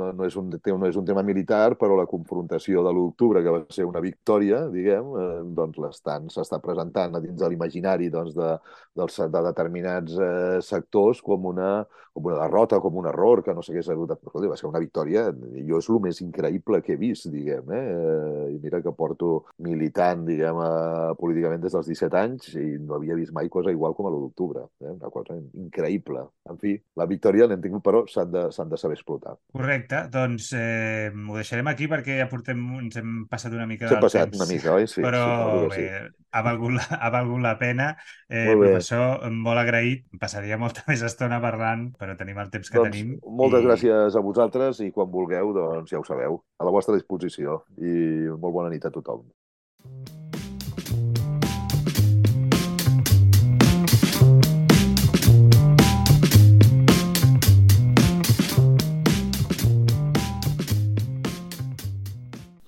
no, 0.00 0.10
no, 0.10 0.26
és 0.26 0.36
un, 0.40 0.50
no 0.50 0.90
és 0.90 0.98
un 0.98 1.06
tema 1.06 1.22
militar, 1.26 1.76
però 1.78 1.98
la 1.98 2.08
confrontació 2.10 2.82
de 2.82 2.90
l'1 2.92 3.06
d'octubre, 3.10 3.44
que 3.44 3.54
va 3.54 3.62
ser 3.70 3.86
una 3.86 4.02
victòria, 4.02 4.64
diguem, 4.72 5.14
eh, 5.20 5.40
doncs 5.56 6.02
s'està 6.34 6.60
presentant 6.64 7.14
a 7.14 7.22
dins 7.22 7.38
de 7.38 7.48
l'imaginari 7.48 8.10
doncs, 8.10 8.34
de, 8.34 8.52
dels, 8.96 9.22
de 9.30 9.42
determinats 9.46 10.18
eh, 10.18 10.58
sectors 10.64 11.22
com 11.22 11.46
una, 11.52 11.70
com 12.12 12.26
una 12.26 12.40
derrota, 12.40 12.80
com 12.80 12.96
un 12.96 13.06
error, 13.10 13.42
que 13.44 13.54
no 13.54 13.62
s'hagués 13.62 13.90
hagut 13.92 14.10
de... 14.10 14.18
Escolta, 14.20 14.50
va 14.50 14.58
ser 14.58 14.68
una 14.68 14.82
victòria, 14.82 15.28
jo 15.68 15.80
és 15.80 15.88
el 15.90 16.00
més 16.04 16.20
increïble 16.24 16.80
que 16.84 16.94
he 16.94 17.00
vist, 17.00 17.28
diguem, 17.32 17.70
eh? 17.76 17.84
Eh, 17.90 18.46
I 18.54 18.58
mira 18.62 18.82
que 18.82 18.92
porto 18.96 19.30
militant, 19.66 20.24
diguem, 20.28 20.60
eh, 20.64 21.14
políticament 21.20 21.60
des 21.62 21.74
dels 21.76 21.86
17 21.90 22.16
anys 22.18 22.48
i 22.56 22.64
no 22.80 22.96
havia 22.96 23.14
vist 23.18 23.34
mai 23.36 23.48
cosa 23.52 23.70
igual 23.74 23.92
com 23.94 24.08
a 24.08 24.10
l'1 24.10 24.22
d'octubre. 24.24 24.64
Eh? 24.80 24.90
Una 24.94 25.10
cosa 25.12 25.36
increïble. 25.36 26.22
En 26.50 26.58
fi, 26.58 26.74
la 26.96 27.06
victòria 27.10 27.46
l'hem 27.46 27.60
tingut, 27.62 27.84
però 27.84 28.02
s'han 28.08 28.30
de, 28.32 28.46
de 28.48 28.78
saber 28.80 28.96
explotar. 28.98 29.36
Correcte, 29.52 30.06
doncs 30.12 30.50
eh, 30.56 31.10
ho 31.12 31.36
deixarem 31.36 31.68
aquí 31.70 31.86
perquè 31.92 32.18
ja 32.22 32.28
portem, 32.30 32.60
ens 32.80 32.96
hem 33.00 33.26
passat 33.30 33.52
una 33.56 33.66
mica 33.68 33.88
del 33.90 34.00
passat 34.02 34.30
temps. 34.32 34.40
una 34.40 34.48
mica, 34.50 34.74
oi? 34.78 34.88
Sí, 34.90 35.04
però 35.04 35.24
que 35.68 35.76
bé, 35.76 35.84
sí. 35.84 36.14
ha, 36.32 36.42
valgut 36.46 36.76
la, 36.78 36.86
ha 37.00 37.10
valgut 37.14 37.44
la 37.44 37.54
pena. 37.60 37.90
Eh, 38.28 38.46
Molt 38.54 38.64
professor, 38.64 39.28
molt 39.30 39.60
agraït. 39.62 40.06
Passaria 40.20 40.58
molta 40.58 40.84
més 40.88 41.02
estona 41.06 41.40
parlant, 41.42 41.90
però 42.00 42.16
tenim 42.18 42.38
el 42.42 42.50
temps 42.50 42.70
que 42.70 42.78
Doncs 42.80 42.96
tenim. 42.96 43.16
moltes 43.26 43.62
i- 43.62 43.66
gràcies 43.68 44.16
a 44.16 44.24
vosaltres 44.24 44.80
i 44.86 44.90
quan 44.94 45.10
vulgueu, 45.10 45.52
doncs 45.56 45.90
ja 45.92 45.98
ho 46.00 46.04
sabeu, 46.06 46.40
a 46.58 46.64
la 46.64 46.70
vostra 46.74 46.94
disposició. 46.96 47.64
I 47.78 48.30
molt 48.38 48.54
bona 48.54 48.70
nit 48.72 48.84
a 48.86 48.90
tothom. 48.94 49.26